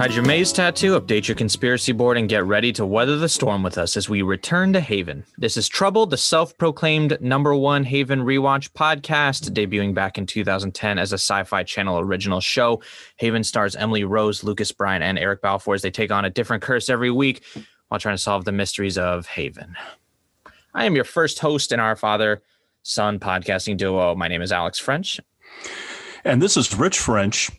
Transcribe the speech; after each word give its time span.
Hide 0.00 0.14
your 0.14 0.24
maze 0.24 0.50
tattoo, 0.50 0.98
update 0.98 1.28
your 1.28 1.34
conspiracy 1.34 1.92
board, 1.92 2.16
and 2.16 2.26
get 2.26 2.46
ready 2.46 2.72
to 2.72 2.86
weather 2.86 3.18
the 3.18 3.28
storm 3.28 3.62
with 3.62 3.76
us 3.76 3.98
as 3.98 4.08
we 4.08 4.22
return 4.22 4.72
to 4.72 4.80
Haven. 4.80 5.24
This 5.36 5.58
is 5.58 5.68
Trouble, 5.68 6.06
the 6.06 6.16
self 6.16 6.56
proclaimed 6.56 7.20
number 7.20 7.54
one 7.54 7.84
Haven 7.84 8.20
rewatch 8.20 8.70
podcast, 8.70 9.50
debuting 9.50 9.92
back 9.92 10.16
in 10.16 10.24
2010 10.24 10.98
as 10.98 11.12
a 11.12 11.18
sci 11.18 11.44
fi 11.44 11.64
channel 11.64 11.98
original 11.98 12.40
show. 12.40 12.80
Haven 13.16 13.44
stars 13.44 13.76
Emily 13.76 14.02
Rose, 14.04 14.42
Lucas 14.42 14.72
Bryant, 14.72 15.04
and 15.04 15.18
Eric 15.18 15.42
Balfour 15.42 15.74
as 15.74 15.82
they 15.82 15.90
take 15.90 16.10
on 16.10 16.24
a 16.24 16.30
different 16.30 16.62
curse 16.62 16.88
every 16.88 17.10
week 17.10 17.44
while 17.88 18.00
trying 18.00 18.16
to 18.16 18.22
solve 18.22 18.46
the 18.46 18.52
mysteries 18.52 18.96
of 18.96 19.26
Haven. 19.26 19.76
I 20.72 20.86
am 20.86 20.94
your 20.94 21.04
first 21.04 21.40
host 21.40 21.72
in 21.72 21.78
our 21.78 21.94
father 21.94 22.40
son 22.82 23.18
podcasting 23.18 23.76
duo. 23.76 24.14
My 24.14 24.28
name 24.28 24.40
is 24.40 24.50
Alex 24.50 24.78
French. 24.78 25.20
And 26.24 26.40
this 26.40 26.56
is 26.56 26.74
Rich 26.74 26.98
French, 26.98 27.50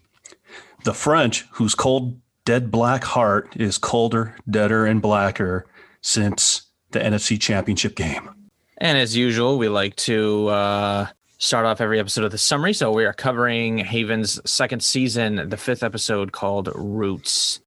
the 0.85 0.95
French 0.95 1.45
whose 1.51 1.75
cold 1.75 2.17
dead 2.45 2.71
black 2.71 3.03
heart 3.03 3.55
is 3.55 3.77
colder, 3.77 4.35
deader, 4.49 4.85
and 4.85 5.01
blacker 5.01 5.65
since 6.01 6.63
the 6.91 6.99
NFC 6.99 7.39
Championship 7.39 7.95
game. 7.95 8.29
And 8.77 8.97
as 8.97 9.15
usual, 9.15 9.57
we 9.57 9.69
like 9.69 9.95
to 9.97 10.47
uh, 10.47 11.07
start 11.37 11.65
off 11.65 11.81
every 11.81 11.99
episode 11.99 12.23
with 12.23 12.33
a 12.33 12.39
summary. 12.39 12.73
So 12.73 12.91
we 12.91 13.05
are 13.05 13.13
covering 13.13 13.77
Haven's 13.77 14.39
second 14.49 14.83
season, 14.83 15.49
the 15.49 15.57
fifth 15.57 15.83
episode 15.83 16.31
called 16.31 16.69
Roots. 16.75 17.59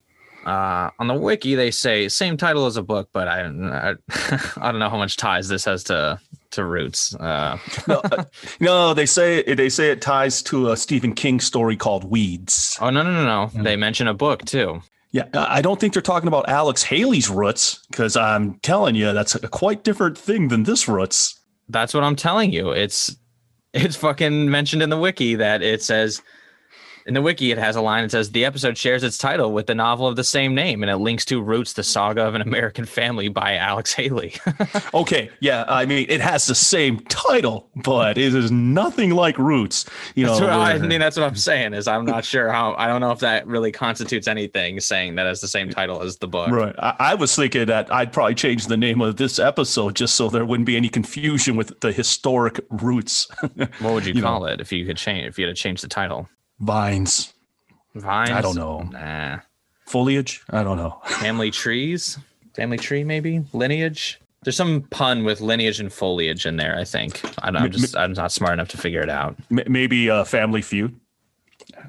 Uh, 0.47 0.91
on 0.99 1.07
the 1.07 1.15
wiki, 1.15 1.55
they 1.55 1.71
say 1.71 2.09
same 2.09 2.37
title 2.37 2.67
as 2.67 2.77
a 2.77 2.83
book, 2.83 3.09
but 3.13 3.29
I, 3.29 3.43
I, 3.43 3.95
I 4.57 4.71
don't 4.71 4.79
know 4.79 4.91
how 4.91 4.99
much 4.99 5.17
ties 5.17 5.49
this 5.49 5.65
has 5.65 5.85
to 5.85 6.21
to 6.55 6.65
Roots. 6.65 7.15
Uh. 7.17 7.59
no, 7.89 8.01
uh, 8.01 8.25
no, 8.61 8.95
they 8.95 9.07
say 9.07 9.43
they 9.43 9.69
say 9.69 9.91
it 9.91 10.01
ties 10.01 10.43
to 10.45 10.71
a 10.71 10.77
Stephen 10.77 11.15
King 11.15 11.41
story 11.41 11.77
called 11.77 12.05
Weeds. 12.05 12.79
Oh 12.81 12.91
no, 12.91 13.03
no, 13.03 13.13
no, 13.13 13.25
no! 13.25 13.51
Mm. 13.55 13.65
They 13.65 13.77
mention 13.77 14.09
a 14.09 14.15
book 14.15 14.45
too. 14.45 14.81
Yeah, 15.11 15.29
I 15.33 15.63
don't 15.63 15.79
think 15.79 15.93
they're 15.93 16.03
talking 16.03 16.27
about 16.27 16.49
Alex 16.49 16.83
Haley's 16.83 17.31
roots 17.31 17.87
because 17.89 18.17
I'm 18.17 18.55
telling 18.61 18.97
you 18.97 19.13
that's 19.13 19.37
a 19.37 19.47
quite 19.47 19.85
different 19.85 20.19
thing 20.19 20.49
than 20.49 20.65
this 20.65 20.89
roots. 20.89 21.39
That's 21.69 21.95
what 21.95 22.03
I'm 22.03 22.17
telling 22.17 22.53
you. 22.53 22.71
It's 22.71 23.15
it's 23.73 23.95
fucking 23.97 24.51
mentioned 24.51 24.83
in 24.83 24.91
the 24.91 24.99
wiki 24.99 25.37
that 25.37 25.63
it 25.63 25.83
says 25.83 26.21
in 27.07 27.13
the 27.13 27.21
wiki, 27.21 27.51
it 27.51 27.59
has 27.59 27.77
a 27.77 27.83
line 27.83 28.03
that 28.03 28.11
says 28.11 28.31
the 28.31 28.47
episode 28.47 28.79
shares 28.79 29.03
its 29.03 29.19
title 29.19 29.53
with 29.53 29.67
the 29.67 29.75
novel 29.75 30.07
of 30.07 30.17
the 30.17 30.25
same 30.25 30.55
name, 30.55 30.83
and 30.83 30.91
it 30.91 30.97
links 30.97 31.25
to 31.27 31.43
Roots: 31.43 31.75
The 31.75 31.83
Saga 31.83 32.23
of 32.23 32.35
an 32.35 32.41
American 32.41 32.87
Family 32.87 33.29
by 33.29 33.57
Alex 33.57 33.93
Haley. 33.93 34.35
okay, 34.95 35.31
yeah, 35.41 35.65
I 35.69 35.85
mean 35.85 36.07
it 36.09 36.23
has 36.23 36.47
the 36.47 36.55
same 36.55 37.01
title, 37.01 37.69
but 37.77 38.17
it 38.17 38.35
is 38.35 38.51
nothing 38.51 39.11
like 39.11 39.37
Roots. 39.37 39.85
You 40.15 40.27
know, 40.27 40.49
I 40.49 40.79
mean 40.79 41.01
that's 41.01 41.17
what 41.17 41.27
I'm 41.27 41.37
saying 41.37 41.75
is 41.75 41.87
I'm 41.87 42.07
not 42.07 42.25
sure 42.25 42.51
how 42.51 42.75
I 42.79 42.87
don't 42.87 43.03
know 43.03 43.11
if 43.11 43.21
that 43.21 43.47
really 43.47 43.71
constitutes 43.71 44.27
anything 44.27 44.81
saying 44.81 45.17
that 45.17 45.27
has 45.27 45.43
the 45.43 45.49
same 45.49 45.69
title 45.71 46.01
as 46.03 46.17
the 46.17 46.29
book. 46.29 46.51
Right. 46.51 46.75
I, 46.79 46.97
I 46.99 47.15
was 47.15 47.37
thinking 47.37 47.67
that 47.67 47.93
I'd 47.93 48.13
probably 48.13 48.35
change 48.35 48.67
the 48.67 48.79
name 48.79 49.03
of 49.03 49.17
this 49.17 49.39
episode 49.39 49.95
just 49.95 50.15
so 50.15 50.31
there 50.31 50.47
wouldn't 50.47 50.67
be 50.67 50.77
any 50.77 50.89
confusion 50.89 51.57
with 51.57 51.79
the 51.81 51.93
historic 51.93 52.61
roots. 52.71 53.29
what 53.81 53.93
would 53.93 54.07
you, 54.07 54.15
you 54.15 54.23
call 54.23 54.41
know? 54.41 54.47
it 54.47 54.61
if 54.61 54.73
you 54.73 54.87
could 54.87 54.97
change 54.97 55.29
if 55.29 55.39
you 55.39 55.47
had 55.47 55.55
to 55.55 55.63
change 55.63 55.83
the 55.83 55.89
title? 55.89 56.29
Vines. 56.61 57.33
Vines. 57.95 58.31
I 58.31 58.41
don't 58.41 58.57
know. 58.57 58.81
Nah. 58.83 59.41
Foliage. 59.87 60.43
I 60.51 60.63
don't 60.63 60.77
know. 60.77 61.01
Family 61.07 61.51
trees. 61.51 62.19
Family 62.55 62.79
tree, 62.79 63.05
maybe 63.05 63.45
lineage. 63.53 64.21
There's 64.43 64.57
some 64.57 64.83
pun 64.83 65.25
with 65.25 65.41
lineage 65.41 65.81
and 65.81 65.93
foliage 65.93 66.47
in 66.47 66.57
there. 66.57 66.77
I 66.79 66.85
think. 66.85 67.21
I 67.43 67.49
am 67.49 67.71
just. 67.71 67.97
I'm 67.97 68.13
not 68.13 68.31
smart 68.31 68.53
enough 68.53 68.69
to 68.69 68.77
figure 68.77 69.01
it 69.01 69.09
out. 69.09 69.37
Maybe 69.51 70.09
a 70.09 70.25
Family 70.25 70.63
Feud. 70.63 70.99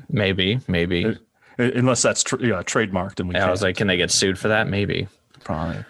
Maybe. 0.10 0.60
Maybe. 0.68 1.06
Uh, 1.06 1.16
unless 1.58 2.02
that's 2.02 2.24
tra- 2.24 2.42
yeah, 2.42 2.64
trademarked, 2.64 3.20
and 3.20 3.30
we. 3.30 3.36
Yeah, 3.36 3.48
I 3.48 3.52
was 3.52 3.62
like, 3.62 3.76
can 3.76 3.88
they 3.88 3.98
get 3.98 4.10
sued 4.10 4.40
for 4.40 4.48
that? 4.48 4.68
Maybe. 4.68 5.08
Probably. 5.44 5.84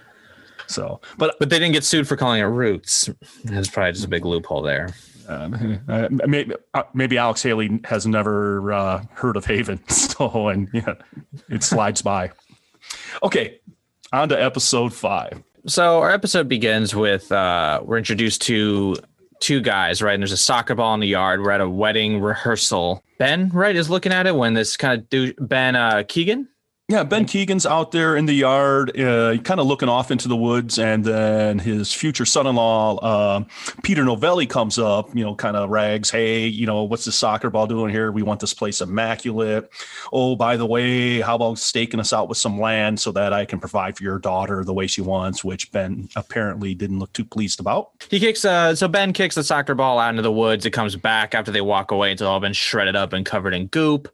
So, 0.67 1.00
but 1.17 1.35
but 1.39 1.50
they 1.50 1.59
didn't 1.59 1.73
get 1.73 1.83
sued 1.83 2.07
for 2.07 2.17
calling 2.17 2.41
it 2.41 2.45
roots. 2.45 3.09
There's 3.44 3.69
probably 3.69 3.94
just 3.94 4.05
a 4.05 4.09
big 4.09 4.25
loophole 4.25 4.63
there. 4.63 4.89
Um, 5.28 5.81
uh, 5.88 6.08
maybe, 6.28 6.53
uh, 6.74 6.84
maybe 6.94 7.18
Alex 7.18 7.44
Haley 7.44 7.80
has 7.86 8.06
never 8.06 8.72
uh, 8.72 9.03
heard 9.13 9.38
of 9.38 9.46
Haven, 9.46 9.81
so 9.90 10.50
and 10.50 10.69
yeah, 10.74 10.96
it 11.50 11.63
slides 11.63 12.02
by. 12.02 12.31
Okay, 13.24 13.59
on 14.13 14.30
to 14.30 14.41
episode 14.41 14.94
five. 14.94 15.41
So 15.68 16.00
our 16.00 16.12
episode 16.12 16.47
begins 16.47 16.96
with 16.96 17.31
uh, 17.31 17.81
we're 17.84 17.97
introduced 17.97 18.44
to 18.44 18.96
two 19.40 19.62
guys, 19.62 20.02
right? 20.02 20.13
And 20.13 20.22
there's 20.22 20.31
a 20.31 20.38
soccer 20.38 20.75
ball 20.75 20.94
in 20.94 21.00
the 21.00 21.08
yard. 21.08 21.42
We're 21.42 21.52
at 21.52 21.62
a 21.62 21.69
wedding 21.69 22.22
rehearsal. 22.22 23.03
Ben, 23.18 23.50
right, 23.50 23.75
is 23.75 23.90
looking 23.90 24.12
at 24.12 24.28
it 24.28 24.36
when 24.36 24.53
this 24.53 24.78
kind 24.78 25.00
of 25.00 25.09
do 25.09 25.34
Ben 25.40 25.75
uh, 25.75 26.03
Keegan 26.07 26.47
yeah, 26.88 27.03
Ben 27.03 27.25
Keegan's 27.25 27.66
out 27.66 27.91
there 27.91 28.16
in 28.16 28.28
the 28.28 28.34
yard, 28.34 28.96
uh, 29.00 29.38
kind 29.38 29.59
of 29.59 29.66
looking 29.66 29.90
off 29.90 30.12
into 30.12 30.28
the 30.28 30.35
woods, 30.35 30.78
and 30.78 31.03
then 31.03 31.57
his 31.57 31.91
future 31.91 32.25
son-in-law, 32.25 32.97
uh, 32.97 33.44
Peter 33.81 34.03
Novelli, 34.03 34.46
comes 34.46 34.78
up. 34.78 35.09
You 35.16 35.24
know, 35.24 35.34
kind 35.34 35.57
of 35.57 35.72
rags, 35.72 36.12
"Hey, 36.12 36.45
you 36.45 36.68
know, 36.68 36.84
what's 36.84 37.06
the 37.06 37.12
soccer 37.12 37.50
ball 37.50 37.66
doing 37.66 37.91
here? 37.91 38.12
We 38.12 38.22
want 38.22 38.40
this 38.40 38.53
place 38.53 38.81
immaculate. 38.81 39.68
Oh, 40.13 40.35
by 40.35 40.57
the 40.57 40.68
way, 40.68 41.22
how 41.22 41.35
about 41.35 41.57
staking 41.57 42.00
us 42.00 42.13
out 42.13 42.29
with 42.29 42.38
some 42.38 42.62
land 42.62 43.00
so 43.00 43.12
that 43.13 43.34
I 43.34 43.45
can 43.45 43.59
provide 43.59 43.97
for 43.97 44.03
your 44.03 44.19
daughter 44.19 44.63
the 44.63 44.74
way 44.74 44.85
she 44.85 45.01
wants?" 45.01 45.44
Which 45.44 45.72
Ben 45.72 46.07
apparently 46.16 46.75
didn't 46.75 47.00
look 47.00 47.13
too 47.13 47.25
pleased 47.25 47.59
about. 47.59 47.90
He 48.12 48.19
kicks, 48.19 48.45
uh, 48.45 48.75
so 48.75 48.88
Ben 48.88 49.12
kicks 49.12 49.34
the 49.34 49.44
soccer 49.44 49.74
ball 49.74 49.97
out 49.97 50.12
into 50.12 50.22
the 50.22 50.31
woods. 50.31 50.68
It 50.68 50.72
comes 50.72 50.95
back 50.95 51.34
after 51.34 51.50
they 51.50 51.62
walk 51.62 51.90
away. 51.90 52.12
It's 52.12 52.22
all 52.22 52.40
been 52.40 52.53
shredded 52.53 52.95
up 52.95 53.12
and 53.12 53.25
covered 53.25 53.56
in 53.56 53.68
goop. 53.68 54.07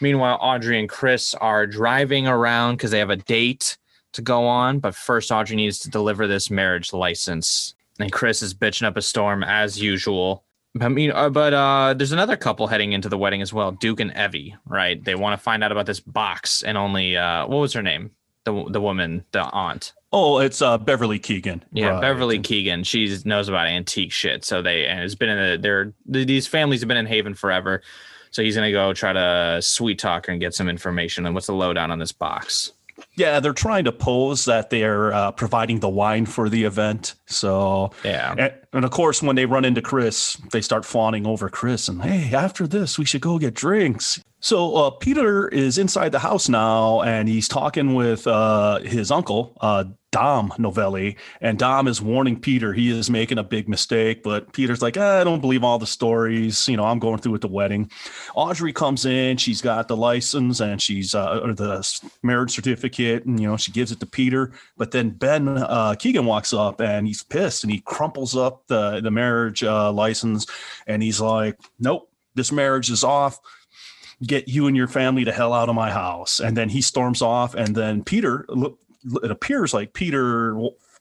Meanwhile, 0.00 0.38
Audrey 0.40 0.78
and 0.78 0.88
Chris 0.88 1.34
are 1.34 1.66
driving 1.66 2.26
around 2.26 2.76
because 2.76 2.90
they 2.90 2.98
have 2.98 3.10
a 3.10 3.16
date 3.16 3.78
to 4.12 4.22
go 4.22 4.46
on. 4.46 4.78
But 4.78 4.94
first, 4.94 5.30
Audrey 5.30 5.56
needs 5.56 5.78
to 5.80 5.90
deliver 5.90 6.26
this 6.26 6.50
marriage 6.50 6.92
license. 6.92 7.74
And 8.00 8.10
Chris 8.10 8.42
is 8.42 8.54
bitching 8.54 8.86
up 8.86 8.96
a 8.96 9.02
storm 9.02 9.44
as 9.44 9.80
usual. 9.80 10.44
I 10.80 10.88
mean, 10.88 11.12
uh, 11.12 11.30
but 11.30 11.54
uh, 11.54 11.94
there's 11.94 12.10
another 12.10 12.36
couple 12.36 12.66
heading 12.66 12.92
into 12.92 13.08
the 13.08 13.18
wedding 13.18 13.40
as 13.42 13.52
well, 13.52 13.70
Duke 13.70 14.00
and 14.00 14.12
Evie. 14.16 14.56
Right? 14.66 15.02
They 15.02 15.14
want 15.14 15.38
to 15.38 15.42
find 15.42 15.62
out 15.62 15.70
about 15.70 15.86
this 15.86 16.00
box, 16.00 16.62
and 16.62 16.76
only 16.76 17.16
uh, 17.16 17.46
what 17.46 17.58
was 17.58 17.72
her 17.74 17.82
name? 17.82 18.10
The 18.42 18.64
the 18.68 18.80
woman, 18.80 19.24
the 19.30 19.42
aunt. 19.42 19.92
Oh, 20.12 20.38
it's 20.38 20.60
uh, 20.60 20.78
Beverly 20.78 21.18
Keegan. 21.18 21.64
Yeah, 21.72 21.90
right. 21.90 22.00
Beverly 22.00 22.40
Keegan. 22.40 22.84
She 22.84 23.16
knows 23.24 23.48
about 23.48 23.68
antique 23.68 24.12
shit. 24.12 24.44
So 24.44 24.62
they 24.62 24.86
and 24.86 25.00
it's 25.04 25.14
been 25.14 25.28
in 25.28 25.38
the, 25.38 25.58
they're 25.58 26.24
these 26.24 26.46
families 26.48 26.80
have 26.80 26.88
been 26.88 26.96
in 26.96 27.06
Haven 27.06 27.34
forever. 27.34 27.82
So 28.34 28.42
he's 28.42 28.56
going 28.56 28.66
to 28.66 28.72
go 28.72 28.92
try 28.92 29.12
to 29.12 29.62
sweet 29.62 30.00
talk 30.00 30.26
her 30.26 30.32
and 30.32 30.40
get 30.40 30.54
some 30.54 30.68
information. 30.68 31.24
And 31.24 31.36
what's 31.36 31.46
the 31.46 31.54
lowdown 31.54 31.92
on 31.92 32.00
this 32.00 32.10
box? 32.10 32.72
Yeah, 33.14 33.38
they're 33.38 33.52
trying 33.52 33.84
to 33.84 33.92
pose 33.92 34.44
that 34.46 34.70
they're 34.70 35.12
uh, 35.12 35.30
providing 35.30 35.78
the 35.78 35.88
wine 35.88 36.26
for 36.26 36.48
the 36.48 36.64
event. 36.64 37.14
So 37.26 37.92
yeah, 38.04 38.34
and, 38.36 38.52
and, 38.72 38.84
of 38.84 38.90
course, 38.90 39.22
when 39.22 39.36
they 39.36 39.46
run 39.46 39.64
into 39.64 39.80
Chris, 39.80 40.36
they 40.52 40.60
start 40.60 40.84
fawning 40.84 41.28
over 41.28 41.48
Chris 41.48 41.88
and 41.88 42.02
hey, 42.02 42.34
after 42.34 42.66
this, 42.66 42.98
we 42.98 43.04
should 43.04 43.20
go 43.20 43.38
get 43.38 43.54
drinks. 43.54 44.20
So 44.40 44.74
uh, 44.74 44.90
Peter 44.90 45.48
is 45.48 45.78
inside 45.78 46.10
the 46.10 46.18
house 46.18 46.48
now, 46.48 47.02
and 47.02 47.28
he's 47.28 47.48
talking 47.48 47.94
with 47.94 48.26
uh, 48.26 48.80
his 48.80 49.10
uncle, 49.12 49.56
uh, 49.60 49.84
Dom 50.14 50.52
Novelli, 50.58 51.16
and 51.40 51.58
Dom 51.58 51.88
is 51.88 52.00
warning 52.00 52.38
Peter 52.38 52.72
he 52.72 52.88
is 52.88 53.10
making 53.10 53.38
a 53.38 53.42
big 53.42 53.68
mistake. 53.68 54.22
But 54.22 54.52
Peter's 54.52 54.80
like, 54.80 54.96
ah, 54.96 55.20
I 55.20 55.24
don't 55.24 55.40
believe 55.40 55.64
all 55.64 55.80
the 55.80 55.88
stories. 55.88 56.68
You 56.68 56.76
know, 56.76 56.84
I'm 56.84 57.00
going 57.00 57.18
through 57.18 57.32
with 57.32 57.40
the 57.40 57.48
wedding. 57.48 57.90
Audrey 58.36 58.72
comes 58.72 59.06
in, 59.06 59.38
she's 59.38 59.60
got 59.60 59.88
the 59.88 59.96
license 59.96 60.60
and 60.60 60.80
she's 60.80 61.16
uh, 61.16 61.40
or 61.42 61.52
the 61.52 61.84
marriage 62.22 62.52
certificate, 62.52 63.24
and 63.24 63.40
you 63.40 63.48
know 63.48 63.56
she 63.56 63.72
gives 63.72 63.90
it 63.90 63.98
to 63.98 64.06
Peter. 64.06 64.52
But 64.76 64.92
then 64.92 65.10
Ben 65.10 65.48
uh, 65.48 65.96
Keegan 65.98 66.26
walks 66.26 66.52
up 66.52 66.80
and 66.80 67.08
he's 67.08 67.24
pissed 67.24 67.64
and 67.64 67.72
he 67.72 67.80
crumples 67.80 68.36
up 68.36 68.68
the 68.68 69.00
the 69.00 69.10
marriage 69.10 69.64
uh, 69.64 69.90
license, 69.90 70.46
and 70.86 71.02
he's 71.02 71.20
like, 71.20 71.58
Nope, 71.80 72.08
this 72.36 72.52
marriage 72.52 72.88
is 72.88 73.02
off 73.02 73.40
get 74.22 74.48
you 74.48 74.68
and 74.68 74.76
your 74.76 74.86
family 74.86 75.24
the 75.24 75.32
hell 75.32 75.52
out 75.52 75.68
of 75.68 75.74
my 75.74 75.90
house. 75.90 76.40
And 76.40 76.56
then 76.56 76.68
he 76.68 76.80
storms 76.80 77.20
off. 77.20 77.54
And 77.54 77.74
then 77.74 78.04
Peter, 78.04 78.46
it 79.22 79.30
appears 79.30 79.74
like 79.74 79.92
Peter 79.92 80.56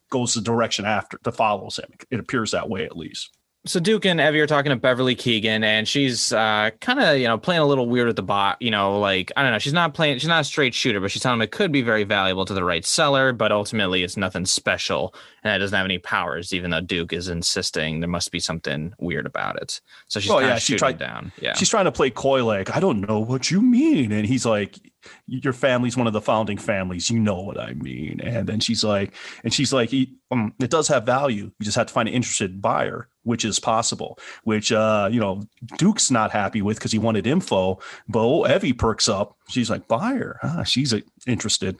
goes 0.10 0.34
the 0.34 0.42
direction 0.42 0.86
after 0.86 1.18
that 1.24 1.32
follows 1.34 1.78
him. 1.78 1.90
It 2.12 2.20
appears 2.20 2.52
that 2.52 2.70
way 2.70 2.86
at 2.86 2.98
least 2.98 3.33
so 3.65 3.80
Duke 3.80 4.06
and 4.06 4.19
Evie 4.19 4.42
are 4.42 4.48
talking 4.48 4.71
to 4.71 4.75
Beverly 4.75 5.15
Keegan, 5.15 5.63
and 5.63 5.88
she's 5.88 6.33
uh, 6.33 6.71
kind 6.81 7.00
of 7.00 7.18
you 7.18 7.27
know 7.27 7.38
playing 7.38 7.62
a 7.62 7.65
little 7.65 7.88
weird 7.88 8.07
with 8.07 8.18
the 8.18 8.24
bot. 8.24 8.62
You 8.62 8.71
know, 8.71 9.00
like 9.00 9.31
I 9.38 9.42
don't 9.42 9.54
know, 9.54 9.60
she's 9.60 9.74
not 9.74 9.94
playing, 9.94 10.19
she's 10.19 10.27
not 10.27 10.42
a 10.42 10.44
straight 10.44 10.74
shooter, 10.74 11.00
but 11.00 11.12
she's 11.12 11.21
telling 11.21 11.38
him 11.38 11.44
it 11.44 11.51
could 11.51 11.71
be 11.71 11.81
very 11.81 12.04
valuable 12.04 12.44
to 12.45 12.54
the 12.54 12.63
right 12.63 12.86
seller, 12.86 13.31
but 13.31 13.51
ultimately 13.51 14.04
it's 14.04 14.18
nothing 14.18 14.45
special, 14.45 15.15
and 15.44 15.56
it 15.56 15.60
doesn't 15.60 15.75
have 15.75 15.86
any 15.86 15.98
powers. 15.98 16.54
Even 16.54 16.71
though 16.71 16.81
Duke 16.81 17.13
is 17.13 17.30
insisting 17.30 18.01
there 18.01 18.10
must 18.10 18.31
be 18.31 18.39
something 18.39 18.94
weird 19.00 19.25
about 19.25 19.62
it, 19.62 19.80
so 20.07 20.19
she's 20.19 20.31
oh, 20.31 20.39
yeah, 20.39 20.57
she 20.57 20.75
tried 20.75 20.98
down. 20.98 21.31
Yeah, 21.39 21.54
she's 21.54 21.69
trying 21.69 21.86
to 21.86 21.92
play 21.92 22.10
coy, 22.10 22.44
like 22.44 22.75
I 22.75 22.81
don't 22.81 23.07
know 23.07 23.19
what 23.19 23.50
you 23.50 23.62
mean, 23.62 24.12
and 24.12 24.25
he's 24.25 24.45
like, 24.45 24.77
your 25.27 25.54
family's 25.54 25.95
one 25.95 26.07
of 26.07 26.13
the 26.13 26.21
founding 26.21 26.57
families. 26.57 27.10
You 27.10 27.19
know 27.19 27.39
what 27.39 27.60
I 27.60 27.74
mean. 27.74 28.19
And 28.21 28.48
then 28.48 28.60
she's 28.60 28.83
like, 28.83 29.13
and 29.44 29.54
she's 29.54 29.71
like, 29.71 29.94
um, 30.31 30.54
it 30.60 30.69
does 30.69 30.88
have 30.89 31.06
value. 31.06 31.51
You 31.60 31.63
just 31.63 31.77
have 31.77 31.88
to 31.88 31.94
find 31.94 32.10
an 32.10 32.15
interested 32.15 32.62
buyer. 32.62 33.07
Which 33.24 33.46
is 33.46 33.60
possible, 33.60 34.20
which, 34.44 34.72
uh, 34.72 35.10
you 35.12 35.20
know, 35.20 35.44
Duke's 35.78 36.12
not 36.12 36.31
happy 36.31 36.62
with 36.62 36.78
because 36.78 36.92
he 36.92 37.00
wanted 37.00 37.25
info. 37.25 37.80
But 38.08 38.20
oh, 38.20 38.46
Evie 38.46 38.74
perks 38.74 39.10
up. 39.10 39.38
She's 39.50 39.70
like, 39.70 39.88
buy 39.88 40.14
her. 40.14 40.40
Ah, 40.44 40.64
she's 40.64 40.94
uh, 40.94 41.00
interested. 41.28 41.78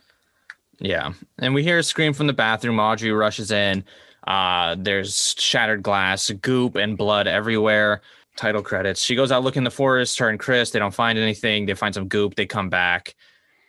Yeah. 0.80 1.14
And 1.40 1.54
we 1.54 1.64
hear 1.64 1.78
a 1.78 1.84
scream 1.84 2.14
from 2.14 2.28
the 2.28 2.34
bathroom. 2.34 2.80
Audrey 2.80 3.12
rushes 3.12 3.52
in. 3.52 3.84
Uh, 4.28 4.76
there's 4.80 5.36
shattered 5.38 5.84
glass, 5.84 6.30
goop, 6.30 6.76
and 6.76 6.98
blood 6.98 7.28
everywhere. 7.28 8.02
Title 8.36 8.64
credits. 8.64 9.02
She 9.04 9.16
goes 9.16 9.32
out 9.32 9.44
looking 9.44 9.62
in 9.62 9.66
the 9.66 9.72
forest, 9.72 10.18
her 10.20 10.30
and 10.30 10.40
Chris. 10.40 10.72
They 10.72 10.80
don't 10.80 10.94
find 10.94 11.20
anything. 11.20 11.66
They 11.66 11.74
find 11.76 11.94
some 11.94 12.08
goop. 12.08 12.36
They 12.36 12.46
come 12.46 12.70
back 12.70 13.16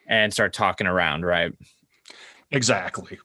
and 0.07 0.33
start 0.33 0.53
talking 0.53 0.87
around, 0.87 1.25
right? 1.25 1.53
Exactly. 2.51 3.19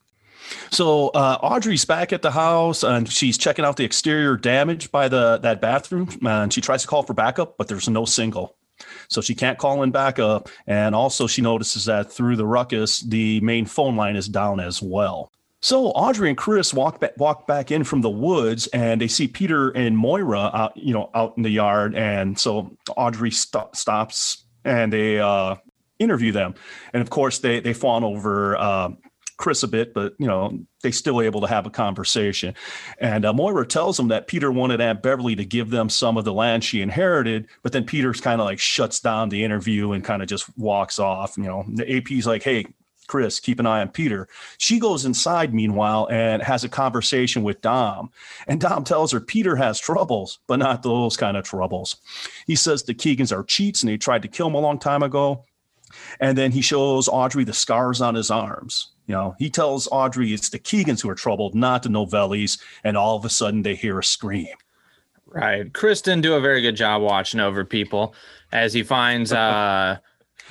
So 0.72 1.10
uh, 1.10 1.38
Audrey's 1.42 1.86
back 1.86 2.13
at 2.13 2.22
the 2.22 2.31
house 2.31 2.84
and 2.84 3.10
she's 3.12 3.38
checking 3.38 3.66
out 3.66 3.78
the 3.78 3.84
exterior 3.84 4.38
damage 4.38 4.92
by 4.92 5.07
the 5.07 5.38
that 5.44 5.62
bathroom. 5.62 6.10
And 6.25 6.54
she 6.54 6.62
tries 6.62 6.81
to 6.84 6.88
call 6.88 7.04
for 7.04 7.13
backup, 7.13 7.57
but 7.57 7.68
there's 7.68 7.90
no 7.90 8.06
single. 8.06 8.56
So 9.10 9.22
she 9.22 9.36
can't 9.36 9.57
call 9.57 9.84
in 9.84 9.92
backup. 9.92 10.50
And 10.68 10.96
also 10.96 11.28
she 11.28 11.42
notices 11.42 11.86
that 11.86 12.12
through 12.12 12.36
the 12.36 12.46
ruckus, 12.46 13.01
the 13.01 13.42
main 13.42 13.66
phone 13.66 13.96
line 13.96 14.16
is 14.16 14.28
down 14.28 14.60
as 14.60 14.81
well. 14.81 15.31
So 15.62 15.88
Audrey 15.88 16.30
and 16.30 16.38
Chris 16.38 16.74
walk 16.74 17.01
back, 17.01 17.18
walk 17.18 17.46
back 17.46 17.69
in 17.69 17.84
from 17.84 18.00
the 18.00 18.10
woods, 18.10 18.68
and 18.68 19.01
they 19.01 19.10
see 19.10 19.28
Peter 19.28 19.72
and 19.72 19.98
Moira 19.98 20.50
out, 20.54 20.78
you 20.78 20.94
know, 20.94 21.10
out 21.13 21.36
in 21.36 21.44
the 21.44 21.50
yard. 21.50 21.96
And 21.96 22.40
so 22.40 22.72
Audrey 22.96 23.31
st- 23.31 23.75
stops 23.75 24.46
and 24.63 24.94
they 24.94 25.19
uh, 25.19 25.56
interview 26.00 26.31
them. 26.31 26.56
And 26.94 27.01
of 27.01 27.10
course, 27.10 27.40
they 27.40 27.60
they 27.60 27.74
fawn 27.74 28.06
over 28.06 28.56
uh, 28.56 28.92
Chris 29.39 29.63
a 29.63 29.68
bit, 29.68 29.94
but 29.94 30.13
you 30.19 30.27
know 30.27 30.59
they 30.83 30.91
still 30.91 31.21
able 31.21 31.41
to 31.41 31.47
have 31.47 31.65
a 31.65 31.69
conversation. 31.71 32.53
And 33.00 33.25
uh, 33.25 33.33
Moira 33.33 33.65
tells 33.65 33.97
them 33.97 34.09
that 34.09 34.27
Peter 34.27 34.51
wanted 34.51 34.81
Aunt 34.81 35.01
Beverly 35.01 35.36
to 35.38 35.45
give 35.45 35.69
them 35.69 35.89
some 35.89 36.18
of 36.18 36.25
the 36.25 36.33
land 36.33 36.63
she 36.63 36.81
inherited, 36.81 37.47
but 37.63 37.71
then 37.71 37.86
Peter's 37.86 38.21
kind 38.21 38.41
of 38.41 38.45
like 38.45 38.59
shuts 38.59 39.00
down 39.00 39.30
the 39.30 39.44
interview 39.44 39.94
and 39.94 40.03
kind 40.03 40.21
of 40.21 40.27
just 40.27 40.56
walks 40.57 41.00
off. 41.00 41.38
You 41.38 41.45
know, 41.45 41.65
the 41.74 41.89
AP's 41.89 42.27
like, 42.27 42.44
"Hey, 42.44 42.65
Chris, 43.07 43.39
keep 43.39 43.59
an 43.59 43.65
eye 43.65 43.81
on 43.81 43.89
Peter. 43.89 44.27
She 44.57 44.77
goes 44.77 45.06
inside, 45.06 45.53
meanwhile, 45.53 46.07
and 46.12 46.44
has 46.44 46.63
a 46.65 46.69
conversation 46.69 47.41
with 47.41 47.62
Dom. 47.62 48.12
And 48.47 48.62
Dom 48.62 48.83
tells 48.83 49.12
her 49.13 49.21
Peter 49.21 49.56
has 49.56 49.80
troubles, 49.80 50.39
but 50.47 50.59
not 50.59 50.83
those 50.83 51.18
kind 51.18 51.38
of 51.38 51.45
troubles. 51.45 51.95
He 52.45 52.56
says 52.56 52.83
the 52.83 52.94
Keegans 52.94 53.36
are 53.36 53.44
cheats 53.44 53.81
and 53.81 53.89
they 53.89 53.97
tried 53.97 54.21
to 54.21 54.27
kill 54.27 54.47
him 54.47 54.56
a 54.56 54.59
long 54.59 54.80
time 54.80 55.01
ago. 55.01 55.45
And 56.19 56.38
then 56.38 56.51
he 56.51 56.62
shows 56.62 57.07
Audrey 57.07 57.45
the 57.45 57.53
scars 57.53 58.00
on 58.00 58.15
his 58.15 58.30
arms. 58.30 58.91
You 59.10 59.16
know, 59.16 59.36
he 59.40 59.50
tells 59.50 59.88
Audrey 59.92 60.34
it's 60.34 60.50
the 60.50 60.60
Keegans 60.60 61.02
who 61.02 61.10
are 61.10 61.16
troubled, 61.16 61.56
not 61.56 61.82
the 61.82 61.90
Novellis. 61.90 62.60
And 62.84 62.96
all 62.96 63.18
of 63.18 63.26
a 63.26 63.30
sudden 63.30 63.64
they 63.64 63.74
hear 63.74 63.98
a 63.98 64.04
scream. 64.04 64.56
Right. 65.26 65.74
Chris 65.74 66.04
didn't 66.04 66.22
do 66.22 66.36
a 66.36 66.40
very 66.40 66.62
good 66.62 66.76
job 66.76 67.02
watching 67.02 67.40
over 67.40 67.66
people 67.66 68.14
as 68.52 68.72
he 68.72 68.84
finds 68.84 69.34
uh, 69.34 69.98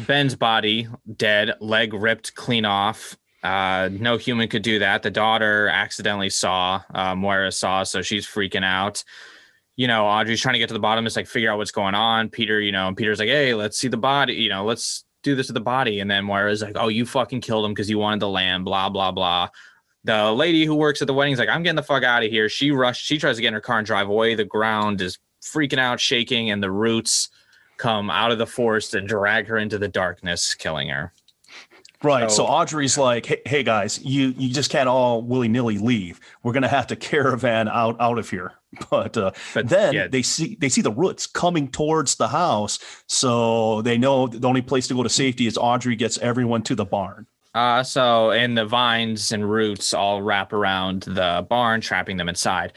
Ben's 0.00 0.34
body 0.34 0.88
dead, 1.16 1.52
leg 1.60 1.94
ripped 1.94 2.34
clean 2.34 2.64
off. 2.64 3.16
Uh, 3.44 3.90
no 3.92 4.16
human 4.16 4.48
could 4.48 4.62
do 4.62 4.80
that. 4.80 5.04
The 5.04 5.10
daughter 5.12 5.68
accidentally 5.68 6.28
saw, 6.28 6.82
uh, 6.92 7.14
Moira 7.14 7.52
saw, 7.52 7.84
so 7.84 8.02
she's 8.02 8.26
freaking 8.26 8.64
out. 8.64 9.04
You 9.76 9.86
know, 9.86 10.04
Audrey's 10.04 10.40
trying 10.40 10.54
to 10.54 10.58
get 10.58 10.66
to 10.66 10.74
the 10.74 10.80
bottom, 10.80 11.06
it's 11.06 11.14
like 11.14 11.28
figure 11.28 11.52
out 11.52 11.58
what's 11.58 11.70
going 11.70 11.94
on. 11.94 12.28
Peter, 12.28 12.60
you 12.60 12.72
know, 12.72 12.92
Peter's 12.92 13.20
like, 13.20 13.28
hey, 13.28 13.54
let's 13.54 13.78
see 13.78 13.86
the 13.86 13.96
body, 13.96 14.34
you 14.34 14.48
know, 14.48 14.64
let's 14.64 15.04
do 15.22 15.34
this 15.34 15.48
to 15.48 15.52
the 15.52 15.60
body. 15.60 16.00
And 16.00 16.10
then 16.10 16.24
Moira's 16.24 16.62
like, 16.62 16.76
oh, 16.76 16.88
you 16.88 17.06
fucking 17.06 17.40
killed 17.40 17.64
him 17.64 17.72
because 17.72 17.90
you 17.90 17.98
wanted 17.98 18.20
the 18.20 18.28
lamb, 18.28 18.64
blah, 18.64 18.88
blah, 18.88 19.12
blah. 19.12 19.48
The 20.04 20.32
lady 20.32 20.64
who 20.64 20.74
works 20.74 21.02
at 21.02 21.06
the 21.06 21.14
wedding's 21.14 21.38
like, 21.38 21.48
I'm 21.48 21.62
getting 21.62 21.76
the 21.76 21.82
fuck 21.82 22.02
out 22.02 22.22
of 22.22 22.30
here. 22.30 22.48
She 22.48 22.70
rushed, 22.70 23.04
she 23.04 23.18
tries 23.18 23.36
to 23.36 23.42
get 23.42 23.48
in 23.48 23.54
her 23.54 23.60
car 23.60 23.78
and 23.78 23.86
drive 23.86 24.08
away. 24.08 24.34
The 24.34 24.44
ground 24.44 25.00
is 25.00 25.18
freaking 25.42 25.78
out, 25.78 26.00
shaking, 26.00 26.50
and 26.50 26.62
the 26.62 26.70
roots 26.70 27.28
come 27.76 28.10
out 28.10 28.30
of 28.30 28.38
the 28.38 28.46
forest 28.46 28.94
and 28.94 29.08
drag 29.08 29.46
her 29.46 29.58
into 29.58 29.78
the 29.78 29.88
darkness, 29.88 30.54
killing 30.54 30.88
her. 30.88 31.12
Right. 32.02 32.30
So, 32.30 32.38
so 32.38 32.46
Audrey's 32.46 32.96
like, 32.96 33.26
hey, 33.26 33.42
hey, 33.44 33.62
guys, 33.64 34.00
you 34.04 34.32
you 34.38 34.52
just 34.52 34.70
can't 34.70 34.88
all 34.88 35.20
willy 35.22 35.48
nilly 35.48 35.78
leave. 35.78 36.20
We're 36.42 36.52
gonna 36.52 36.68
have 36.68 36.86
to 36.88 36.96
caravan 36.96 37.68
out 37.68 38.00
out 38.00 38.18
of 38.18 38.30
here. 38.30 38.52
But, 38.90 39.16
uh, 39.16 39.30
but 39.54 39.70
then 39.70 39.94
yeah. 39.94 40.08
they 40.08 40.20
see 40.20 40.56
they 40.60 40.68
see 40.68 40.82
the 40.82 40.92
roots 40.92 41.26
coming 41.26 41.68
towards 41.68 42.16
the 42.16 42.28
house, 42.28 42.78
so 43.06 43.80
they 43.80 43.96
know 43.96 44.26
the 44.26 44.46
only 44.46 44.60
place 44.60 44.86
to 44.88 44.94
go 44.94 45.02
to 45.02 45.08
safety 45.08 45.46
is 45.46 45.56
Audrey 45.56 45.96
gets 45.96 46.18
everyone 46.18 46.62
to 46.64 46.74
the 46.74 46.84
barn. 46.84 47.26
Uh, 47.54 47.82
so 47.82 48.30
and 48.30 48.58
the 48.58 48.66
vines 48.66 49.32
and 49.32 49.50
roots 49.50 49.94
all 49.94 50.20
wrap 50.20 50.52
around 50.52 51.04
the 51.04 51.46
barn, 51.48 51.80
trapping 51.80 52.18
them 52.18 52.28
inside. 52.28 52.74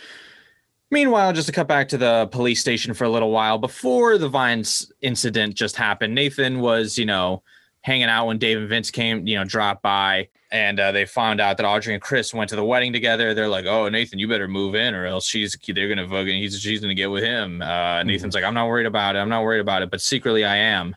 Meanwhile, 0.91 1.33
just 1.33 1.47
to 1.47 1.53
cut 1.53 1.67
back 1.67 1.87
to 1.89 1.97
the 1.97 2.27
police 2.31 2.59
station 2.59 2.93
for 2.93 3.05
a 3.05 3.09
little 3.09 3.31
while 3.31 3.57
before 3.57 4.17
the 4.17 4.27
Vines 4.27 4.91
incident 5.01 5.55
just 5.55 5.77
happened, 5.77 6.13
Nathan 6.13 6.59
was, 6.59 6.97
you 6.97 7.05
know, 7.05 7.43
hanging 7.81 8.09
out 8.09 8.27
when 8.27 8.37
Dave 8.37 8.57
and 8.57 8.69
Vince 8.69 8.91
came, 8.91 9.27
you 9.27 9.37
know, 9.37 9.43
dropped 9.43 9.81
by 9.81 10.29
and 10.51 10.79
uh, 10.79 10.91
they 10.91 11.05
found 11.05 11.39
out 11.39 11.57
that 11.57 11.65
Audrey 11.65 11.93
and 11.93 12.03
Chris 12.03 12.33
went 12.33 12.49
to 12.49 12.55
the 12.55 12.63
wedding 12.63 12.91
together. 12.91 13.33
They're 13.33 13.47
like, 13.47 13.65
"Oh, 13.65 13.87
Nathan, 13.87 14.19
you 14.19 14.27
better 14.27 14.47
move 14.47 14.75
in, 14.75 14.93
or 14.93 15.05
else 15.05 15.25
she's 15.25 15.57
they're 15.67 15.87
gonna 15.87 16.05
vote 16.05 16.27
and 16.27 16.37
he's 16.37 16.59
she's 16.59 16.81
gonna 16.81 16.93
get 16.93 17.09
with 17.09 17.23
him." 17.23 17.61
Uh, 17.61 17.65
mm-hmm. 17.65 18.07
Nathan's 18.07 18.35
like, 18.35 18.43
"I'm 18.43 18.53
not 18.53 18.67
worried 18.67 18.85
about 18.85 19.15
it. 19.15 19.19
I'm 19.19 19.29
not 19.29 19.43
worried 19.43 19.61
about 19.61 19.81
it," 19.81 19.89
but 19.89 20.01
secretly 20.01 20.43
I 20.43 20.57
am. 20.57 20.95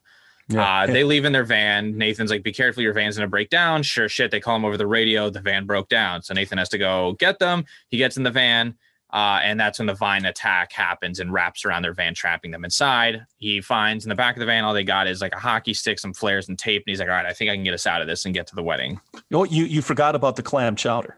Yeah. 0.49 0.83
Uh, 0.83 0.87
they 0.87 1.05
leave 1.05 1.25
in 1.25 1.33
their 1.33 1.45
van. 1.45 1.97
Nathan's 1.97 2.31
like, 2.31 2.43
"Be 2.43 2.53
careful, 2.53 2.83
your 2.83 2.93
van's 2.93 3.17
gonna 3.17 3.29
break 3.29 3.49
down." 3.49 3.85
Sure, 3.85 4.09
shit. 4.09 4.33
They 4.33 4.41
call 4.41 4.57
him 4.57 4.65
over 4.65 4.77
the 4.77 4.89
radio. 4.89 5.31
The 5.31 5.41
van 5.41 5.67
broke 5.67 5.89
down, 5.89 6.23
so 6.23 6.35
Nathan 6.35 6.59
has 6.59 6.69
to 6.71 6.79
go 6.79 7.13
get 7.13 7.39
them. 7.39 7.65
He 7.89 7.97
gets 7.97 8.17
in 8.17 8.25
the 8.25 8.33
van. 8.33 8.75
Uh, 9.15 9.39
and 9.45 9.61
that's 9.61 9.79
when 9.79 9.87
the 9.87 9.95
vine 9.95 10.25
attack 10.25 10.73
happens 10.73 11.21
and 11.21 11.33
wraps 11.33 11.65
around 11.65 11.83
their 11.83 11.93
van, 11.93 12.15
trapping 12.15 12.51
them 12.51 12.65
inside. 12.65 13.25
He 13.37 13.61
finds 13.61 14.05
in 14.05 14.09
the 14.09 14.15
back 14.17 14.35
of 14.35 14.41
the 14.41 14.47
van 14.47 14.65
all 14.65 14.75
they 14.75 14.83
got 14.83 15.07
is 15.07 15.21
like 15.21 15.33
a 15.33 15.39
hockey 15.39 15.73
stick, 15.73 16.01
some 16.01 16.13
flares, 16.13 16.49
and 16.49 16.59
tape. 16.59 16.83
And 16.85 16.91
he's 16.91 16.99
like, 16.99 17.09
"All 17.09 17.15
right, 17.15 17.25
I 17.25 17.33
think 17.33 17.49
I 17.49 17.55
can 17.55 17.63
get 17.63 17.75
us 17.75 17.87
out 17.87 18.01
of 18.01 18.09
this 18.09 18.25
and 18.25 18.35
get 18.35 18.49
to 18.49 18.57
the 18.57 18.63
wedding." 18.63 19.01
Oh, 19.33 19.45
you 19.45 19.67
you 19.67 19.83
forgot 19.83 20.17
about 20.17 20.35
the 20.35 20.43
clam 20.43 20.75
chowder. 20.75 21.17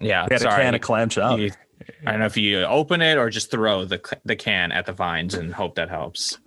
Yeah, 0.00 0.26
they 0.26 0.36
had 0.36 0.42
sorry. 0.42 0.54
a 0.54 0.64
can 0.64 0.74
of 0.76 0.80
clam 0.80 1.10
chowder. 1.10 1.42
You, 1.42 1.50
I 2.06 2.12
don't 2.12 2.20
know 2.20 2.26
if 2.26 2.38
you 2.38 2.62
open 2.62 3.02
it 3.02 3.18
or 3.18 3.28
just 3.28 3.50
throw 3.50 3.84
the 3.84 4.00
the 4.24 4.34
can 4.34 4.72
at 4.72 4.86
the 4.86 4.94
vines 4.94 5.34
and 5.34 5.52
hope 5.52 5.74
that 5.74 5.90
helps. 5.90 6.38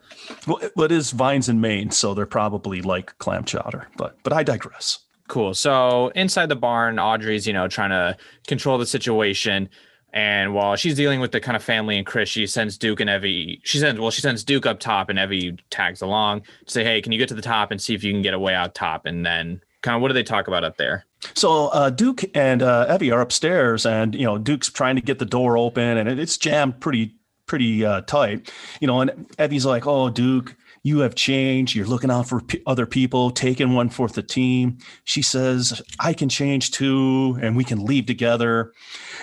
Well, 0.48 0.58
it 0.86 0.92
is 0.92 1.12
vines 1.12 1.50
in 1.50 1.62
Maine, 1.62 1.92
so 1.92 2.16
they're 2.16 2.26
probably 2.26 2.82
like 2.82 3.16
clam 3.20 3.44
chowder. 3.44 3.88
But 3.96 4.18
but 4.24 4.34
I 4.34 4.42
digress. 4.42 4.98
Cool. 5.28 5.54
So 5.54 6.08
inside 6.16 6.50
the 6.50 6.56
barn, 6.56 6.98
Audrey's 6.98 7.46
you 7.46 7.54
know 7.54 7.68
trying 7.68 7.92
to 7.92 8.18
control 8.48 8.80
the 8.80 8.88
situation. 8.88 9.70
And 10.12 10.54
while 10.54 10.76
she's 10.76 10.96
dealing 10.96 11.20
with 11.20 11.32
the 11.32 11.40
kind 11.40 11.56
of 11.56 11.64
family 11.64 11.98
and 11.98 12.06
Chris, 12.06 12.30
she 12.30 12.48
sends 12.48 12.78
Duke 12.78 13.00
and 13.00 13.10
Evie. 13.10 13.62
She 13.64 13.78
sends 13.78 14.00
well, 14.00 14.12
she 14.12 14.22
sends 14.22 14.44
Duke 14.44 14.66
up 14.66 14.80
top, 14.80 15.10
and 15.10 15.20
Evie 15.20 15.58
tags 15.70 16.02
along 16.02 16.42
to 16.66 16.72
say, 16.72 16.84
"Hey, 16.84 17.02
can 17.02 17.12
you 17.12 17.20
get 17.20 17.30
to 17.30 17.36
the 17.36 17.42
top 17.42 17.72
and 17.72 17.82
see 17.82 17.94
if 17.94 18.04
you 18.04 18.12
can 18.12 18.22
get 18.22 18.34
a 18.34 18.40
way 18.40 18.56
out 18.56 18.74
top?" 18.74 19.06
And 19.06 19.26
then, 19.26 19.62
kind 19.82 19.96
of, 19.96 20.02
what 20.02 20.08
do 20.08 20.14
they 20.14 20.24
talk 20.24 20.48
about 20.48 20.64
up 20.64 20.78
there? 20.78 21.06
So 21.36 21.68
uh, 21.68 21.90
Duke 21.90 22.24
and 22.36 22.62
uh, 22.62 22.88
Evie 22.94 23.12
are 23.12 23.22
upstairs, 23.22 23.86
and 23.86 24.16
you 24.16 24.26
know 24.26 24.38
Duke's 24.38 24.70
trying 24.70 24.96
to 24.96 25.02
get 25.02 25.20
the 25.20 25.26
door 25.26 25.58
open, 25.58 25.98
and 25.98 26.10
it's 26.20 26.38
jammed 26.38 26.80
pretty 26.80 27.14
pretty 27.46 27.86
uh, 27.86 28.02
tight. 28.02 28.52
You 28.80 28.88
know, 28.88 29.02
and 29.02 29.28
Evie's 29.38 29.66
like, 29.66 29.86
"Oh, 29.86 30.10
Duke, 30.10 30.56
you 30.84 31.00
have 31.00 31.16
changed. 31.16 31.76
You're 31.76 31.86
looking 31.86 32.12
out 32.12 32.28
for 32.28 32.42
p- 32.42 32.62
other 32.66 32.86
people, 32.86 33.32
taking 33.32 33.74
one 33.74 33.90
for 33.90 34.08
the 34.08 34.24
team. 34.24 34.78
She 35.04 35.22
says, 35.22 35.82
I 36.00 36.14
can 36.14 36.30
change 36.30 36.72
too, 36.72 37.38
and 37.42 37.56
we 37.56 37.64
can 37.64 37.86
leave 37.86 38.06
together. 38.06 38.74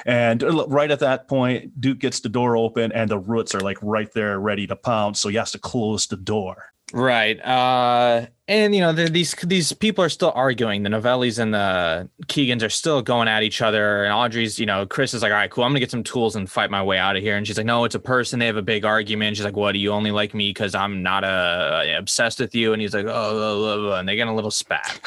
And 0.04 0.42
uh, 0.42 0.66
right 0.68 0.90
at 0.90 1.00
that 1.00 1.28
point, 1.28 1.80
Duke 1.80 1.98
gets 1.98 2.20
the 2.20 2.28
door 2.28 2.56
open, 2.56 2.92
and 2.92 3.10
the 3.10 3.18
roots 3.18 3.54
are 3.54 3.60
like 3.60 3.78
right 3.82 4.12
there, 4.12 4.38
ready 4.38 4.66
to 4.66 4.76
pounce. 4.76 5.20
So 5.20 5.28
he 5.28 5.36
has 5.36 5.52
to 5.52 5.58
close 5.58 6.06
the 6.06 6.16
door. 6.16 6.72
Right. 6.93 7.40
Uh, 7.45 8.26
and 8.47 8.75
you 8.75 8.81
know, 8.81 8.93
the, 8.93 9.07
these 9.09 9.35
these 9.45 9.73
people 9.73 10.05
are 10.05 10.09
still 10.09 10.31
arguing. 10.35 10.85
The 10.85 10.90
Novellis 10.90 11.40
and 11.40 11.52
the 11.52 12.09
Keegans 12.26 12.62
are 12.62 12.69
still 12.69 13.02
going 13.02 13.26
at 13.26 13.43
each 13.43 13.61
other. 13.61 14.05
And 14.05 14.12
Audrey's, 14.12 14.61
you 14.61 14.66
know, 14.66 14.87
Chris 14.87 15.12
is 15.12 15.21
like, 15.21 15.33
all 15.33 15.38
right, 15.38 15.50
cool. 15.50 15.64
I'm 15.64 15.71
gonna 15.71 15.81
get 15.81 15.90
some 15.90 16.05
tools 16.05 16.37
and 16.37 16.49
fight 16.49 16.71
my 16.71 16.83
way 16.83 16.97
out 16.97 17.16
of 17.16 17.23
here. 17.23 17.37
And 17.37 17.45
she's 17.45 17.57
like, 17.57 17.66
no, 17.66 17.85
it's 17.85 17.97
a 17.97 18.00
person. 18.00 18.38
They 18.38 18.47
have 18.47 18.57
a 18.57 18.62
big 18.62 18.85
argument. 18.85 19.37
She's 19.37 19.45
like, 19.45 19.57
what? 19.57 19.73
Do 19.73 19.81
you 19.81 19.90
only 19.90 20.12
like 20.12 20.33
me 20.33 20.50
because 20.50 20.76
I'm 20.76 21.02
not 21.02 21.25
uh, 21.25 21.83
obsessed 21.99 22.38
with 22.38 22.55
you? 22.55 22.73
And 22.73 22.81
he's 22.81 22.95
like, 22.95 23.07
oh, 23.07 23.33
blah, 23.33 23.57
blah, 23.57 23.76
blah. 23.78 23.99
and 23.99 24.09
they 24.09 24.14
get 24.14 24.28
a 24.28 24.33
little 24.33 24.52
spat. 24.52 25.00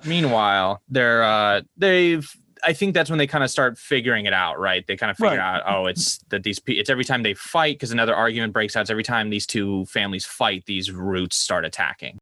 Meanwhile, 0.06 0.82
they're 0.88 1.24
uh, 1.24 1.62
they've 1.76 2.32
I 2.64 2.72
think 2.72 2.94
that's 2.94 3.10
when 3.10 3.18
they 3.18 3.26
kind 3.26 3.42
of 3.42 3.50
start 3.50 3.78
figuring 3.78 4.26
it 4.26 4.32
out, 4.32 4.58
right? 4.58 4.86
They 4.86 4.96
kind 4.96 5.10
of 5.10 5.16
figure 5.16 5.38
right. 5.38 5.60
out, 5.60 5.62
oh, 5.66 5.86
it's 5.86 6.18
that 6.28 6.42
these 6.42 6.60
it's 6.66 6.90
every 6.90 7.04
time 7.04 7.22
they 7.22 7.34
fight 7.34 7.76
because 7.76 7.92
another 7.92 8.14
argument 8.14 8.52
breaks 8.52 8.76
out. 8.76 8.82
It's 8.82 8.90
every 8.90 9.02
time 9.02 9.30
these 9.30 9.46
two 9.46 9.84
families 9.86 10.24
fight, 10.24 10.64
these 10.66 10.90
roots 10.90 11.36
start 11.36 11.64
attacking. 11.64 12.18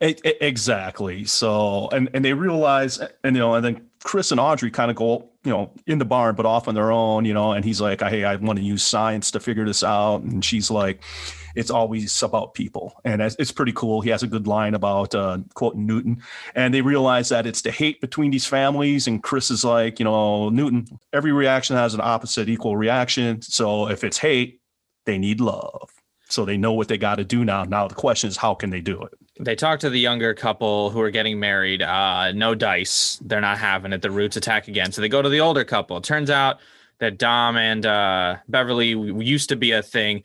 It, 0.00 0.20
it, 0.24 0.38
exactly. 0.40 1.24
So, 1.24 1.88
and 1.92 2.08
and 2.14 2.24
they 2.24 2.32
realize, 2.32 3.00
and 3.22 3.36
you 3.36 3.40
know, 3.40 3.54
and 3.54 3.64
then 3.64 3.88
Chris 4.02 4.30
and 4.30 4.40
Audrey 4.40 4.70
kind 4.70 4.90
of 4.90 4.96
go, 4.96 5.28
you 5.44 5.50
know, 5.50 5.70
in 5.86 5.98
the 5.98 6.04
barn, 6.04 6.34
but 6.34 6.46
off 6.46 6.68
on 6.68 6.74
their 6.74 6.90
own, 6.90 7.24
you 7.24 7.34
know, 7.34 7.52
and 7.52 7.64
he's 7.64 7.80
like, 7.80 8.00
hey, 8.00 8.24
I 8.24 8.36
want 8.36 8.58
to 8.58 8.64
use 8.64 8.82
science 8.84 9.30
to 9.32 9.40
figure 9.40 9.64
this 9.64 9.82
out. 9.82 10.22
And 10.22 10.44
she's 10.44 10.70
like, 10.70 11.02
it's 11.54 11.70
always 11.70 12.22
about 12.22 12.54
people. 12.54 13.00
And 13.04 13.22
it's 13.22 13.52
pretty 13.52 13.72
cool. 13.72 14.00
He 14.00 14.10
has 14.10 14.22
a 14.22 14.26
good 14.26 14.46
line 14.46 14.74
about 14.74 15.14
uh, 15.14 15.38
quoting 15.54 15.86
Newton. 15.86 16.22
And 16.54 16.74
they 16.74 16.82
realize 16.82 17.28
that 17.28 17.46
it's 17.46 17.62
the 17.62 17.70
hate 17.70 18.00
between 18.00 18.30
these 18.30 18.46
families. 18.46 19.06
And 19.06 19.22
Chris 19.22 19.50
is 19.50 19.64
like, 19.64 19.98
you 19.98 20.04
know, 20.04 20.48
Newton, 20.48 20.86
every 21.12 21.32
reaction 21.32 21.76
has 21.76 21.94
an 21.94 22.00
opposite 22.02 22.48
equal 22.48 22.76
reaction. 22.76 23.42
So 23.42 23.88
if 23.88 24.04
it's 24.04 24.18
hate, 24.18 24.60
they 25.06 25.18
need 25.18 25.40
love. 25.40 25.90
So 26.28 26.44
they 26.44 26.56
know 26.56 26.72
what 26.72 26.88
they 26.88 26.98
got 26.98 27.16
to 27.16 27.24
do 27.24 27.44
now. 27.44 27.64
Now 27.64 27.86
the 27.86 27.94
question 27.94 28.28
is, 28.28 28.36
how 28.36 28.54
can 28.54 28.70
they 28.70 28.80
do 28.80 29.02
it? 29.02 29.12
They 29.38 29.54
talk 29.54 29.80
to 29.80 29.90
the 29.90 30.00
younger 30.00 30.32
couple 30.32 30.90
who 30.90 31.00
are 31.00 31.10
getting 31.10 31.38
married. 31.38 31.82
Uh, 31.82 32.32
no 32.32 32.54
dice. 32.54 33.18
They're 33.22 33.40
not 33.40 33.58
having 33.58 33.92
it. 33.92 34.00
The 34.00 34.10
roots 34.10 34.36
attack 34.36 34.68
again. 34.68 34.92
So 34.92 35.00
they 35.00 35.08
go 35.08 35.22
to 35.22 35.28
the 35.28 35.40
older 35.40 35.64
couple. 35.64 35.96
It 35.96 36.04
turns 36.04 36.30
out 36.30 36.58
that 36.98 37.18
Dom 37.18 37.56
and 37.56 37.84
uh, 37.84 38.36
Beverly 38.48 38.88
used 38.88 39.48
to 39.50 39.56
be 39.56 39.72
a 39.72 39.82
thing 39.82 40.22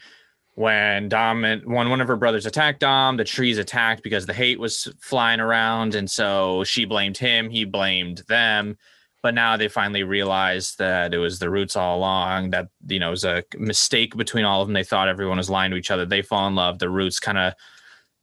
when 0.60 1.08
Dom 1.08 1.46
and 1.46 1.66
when 1.66 1.90
one 1.90 2.02
of 2.02 2.08
her 2.10 2.18
brothers 2.18 2.46
attacked 2.46 2.82
Dom, 2.82 3.16
the 3.16 3.24
trees 3.24 3.58
attacked 3.58 4.04
because 4.04 4.26
the 4.26 4.34
hate 4.34 4.60
was 4.60 4.88
flying 5.00 5.40
around. 5.40 5.96
And 5.96 6.12
so 6.12 6.66
she 6.66 6.84
blamed 6.84 7.18
him. 7.18 7.50
He 7.50 7.64
blamed 7.64 8.24
them 8.28 8.78
but 9.22 9.34
now 9.34 9.58
they 9.58 9.68
finally 9.68 10.04
realized 10.04 10.78
that 10.78 11.14
it 11.14 11.18
was 11.18 11.40
the 11.40 11.50
roots 11.50 11.76
all 11.76 11.98
along 11.98 12.52
that 12.52 12.68
you 12.88 13.00
know 13.00 13.10
it 13.10 13.12
was 13.12 13.26
a 13.26 13.44
mistake 13.58 14.16
between 14.16 14.46
all 14.46 14.62
of 14.62 14.68
them 14.68 14.74
they 14.74 14.84
thought 14.84 15.08
everyone 15.08 15.38
was 15.38 15.50
lying 15.50 15.72
to 15.72 15.78
each 15.78 15.92
other 15.92 16.06
they 16.06 16.22
fall 16.22 16.48
in 16.48 16.56
love 16.56 16.80
the 16.80 16.90
roots 16.90 17.20
kind 17.20 17.38
of 17.38 17.54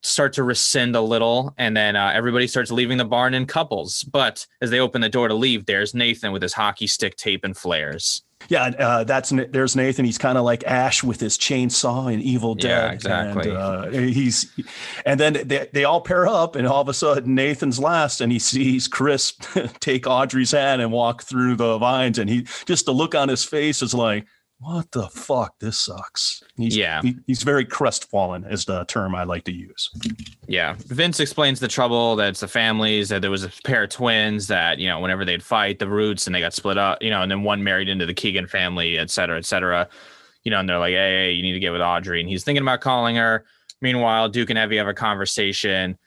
start 0.03 0.33
to 0.33 0.43
rescind 0.43 0.95
a 0.95 1.01
little 1.01 1.55
and 1.59 1.77
then 1.77 1.97
uh, 1.97 2.11
everybody 2.15 2.47
starts 2.47 2.71
leaving 2.71 2.97
the 2.97 3.05
barn 3.05 3.35
in 3.35 3.45
couples 3.45 4.05
but 4.05 4.47
as 4.61 4.71
they 4.71 4.81
open 4.81 5.01
the 5.01 5.09
door 5.09 5.29
to 5.29 5.35
leave 5.35 5.67
there's 5.67 5.95
nathan 5.95 6.33
with 6.33 6.43
his 6.43 6.55
hockey 6.55 6.87
stick 6.87 7.17
tape 7.17 7.45
and 7.45 7.57
flares 7.57 8.23
yeah, 8.49 8.65
uh, 8.79 9.05
that's 9.05 9.31
there's 9.31 9.77
Nathan. 9.77 10.05
He's 10.05 10.19
kind 10.19 10.39
of 10.39 10.45
like 10.45 10.65
Ash 10.65 11.03
with 11.03 11.21
his 11.21 11.37
chainsaw 11.37 12.13
in 12.13 12.21
Evil 12.21 12.55
Dead. 12.55 12.69
Yeah, 12.69 12.93
exactly. 12.93 13.51
And, 13.51 13.59
uh, 13.59 13.89
he's, 13.91 14.53
and 15.05 15.19
then 15.19 15.35
they, 15.45 15.69
they 15.73 15.85
all 15.85 16.01
pair 16.01 16.27
up, 16.27 16.57
and 16.57 16.67
all 16.67 16.81
of 16.81 16.89
a 16.89 16.95
sudden 16.95 17.35
Nathan's 17.35 17.79
last, 17.79 18.21
and 18.21 18.31
he 18.31 18.39
sees 18.39 18.89
Chris 18.89 19.33
take 19.81 20.07
Audrey's 20.07 20.53
hand 20.53 20.83
and 20.83 20.93
walk 20.93 21.23
through 21.23 21.57
the 21.57 21.79
vines, 21.79 22.19
and 22.19 22.31
he 22.31 22.43
just 22.67 22.87
the 22.87 22.93
look 22.93 23.15
on 23.15 23.29
his 23.29 23.45
face 23.45 23.83
is 23.83 23.95
like, 23.95 24.27
what 24.59 24.91
the 24.91 25.09
fuck? 25.09 25.59
This 25.59 25.79
sucks. 25.79 26.43
He's, 26.57 26.77
yeah. 26.77 27.03
He, 27.03 27.17
he's 27.27 27.43
very 27.43 27.65
crestfallen, 27.65 28.51
is 28.51 28.65
the 28.65 28.85
term 28.85 29.15
I 29.15 29.25
like 29.25 29.45
to 29.45 29.53
use. 29.53 29.91
Yeah. 30.47 30.77
Vince 30.79 31.21
explains 31.21 31.61
the 31.61 31.69
trouble 31.69 32.17
that 32.17 32.29
it's 32.31 32.41
the 32.41 32.49
families, 32.49 33.11
that 33.11 33.21
there 33.21 33.31
was 33.31 33.45
a 33.45 33.51
pair 33.65 33.85
of 33.85 33.91
twins 33.91 34.47
that, 34.47 34.79
you 34.79 34.89
know, 34.89 34.99
whenever 35.01 35.25
they'd 35.25 35.43
fight 35.43 35.79
the 35.79 35.89
roots 35.89 36.27
and 36.27 36.35
they 36.35 36.41
got 36.41 36.55
split 36.55 36.79
up, 36.79 37.03
you 37.03 37.11
know, 37.11 37.23
and 37.23 37.31
then 37.31 37.43
one 37.43 37.63
married 37.63 37.89
into 37.89 38.07
the 38.07 38.15
Keegan 38.15 38.47
family, 38.47 38.99
et 38.99 39.11
cetera, 39.11 39.37
et 39.37 39.45
cetera. 39.45 39.89
You 40.43 40.51
know, 40.51 40.61
and 40.61 40.69
they're 40.69 40.79
like, 40.79 40.93
hey, 40.93 41.27
hey 41.27 41.33
you 41.33 41.43
need 41.43 41.53
to 41.53 41.61
get 41.61 41.73
with 41.73 41.83
Audrey. 41.83 42.21
And 42.21 42.29
he's 42.29 42.45
thinking 42.45 42.63
about 42.63 42.81
calling 42.81 43.17
her. 43.17 43.45
Meanwhile, 43.83 44.31
Duke 44.31 44.49
and 44.49 44.59
Evie 44.59 44.79
have 44.79 44.89
a 44.89 44.95
conversation 44.95 45.99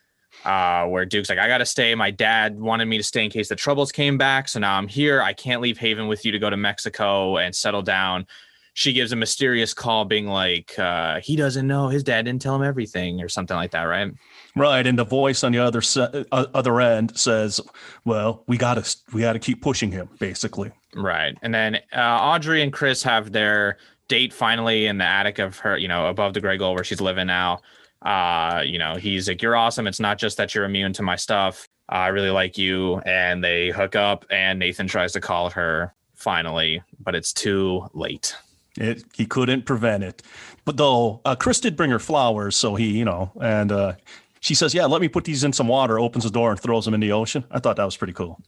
uh, 0.46 0.86
where 0.86 1.06
Duke's 1.06 1.30
like, 1.30 1.40
I 1.40 1.48
got 1.48 1.60
to 1.60 1.66
stay. 1.66 1.94
My 1.96 2.12
dad 2.12 2.60
wanted 2.60 2.86
me 2.86 2.98
to 2.98 3.04
stay 3.04 3.24
in 3.24 3.30
case 3.30 3.50
the 3.50 3.56
troubles 3.56 3.92
came 3.92 4.18
back. 4.18 4.48
So 4.48 4.60
now 4.60 4.78
I'm 4.78 4.88
here. 4.88 5.22
I 5.22 5.34
can't 5.34 5.62
leave 5.62 5.78
Haven 5.78 6.08
with 6.08 6.26
you 6.26 6.32
to 6.32 6.40
go 6.40 6.50
to 6.50 6.58
Mexico 6.58 7.38
and 7.38 7.56
settle 7.56 7.82
down. 7.82 8.26
She 8.74 8.94
gives 8.94 9.12
a 9.12 9.16
mysterious 9.16 9.74
call, 9.74 10.06
being 10.06 10.28
like, 10.28 10.78
uh, 10.80 11.20
he 11.20 11.36
doesn't 11.36 11.68
know. 11.68 11.90
His 11.90 12.04
dad 12.04 12.24
didn't 12.26 12.42
tell 12.42 12.56
him 12.56 12.64
everything 12.64 13.20
or 13.20 13.28
something 13.28 13.58
like 13.58 13.72
that, 13.72 13.84
right? 13.84 14.14
Right. 14.56 14.88
And 14.88 14.98
the 14.98 15.04
voice 15.04 15.44
on 15.44 15.52
the 15.52 15.60
other 15.60 15.82
se- 15.82 16.26
uh, 16.32 16.46
other 16.54 16.80
end 16.80 17.18
says, 17.18 17.60
well, 18.06 18.44
we 18.48 18.58
got 18.58 18.76
to 18.76 18.98
we 19.12 19.22
got 19.22 19.34
to 19.34 19.40
keep 19.40 19.62
pushing 19.62 19.92
him, 19.92 20.10
basically. 20.20 20.72
Right. 20.96 21.38
And 21.42 21.54
then 21.54 21.80
uh, 21.94 22.00
Audrey 22.00 22.62
and 22.62 22.72
Chris 22.72 23.04
have 23.04 23.34
their 23.34 23.78
date 24.08 24.32
finally 24.32 24.86
in 24.86 24.98
the 24.98 25.06
attic 25.06 25.40
of 25.40 25.58
her, 25.60 25.78
you 25.78 25.88
know, 25.88 26.08
above 26.08 26.34
the 26.34 26.40
Grey 26.40 26.58
Gull 26.58 26.74
where 26.74 26.84
she's 26.84 27.02
living 27.02 27.28
now 27.28 27.60
uh, 28.02 28.64
you 28.66 28.80
know, 28.80 28.96
he's 28.96 29.28
like, 29.28 29.42
You're 29.42 29.56
awesome. 29.56 29.88
It's 29.88 30.00
not 30.00 30.18
just 30.18 30.38
that 30.38 30.56
you're 30.56 30.66
immune 30.66 30.94
to 30.94 31.04
my 31.04 31.16
stuff. 31.16 31.68
Uh, 31.92 31.96
I 31.96 32.08
really 32.08 32.30
like 32.30 32.58
you. 32.58 33.00
And 33.00 33.44
they 33.44 33.70
hook 33.70 33.96
up, 33.96 34.26
and 34.30 34.60
Nathan 34.60 34.88
tries 34.88 35.14
to 35.14 35.22
call 35.22 35.50
her 35.52 35.94
finally, 36.16 36.82
but 37.00 37.16
it's 37.16 37.34
too 37.34 37.90
late. 37.94 38.36
It, 38.78 39.04
he 39.14 39.26
couldn't 39.26 39.66
prevent 39.66 40.04
it. 40.04 40.22
But 40.66 40.78
though 40.78 41.22
uh, 41.26 41.36
Chris 41.36 41.60
did 41.60 41.76
bring 41.76 41.92
her 41.92 42.00
flowers, 42.00 42.56
so 42.56 42.76
he, 42.76 42.98
you 42.98 43.06
know, 43.06 43.32
and 43.42 43.72
uh, 43.72 43.94
she 44.40 44.54
says, 44.54 44.74
Yeah, 44.74 44.86
let 44.86 45.02
me 45.02 45.10
put 45.10 45.26
these 45.26 45.44
in 45.44 45.52
some 45.52 45.68
water, 45.68 46.00
opens 46.00 46.24
the 46.24 46.30
door 46.30 46.52
and 46.52 46.60
throws 46.60 46.86
them 46.86 46.94
in 46.94 47.00
the 47.00 47.12
ocean. 47.12 47.44
I 47.52 47.60
thought 47.60 47.76
that 47.78 47.86
was 47.86 47.98
pretty 47.98 48.14
cool. 48.14 48.40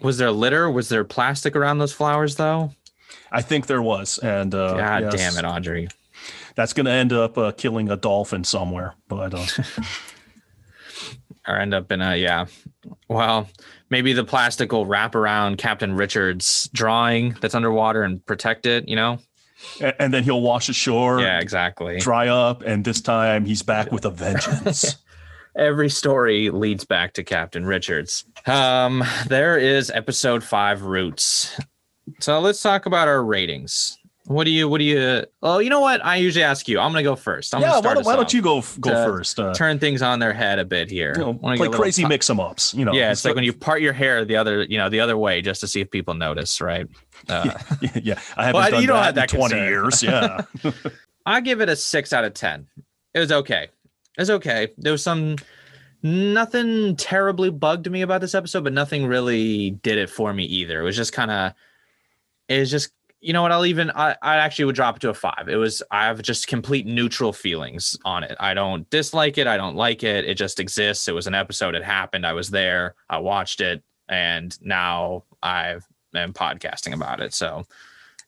Was 0.00 0.18
there 0.18 0.30
litter? 0.30 0.70
Was 0.70 0.88
there 0.88 1.04
plastic 1.04 1.54
around 1.56 1.78
those 1.78 1.92
flowers, 1.92 2.36
though? 2.36 2.72
I 3.30 3.40
think 3.40 3.66
there 3.66 3.82
was. 3.82 4.18
And 4.18 4.54
uh, 4.54 4.74
God 4.74 5.02
yes. 5.02 5.14
damn 5.14 5.44
it, 5.44 5.48
Audrey 5.48 5.88
that's 6.54 6.72
going 6.72 6.86
to 6.86 6.92
end 6.92 7.12
up 7.12 7.38
uh, 7.38 7.52
killing 7.52 7.90
a 7.90 7.96
dolphin 7.96 8.44
somewhere. 8.44 8.94
But 9.08 9.34
uh, 9.34 9.46
or 11.48 11.58
end 11.58 11.74
up 11.74 11.90
in 11.92 12.00
a 12.00 12.16
yeah. 12.16 12.46
Well, 13.08 13.48
maybe 13.90 14.12
the 14.12 14.24
plastic 14.24 14.72
will 14.72 14.86
wrap 14.86 15.14
around 15.14 15.58
Captain 15.58 15.94
Richards' 15.94 16.68
drawing 16.72 17.36
that's 17.40 17.54
underwater 17.54 18.02
and 18.02 18.24
protect 18.24 18.66
it. 18.66 18.88
You 18.88 18.96
know. 18.96 19.18
And, 19.80 19.94
and 19.98 20.14
then 20.14 20.24
he'll 20.24 20.40
wash 20.40 20.68
ashore. 20.68 21.20
Yeah, 21.20 21.38
exactly. 21.38 21.98
Dry 21.98 22.28
up, 22.28 22.62
and 22.62 22.84
this 22.84 23.00
time 23.00 23.44
he's 23.44 23.62
back 23.62 23.92
with 23.92 24.04
a 24.04 24.10
vengeance. 24.10 24.96
Every 25.56 25.90
story 25.90 26.50
leads 26.50 26.84
back 26.84 27.12
to 27.14 27.22
Captain 27.22 27.66
Richards. 27.66 28.24
Um, 28.46 29.04
there 29.26 29.58
is 29.58 29.90
episode 29.90 30.42
five 30.42 30.82
roots. 30.82 31.60
So 32.20 32.40
let's 32.40 32.62
talk 32.62 32.86
about 32.86 33.06
our 33.06 33.22
ratings. 33.22 33.98
What 34.26 34.44
do 34.44 34.50
you? 34.50 34.68
What 34.68 34.78
do 34.78 34.84
you? 34.84 35.24
Oh, 35.42 35.58
you 35.58 35.68
know 35.68 35.80
what? 35.80 36.04
I 36.04 36.16
usually 36.16 36.44
ask 36.44 36.68
you. 36.68 36.78
I'm 36.78 36.92
gonna 36.92 37.02
go 37.02 37.16
first. 37.16 37.54
I'm 37.54 37.60
yeah. 37.60 37.80
why, 37.80 37.94
don't, 37.94 38.06
why 38.06 38.14
don't 38.14 38.32
you 38.32 38.40
go 38.40 38.62
go 38.78 38.90
first? 38.90 39.40
Uh, 39.40 39.52
turn 39.52 39.80
things 39.80 40.00
on 40.00 40.20
their 40.20 40.32
head 40.32 40.60
a 40.60 40.64
bit 40.64 40.88
here. 40.88 41.12
You 41.16 41.24
know, 41.24 41.34
play 41.34 41.68
crazy 41.68 42.06
mix 42.06 42.30
em 42.30 42.38
ups. 42.38 42.72
You 42.72 42.84
know. 42.84 42.92
Yeah, 42.92 43.10
it's 43.10 43.24
like 43.24 43.34
when 43.34 43.42
you 43.42 43.52
part 43.52 43.82
your 43.82 43.92
hair 43.92 44.24
the 44.24 44.36
other, 44.36 44.62
you 44.62 44.78
know, 44.78 44.88
the 44.88 45.00
other 45.00 45.18
way, 45.18 45.42
just 45.42 45.60
to 45.62 45.66
see 45.66 45.80
if 45.80 45.90
people 45.90 46.14
notice, 46.14 46.60
right? 46.60 46.86
Uh, 47.28 47.52
yeah, 47.80 47.90
yeah, 48.02 48.20
I 48.36 48.46
haven't 48.46 48.60
well, 48.60 48.70
done 48.70 48.80
you 48.80 48.86
don't 48.86 48.96
that 48.96 49.04
have 49.06 49.14
that 49.16 49.34
in 49.34 49.40
twenty 49.40 49.56
years. 49.56 50.02
Yeah. 50.12 50.42
I 51.26 51.40
give 51.40 51.60
it 51.60 51.68
a 51.68 51.76
six 51.76 52.12
out 52.12 52.24
of 52.24 52.34
ten. 52.34 52.68
It 53.14 53.18
was 53.18 53.32
okay. 53.32 53.64
It 53.64 54.20
was 54.20 54.30
okay. 54.30 54.68
There 54.78 54.92
was 54.92 55.02
some 55.02 55.36
nothing 56.04 56.94
terribly 56.94 57.50
bugged 57.50 57.90
me 57.90 58.02
about 58.02 58.20
this 58.20 58.36
episode, 58.36 58.62
but 58.62 58.72
nothing 58.72 59.06
really 59.06 59.70
did 59.70 59.98
it 59.98 60.10
for 60.10 60.32
me 60.32 60.44
either. 60.44 60.80
It 60.80 60.84
was 60.84 60.96
just 60.96 61.12
kind 61.12 61.32
of. 61.32 61.54
It 62.48 62.60
was 62.60 62.70
just 62.70 62.92
you 63.22 63.32
know 63.32 63.40
what? 63.42 63.52
I'll 63.52 63.64
even 63.64 63.90
I, 63.92 64.16
I 64.20 64.36
actually 64.36 64.66
would 64.66 64.74
drop 64.74 64.96
it 64.96 65.00
to 65.00 65.08
a 65.08 65.14
five. 65.14 65.48
It 65.48 65.56
was 65.56 65.82
I 65.90 66.06
have 66.06 66.20
just 66.22 66.48
complete 66.48 66.86
neutral 66.86 67.32
feelings 67.32 67.96
on 68.04 68.24
it. 68.24 68.36
I 68.40 68.52
don't 68.52 68.88
dislike 68.90 69.38
it. 69.38 69.46
I 69.46 69.56
don't 69.56 69.76
like 69.76 70.02
it. 70.02 70.24
It 70.24 70.34
just 70.34 70.58
exists. 70.58 71.06
It 71.06 71.14
was 71.14 71.28
an 71.28 71.34
episode. 71.34 71.76
It 71.76 71.84
happened. 71.84 72.26
I 72.26 72.32
was 72.32 72.50
there. 72.50 72.96
I 73.08 73.18
watched 73.18 73.60
it, 73.60 73.82
and 74.08 74.58
now 74.60 75.22
I 75.42 75.76
am 76.14 76.32
podcasting 76.32 76.94
about 76.94 77.20
it. 77.20 77.32
So 77.32 77.64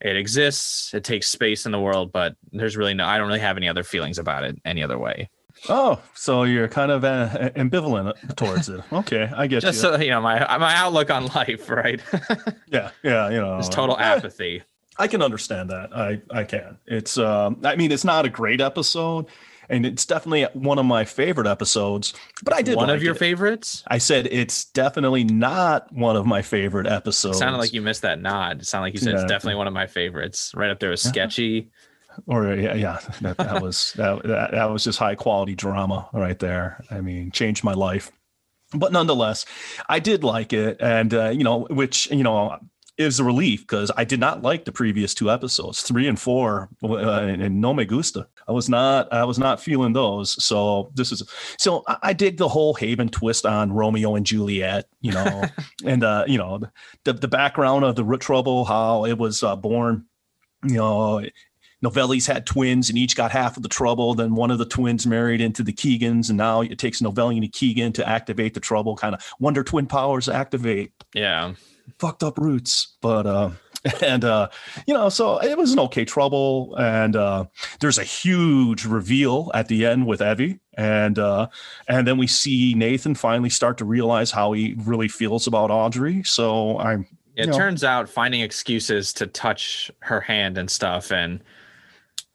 it 0.00 0.16
exists. 0.16 0.94
It 0.94 1.02
takes 1.02 1.26
space 1.26 1.66
in 1.66 1.72
the 1.72 1.80
world, 1.80 2.12
but 2.12 2.36
there's 2.52 2.76
really 2.76 2.94
no. 2.94 3.04
I 3.04 3.18
don't 3.18 3.26
really 3.26 3.40
have 3.40 3.56
any 3.56 3.68
other 3.68 3.82
feelings 3.82 4.18
about 4.18 4.44
it 4.44 4.60
any 4.64 4.82
other 4.82 4.98
way. 4.98 5.28
Oh, 5.68 6.00
so 6.14 6.42
you're 6.42 6.68
kind 6.68 6.90
of 6.90 7.04
uh, 7.04 7.50
ambivalent 7.56 8.36
towards 8.36 8.68
it. 8.68 8.80
Okay, 8.92 9.30
I 9.34 9.46
get 9.48 9.62
just 9.62 9.76
you. 9.76 9.80
so 9.82 9.96
you 9.98 10.10
know 10.10 10.20
my 10.20 10.38
my 10.58 10.74
outlook 10.74 11.10
on 11.10 11.26
life, 11.28 11.68
right? 11.68 12.00
yeah, 12.68 12.90
yeah, 13.02 13.28
you 13.30 13.40
know, 13.40 13.58
it's 13.58 13.68
total 13.68 13.98
apathy. 13.98 14.62
I 14.98 15.08
can 15.08 15.22
understand 15.22 15.70
that. 15.70 15.96
I 15.96 16.22
I 16.30 16.44
can. 16.44 16.78
It's 16.86 17.18
um 17.18 17.60
I 17.64 17.76
mean 17.76 17.92
it's 17.92 18.04
not 18.04 18.24
a 18.24 18.28
great 18.28 18.60
episode 18.60 19.26
and 19.68 19.86
it's 19.86 20.04
definitely 20.04 20.46
one 20.52 20.78
of 20.78 20.86
my 20.86 21.04
favorite 21.04 21.46
episodes. 21.46 22.14
But 22.42 22.54
I 22.54 22.62
did 22.62 22.76
one 22.76 22.88
like 22.88 22.96
of 22.96 23.02
your 23.02 23.14
it. 23.14 23.18
favorites. 23.18 23.82
I 23.86 23.98
said 23.98 24.28
it's 24.30 24.66
definitely 24.66 25.24
not 25.24 25.92
one 25.92 26.16
of 26.16 26.26
my 26.26 26.42
favorite 26.42 26.86
episodes. 26.86 27.36
It 27.36 27.40
sounded 27.40 27.58
like 27.58 27.72
you 27.72 27.82
missed 27.82 28.02
that 28.02 28.20
nod. 28.20 28.60
It 28.60 28.66
sounded 28.66 28.86
like 28.86 28.94
you 28.94 29.00
said 29.00 29.14
yeah. 29.14 29.22
it's 29.22 29.30
definitely 29.30 29.56
one 29.56 29.66
of 29.66 29.72
my 29.72 29.86
favorites. 29.86 30.52
Right 30.54 30.70
up 30.70 30.80
there 30.80 30.90
with 30.90 31.00
sketchy. 31.00 31.70
Or 32.26 32.54
yeah, 32.54 32.74
yeah, 32.74 33.00
that, 33.22 33.36
that 33.38 33.60
was 33.60 33.92
that, 33.94 34.22
that 34.22 34.52
that 34.52 34.70
was 34.70 34.84
just 34.84 35.00
high 35.00 35.16
quality 35.16 35.56
drama 35.56 36.08
right 36.12 36.38
there. 36.38 36.84
I 36.88 37.00
mean, 37.00 37.32
changed 37.32 37.64
my 37.64 37.74
life. 37.74 38.12
But 38.72 38.92
nonetheless, 38.92 39.46
I 39.88 39.98
did 39.98 40.22
like 40.22 40.52
it, 40.52 40.76
and 40.80 41.12
uh, 41.12 41.30
you 41.30 41.42
know, 41.42 41.66
which 41.70 42.08
you 42.12 42.22
know, 42.22 42.58
is 42.96 43.18
a 43.18 43.24
relief 43.24 43.62
because 43.62 43.90
I 43.96 44.04
did 44.04 44.20
not 44.20 44.42
like 44.42 44.64
the 44.64 44.72
previous 44.72 45.14
two 45.14 45.30
episodes, 45.30 45.82
three 45.82 46.06
and 46.06 46.18
four, 46.18 46.68
uh, 46.82 47.20
and 47.22 47.60
No 47.60 47.74
Me 47.74 47.84
Gusta. 47.84 48.28
I 48.46 48.52
was 48.52 48.68
not, 48.68 49.12
I 49.12 49.24
was 49.24 49.38
not 49.38 49.60
feeling 49.60 49.92
those. 49.92 50.42
So 50.42 50.90
this 50.94 51.10
is, 51.10 51.22
so 51.58 51.82
I, 51.88 51.96
I 52.02 52.12
dig 52.12 52.36
the 52.36 52.48
whole 52.48 52.74
Haven 52.74 53.08
twist 53.08 53.46
on 53.46 53.72
Romeo 53.72 54.14
and 54.14 54.24
Juliet, 54.24 54.86
you 55.00 55.12
know, 55.12 55.44
and 55.84 56.04
uh, 56.04 56.24
you 56.26 56.38
know, 56.38 56.60
the 57.04 57.12
the 57.12 57.28
background 57.28 57.84
of 57.84 57.96
the 57.96 58.04
root 58.04 58.20
trouble, 58.20 58.64
how 58.64 59.04
it 59.04 59.18
was 59.18 59.42
uh, 59.42 59.56
born, 59.56 60.06
you 60.64 60.76
know, 60.76 61.24
Novelli's 61.84 62.26
had 62.26 62.46
twins 62.46 62.88
and 62.88 62.96
each 62.96 63.14
got 63.14 63.30
half 63.30 63.58
of 63.58 63.62
the 63.62 63.68
trouble. 63.68 64.14
Then 64.14 64.34
one 64.34 64.50
of 64.50 64.58
the 64.58 64.64
twins 64.64 65.06
married 65.06 65.42
into 65.42 65.62
the 65.62 65.72
Keegans, 65.72 66.30
and 66.30 66.38
now 66.38 66.62
it 66.62 66.78
takes 66.78 67.02
Novelli 67.02 67.36
and 67.36 67.52
Keegan 67.52 67.92
to 67.92 68.08
activate 68.08 68.54
the 68.54 68.60
trouble. 68.60 68.96
Kind 68.96 69.14
of 69.14 69.22
Wonder 69.38 69.62
Twin 69.62 69.86
powers 69.86 70.28
activate. 70.28 70.92
Yeah. 71.14 71.54
Fucked 71.98 72.22
up 72.22 72.38
roots, 72.38 72.96
but 73.00 73.26
uh, 73.26 73.50
and 74.02 74.24
uh, 74.24 74.48
you 74.86 74.94
know, 74.94 75.08
so 75.08 75.38
it 75.38 75.58
was 75.58 75.72
an 75.72 75.80
okay 75.80 76.04
trouble. 76.04 76.74
And 76.76 77.16
uh, 77.16 77.46
there's 77.80 77.98
a 77.98 78.04
huge 78.04 78.84
reveal 78.84 79.50
at 79.54 79.68
the 79.68 79.84
end 79.86 80.06
with 80.06 80.22
Evie, 80.22 80.60
and 80.74 81.18
uh, 81.18 81.48
and 81.88 82.06
then 82.06 82.16
we 82.16 82.26
see 82.26 82.74
Nathan 82.74 83.14
finally 83.14 83.50
start 83.50 83.78
to 83.78 83.84
realize 83.84 84.30
how 84.30 84.52
he 84.52 84.74
really 84.84 85.08
feels 85.08 85.46
about 85.46 85.70
Audrey. 85.70 86.22
So 86.24 86.78
I'm. 86.78 87.06
It 87.36 87.48
know, 87.48 87.56
turns 87.56 87.82
out 87.82 88.08
finding 88.08 88.42
excuses 88.42 89.12
to 89.14 89.26
touch 89.26 89.90
her 90.00 90.20
hand 90.20 90.56
and 90.56 90.70
stuff 90.70 91.10
and 91.10 91.42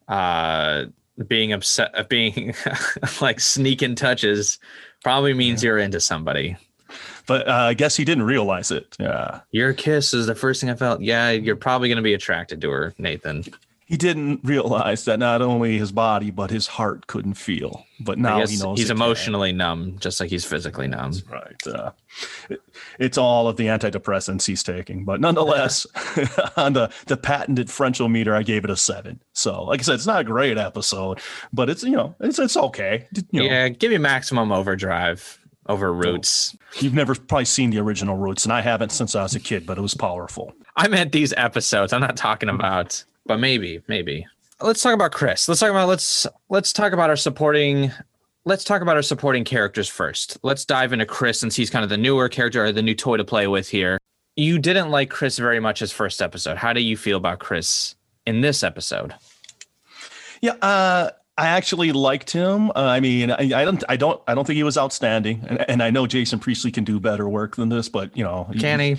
uh 0.09 0.85
being 1.27 1.53
upset 1.53 2.09
being 2.09 2.53
like 3.21 3.39
sneaking 3.39 3.95
touches 3.95 4.59
probably 5.01 5.33
means 5.33 5.63
you're 5.63 5.77
into 5.77 6.01
somebody. 6.01 6.57
But 7.29 7.47
uh, 7.47 7.51
I 7.53 7.73
guess 7.75 7.95
he 7.95 8.03
didn't 8.03 8.23
realize 8.25 8.71
it. 8.71 8.97
Yeah. 8.99 9.39
Your 9.51 9.71
kiss 9.73 10.13
is 10.13 10.25
the 10.25 10.35
first 10.35 10.59
thing 10.59 10.69
I 10.69 10.75
felt. 10.75 10.99
Yeah, 11.01 11.29
you're 11.31 11.55
probably 11.55 11.87
going 11.87 11.95
to 11.97 12.01
be 12.03 12.13
attracted 12.13 12.59
to 12.61 12.69
her, 12.71 12.93
Nathan. 12.97 13.45
He 13.85 13.97
didn't 13.97 14.41
realize 14.43 15.05
that 15.05 15.17
not 15.17 15.41
only 15.41 15.79
his 15.79 15.91
body 15.91 16.29
but 16.29 16.51
his 16.51 16.67
heart 16.67 17.07
couldn't 17.07 17.33
feel. 17.33 17.85
But 17.99 18.19
now 18.19 18.45
he 18.45 18.55
knows 18.57 18.77
he's 18.77 18.89
it 18.89 18.93
can. 18.93 18.97
emotionally 18.97 19.51
numb, 19.51 19.97
just 19.99 20.19
like 20.19 20.29
he's 20.29 20.45
physically 20.45 20.87
numb. 20.87 21.13
Right. 21.31 21.67
Uh, 21.67 21.91
it- 22.51 22.61
it's 22.99 23.17
all 23.17 23.47
of 23.47 23.55
the 23.57 23.65
antidepressants 23.65 24.45
he's 24.45 24.61
taking, 24.61 25.05
but 25.05 25.19
nonetheless, 25.21 25.87
on 26.57 26.73
the 26.73 26.91
the 27.07 27.17
patented 27.17 27.67
Frenchometer, 27.67 28.33
I 28.35 28.43
gave 28.43 28.63
it 28.63 28.69
a 28.69 28.75
seven. 28.75 29.21
So, 29.33 29.63
like 29.63 29.79
I 29.79 29.83
said, 29.83 29.95
it's 29.95 30.05
not 30.07 30.21
a 30.21 30.23
great 30.23 30.57
episode, 30.57 31.19
but 31.53 31.69
it's 31.69 31.81
you 31.83 31.91
know 31.91 32.15
it's 32.19 32.37
it's 32.39 32.57
okay. 32.57 33.07
You 33.31 33.39
know, 33.41 33.45
Yeah, 33.45 33.69
give 33.69 33.91
me 33.91 33.97
maximum 33.97 34.51
overdrive 34.51 35.39
over 35.69 35.93
roots. 35.93 36.57
You've 36.79 36.95
never 36.95 37.15
probably 37.15 37.45
seen 37.45 37.69
the 37.69 37.77
original 37.77 38.17
Roots, 38.17 38.43
and 38.43 38.51
I 38.51 38.61
haven't 38.61 38.91
since 38.91 39.15
I 39.15 39.23
was 39.23 39.35
a 39.35 39.39
kid, 39.39 39.65
but 39.65 39.77
it 39.77 39.81
was 39.81 39.93
powerful. 39.93 40.53
I 40.75 40.87
meant 40.87 41.11
these 41.11 41.33
episodes. 41.37 41.93
I'm 41.93 42.01
not 42.01 42.17
talking 42.17 42.49
about, 42.49 43.01
but 43.25 43.39
maybe, 43.39 43.81
maybe. 43.87 44.25
Let's 44.59 44.81
talk 44.81 44.93
about 44.93 45.11
Chris. 45.11 45.47
Let's 45.47 45.61
talk 45.61 45.69
about 45.69 45.87
let's 45.87 46.27
let's 46.49 46.73
talk 46.73 46.91
about 46.91 47.09
our 47.09 47.15
supporting. 47.15 47.93
Let's 48.45 48.63
talk 48.63 48.81
about 48.81 48.95
our 48.95 49.01
supporting 49.03 49.45
characters 49.45 49.87
first. 49.87 50.37
Let's 50.43 50.65
dive 50.65 50.91
into 50.91 51.05
Chris 51.05 51.39
since 51.39 51.55
he's 51.55 51.69
kind 51.69 51.83
of 51.83 51.89
the 51.89 51.97
newer 51.97 52.27
character 52.27 52.65
or 52.65 52.71
the 52.71 52.81
new 52.81 52.95
toy 52.95 53.17
to 53.17 53.23
play 53.23 53.47
with 53.47 53.69
here. 53.69 53.99
You 54.35 54.57
didn't 54.57 54.89
like 54.89 55.09
Chris 55.09 55.37
very 55.37 55.59
much 55.59 55.79
his 55.79 55.91
first 55.91 56.21
episode. 56.21 56.57
How 56.57 56.73
do 56.73 56.81
you 56.81 56.97
feel 56.97 57.17
about 57.17 57.39
Chris 57.39 57.95
in 58.25 58.41
this 58.41 58.63
episode? 58.63 59.13
Yeah, 60.41 60.53
uh, 60.61 61.11
I 61.39 61.47
actually 61.47 61.91
liked 61.91 62.31
him. 62.31 62.69
Uh, 62.71 62.73
I 62.75 62.99
mean, 62.99 63.31
I, 63.31 63.37
I 63.39 63.65
don't, 63.65 63.83
I 63.87 63.95
don't, 63.95 64.21
I 64.27 64.35
don't 64.35 64.45
think 64.45 64.57
he 64.57 64.63
was 64.63 64.77
outstanding, 64.77 65.45
and, 65.47 65.69
and 65.69 65.83
I 65.83 65.89
know 65.89 66.05
Jason 66.05 66.37
Priestley 66.39 66.71
can 66.71 66.83
do 66.83 66.99
better 66.99 67.29
work 67.29 67.55
than 67.55 67.69
this, 67.69 67.87
but 67.89 68.15
you 68.17 68.23
know, 68.23 68.49
Can 68.59 68.79
he? 68.79 68.97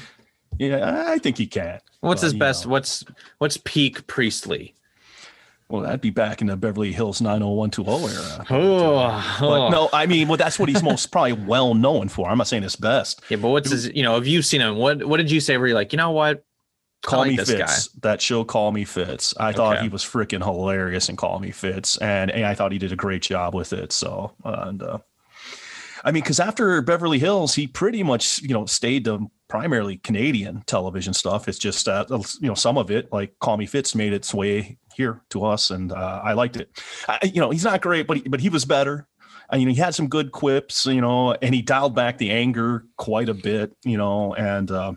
Yeah, 0.59 1.04
I 1.09 1.18
think 1.18 1.38
he 1.38 1.47
can. 1.47 1.80
What's 2.00 2.23
Well, 2.23 2.30
his 2.30 2.35
best? 2.38 2.64
know. 2.66 2.73
What's 2.73 3.04
what's 3.38 3.56
peak 3.59 4.06
Priestley? 4.06 4.75
Well, 5.68 5.82
that'd 5.82 6.00
be 6.00 6.11
back 6.11 6.40
in 6.40 6.49
the 6.49 6.56
Beverly 6.56 6.90
Hills 6.92 7.20
90120 7.20 8.12
era. 8.12 8.47
Oh, 8.50 9.37
But 9.40 9.70
no, 9.70 9.88
I 9.92 10.06
mean, 10.06 10.26
well, 10.26 10.37
that's 10.37 10.59
what 10.59 10.68
he's 10.68 10.82
most 10.82 11.06
probably 11.12 11.35
well 11.35 11.75
known 11.75 12.09
for. 12.09 12.28
I'm 12.28 12.38
not 12.38 12.49
saying 12.49 12.64
his 12.64 12.75
best. 12.75 13.23
Yeah, 13.28 13.37
but 13.37 13.50
what's 13.50 13.70
his? 13.70 13.87
You 13.94 14.02
know, 14.02 14.14
have 14.14 14.26
you 14.26 14.42
seen 14.42 14.61
him? 14.61 14.76
What 14.76 15.04
What 15.04 15.18
did 15.18 15.30
you 15.30 15.38
say? 15.40 15.56
Where 15.56 15.68
you're 15.68 15.76
like, 15.76 15.92
you 15.92 15.97
know 15.99 16.11
what? 16.11 16.44
Call 17.02 17.21
like 17.21 17.30
Me 17.30 17.37
Fitz. 17.38 17.88
That 18.02 18.21
show, 18.21 18.45
Call 18.45 18.73
Me 18.73 18.85
Fitz. 18.85 19.35
I 19.38 19.52
thought 19.52 19.83
he 19.83 19.88
was 19.88 20.04
freaking 20.04 20.45
hilarious 20.45 21.09
in 21.09 21.16
Call 21.16 21.38
Me 21.38 21.50
Fitz, 21.50 21.97
and, 21.99 22.30
and 22.30 22.45
I 22.45 22.54
thought 22.54 22.73
he 22.73 22.78
did 22.78 22.92
a 22.92 22.97
great 22.97 23.23
job 23.23 23.54
with 23.54 23.73
it. 23.73 23.92
So, 23.92 24.35
and 24.45 24.83
uh, 24.83 24.99
I 26.04 26.12
mean, 26.12 26.23
because 26.23 26.40
after 26.40 26.83
Beverly 26.83 27.19
Hills, 27.19 27.54
he 27.54 27.66
pretty 27.66 28.02
much 28.02 28.42
you 28.42 28.52
know 28.52 28.66
stayed 28.66 29.07
to 29.07 29.30
primarily 29.49 29.97
Canadian 29.97 30.62
television 30.66 31.14
stuff. 31.14 31.49
It's 31.49 31.59
just 31.59 31.88
uh, 31.88 32.04
you 32.11 32.49
know 32.49 32.54
some 32.54 32.76
of 32.76 32.90
it, 32.90 33.11
like 33.12 33.38
Call 33.38 33.57
Me 33.57 33.64
Fitz, 33.64 33.95
made 33.95 34.12
its 34.12 34.35
way 34.35 34.76
here 34.95 35.23
to 35.30 35.45
us, 35.45 35.71
and 35.71 35.92
uh, 35.92 36.21
I 36.23 36.35
liked 36.35 36.57
it. 36.57 36.71
I, 37.09 37.19
you 37.33 37.40
know, 37.40 37.50
he's 37.50 37.64
not 37.64 37.80
great, 37.80 38.07
but 38.07 38.19
he, 38.19 38.23
but 38.28 38.40
he 38.40 38.50
was 38.50 38.66
better. 38.66 39.09
I 39.49 39.57
mean, 39.57 39.69
he 39.69 39.75
had 39.75 39.95
some 39.95 40.09
good 40.09 40.33
quips, 40.33 40.85
you 40.87 41.00
know, 41.00 41.33
and 41.33 41.54
he 41.54 41.62
dialed 41.62 41.95
back 41.95 42.19
the 42.19 42.30
anger 42.30 42.85
quite 42.99 43.30
a 43.30 43.35
bit, 43.35 43.73
you 43.85 43.97
know, 43.97 44.35
and. 44.35 44.71
Uh, 44.71 44.92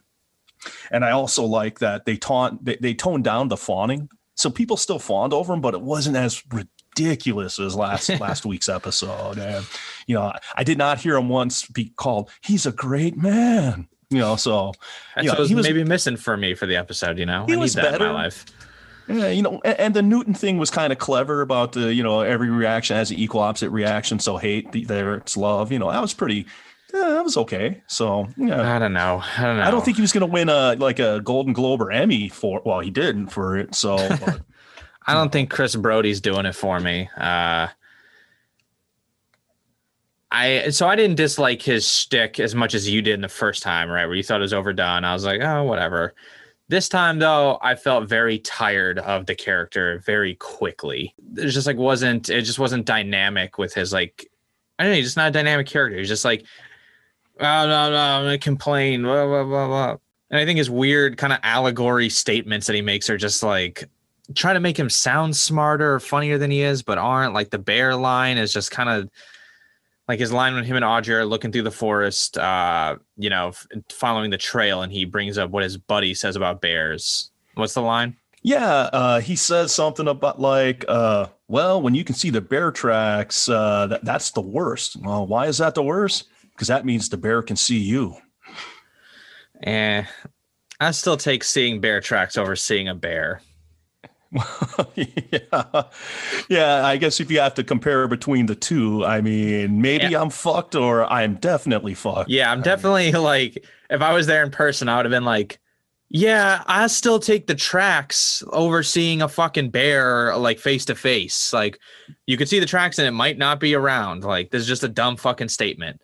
and 0.92 1.04
I 1.04 1.12
also 1.12 1.44
like 1.44 1.80
that 1.80 2.06
they 2.06 2.18
taunt 2.18 2.64
they, 2.64 2.78
they 2.78 2.94
toned 2.94 3.24
down 3.24 3.48
the 3.48 3.58
fawning. 3.58 4.10
So 4.36 4.50
people 4.50 4.78
still 4.78 5.00
fawned 5.00 5.34
over 5.34 5.54
him, 5.54 5.62
but 5.62 5.74
it 5.74 5.82
wasn't 5.82 6.18
as 6.18 6.44
ridiculous 6.52 7.60
as 7.60 7.76
last 7.76 8.10
last 8.20 8.46
week's 8.46 8.70
episode. 8.70 9.38
And 9.38 9.66
you 10.08 10.16
know, 10.16 10.34
I, 10.56 10.64
did 10.64 10.78
not 10.78 11.00
hear 11.00 11.16
him 11.16 11.30
once 11.30 11.68
be 11.68 11.92
called, 11.96 12.30
he's 12.42 12.66
a 12.66 12.72
great 12.72 13.18
man. 13.18 13.88
You 14.10 14.20
know, 14.20 14.36
so 14.36 14.74
you 15.18 15.24
know, 15.24 15.36
was 15.40 15.50
he 15.50 15.56
was 15.56 15.66
maybe 15.66 15.84
missing 15.84 16.18
for 16.18 16.38
me 16.38 16.54
for 16.54 16.66
the 16.66 16.76
episode. 16.76 17.18
You 17.18 17.26
know, 17.26 17.46
He 17.46 17.54
I 17.54 17.56
need 17.56 17.62
was 17.62 17.74
that 17.76 17.96
in 17.96 18.00
my 18.00 18.12
life. 18.12 18.46
yeah, 19.08 19.30
you 19.30 19.42
know, 19.42 19.60
and, 19.66 19.80
and 19.80 19.94
the 19.94 20.02
Newton 20.04 20.34
thing 20.34 20.58
was 20.58 20.70
kind 20.70 20.94
of 20.94 21.00
clever 21.00 21.42
about 21.42 21.72
the, 21.72 21.94
you 21.94 22.04
know, 22.04 22.22
every 22.22 22.50
reaction 22.50 22.96
has 22.96 23.10
an 23.12 23.18
equal 23.18 23.42
opposite 23.42 23.72
reaction. 23.72 24.20
So 24.20 24.38
hate 24.38 24.88
there 24.88 25.16
it's 25.16 25.36
love. 25.36 25.72
You 25.72 25.80
know, 25.80 25.92
that 25.92 26.02
was 26.02 26.14
pretty 26.14 26.46
yeah, 26.94 27.10
that 27.10 27.24
was 27.24 27.38
okay. 27.38 27.82
So 27.88 28.28
yeah. 28.38 28.76
I 28.76 28.80
don't 28.80 28.94
know. 28.94 29.24
I 29.38 29.44
don't 29.44 29.58
know. 29.58 29.64
I 29.64 29.72
don't 29.72 29.84
think 29.84 29.98
he 29.98 30.02
was 30.02 30.14
going 30.14 30.22
to 30.22 30.32
win 30.32 30.48
a 30.50 30.76
like 30.76 31.00
a 31.00 31.22
Golden 31.22 31.52
Globe 31.52 31.82
or 31.82 31.92
Emmy 31.92 32.30
for. 32.30 32.62
Well, 32.64 32.82
he 32.82 32.92
didn't 32.92 33.28
for 33.28 33.58
it. 33.58 33.74
So 33.74 33.98
but, 34.26 34.42
I 35.08 35.14
don't 35.14 35.32
think 35.32 35.50
Chris 35.50 35.76
Brody's 35.76 36.22
doing 36.22 36.46
it 36.46 36.56
for 36.56 36.80
me. 36.80 37.10
Uh, 37.18 37.68
I 40.32 40.70
so 40.70 40.88
I 40.88 40.96
didn't 40.96 41.16
dislike 41.16 41.62
his 41.62 41.88
shtick 41.88 42.40
as 42.40 42.54
much 42.54 42.76
as 42.76 42.88
you 42.88 43.02
did 43.02 43.16
in 43.16 43.22
the 43.22 43.30
first 43.30 43.64
time, 43.64 43.90
right? 43.90 44.06
Where 44.06 44.16
you 44.16 44.24
thought 44.24 44.42
it 44.42 44.42
was 44.42 44.54
overdone. 44.54 45.04
I 45.04 45.14
was 45.14 45.26
like, 45.26 45.42
oh, 45.42 45.64
whatever. 45.64 46.14
This 46.70 46.90
time 46.90 47.20
though, 47.20 47.58
I 47.62 47.76
felt 47.76 48.08
very 48.08 48.40
tired 48.40 49.00
of 49.00 49.26
the 49.26 49.36
character 49.36 50.02
very 50.06 50.36
quickly. 50.36 51.14
It 51.38 51.48
just 51.48 51.68
like 51.68 51.78
wasn't 51.78 52.30
it 52.30 52.44
just 52.44 52.60
wasn't 52.60 52.86
dynamic 52.86 53.58
with 53.58 53.74
his 53.74 53.92
like 53.92 54.30
I 54.78 54.84
don't 54.84 54.92
know, 54.92 54.96
he's 54.96 55.06
just 55.06 55.18
not 55.18 55.30
a 55.30 55.32
dynamic 55.32 55.68
character. 55.68 55.98
He's 55.98 56.08
just 56.08 56.26
like, 56.26 56.46
oh 57.40 57.68
no, 57.68 57.92
no, 57.92 57.98
I'm 57.98 58.24
gonna 58.26 58.38
complain, 58.38 59.04
blah, 59.04 59.26
blah, 59.26 59.44
blah, 59.44 59.68
blah. 59.68 59.98
And 60.30 60.40
I 60.40 60.46
think 60.46 60.58
his 60.58 60.70
weird 60.70 61.18
kind 61.18 61.34
of 61.34 61.40
allegory 61.44 62.10
statements 62.10 62.68
that 62.68 62.76
he 62.76 62.82
makes 62.82 63.10
are 63.10 63.18
just 63.18 63.44
like 63.44 63.84
try 64.36 64.54
to 64.54 64.60
make 64.60 64.78
him 64.78 64.90
sound 64.90 65.36
smarter 65.36 65.96
or 65.96 66.00
funnier 66.00 66.38
than 66.38 66.50
he 66.50 66.62
is, 66.62 66.82
but 66.82 66.98
aren't. 66.98 67.34
Like 67.34 67.50
the 67.50 67.60
bear 67.60 67.96
line 67.96 68.38
is 68.38 68.54
just 68.54 68.72
kind 68.72 68.90
of 68.90 69.10
like 70.08 70.20
his 70.20 70.32
line 70.32 70.56
when 70.56 70.64
him 70.64 70.76
and 70.76 70.86
Audrey 70.86 71.16
are 71.16 71.26
looking 71.26 71.52
through 71.52 71.62
the 71.64 71.72
forest, 71.72 72.38
uh, 72.38 72.98
you 73.18 73.30
know, 73.30 73.50
f- 73.50 73.68
following 73.90 74.32
the 74.32 74.38
trail, 74.38 74.82
and 74.82 74.92
he 74.92 75.06
brings 75.06 75.38
up 75.38 75.52
what 75.52 75.64
his 75.64 75.78
buddy 75.78 76.14
says 76.14 76.36
about 76.36 76.62
bears. 76.62 77.32
What's 77.56 77.74
the 77.74 77.82
line? 77.82 78.18
yeah, 78.44 78.90
uh, 78.92 79.20
he 79.22 79.38
says 79.38 79.74
something 79.74 80.08
about 80.08 80.40
like, 80.40 80.84
uh, 80.90 81.28
well, 81.48 81.82
when 81.82 81.96
you 81.96 82.04
can 82.04 82.14
see 82.14 82.30
the 82.30 82.42
bear 82.42 82.72
tracks, 82.72 83.48
uh, 83.48 83.88
that, 83.88 84.04
that's 84.04 84.32
the 84.32 84.42
worst. 84.42 84.98
Well, 84.98 85.26
why 85.26 85.48
is 85.48 85.58
that 85.60 85.76
the 85.76 85.84
worst? 85.84 86.28
Because 86.54 86.68
that 86.68 86.86
means 86.86 87.10
the 87.10 87.18
bear 87.18 87.42
can 87.42 87.56
see 87.56 87.80
you. 87.80 88.16
Eh, 89.64 90.04
I 90.80 90.92
still 90.92 91.18
take 91.18 91.44
seeing 91.44 91.80
bear 91.80 92.02
tracks 92.02 92.38
over 92.38 92.56
seeing 92.56 92.88
a 92.88 92.96
bear. 92.96 93.42
yeah, 94.96 95.84
yeah. 96.50 96.86
I 96.86 96.98
guess 96.98 97.20
if 97.20 97.30
you 97.30 97.40
have 97.40 97.54
to 97.56 97.64
compare 97.64 98.08
between 98.08 98.48
the 98.48 98.56
two, 98.56 99.06
I 99.06 99.22
mean, 99.22 99.82
maybe 99.82 100.16
I'm 100.16 100.30
fucked 100.30 100.76
or 100.76 101.06
I'm 101.12 101.36
definitely 101.36 101.94
fucked. 101.94 102.30
Yeah, 102.30 102.52
I'm 102.52 102.62
definitely 102.62 103.12
like, 103.14 103.64
if 103.90 104.02
I 104.02 104.14
was 104.14 104.26
there 104.28 104.44
in 104.44 104.52
person, 104.52 104.90
I 104.90 104.98
would 104.98 105.06
have 105.06 105.12
been 105.12 105.26
like, 105.26 105.60
yeah, 106.10 106.64
I 106.68 106.88
still 106.88 107.20
take 107.20 107.48
the 107.48 107.56
tracks 107.56 108.44
over 108.52 108.84
seeing 108.84 109.22
a 109.22 109.28
fucking 109.28 109.70
bear 109.70 110.36
like 110.38 110.60
face 110.60 110.86
to 110.86 110.96
face. 110.96 111.54
Like, 111.54 111.80
you 112.28 112.38
could 112.38 112.50
see 112.50 112.60
the 112.60 112.66
tracks 112.66 113.00
and 113.00 113.08
it 113.08 113.12
might 113.12 113.38
not 113.38 113.60
be 113.60 113.74
around. 113.76 114.24
Like, 114.24 114.52
this 114.52 114.62
is 114.62 114.68
just 114.68 114.84
a 114.84 114.90
dumb 114.90 115.16
fucking 115.18 115.50
statement. 115.50 116.02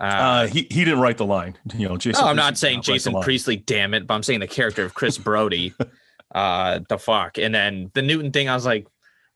Uh, 0.00 0.04
Uh, 0.04 0.46
he 0.46 0.66
he 0.70 0.84
didn't 0.84 1.00
write 1.00 1.16
the 1.18 1.26
line. 1.26 1.56
You 1.74 1.88
know, 1.88 1.96
Jason. 1.96 2.24
oh, 2.24 2.28
I'm 2.28 2.36
not 2.36 2.56
saying 2.58 2.82
Jason. 2.82 3.14
Priestley, 3.20 3.56
damn 3.56 3.94
it, 3.94 4.06
but 4.06 4.14
I'm 4.14 4.22
saying 4.22 4.40
the 4.40 4.46
character 4.46 4.84
of 4.84 4.94
Chris 4.94 5.18
Brody. 5.28 5.74
uh, 6.34 6.80
the 6.88 6.98
fuck. 6.98 7.38
And 7.38 7.54
then 7.54 7.90
the 7.94 8.02
Newton 8.02 8.30
thing, 8.32 8.48
I 8.48 8.54
was 8.54 8.66
like, 8.66 8.86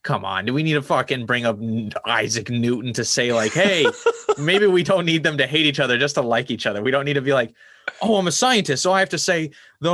come 0.02 0.24
on, 0.24 0.44
do 0.44 0.52
we 0.52 0.62
need 0.62 0.74
to 0.74 0.82
fucking 0.82 1.26
bring 1.26 1.46
up 1.46 1.58
Isaac 2.06 2.50
Newton 2.50 2.92
to 2.94 3.04
say, 3.04 3.32
like, 3.32 3.52
hey, 3.52 3.86
maybe 4.38 4.66
we 4.66 4.82
don't 4.82 5.04
need 5.06 5.22
them 5.22 5.38
to 5.38 5.46
hate 5.46 5.66
each 5.66 5.80
other 5.80 5.96
just 5.98 6.16
to 6.16 6.22
like 6.22 6.50
each 6.50 6.66
other. 6.66 6.82
We 6.82 6.90
don't 6.90 7.04
need 7.04 7.14
to 7.14 7.22
be 7.22 7.32
like, 7.32 7.54
oh, 8.00 8.16
I'm 8.16 8.26
a 8.26 8.32
scientist, 8.32 8.82
so 8.82 8.92
I 8.92 9.00
have 9.00 9.08
to 9.10 9.18
say 9.18 9.50
the 9.80 9.92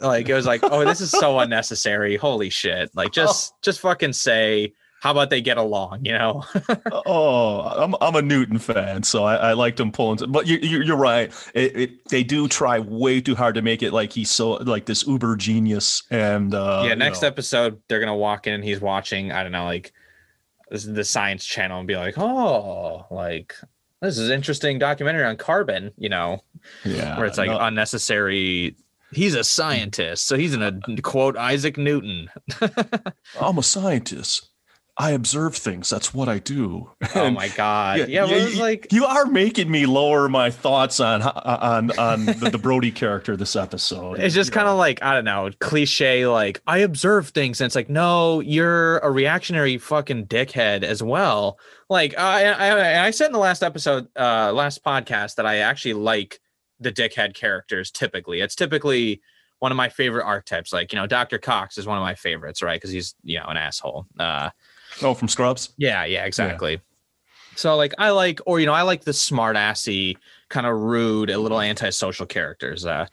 like 0.00 0.28
it 0.28 0.34
was 0.34 0.46
like, 0.46 0.60
oh, 0.64 0.84
this 0.84 1.00
is 1.00 1.10
so 1.10 1.38
unnecessary. 1.38 2.16
Holy 2.16 2.50
shit! 2.50 2.90
Like, 2.94 3.12
just 3.12 3.54
just 3.62 3.80
fucking 3.80 4.12
say 4.12 4.72
how 5.00 5.12
about 5.12 5.30
they 5.30 5.40
get 5.40 5.56
along? 5.56 6.04
You 6.04 6.12
know. 6.12 6.44
oh, 7.06 7.60
I'm 7.60 7.94
I'm 8.02 8.14
a 8.16 8.22
Newton 8.22 8.58
fan, 8.58 9.02
so 9.02 9.24
I, 9.24 9.36
I 9.36 9.52
liked 9.54 9.80
him 9.80 9.90
pulling. 9.90 10.30
But 10.30 10.46
you, 10.46 10.58
you, 10.58 10.82
you're 10.82 10.96
right. 10.96 11.32
It, 11.54 11.76
it, 11.76 12.08
they 12.10 12.22
do 12.22 12.46
try 12.48 12.78
way 12.78 13.22
too 13.22 13.34
hard 13.34 13.54
to 13.54 13.62
make 13.62 13.82
it 13.82 13.94
like 13.94 14.12
he's 14.12 14.30
so 14.30 14.52
like 14.52 14.84
this 14.84 15.06
uber 15.06 15.36
genius. 15.36 16.02
And 16.10 16.54
uh, 16.54 16.84
yeah, 16.86 16.94
next 16.94 17.22
know. 17.22 17.28
episode 17.28 17.80
they're 17.88 17.98
gonna 17.98 18.14
walk 18.14 18.46
in 18.46 18.52
and 18.52 18.62
he's 18.62 18.80
watching. 18.80 19.32
I 19.32 19.42
don't 19.42 19.52
know, 19.52 19.64
like 19.64 19.90
this 20.70 20.84
is 20.84 20.92
the 20.92 21.04
Science 21.04 21.46
Channel, 21.46 21.78
and 21.78 21.88
be 21.88 21.96
like, 21.96 22.18
oh, 22.18 23.06
like 23.10 23.54
this 24.02 24.18
is 24.18 24.28
interesting 24.28 24.78
documentary 24.78 25.24
on 25.24 25.38
carbon. 25.38 25.92
You 25.96 26.10
know, 26.10 26.44
yeah, 26.84 27.16
where 27.16 27.26
it's 27.26 27.38
like 27.38 27.48
no. 27.48 27.58
unnecessary. 27.58 28.76
He's 29.12 29.34
a 29.34 29.42
scientist, 29.44 30.26
so 30.26 30.36
he's 30.36 30.54
gonna 30.54 30.78
quote 31.00 31.38
Isaac 31.38 31.78
Newton. 31.78 32.28
I'm 33.40 33.56
a 33.56 33.62
scientist. 33.62 34.49
I 35.00 35.12
observe 35.12 35.56
things. 35.56 35.88
That's 35.88 36.12
what 36.12 36.28
I 36.28 36.38
do. 36.40 36.90
oh 37.14 37.30
my 37.30 37.48
god! 37.48 38.00
yeah, 38.00 38.04
Yeah, 38.04 38.06
yeah, 38.06 38.24
well, 38.24 38.34
it 38.34 38.44
was 38.44 38.54
you- 38.56 38.60
like 38.60 38.92
you 38.92 39.04
are 39.06 39.24
making 39.24 39.70
me 39.70 39.86
lower 39.86 40.28
my 40.28 40.50
thoughts 40.50 41.00
on 41.00 41.22
on 41.22 41.98
on 41.98 42.26
the, 42.26 42.50
the 42.52 42.58
Brody 42.58 42.90
character 42.92 43.34
this 43.36 43.56
episode. 43.56 44.20
It's 44.20 44.34
just 44.34 44.52
kind 44.52 44.68
of 44.68 44.76
like 44.76 45.02
I 45.02 45.14
don't 45.14 45.24
know, 45.24 45.50
cliche. 45.58 46.26
Like 46.26 46.60
I 46.66 46.78
observe 46.78 47.30
things, 47.30 47.60
and 47.62 47.66
it's 47.66 47.74
like, 47.74 47.88
no, 47.88 48.40
you're 48.40 48.98
a 48.98 49.10
reactionary 49.10 49.78
fucking 49.78 50.26
dickhead 50.26 50.82
as 50.82 51.02
well. 51.02 51.58
Like 51.88 52.18
I, 52.18 52.44
I, 52.52 53.06
I 53.06 53.10
said 53.10 53.26
in 53.26 53.32
the 53.32 53.38
last 53.38 53.62
episode, 53.62 54.06
uh, 54.18 54.52
last 54.52 54.84
podcast 54.84 55.36
that 55.36 55.46
I 55.46 55.56
actually 55.58 55.94
like 55.94 56.40
the 56.78 56.92
dickhead 56.92 57.34
characters. 57.34 57.90
Typically, 57.90 58.40
it's 58.42 58.54
typically 58.54 59.22
one 59.60 59.72
of 59.72 59.76
my 59.76 59.88
favorite 59.88 60.24
archetypes. 60.24 60.72
Like 60.72 60.92
you 60.92 60.98
know, 60.98 61.06
Doctor 61.06 61.38
Cox 61.38 61.78
is 61.78 61.86
one 61.86 61.96
of 61.96 62.02
my 62.02 62.14
favorites, 62.14 62.62
right? 62.62 62.76
Because 62.76 62.90
he's 62.90 63.14
you 63.24 63.38
know 63.38 63.46
an 63.46 63.56
asshole. 63.56 64.06
Uh, 64.18 64.50
oh 65.02 65.14
from 65.14 65.28
Scrubs. 65.28 65.70
yeah, 65.76 66.04
yeah, 66.04 66.24
exactly. 66.24 66.80
So 67.56 67.76
like 67.76 67.94
I 67.98 68.10
like 68.10 68.40
or 68.46 68.60
you 68.60 68.66
know, 68.66 68.72
I 68.72 68.82
like 68.82 69.04
the 69.04 69.12
smart 69.12 69.56
assy, 69.56 70.16
kind 70.48 70.66
of 70.66 70.76
rude, 70.76 71.30
a 71.30 71.38
little 71.38 71.60
antisocial 71.60 72.26
characters. 72.26 72.86
Uh 72.86 73.06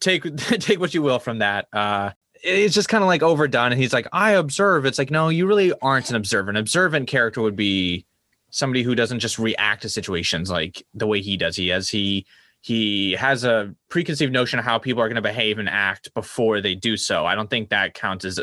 take 0.00 0.36
take 0.36 0.80
what 0.80 0.94
you 0.94 1.02
will 1.02 1.18
from 1.18 1.38
that. 1.38 1.66
Uh 1.72 2.12
it's 2.42 2.74
just 2.74 2.88
kind 2.88 3.02
of 3.02 3.08
like 3.08 3.22
overdone 3.22 3.72
and 3.72 3.80
he's 3.80 3.92
like, 3.92 4.06
I 4.12 4.32
observe. 4.32 4.84
It's 4.84 4.98
like, 4.98 5.10
no, 5.10 5.30
you 5.30 5.46
really 5.46 5.72
aren't 5.80 6.10
an 6.10 6.16
observant. 6.16 6.56
An 6.56 6.60
observant 6.60 7.08
character 7.08 7.40
would 7.40 7.56
be 7.56 8.04
somebody 8.50 8.82
who 8.82 8.94
doesn't 8.94 9.20
just 9.20 9.38
react 9.38 9.82
to 9.82 9.88
situations 9.88 10.50
like 10.50 10.86
the 10.94 11.06
way 11.06 11.20
he 11.20 11.36
does. 11.36 11.56
He 11.56 11.68
has 11.68 11.88
he 11.88 12.26
he 12.60 13.12
has 13.12 13.44
a 13.44 13.74
preconceived 13.90 14.32
notion 14.32 14.58
of 14.58 14.64
how 14.64 14.78
people 14.78 15.02
are 15.02 15.08
going 15.08 15.16
to 15.16 15.22
behave 15.22 15.58
and 15.58 15.68
act 15.68 16.12
before 16.14 16.62
they 16.62 16.74
do 16.74 16.96
so. 16.96 17.26
I 17.26 17.34
don't 17.34 17.50
think 17.50 17.68
that 17.68 17.92
counts 17.92 18.24
as 18.24 18.40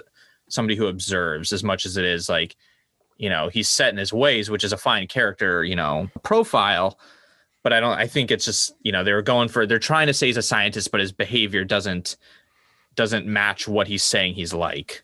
somebody 0.51 0.75
who 0.75 0.87
observes 0.87 1.53
as 1.53 1.63
much 1.63 1.85
as 1.85 1.97
it 1.97 2.05
is 2.05 2.29
like 2.29 2.55
you 3.17 3.29
know 3.29 3.49
he's 3.49 3.69
set 3.69 3.89
in 3.89 3.97
his 3.97 4.11
ways 4.13 4.49
which 4.49 4.63
is 4.63 4.73
a 4.73 4.77
fine 4.77 5.07
character 5.07 5.63
you 5.63 5.75
know 5.75 6.09
profile 6.23 6.99
but 7.63 7.71
i 7.73 7.79
don't 7.79 7.97
i 7.97 8.07
think 8.07 8.31
it's 8.31 8.45
just 8.45 8.73
you 8.81 8.91
know 8.91 9.03
they're 9.03 9.21
going 9.21 9.47
for 9.47 9.65
they're 9.65 9.79
trying 9.79 10.07
to 10.07 10.13
say 10.13 10.27
he's 10.27 10.37
a 10.37 10.41
scientist 10.41 10.91
but 10.91 10.99
his 10.99 11.11
behavior 11.11 11.63
doesn't 11.63 12.17
doesn't 12.95 13.25
match 13.25 13.67
what 13.67 13.87
he's 13.87 14.03
saying 14.03 14.33
he's 14.33 14.53
like 14.53 15.03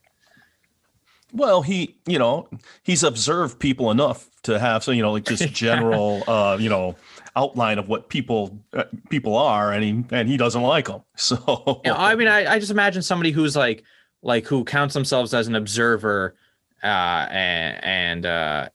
Well, 1.33 1.61
he, 1.61 1.97
you 2.05 2.17
know, 2.17 2.47
he's 2.83 3.03
observed 3.03 3.59
people 3.59 3.91
enough 3.91 4.29
to 4.43 4.57
have 4.57 4.81
so 4.83 4.91
you 4.91 5.01
know 5.01 5.11
like 5.11 5.25
just 5.25 5.53
general, 5.53 6.23
uh, 6.27 6.57
you 6.59 6.69
know, 6.69 6.95
outline 7.35 7.77
of 7.79 7.89
what 7.89 8.07
people 8.07 8.57
uh, 8.73 8.85
people 9.09 9.35
are, 9.35 9.73
and 9.73 9.83
he 9.83 10.15
and 10.15 10.29
he 10.29 10.37
doesn't 10.37 10.61
like 10.61 10.87
them. 10.87 11.03
So 11.17 11.35
you 11.83 11.91
know, 11.91 11.97
i 11.97 12.15
mean 12.15 12.29
I, 12.29 12.53
I 12.53 12.59
just 12.59 12.71
imagine 12.71 13.01
somebody 13.01 13.31
who's 13.31 13.55
like 13.55 13.83
like 14.21 14.45
who 14.45 14.63
counts 14.63 14.93
themselves 14.93 15.33
as 15.33 15.47
an 15.47 15.55
observer 15.55 16.35
uh 16.83 17.27
and 17.29 17.83
and 17.83 18.25
uh 18.25 18.69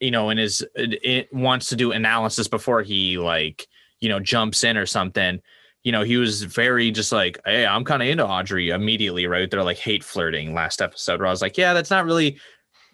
you 0.00 0.10
know 0.10 0.30
and 0.30 0.38
is 0.38 0.64
it, 0.74 1.32
wants 1.32 1.68
to 1.68 1.76
do 1.76 1.92
analysis 1.92 2.48
before 2.48 2.82
he 2.82 3.18
like 3.18 3.66
you 4.00 4.08
know 4.08 4.20
jumps 4.20 4.64
in 4.64 4.76
or 4.76 4.86
something. 4.86 5.40
You 5.84 5.92
know 5.92 6.02
he 6.02 6.16
was 6.16 6.42
very 6.42 6.90
just 6.90 7.12
like 7.12 7.38
hey 7.46 7.64
i'm 7.64 7.84
kind 7.84 8.02
of 8.02 8.08
into 8.08 8.26
audrey 8.26 8.70
immediately 8.70 9.26
right? 9.26 9.50
They're 9.50 9.62
like 9.62 9.78
hate 9.78 10.04
flirting 10.04 10.52
last 10.52 10.82
episode 10.82 11.20
where 11.20 11.28
i 11.28 11.30
was 11.30 11.40
like 11.40 11.56
yeah 11.56 11.72
that's 11.72 11.90
not 11.90 12.04
really 12.04 12.38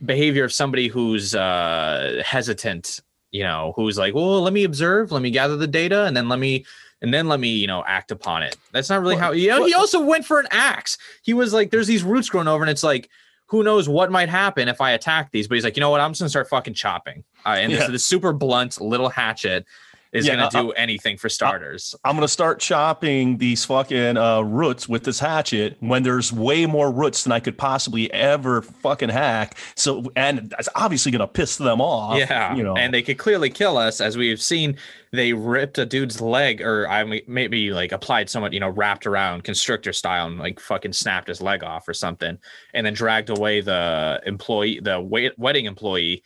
behavior 0.04 0.44
of 0.44 0.52
somebody 0.52 0.87
who's 0.88 1.35
uh 1.35 2.22
hesitant 2.24 3.00
you 3.30 3.42
know 3.42 3.72
who's 3.74 3.98
like 3.98 4.14
well 4.14 4.40
let 4.42 4.52
me 4.52 4.64
observe 4.64 5.11
let 5.11 5.22
me 5.22 5.30
gather 5.30 5.57
the 5.57 5.66
data 5.66 6.04
and 6.04 6.16
then 6.16 6.28
let 6.28 6.38
me 6.38 6.64
and 7.04 7.12
then 7.12 7.28
let 7.28 7.38
me 7.38 7.48
you 7.50 7.66
know 7.66 7.84
act 7.86 8.10
upon 8.10 8.42
it. 8.42 8.56
That's 8.72 8.88
not 8.88 9.02
really 9.02 9.16
how 9.16 9.32
you 9.32 9.48
know 9.50 9.64
he 9.64 9.74
also 9.74 10.00
went 10.02 10.24
for 10.24 10.40
an 10.40 10.46
axe. 10.50 10.96
He 11.22 11.34
was 11.34 11.52
like 11.52 11.70
there's 11.70 11.86
these 11.86 12.02
roots 12.02 12.30
growing 12.30 12.48
over 12.48 12.64
and 12.64 12.70
it's 12.70 12.82
like 12.82 13.10
who 13.46 13.62
knows 13.62 13.90
what 13.90 14.10
might 14.10 14.30
happen 14.30 14.68
if 14.68 14.80
i 14.80 14.92
attack 14.92 15.30
these? 15.30 15.46
But 15.46 15.56
he's 15.56 15.64
like 15.64 15.76
you 15.76 15.80
know 15.82 15.90
what? 15.90 16.00
I'm 16.00 16.12
just 16.12 16.20
gonna 16.22 16.30
start 16.30 16.48
fucking 16.48 16.72
chopping. 16.74 17.22
Uh, 17.44 17.50
and 17.60 17.70
Yeah. 17.70 17.80
this, 17.80 17.88
this 17.88 18.04
super 18.06 18.32
blunt 18.32 18.80
little 18.80 19.10
hatchet 19.10 19.66
is 20.14 20.27
Yeah, 20.27 20.37
gonna 20.37 20.46
uh, 20.46 20.62
do 20.62 20.72
anything 20.72 21.18
for 21.18 21.29
starters 21.29 21.94
I'm 22.05 22.16
gonna 22.16 22.29
start 22.29 22.61
chopping 22.61 23.38
these 23.38 23.64
fucking 23.64 24.16
uh, 24.16 24.40
roots 24.42 24.88
with 24.88 25.05
this 25.05 25.18
hatchet 25.18 25.77
when 25.81 26.03
there's 26.03 26.33
way 26.33 26.66
more 26.66 26.90
roots 26.90 27.24
than 27.24 27.33
I 27.33 27.40
could 27.40 27.59
possibly 27.59 28.11
ever 28.12 28.62
fucking 28.62 29.09
hack. 29.11 29.59
So 29.74 30.05
and 30.16 30.50
that's 30.50 30.68
obviously 30.74 31.12
gonna 31.12 31.27
piss 31.27 31.57
them 31.57 31.81
off. 31.81 32.16
yeah 32.18 32.55
you 32.55 32.62
know. 32.62 32.77
and 32.77 32.94
they 32.94 33.03
could 33.03 33.18
clearly 33.18 33.50
kill 33.50 33.77
us 33.77 34.00
as 34.00 34.16
we've 34.16 34.40
seen 34.40 34.77
they 35.12 35.33
ripped 35.33 35.79
a 35.79 35.87
dude's 35.87 36.20
leg 36.20 36.61
or 36.61 36.88
i 36.88 37.05
mean, 37.05 37.22
maybe 37.27 37.70
like 37.70 37.92
applied 37.92 38.29
somewhat 38.29 38.53
you 38.53 38.61
know 38.61 38.68
wrapped 38.68 39.07
around 39.07 39.44
constrictor 39.44 39.92
style 39.92 40.27
and 40.27 40.38
like 40.38 40.59
fucking 40.61 40.92
snapped 40.92 41.29
his 41.29 41.40
leg 41.40 41.62
off 41.62 41.88
or 41.88 41.94
something 41.94 42.38
and 42.72 42.87
then 42.87 42.94
dragged 42.94 43.31
away 43.31 43.61
the 43.61 44.20
employee 44.27 44.81
the 44.81 45.00
wedding 45.38 45.66
employee 45.66 46.22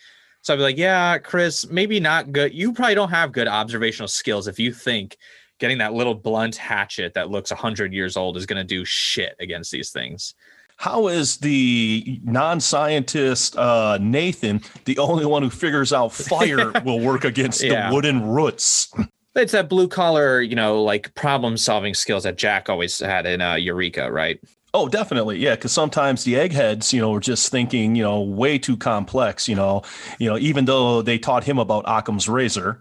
so 0.48 0.54
i'd 0.54 0.56
be 0.56 0.62
like 0.62 0.78
yeah 0.78 1.18
chris 1.18 1.68
maybe 1.68 2.00
not 2.00 2.32
good 2.32 2.54
you 2.54 2.72
probably 2.72 2.94
don't 2.94 3.10
have 3.10 3.32
good 3.32 3.46
observational 3.46 4.08
skills 4.08 4.48
if 4.48 4.58
you 4.58 4.72
think 4.72 5.18
getting 5.58 5.76
that 5.76 5.92
little 5.92 6.14
blunt 6.14 6.56
hatchet 6.56 7.12
that 7.12 7.28
looks 7.30 7.50
100 7.50 7.92
years 7.92 8.16
old 8.16 8.34
is 8.38 8.46
going 8.46 8.56
to 8.56 8.64
do 8.64 8.82
shit 8.86 9.36
against 9.40 9.70
these 9.70 9.90
things 9.90 10.32
How 10.78 11.08
is 11.08 11.36
the 11.36 12.18
non-scientist 12.24 13.56
uh, 13.58 13.98
Nathan 14.00 14.62
the 14.86 14.96
only 14.96 15.26
one 15.26 15.42
who 15.42 15.50
figures 15.50 15.92
out 15.92 16.14
fire 16.14 16.72
will 16.84 17.00
work 17.00 17.24
against 17.24 17.62
Yeah. 17.62 17.90
the 17.90 17.94
wooden 17.94 18.26
roots? 18.26 18.90
it's 19.34 19.52
that 19.52 19.68
blue 19.68 19.86
collar 19.86 20.40
you 20.40 20.56
know 20.56 20.82
like 20.82 21.14
problem 21.14 21.58
solving 21.58 21.92
skills 21.92 22.22
that 22.24 22.36
jack 22.38 22.70
always 22.70 22.98
had 23.00 23.26
in 23.26 23.42
uh, 23.42 23.54
eureka 23.54 24.10
right 24.10 24.40
Oh, 24.80 24.88
definitely, 24.88 25.38
yeah. 25.38 25.56
Because 25.56 25.72
sometimes 25.72 26.22
the 26.22 26.36
eggheads, 26.36 26.92
you 26.92 27.00
know, 27.00 27.12
are 27.12 27.18
just 27.18 27.50
thinking, 27.50 27.96
you 27.96 28.02
know, 28.04 28.20
way 28.20 28.58
too 28.58 28.76
complex. 28.76 29.48
You 29.48 29.56
know, 29.56 29.82
you 30.20 30.30
know, 30.30 30.38
even 30.38 30.66
though 30.66 31.02
they 31.02 31.18
taught 31.18 31.42
him 31.42 31.58
about 31.58 31.82
Occam's 31.88 32.28
razor. 32.28 32.80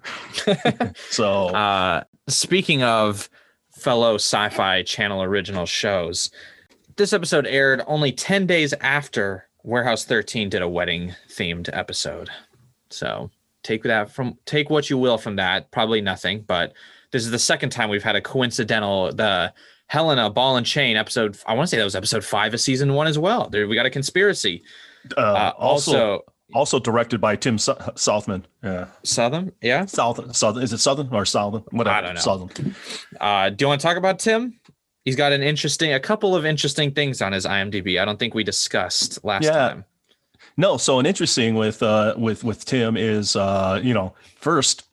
so 1.10 1.47
Uh, 1.57 2.03
speaking 2.27 2.83
of 2.83 3.29
fellow 3.71 4.15
sci-fi 4.15 4.83
channel 4.83 5.23
original 5.23 5.65
shows, 5.65 6.29
this 6.97 7.13
episode 7.13 7.47
aired 7.47 7.81
only 7.88 8.12
10 8.12 8.45
days 8.45 8.73
after 8.81 9.47
Warehouse 9.63 10.05
13 10.05 10.49
did 10.49 10.62
a 10.62 10.69
wedding 10.69 11.15
themed 11.29 11.67
episode. 11.73 12.29
So 12.91 13.31
take 13.63 13.81
that 13.83 14.12
from 14.12 14.38
take 14.45 14.69
what 14.69 14.91
you 14.91 14.99
will 14.99 15.17
from 15.17 15.38
that. 15.38 15.71
Probably 15.71 16.01
nothing, 16.01 16.41
but 16.41 16.73
this 17.12 17.25
is 17.25 17.31
the 17.31 17.39
second 17.39 17.71
time 17.71 17.89
we've 17.89 18.03
had 18.03 18.15
a 18.15 18.21
coincidental 18.21 19.12
the 19.12 19.51
Helena 19.88 20.30
Ball 20.30 20.58
and 20.58 20.65
Chain 20.65 20.97
episode. 20.97 21.38
I 21.45 21.54
want 21.54 21.67
to 21.67 21.69
say 21.69 21.78
that 21.78 21.84
was 21.84 21.95
episode 21.95 22.23
five 22.23 22.54
of 22.54 22.60
season 22.62 22.93
one 22.93 23.08
as 23.08 23.17
well. 23.17 23.50
There 23.50 23.67
we 23.67 23.76
got 23.76 23.86
a 23.86 23.89
conspiracy. 23.89 24.63
uh, 25.15 25.21
Uh, 25.21 25.54
also, 25.58 25.91
also, 25.91 26.23
also 26.54 26.80
directed 26.80 27.21
by 27.21 27.36
Tim 27.36 27.58
Sou- 27.58 27.76
Southman. 27.95 28.45
Yeah, 28.63 28.88
Southern, 29.04 29.52
yeah. 29.62 29.86
Southern, 29.86 30.34
Southern. 30.34 30.63
Is 30.63 30.73
it 30.73 30.80
Southern 30.80 31.13
or 31.13 31.26
Southern? 31.26 31.63
Whatever. 31.71 31.95
I 31.95 32.02
don't 32.02 32.15
know. 32.15 32.19
Southern. 32.21 32.76
Uh, 33.19 33.50
do 33.50 33.63
you 33.63 33.67
want 33.67 33.80
to 33.82 33.88
talk 33.88 33.97
about 33.97 34.19
Tim? 34.19 34.60
He's 35.06 35.15
got 35.15 35.32
an 35.32 35.41
interesting, 35.41 35.93
a 35.93 36.00
couple 36.02 36.36
of 36.36 36.45
interesting 36.45 36.91
things 36.91 37.21
on 37.21 37.32
his 37.32 37.45
IMDb. 37.45 38.02
I 38.02 38.04
don't 38.04 38.19
think 38.19 38.34
we 38.34 38.43
discussed 38.43 39.23
last 39.23 39.45
Yeah. 39.45 39.52
time. 39.54 39.86
No, 40.58 40.76
so 40.78 41.00
an 41.00 41.06
interesting 41.06 41.54
with 41.56 41.82
uh 41.84 42.15
with 42.17 42.43
with 42.43 42.65
Tim 42.65 42.97
is 42.97 43.36
uh 43.36 43.80
you 43.82 43.93
know 43.93 44.15
first 44.39 44.84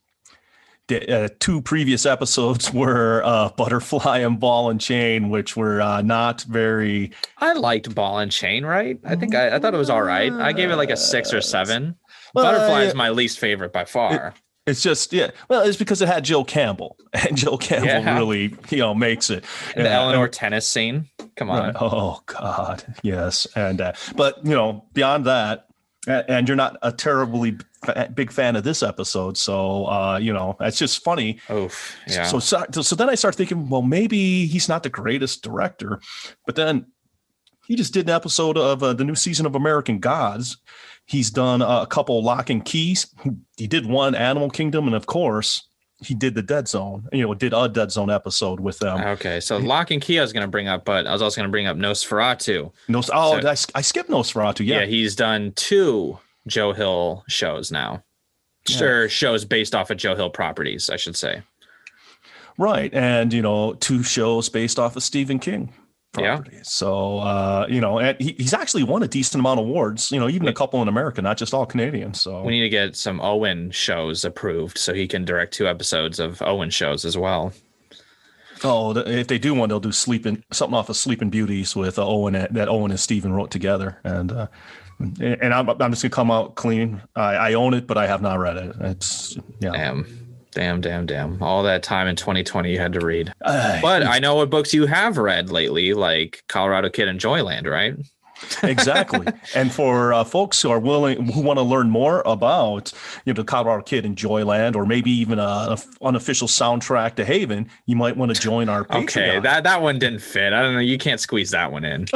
uh, 0.90 1.28
two 1.40 1.62
previous 1.62 2.04
episodes 2.06 2.72
were 2.74 3.22
uh 3.24 3.48
butterfly 3.56 4.18
and 4.18 4.38
ball 4.38 4.68
and 4.70 4.80
chain 4.80 5.30
which 5.30 5.56
were 5.56 5.80
uh 5.80 6.02
not 6.02 6.42
very 6.42 7.10
I 7.38 7.52
liked 7.54 7.94
Ball 7.94 8.18
and 8.18 8.30
Chain, 8.32 8.64
right? 8.64 8.98
I 9.04 9.16
think 9.16 9.34
I, 9.34 9.56
I 9.56 9.58
thought 9.58 9.74
it 9.74 9.78
was 9.78 9.90
all 9.90 10.02
right. 10.02 10.32
I 10.32 10.52
gave 10.52 10.70
it 10.70 10.76
like 10.76 10.90
a 10.90 10.96
six 10.96 11.32
or 11.32 11.40
seven. 11.40 11.96
Well, 12.34 12.44
Butterfly 12.44 12.82
is 12.82 12.94
my 12.94 13.10
least 13.10 13.38
favorite 13.38 13.72
by 13.72 13.84
far. 13.84 14.34
it's 14.66 14.82
just 14.82 15.12
yeah 15.12 15.30
well 15.48 15.60
it's 15.62 15.76
because 15.76 16.00
it 16.02 16.08
had 16.08 16.24
Joe 16.24 16.42
Campbell 16.44 16.96
and 17.12 17.36
Joe 17.36 17.56
Campbell 17.58 17.86
Yeah. 17.88 18.14
really 18.18 18.54
you 18.70 18.78
know 18.78 18.94
makes 18.94 19.28
it 19.30 19.44
And 19.76 19.84
the 19.86 19.90
Eleanor 19.90 20.28
tennis 20.28 20.66
scene. 20.66 21.08
Come 21.36 21.50
on. 21.50 21.64
Right. 21.66 21.76
Oh 21.80 22.20
God, 22.26 22.82
yes, 23.02 23.46
and 23.56 23.80
uh, 23.80 23.92
but 24.16 24.44
you 24.44 24.54
know 24.54 24.84
beyond 24.92 25.26
that, 25.26 25.66
and 26.06 26.48
you're 26.48 26.56
not 26.56 26.76
a 26.82 26.92
terribly 26.92 27.58
big 28.14 28.30
fan 28.30 28.56
of 28.56 28.64
this 28.64 28.82
episode, 28.82 29.36
so 29.36 29.86
uh, 29.86 30.18
you 30.18 30.32
know 30.32 30.56
it's 30.60 30.78
just 30.78 31.02
funny. 31.02 31.38
Oof. 31.50 31.96
Yeah. 32.08 32.24
So, 32.24 32.38
so 32.38 32.64
so 32.82 32.96
then 32.96 33.08
I 33.08 33.14
start 33.14 33.34
thinking, 33.34 33.68
well, 33.68 33.82
maybe 33.82 34.46
he's 34.46 34.68
not 34.68 34.82
the 34.82 34.90
greatest 34.90 35.42
director, 35.42 36.00
but 36.46 36.56
then 36.56 36.86
he 37.66 37.76
just 37.76 37.94
did 37.94 38.06
an 38.06 38.14
episode 38.14 38.58
of 38.58 38.82
uh, 38.82 38.92
the 38.92 39.04
new 39.04 39.14
season 39.14 39.46
of 39.46 39.54
American 39.54 39.98
Gods. 39.98 40.58
He's 41.06 41.30
done 41.30 41.62
uh, 41.62 41.82
a 41.82 41.86
couple 41.86 42.22
Locke 42.22 42.50
and 42.50 42.64
Keys. 42.64 43.06
He 43.56 43.66
did 43.66 43.86
one 43.86 44.14
Animal 44.14 44.50
Kingdom, 44.50 44.86
and 44.86 44.96
of 44.96 45.06
course, 45.06 45.68
he 46.04 46.14
did 46.14 46.34
the 46.34 46.42
Dead 46.42 46.68
Zone. 46.68 47.08
You 47.12 47.26
know, 47.26 47.34
did 47.34 47.52
a 47.52 47.68
Dead 47.68 47.90
Zone 47.90 48.10
episode 48.10 48.60
with 48.60 48.78
them. 48.78 49.00
Okay, 49.00 49.40
so 49.40 49.56
Locke 49.56 49.90
and 49.90 50.02
Key 50.02 50.18
I 50.18 50.22
was 50.22 50.32
going 50.32 50.42
to 50.42 50.50
bring 50.50 50.68
up, 50.68 50.84
but 50.84 51.06
I 51.06 51.12
was 51.12 51.22
also 51.22 51.40
going 51.40 51.48
to 51.48 51.50
bring 51.50 51.66
up 51.66 51.76
NOS4A2. 51.76 52.72
No, 52.88 52.98
oh, 52.98 53.02
so, 53.02 53.14
I, 53.14 53.56
I, 53.74 53.80
skipped 53.80 54.10
NOS4A2. 54.10 54.66
Yeah. 54.66 54.80
yeah, 54.80 54.86
he's 54.86 55.16
done 55.16 55.52
two 55.56 56.18
Joe 56.46 56.72
Hill 56.72 57.24
shows 57.28 57.70
now. 57.70 58.02
Sure, 58.66 59.08
shows 59.08 59.44
based 59.44 59.74
off 59.74 59.90
of 59.90 59.98
Joe 59.98 60.16
Hill 60.16 60.30
properties, 60.30 60.88
I 60.88 60.96
should 60.96 61.16
say. 61.16 61.42
Right, 62.56 62.92
and 62.94 63.32
you 63.32 63.42
know, 63.42 63.74
two 63.74 64.02
shows 64.02 64.48
based 64.48 64.78
off 64.78 64.96
of 64.96 65.02
Stephen 65.02 65.38
King 65.38 65.72
properties. 66.14 66.54
Yeah. 66.54 66.62
So 66.64 67.18
uh, 67.18 67.66
you 67.68 67.80
know, 67.80 67.98
and 67.98 68.20
he, 68.20 68.34
he's 68.38 68.54
actually 68.54 68.84
won 68.84 69.02
a 69.02 69.08
decent 69.08 69.40
amount 69.40 69.60
of 69.60 69.66
awards. 69.66 70.10
You 70.10 70.20
know, 70.20 70.28
even 70.28 70.48
a 70.48 70.52
couple 70.52 70.80
in 70.80 70.88
America, 70.88 71.20
not 71.20 71.36
just 71.36 71.52
all 71.52 71.66
Canadian. 71.66 72.14
So 72.14 72.42
we 72.42 72.52
need 72.52 72.62
to 72.62 72.68
get 72.68 72.96
some 72.96 73.20
Owen 73.20 73.70
shows 73.70 74.24
approved 74.24 74.78
so 74.78 74.94
he 74.94 75.06
can 75.06 75.24
direct 75.24 75.52
two 75.52 75.68
episodes 75.68 76.18
of 76.18 76.40
Owen 76.42 76.70
shows 76.70 77.04
as 77.04 77.18
well. 77.18 77.52
Oh, 78.62 78.96
if 78.96 79.26
they 79.26 79.38
do 79.38 79.52
one, 79.52 79.68
they'll 79.68 79.80
do 79.80 79.92
sleeping 79.92 80.42
something 80.50 80.74
off 80.76 80.88
of 80.88 80.96
Sleeping 80.96 81.28
Beauties 81.28 81.76
with 81.76 81.98
uh, 81.98 82.06
Owen 82.06 82.32
that 82.32 82.68
Owen 82.68 82.90
and 82.90 83.00
Stephen 83.00 83.32
wrote 83.32 83.50
together, 83.50 83.98
and 84.04 84.32
uh, 84.32 84.46
and 85.20 85.52
I'm, 85.52 85.68
I'm 85.68 85.90
just 85.90 86.02
gonna 86.02 86.10
come 86.10 86.30
out 86.30 86.54
clean. 86.54 87.02
I, 87.14 87.34
I 87.34 87.54
own 87.54 87.74
it, 87.74 87.86
but 87.86 87.98
I 87.98 88.06
have 88.06 88.22
not 88.22 88.38
read 88.38 88.56
it. 88.56 88.76
It's 88.80 89.36
yeah. 89.60 89.72
Damn. 89.72 90.23
Damn, 90.54 90.80
damn, 90.80 91.06
damn. 91.06 91.42
All 91.42 91.62
that 91.64 91.82
time 91.82 92.06
in 92.06 92.16
2020 92.16 92.70
you 92.70 92.78
had 92.78 92.92
to 92.92 93.04
read. 93.04 93.32
Uh, 93.42 93.80
but 93.82 94.04
I 94.04 94.18
know 94.18 94.36
what 94.36 94.50
books 94.50 94.72
you 94.72 94.86
have 94.86 95.18
read 95.18 95.50
lately, 95.50 95.94
like 95.94 96.44
Colorado 96.48 96.88
Kid 96.88 97.08
and 97.08 97.20
Joyland, 97.20 97.66
right? 97.66 97.96
exactly. 98.62 99.26
and 99.54 99.72
for 99.72 100.12
uh, 100.12 100.24
folks 100.24 100.60
who 100.60 100.70
are 100.70 100.78
willing, 100.78 101.32
who 101.32 101.40
want 101.40 101.58
to 101.58 101.62
learn 101.62 101.90
more 101.90 102.22
about, 102.26 102.92
you 103.24 103.32
know, 103.32 103.36
the 103.36 103.44
Colorado 103.44 103.82
Kid 103.82 104.04
and 104.04 104.16
Joyland, 104.16 104.76
or 104.76 104.86
maybe 104.86 105.10
even 105.10 105.38
a, 105.38 105.42
a 105.42 105.78
unofficial 106.02 106.48
soundtrack 106.48 107.16
to 107.16 107.24
Haven, 107.24 107.68
you 107.86 107.96
might 107.96 108.16
want 108.16 108.34
to 108.34 108.40
join 108.40 108.68
our 108.68 108.84
Patreon. 108.84 109.02
Okay, 109.04 109.40
that 109.40 109.64
that 109.64 109.82
one 109.82 109.98
didn't 109.98 110.20
fit. 110.20 110.52
I 110.52 110.62
don't 110.62 110.74
know. 110.74 110.80
You 110.80 110.98
can't 110.98 111.20
squeeze 111.20 111.50
that 111.50 111.72
one 111.72 111.84
in. 111.84 112.06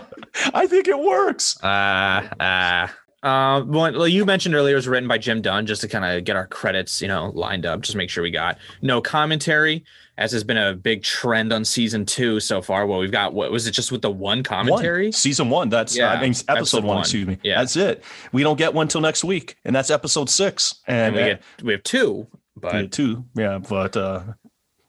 I 0.54 0.66
think 0.66 0.88
it 0.88 0.98
works. 0.98 1.62
Uh, 1.62 2.28
uh, 2.38 2.88
uh, 3.22 3.64
well, 3.66 4.06
you 4.06 4.24
mentioned 4.24 4.54
earlier 4.54 4.74
it 4.74 4.76
was 4.76 4.86
written 4.86 5.08
by 5.08 5.18
Jim 5.18 5.42
Dunn, 5.42 5.66
just 5.66 5.80
to 5.80 5.88
kind 5.88 6.04
of 6.04 6.24
get 6.24 6.36
our 6.36 6.46
credits, 6.46 7.02
you 7.02 7.08
know, 7.08 7.32
lined 7.34 7.66
up, 7.66 7.80
just 7.80 7.96
make 7.96 8.10
sure 8.10 8.22
we 8.22 8.30
got 8.30 8.58
no 8.80 9.00
commentary, 9.00 9.84
as 10.18 10.30
has 10.32 10.44
been 10.44 10.56
a 10.56 10.74
big 10.74 11.02
trend 11.02 11.52
on 11.52 11.64
season 11.64 12.06
two 12.06 12.38
so 12.38 12.62
far. 12.62 12.86
Well, 12.86 13.00
we've 13.00 13.10
got 13.10 13.34
what 13.34 13.50
was 13.50 13.66
it 13.66 13.72
just 13.72 13.90
with 13.90 14.02
the 14.02 14.10
one 14.10 14.42
commentary? 14.44 15.06
One. 15.06 15.12
Season 15.12 15.50
one. 15.50 15.68
That's 15.68 15.96
yeah, 15.96 16.12
I 16.12 16.20
mean, 16.20 16.30
episode, 16.30 16.56
episode 16.56 16.84
one, 16.84 16.96
one, 16.96 17.00
Excuse 17.00 17.26
me. 17.26 17.38
Yeah, 17.42 17.58
that's 17.58 17.76
it. 17.76 18.04
We 18.32 18.44
don't 18.44 18.56
get 18.56 18.72
one 18.72 18.86
till 18.86 19.00
next 19.00 19.24
week, 19.24 19.56
and 19.64 19.74
that's 19.74 19.90
episode 19.90 20.30
six. 20.30 20.76
And, 20.86 20.96
and 20.96 21.16
we 21.16 21.22
get 21.22 21.42
we 21.64 21.72
have 21.72 21.82
two, 21.82 22.28
but 22.56 22.92
two, 22.92 23.24
yeah, 23.34 23.58
but 23.58 23.96
uh, 23.96 24.22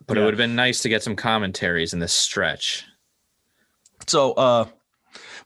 but 0.05 0.17
yeah. 0.17 0.21
it 0.21 0.25
would 0.25 0.33
have 0.33 0.39
been 0.39 0.55
nice 0.55 0.81
to 0.81 0.89
get 0.89 1.01
some 1.01 1.15
commentaries 1.15 1.93
in 1.93 1.99
this 1.99 2.13
stretch. 2.13 2.85
So, 4.07 4.33
uh, 4.33 4.65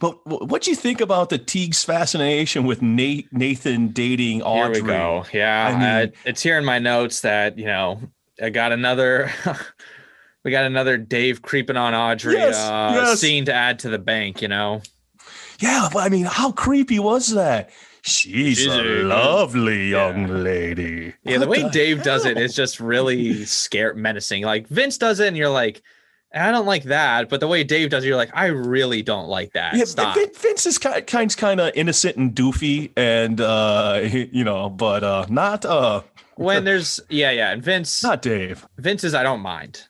but 0.04 0.50
what 0.50 0.64
do 0.64 0.70
you 0.70 0.76
think 0.76 1.00
about 1.00 1.30
the 1.30 1.38
Teague's 1.38 1.82
fascination 1.82 2.66
with 2.66 2.82
Nate, 2.82 3.32
Nathan 3.32 3.88
dating 3.88 4.42
Audrey? 4.42 4.76
Here 4.76 4.84
we 4.84 4.90
go. 4.90 5.26
Yeah, 5.32 5.68
I 5.68 5.72
mean, 5.72 6.10
uh, 6.10 6.12
it's 6.26 6.44
here 6.44 6.58
in 6.58 6.66
my 6.66 6.78
notes 6.78 7.22
that 7.22 7.58
you 7.58 7.66
know 7.66 8.02
I 8.42 8.50
got 8.50 8.74
another. 8.74 9.32
we 10.44 10.52
got 10.52 10.66
another 10.66 10.98
Dave 10.98 11.42
creeping 11.42 11.78
on 11.78 11.94
Audrey 11.94 12.34
yes, 12.34 12.58
uh, 12.58 12.92
yes. 12.94 13.22
scene 13.22 13.46
to 13.46 13.54
add 13.54 13.80
to 13.80 13.90
the 13.90 13.98
bank. 13.98 14.42
You 14.42 14.50
know. 14.50 14.82
Yeah, 15.60 15.88
but 15.94 16.00
I 16.00 16.10
mean, 16.10 16.26
how 16.26 16.52
creepy 16.52 17.00
was 17.00 17.30
that? 17.30 17.70
She's, 18.02 18.58
She's 18.58 18.68
a, 18.68 18.82
a, 18.82 19.04
lovely 19.04 19.88
young 19.88 20.28
yeah. 20.28 20.34
lady. 20.34 21.14
Yeah, 21.24 21.38
what 21.38 21.40
the 21.40 21.48
way 21.48 21.62
the 21.64 21.70
Dave 21.70 21.98
hell? 21.98 22.06
does 22.06 22.26
it 22.26 22.38
is 22.38 22.54
just 22.54 22.82
really 22.82 23.46
scare 23.46 23.94
menacing. 23.94 24.44
Like 24.44 24.68
Vince 24.68 24.98
does 24.98 25.22
it, 25.22 25.30
and 25.30 25.38
you're 25.38 25.48
like, 25.48 25.82
I 26.34 26.52
don't 26.52 26.66
like 26.66 26.84
that, 26.86 27.30
but 27.30 27.40
the 27.40 27.48
way 27.48 27.64
Dave 27.64 27.90
does 27.90 28.04
it, 28.04 28.08
you're 28.08 28.18
like, 28.18 28.32
I 28.34 28.48
really 28.48 29.04
don't 29.04 29.28
like 29.28 29.54
that. 29.54 29.76
Yeah, 29.76 29.86
Stop. 29.86 30.18
Vince 30.36 30.66
is 30.66 30.78
kind 30.80 31.06
kind 31.06 31.38
kind 31.38 31.62
of 31.62 31.72
innocent 31.76 32.18
and 32.18 32.34
doofy, 32.34 32.92
and 32.98 33.40
uh, 33.40 34.00
you 34.04 34.44
know, 34.44 34.70
but 34.70 35.04
uh, 35.04 35.26
not 35.30 35.64
uh. 35.66 36.02
when 36.36 36.64
there's 36.64 37.00
yeah 37.10 37.32
yeah, 37.32 37.52
and 37.52 37.62
Vince 37.62 38.02
not 38.02 38.22
Dave. 38.22 38.68
Vince 38.78 39.04
is 39.04 39.14
I 39.14 39.24
don't 39.24 39.42
mind. 39.42 39.88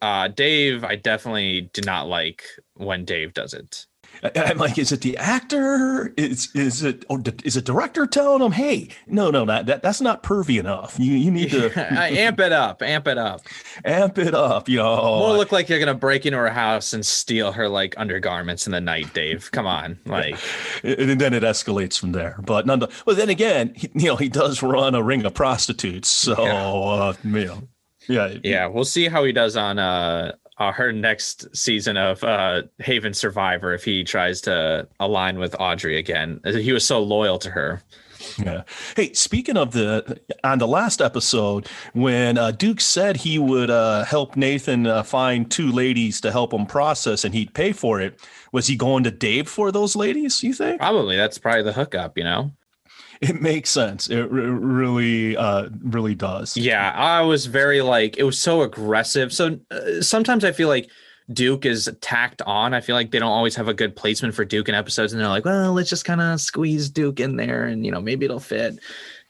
Uh, 0.00 0.28
Dave, 0.28 0.84
I 0.84 0.96
definitely 0.96 1.70
do 1.72 1.82
not 1.84 2.06
like 2.06 2.44
when 2.74 3.04
Dave 3.04 3.34
does 3.34 3.54
it. 3.54 3.86
I'm 4.34 4.58
like, 4.58 4.78
is 4.78 4.92
it 4.92 5.00
the 5.00 5.16
actor? 5.16 6.12
Is 6.16 6.48
is 6.54 6.82
it 6.82 7.04
or 7.08 7.22
is 7.44 7.56
it 7.56 7.64
director 7.64 8.06
telling 8.06 8.42
him, 8.42 8.52
hey, 8.52 8.88
no, 9.06 9.30
no, 9.30 9.44
that, 9.44 9.66
that 9.66 9.82
that's 9.82 10.00
not 10.00 10.22
pervy 10.22 10.58
enough. 10.58 10.96
You 10.98 11.12
you 11.14 11.30
need 11.30 11.50
to 11.50 11.72
amp 11.78 12.40
it 12.40 12.52
up, 12.52 12.82
amp 12.82 13.06
it 13.06 13.18
up, 13.18 13.42
amp 13.84 14.18
it 14.18 14.34
up. 14.34 14.68
Know, 14.68 15.18
more 15.18 15.36
look 15.36 15.52
like 15.52 15.68
you're 15.68 15.78
gonna 15.78 15.94
break 15.94 16.26
into 16.26 16.38
her 16.38 16.50
house 16.50 16.92
and 16.92 17.04
steal 17.04 17.52
her 17.52 17.68
like 17.68 17.94
undergarments 17.98 18.66
in 18.66 18.72
the 18.72 18.80
night, 18.80 19.12
Dave. 19.14 19.50
Come 19.52 19.66
on, 19.66 19.98
like, 20.06 20.38
and 20.82 21.20
then 21.20 21.34
it 21.34 21.42
escalates 21.42 21.98
from 21.98 22.12
there. 22.12 22.36
But 22.44 22.66
none. 22.66 22.82
Well, 23.06 23.16
then 23.16 23.28
again, 23.28 23.72
he, 23.74 23.90
you 23.94 24.06
know, 24.06 24.16
he 24.16 24.28
does 24.28 24.62
run 24.62 24.94
a 24.94 25.02
ring 25.02 25.24
of 25.24 25.34
prostitutes, 25.34 26.08
so 26.08 26.42
yeah. 26.42 26.72
uh, 26.72 27.14
you 27.24 27.44
know. 27.46 27.68
Yeah, 28.08 28.34
yeah, 28.44 28.66
we'll 28.66 28.84
see 28.84 29.08
how 29.08 29.24
he 29.24 29.32
does 29.32 29.56
on 29.56 29.80
uh 29.80 30.36
uh, 30.58 30.72
her 30.72 30.92
next 30.92 31.54
season 31.54 31.96
of 31.96 32.22
uh, 32.24 32.62
Haven 32.78 33.14
Survivor 33.14 33.74
if 33.74 33.84
he 33.84 34.04
tries 34.04 34.40
to 34.42 34.88
align 35.00 35.38
with 35.38 35.54
Audrey 35.58 35.98
again. 35.98 36.40
He 36.44 36.72
was 36.72 36.86
so 36.86 37.02
loyal 37.02 37.38
to 37.40 37.50
her. 37.50 37.82
Yeah. 38.38 38.62
Hey, 38.96 39.12
speaking 39.12 39.56
of 39.56 39.72
the 39.72 40.20
on 40.42 40.58
the 40.58 40.66
last 40.66 41.02
episode, 41.02 41.68
when 41.92 42.38
uh, 42.38 42.50
Duke 42.50 42.80
said 42.80 43.16
he 43.18 43.38
would 43.38 43.70
uh, 43.70 44.04
help 44.04 44.36
Nathan 44.36 44.86
uh, 44.86 45.02
find 45.02 45.50
two 45.50 45.70
ladies 45.70 46.20
to 46.22 46.32
help 46.32 46.52
him 46.52 46.66
process 46.66 47.24
and 47.24 47.34
he'd 47.34 47.52
pay 47.52 47.72
for 47.72 48.00
it, 48.00 48.18
was 48.52 48.66
he 48.66 48.76
going 48.76 49.04
to 49.04 49.10
Dave 49.10 49.48
for 49.48 49.70
those 49.70 49.94
ladies? 49.94 50.42
You 50.42 50.54
think? 50.54 50.80
Probably. 50.80 51.16
That's 51.16 51.38
probably 51.38 51.62
the 51.64 51.74
hookup. 51.74 52.16
You 52.16 52.24
know 52.24 52.52
it 53.20 53.40
makes 53.40 53.70
sense. 53.70 54.08
It 54.08 54.20
r- 54.20 54.26
really, 54.26 55.36
uh, 55.36 55.68
really 55.82 56.14
does. 56.14 56.56
Yeah, 56.56 56.90
I 56.92 57.22
was 57.22 57.46
very 57.46 57.82
like 57.82 58.18
it 58.18 58.24
was 58.24 58.38
so 58.38 58.62
aggressive. 58.62 59.32
So 59.32 59.58
uh, 59.70 60.02
sometimes 60.02 60.44
I 60.44 60.52
feel 60.52 60.68
like 60.68 60.90
Duke 61.32 61.66
is 61.66 61.90
tacked 62.00 62.42
on. 62.42 62.74
I 62.74 62.80
feel 62.80 62.94
like 62.94 63.10
they 63.10 63.18
don't 63.18 63.32
always 63.32 63.56
have 63.56 63.68
a 63.68 63.74
good 63.74 63.96
placement 63.96 64.34
for 64.34 64.44
Duke 64.44 64.68
in 64.68 64.74
episodes, 64.74 65.12
and 65.12 65.20
they're 65.20 65.28
like, 65.28 65.44
well, 65.44 65.72
let's 65.72 65.90
just 65.90 66.04
kind 66.04 66.20
of 66.20 66.40
squeeze 66.40 66.88
Duke 66.88 67.20
in 67.20 67.36
there, 67.36 67.64
and 67.64 67.84
you 67.84 67.90
know 67.90 68.00
maybe 68.00 68.24
it'll 68.24 68.40
fit. 68.40 68.78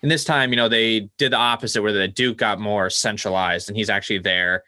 And 0.03 0.11
this 0.11 0.25
time, 0.25 0.51
you 0.51 0.57
know, 0.57 0.69
they 0.69 1.09
did 1.17 1.33
the 1.33 1.37
opposite, 1.37 1.83
where 1.83 1.93
the 1.93 2.09
Duke 2.09 2.37
got 2.37 2.61
more 2.61 2.91
centralized, 2.91 3.69
and 3.69 3.77
he's 3.77 3.91
actually 3.91 4.19
there 4.19 4.63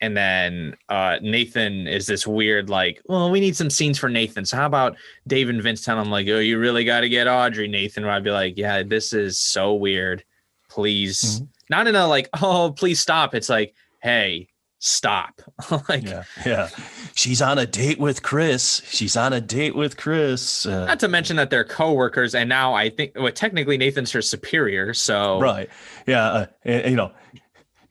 and 0.00 0.16
then 0.16 0.76
uh, 0.88 1.18
Nathan 1.20 1.86
is 1.86 2.06
this 2.06 2.26
weird 2.26 2.70
like, 2.70 3.02
well, 3.06 3.30
we 3.30 3.40
need 3.40 3.56
some 3.56 3.68
scenes 3.68 3.98
for 3.98 4.08
Nathan. 4.08 4.44
So 4.44 4.56
how 4.56 4.66
about 4.66 4.96
Dave 5.26 5.48
and 5.48 5.62
Vince 5.62 5.84
telling 5.84 6.06
him 6.06 6.10
like, 6.10 6.26
oh, 6.28 6.38
you 6.38 6.58
really 6.58 6.84
got 6.84 7.00
to 7.00 7.08
get 7.08 7.28
Audrey, 7.28 7.68
Nathan? 7.68 8.04
Or 8.04 8.10
I'd 8.10 8.24
be 8.24 8.30
like, 8.30 8.56
yeah, 8.56 8.82
this 8.82 9.12
is 9.12 9.38
so 9.38 9.74
weird. 9.74 10.24
Please, 10.70 11.22
mm-hmm. 11.22 11.44
not 11.68 11.86
in 11.86 11.96
a 11.96 12.06
like, 12.06 12.28
oh, 12.42 12.72
please 12.72 12.98
stop. 12.98 13.34
It's 13.34 13.50
like, 13.50 13.74
hey, 14.02 14.48
stop. 14.78 15.42
like, 15.88 16.04
yeah, 16.04 16.24
yeah, 16.46 16.68
she's 17.14 17.42
on 17.42 17.58
a 17.58 17.66
date 17.66 17.98
with 17.98 18.22
Chris. 18.22 18.80
She's 18.86 19.18
on 19.18 19.34
a 19.34 19.40
date 19.40 19.76
with 19.76 19.98
Chris. 19.98 20.64
Uh, 20.64 20.86
not 20.86 21.00
to 21.00 21.08
mention 21.08 21.36
that 21.36 21.50
they're 21.50 21.64
coworkers, 21.64 22.34
and 22.34 22.48
now 22.48 22.72
I 22.72 22.88
think, 22.88 23.12
well, 23.16 23.32
technically 23.32 23.76
Nathan's 23.76 24.12
her 24.12 24.22
superior. 24.22 24.94
So 24.94 25.40
right, 25.40 25.68
yeah, 26.06 26.24
uh, 26.24 26.46
you 26.64 26.96
know 26.96 27.12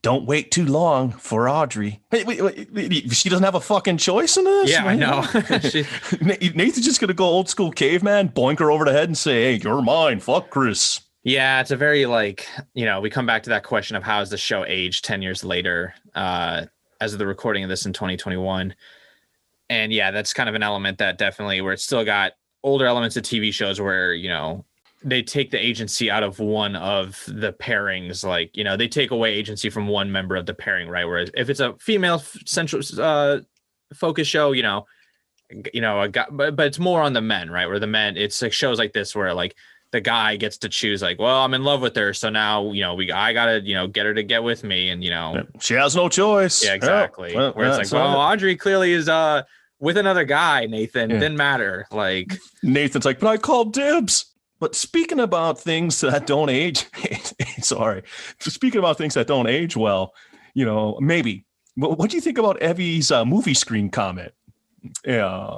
don't 0.01 0.25
wait 0.25 0.51
too 0.51 0.65
long 0.65 1.11
for 1.11 1.49
Audrey. 1.49 2.01
Hey, 2.09 2.23
wait, 2.23 2.41
wait, 2.41 3.11
she 3.11 3.29
doesn't 3.29 3.43
have 3.43 3.55
a 3.55 3.59
fucking 3.59 3.97
choice 3.97 4.37
in 4.37 4.45
this. 4.45 4.69
Yeah, 4.69 4.85
I 4.85 4.95
know. 4.95 5.21
Nathan's 6.21 6.85
just 6.85 7.01
gonna 7.01 7.13
go 7.13 7.25
old 7.25 7.49
school 7.49 7.71
caveman, 7.71 8.29
boink 8.29 8.59
her 8.59 8.71
over 8.71 8.85
the 8.85 8.93
head, 8.93 9.09
and 9.09 9.17
say, 9.17 9.43
"Hey, 9.43 9.61
you're 9.61 9.81
mine. 9.81 10.19
Fuck 10.19 10.49
Chris." 10.49 11.01
Yeah, 11.23 11.59
it's 11.59 11.71
a 11.71 11.75
very 11.75 12.05
like 12.05 12.47
you 12.73 12.85
know 12.85 13.01
we 13.01 13.09
come 13.09 13.25
back 13.25 13.43
to 13.43 13.49
that 13.49 13.63
question 13.63 13.95
of 13.97 14.03
how 14.03 14.19
has 14.19 14.29
the 14.29 14.37
show 14.37 14.65
aged 14.65 15.03
ten 15.03 15.21
years 15.21 15.43
later, 15.43 15.93
uh, 16.15 16.65
as 17.01 17.13
of 17.13 17.19
the 17.19 17.27
recording 17.27 17.63
of 17.63 17.69
this 17.69 17.85
in 17.85 17.93
2021, 17.93 18.73
and 19.69 19.91
yeah, 19.91 20.11
that's 20.11 20.33
kind 20.33 20.47
of 20.47 20.55
an 20.55 20.63
element 20.63 20.97
that 20.99 21.17
definitely 21.17 21.59
where 21.61 21.73
it's 21.73 21.83
still 21.83 22.05
got 22.05 22.33
older 22.63 22.85
elements 22.85 23.17
of 23.17 23.23
TV 23.23 23.53
shows 23.53 23.81
where 23.81 24.13
you 24.13 24.29
know 24.29 24.65
they 25.03 25.21
take 25.21 25.51
the 25.51 25.57
agency 25.57 26.11
out 26.11 26.23
of 26.23 26.39
one 26.39 26.75
of 26.75 27.23
the 27.27 27.53
pairings 27.53 28.25
like 28.25 28.55
you 28.55 28.63
know 28.63 28.75
they 28.75 28.87
take 28.87 29.11
away 29.11 29.33
agency 29.33 29.69
from 29.69 29.87
one 29.87 30.11
member 30.11 30.35
of 30.35 30.45
the 30.45 30.53
pairing 30.53 30.89
right 30.89 31.05
whereas 31.05 31.29
if 31.35 31.49
it's 31.49 31.59
a 31.59 31.73
female 31.79 32.19
central 32.45 32.81
uh 32.99 33.39
focus 33.93 34.27
show 34.27 34.51
you 34.51 34.63
know 34.63 34.85
you 35.73 35.81
know 35.81 36.01
a 36.01 36.09
guy, 36.09 36.25
but, 36.29 36.55
but 36.55 36.67
it's 36.67 36.79
more 36.79 37.01
on 37.01 37.13
the 37.13 37.21
men 37.21 37.49
right 37.49 37.67
where 37.67 37.79
the 37.79 37.87
men 37.87 38.17
it's 38.17 38.41
like 38.41 38.53
shows 38.53 38.77
like 38.77 38.93
this 38.93 39.15
where 39.15 39.33
like 39.33 39.55
the 39.91 40.01
guy 40.01 40.35
gets 40.35 40.57
to 40.57 40.69
choose 40.69 41.01
like 41.01 41.17
well 41.17 41.43
i'm 41.43 41.53
in 41.53 41.63
love 41.63 41.81
with 41.81 41.95
her 41.95 42.13
so 42.13 42.29
now 42.29 42.71
you 42.71 42.81
know 42.81 42.93
we 42.93 43.11
i 43.11 43.33
gotta 43.33 43.61
you 43.61 43.73
know 43.73 43.87
get 43.87 44.05
her 44.05 44.13
to 44.13 44.21
get 44.21 44.43
with 44.43 44.63
me 44.63 44.89
and 44.89 45.03
you 45.03 45.09
know 45.09 45.43
she 45.59 45.73
has 45.73 45.95
no 45.95 46.09
choice 46.09 46.63
yeah 46.63 46.73
exactly 46.73 47.33
yeah. 47.33 47.51
where 47.51 47.67
it's 47.67 47.77
like 47.77 47.91
well 47.91 48.17
audrey 48.17 48.55
clearly 48.55 48.91
is 48.91 49.09
uh 49.09 49.41
with 49.79 49.97
another 49.97 50.25
guy, 50.25 50.65
Nathan. 50.65 51.09
Yeah. 51.09 51.19
Didn't 51.19 51.37
matter. 51.37 51.87
Like 51.91 52.37
Nathan's 52.63 53.05
like, 53.05 53.19
but 53.19 53.27
I 53.27 53.37
called 53.37 53.73
dibs. 53.73 54.25
But 54.59 54.75
speaking 54.75 55.19
about 55.19 55.59
things 55.59 56.01
that 56.01 56.27
don't 56.27 56.49
age, 56.49 56.85
sorry, 57.61 58.03
speaking 58.39 58.79
about 58.79 58.97
things 58.97 59.13
that 59.13 59.27
don't 59.27 59.47
age 59.47 59.77
well, 59.77 60.13
you 60.53 60.65
know, 60.65 60.97
maybe. 61.01 61.45
What, 61.75 61.97
what 61.97 62.09
do 62.09 62.17
you 62.17 62.21
think 62.21 62.37
about 62.37 62.61
Evie's 62.61 63.11
uh, 63.11 63.23
movie 63.23 63.53
screen 63.53 63.89
comment? 63.89 64.33
Yeah, 65.05 65.57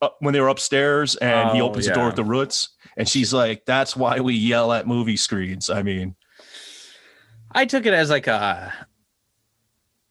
uh, 0.00 0.08
when 0.20 0.32
they 0.32 0.40
were 0.40 0.48
upstairs 0.48 1.16
and 1.16 1.50
he 1.50 1.60
Oh, 1.60 1.66
opens 1.68 1.86
the 1.86 1.92
door 1.92 2.04
yeah. 2.04 2.06
with 2.08 2.16
the 2.16 2.24
roots, 2.24 2.70
and 2.96 3.08
she's 3.08 3.32
like, 3.34 3.64
"That's 3.66 3.96
why 3.96 4.20
we 4.20 4.34
yell 4.34 4.72
at 4.72 4.86
movie 4.86 5.16
screens." 5.16 5.68
I 5.68 5.82
mean, 5.82 6.14
I 7.52 7.64
took 7.66 7.84
it 7.86 7.92
as 7.94 8.08
like 8.10 8.26
a 8.28 8.72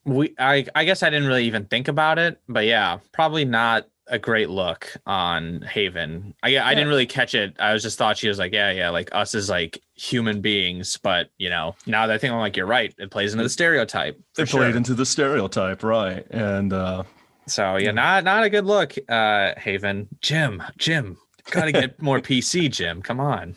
we 0.06 0.36
I 0.38 0.66
I 0.76 0.86
guess 0.86 1.04
I 1.04 1.10
didn't 1.10 1.28
really 1.28 1.46
even 1.46 1.66
think 1.66 1.88
about 1.88 2.20
it, 2.20 2.40
but 2.48 2.66
yeah, 2.66 3.00
probably 3.14 3.46
not 3.46 3.88
a 4.10 4.18
great 4.20 4.50
look 4.50 4.96
on 5.06 5.62
Haven. 5.62 6.34
I 6.44 6.58
I 6.58 6.74
didn't 6.74 6.90
really 6.90 7.06
catch 7.06 7.36
it. 7.36 7.56
I 7.60 7.74
was 7.74 7.84
just 7.84 7.98
thought 7.98 8.18
she 8.18 8.28
was 8.28 8.40
like, 8.40 8.54
yeah, 8.54 8.72
yeah, 8.72 8.90
like 8.90 9.10
us 9.14 9.36
as 9.36 9.50
like 9.50 9.82
human 9.96 10.42
beings, 10.42 10.98
but 11.02 11.30
you 11.38 11.50
know, 11.50 11.76
now 11.86 12.08
that 12.08 12.14
I 12.14 12.18
think 12.18 12.34
I'm 12.34 12.40
like, 12.40 12.56
you're 12.58 12.66
right. 12.66 12.94
It 12.98 13.12
plays 13.12 13.34
into 13.34 13.44
the 13.44 13.50
stereotype. 13.50 14.20
It 14.38 14.46
for 14.50 14.58
played 14.58 14.76
into 14.76 14.94
the 14.94 15.06
stereotype, 15.06 15.84
right? 15.84 16.26
And 16.32 16.74
uh, 16.74 17.04
So 17.48 17.78
yeah, 17.78 17.92
not 17.92 18.24
not 18.24 18.44
a 18.44 18.50
good 18.50 18.66
look, 18.66 18.96
uh 19.10 19.54
Haven. 19.58 20.08
Jim, 20.22 20.64
Jim, 20.78 21.18
gotta 21.52 21.72
get 21.72 22.02
more 22.02 22.20
PC, 22.20 22.72
Jim. 22.72 23.02
Come 23.02 23.20
on. 23.20 23.56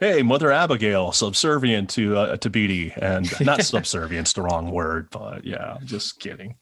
hey, 0.00 0.22
Mother 0.22 0.50
Abigail, 0.52 1.12
subservient 1.12 1.90
to 1.90 2.16
uh, 2.16 2.36
to 2.38 2.50
Beatty, 2.50 2.92
and 2.96 3.28
not 3.40 3.62
subservient's 3.64 4.32
the 4.32 4.42
wrong 4.42 4.70
word, 4.70 5.08
but 5.10 5.44
yeah, 5.44 5.78
just 5.84 6.20
kidding. 6.20 6.54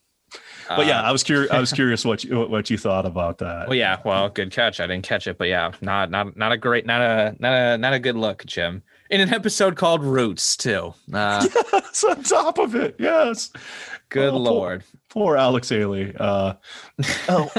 But 0.68 0.86
yeah, 0.86 1.00
Uh, 1.00 1.08
I 1.08 1.12
was 1.12 1.22
curious. 1.22 1.50
I 1.50 1.58
was 1.60 1.72
curious 1.80 2.04
what 2.04 2.24
you 2.24 2.40
what 2.46 2.70
you 2.70 2.78
thought 2.78 3.06
about 3.06 3.38
that. 3.38 3.68
Well, 3.68 3.76
yeah. 3.76 3.98
Well, 4.04 4.28
good 4.28 4.50
catch. 4.50 4.80
I 4.80 4.86
didn't 4.86 5.04
catch 5.04 5.26
it, 5.26 5.38
but 5.38 5.48
yeah, 5.48 5.72
not 5.80 6.10
not 6.10 6.36
not 6.36 6.52
a 6.52 6.56
great, 6.56 6.86
not 6.86 7.00
a 7.00 7.34
not 7.38 7.52
a 7.54 7.78
not 7.78 7.92
a 7.94 7.98
good 7.98 8.16
look, 8.16 8.44
Jim. 8.46 8.82
In 9.10 9.22
an 9.22 9.32
episode 9.32 9.76
called 9.76 10.04
Roots, 10.04 10.56
too. 10.56 10.92
Uh, 11.12 11.46
Yes, 11.72 12.04
on 12.04 12.22
top 12.22 12.58
of 12.58 12.74
it, 12.74 12.94
yes. 12.98 13.50
good 14.10 14.28
Oh, 14.28 14.32
poor- 14.32 14.40
lord. 14.40 14.84
Poor 15.08 15.36
Alex 15.38 15.70
Haley. 15.70 16.14
Uh, 16.20 16.52
oh, 17.30 17.50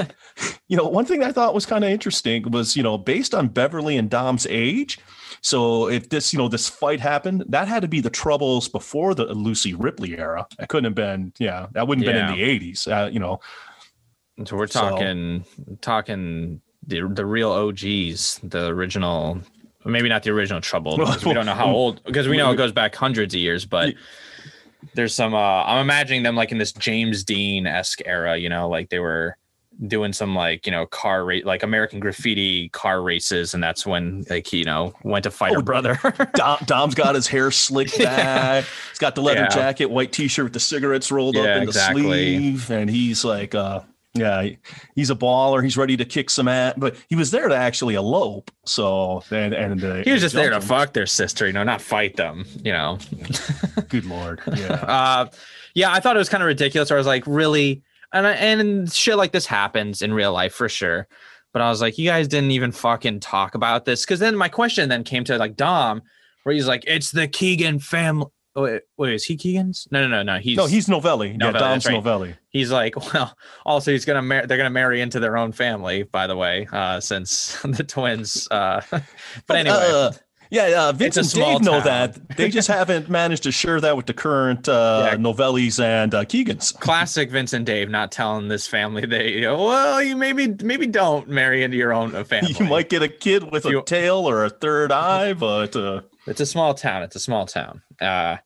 you 0.68 0.76
know, 0.76 0.86
one 0.86 1.04
thing 1.04 1.24
I 1.24 1.32
thought 1.32 1.52
was 1.52 1.66
kind 1.66 1.82
of 1.84 1.90
interesting 1.90 2.48
was, 2.52 2.76
you 2.76 2.82
know, 2.84 2.96
based 2.96 3.34
on 3.34 3.48
Beverly 3.48 3.96
and 3.96 4.08
Dom's 4.08 4.46
age. 4.48 4.98
So 5.42 5.88
if 5.88 6.08
this, 6.10 6.32
you 6.32 6.38
know, 6.38 6.48
this 6.48 6.68
fight 6.68 7.00
happened, 7.00 7.44
that 7.48 7.66
had 7.66 7.80
to 7.82 7.88
be 7.88 8.00
the 8.00 8.10
troubles 8.10 8.68
before 8.68 9.14
the 9.14 9.26
Lucy 9.34 9.72
Ripley 9.74 10.18
era. 10.18 10.46
It 10.58 10.68
couldn't 10.68 10.84
have 10.84 10.94
been, 10.94 11.32
yeah, 11.38 11.66
that 11.72 11.88
wouldn't 11.88 12.06
have 12.06 12.14
been 12.14 12.26
in 12.26 12.36
the 12.36 12.42
eighties. 12.42 12.86
Uh, 12.86 13.08
you 13.12 13.20
know, 13.20 13.40
So 14.44 14.56
we're 14.56 14.66
So- 14.66 14.80
talking 14.80 15.44
talking 15.80 16.60
the 16.86 17.08
the 17.08 17.24
real 17.26 17.50
OGs, 17.52 18.40
the 18.42 18.66
original. 18.68 19.40
Maybe 19.86 20.10
not 20.10 20.22
the 20.22 20.30
original 20.30 20.60
Trouble 20.60 20.98
because 20.98 21.24
we 21.24 21.32
don't 21.32 21.46
know 21.46 21.54
how 21.54 21.70
old. 21.70 22.02
Because 22.04 22.28
we 22.28 22.36
know 22.36 22.50
it 22.52 22.56
goes 22.56 22.72
back 22.72 22.94
hundreds 22.94 23.32
of 23.34 23.40
years, 23.40 23.64
but 23.64 23.94
there's 24.94 25.14
some. 25.14 25.34
uh 25.34 25.64
I'm 25.64 25.80
imagining 25.80 26.22
them 26.22 26.36
like 26.36 26.52
in 26.52 26.58
this 26.58 26.72
James 26.72 27.24
Dean 27.24 27.66
esque 27.66 28.00
era. 28.04 28.36
You 28.36 28.50
know, 28.50 28.68
like 28.68 28.90
they 28.90 28.98
were 28.98 29.36
doing 29.86 30.12
some 30.12 30.34
like 30.34 30.66
you 30.66 30.72
know 30.72 30.86
car 30.86 31.24
race 31.24 31.44
like 31.44 31.62
American 31.62 32.00
Graffiti 32.00 32.68
car 32.70 33.02
races, 33.02 33.54
and 33.54 33.62
that's 33.62 33.86
when 33.86 34.24
like 34.30 34.52
you 34.52 34.64
know 34.64 34.92
went 35.02 35.24
to 35.24 35.30
fight 35.30 35.52
Oh, 35.52 35.56
her 35.56 35.62
brother. 35.62 35.98
Dom, 36.34 36.58
Dom's 36.66 36.94
got 36.94 37.14
his 37.14 37.26
hair 37.26 37.50
slicked 37.50 37.98
back. 37.98 38.64
He's 38.90 38.98
got 38.98 39.14
the 39.14 39.22
leather 39.22 39.40
Yeah. 39.40 39.48
jacket, 39.48 39.86
white 39.86 40.12
t-shirt 40.12 40.44
with 40.44 40.52
the 40.52 40.60
cigarettes 40.60 41.10
rolled 41.10 41.34
Yeah, 41.36 41.42
up 41.42 41.48
in 41.48 41.54
the 41.64 41.68
exactly. 41.68 42.02
sleeve, 42.02 42.70
and 42.70 42.90
he's 42.90 43.24
like, 43.24 43.54
uh, 43.54 43.80
yeah, 44.14 44.48
he's 44.96 45.10
a 45.10 45.14
baller. 45.14 45.62
He's 45.62 45.76
ready 45.76 45.96
to 45.96 46.04
kick 46.04 46.30
some 46.30 46.48
ass, 46.48 46.74
but 46.76 46.96
he 47.08 47.14
was 47.14 47.30
there 47.30 47.48
to 47.48 47.54
actually 47.56 47.94
elope. 47.94 48.50
So 48.66 49.22
and 49.30 49.54
and 49.54 49.82
uh, 49.84 49.94
he 50.02 50.12
was 50.12 50.20
just 50.20 50.34
there 50.34 50.50
to 50.50 50.56
him. 50.56 50.62
fuck 50.62 50.92
their 50.92 51.06
sister, 51.06 51.46
you 51.46 51.52
know, 51.52 51.62
not 51.62 51.80
fight 51.80 52.16
them. 52.16 52.44
You 52.64 52.72
know. 52.72 52.98
Good 53.88 54.04
lord, 54.04 54.40
yeah. 54.56 54.72
uh 54.74 55.26
yeah 55.74 55.92
i 55.92 56.00
thought 56.00 56.16
it 56.16 56.18
was 56.18 56.28
kind 56.28 56.42
of 56.42 56.48
ridiculous 56.48 56.90
i 56.90 56.96
was 56.96 57.06
like 57.06 57.22
really 57.28 57.80
and 58.12 58.26
I, 58.26 58.32
and 58.32 58.92
shit 58.92 59.16
like 59.16 59.32
this 59.32 59.46
happens 59.46 60.02
in 60.02 60.12
real 60.12 60.32
life 60.32 60.54
for 60.54 60.68
sure 60.68 61.06
but 61.52 61.62
i 61.62 61.68
was 61.68 61.80
like 61.80 61.98
you 61.98 62.08
guys 62.08 62.28
didn't 62.28 62.50
even 62.52 62.72
fucking 62.72 63.20
talk 63.20 63.54
about 63.54 63.84
this 63.84 64.04
because 64.04 64.20
then 64.20 64.36
my 64.36 64.48
question 64.48 64.88
then 64.88 65.04
came 65.04 65.24
to 65.24 65.36
like 65.38 65.56
dom 65.56 66.02
where 66.44 66.54
he's 66.54 66.66
like 66.68 66.84
it's 66.86 67.10
the 67.10 67.28
keegan 67.28 67.78
family 67.78 68.26
wait, 68.56 68.82
wait 68.96 69.14
is 69.14 69.24
he 69.24 69.36
keegan's 69.36 69.86
no 69.90 70.02
no 70.02 70.08
no 70.08 70.22
no 70.22 70.38
he's 70.38 70.56
no, 70.56 70.66
he's 70.66 70.88
Novelli. 70.88 71.36
Novelli, 71.36 71.52
yeah, 71.54 71.58
Dom's 71.58 71.86
right. 71.86 71.94
Novelli. 71.94 72.34
he's 72.50 72.70
like 72.70 72.96
well 73.14 73.36
also 73.64 73.90
he's 73.92 74.04
gonna 74.04 74.22
marry 74.22 74.46
they're 74.46 74.56
gonna 74.58 74.70
marry 74.70 75.00
into 75.00 75.20
their 75.20 75.36
own 75.36 75.52
family 75.52 76.02
by 76.04 76.26
the 76.26 76.36
way 76.36 76.66
uh 76.72 76.98
since 77.00 77.60
the 77.64 77.84
twins 77.84 78.48
uh 78.50 78.80
but 79.46 79.56
anyway 79.56 79.76
Uh, 79.78 80.12
yeah, 80.50 80.88
uh, 80.88 80.92
Vince 80.92 81.16
and 81.16 81.30
Dave 81.30 81.60
know 81.62 81.80
that. 81.80 82.18
They 82.36 82.48
just 82.48 82.68
haven't 82.68 83.08
managed 83.08 83.42
to 83.44 83.52
share 83.52 83.80
that 83.80 83.96
with 83.96 84.06
the 84.06 84.14
current 84.14 84.68
uh, 84.68 85.10
Yeah. 85.10 85.16
Novellis 85.16 85.78
and 85.82 86.14
uh, 86.14 86.24
Keegans. 86.24 86.78
classic 86.78 87.30
Vince 87.30 87.52
and 87.52 87.64
Dave 87.66 87.88
not 87.90 88.10
telling 88.12 88.48
this 88.48 88.66
family 88.66 89.06
they 89.06 89.32
you 89.32 89.40
know, 89.42 89.64
well 89.64 90.02
you 90.02 90.16
maybe 90.16 90.48
maybe 90.62 90.86
don't 90.86 91.28
marry 91.28 91.62
into 91.62 91.76
your 91.76 91.92
own 91.92 92.10
family. 92.24 92.54
You 92.58 92.66
might 92.66 92.88
get 92.88 93.02
a 93.02 93.08
kid 93.08 93.50
with 93.50 93.64
a 93.66 93.82
tail 93.82 94.28
or 94.28 94.44
a 94.44 94.50
third 94.50 94.90
eye, 94.92 95.32
but 95.34 95.76
uh, 95.76 96.00
It's 96.26 96.40
a 96.40 96.46
small 96.46 96.74
town. 96.74 97.02
It's 97.02 97.16
a 97.16 97.20
small 97.20 97.46
town. 97.46 97.82
Uh, 98.00 98.36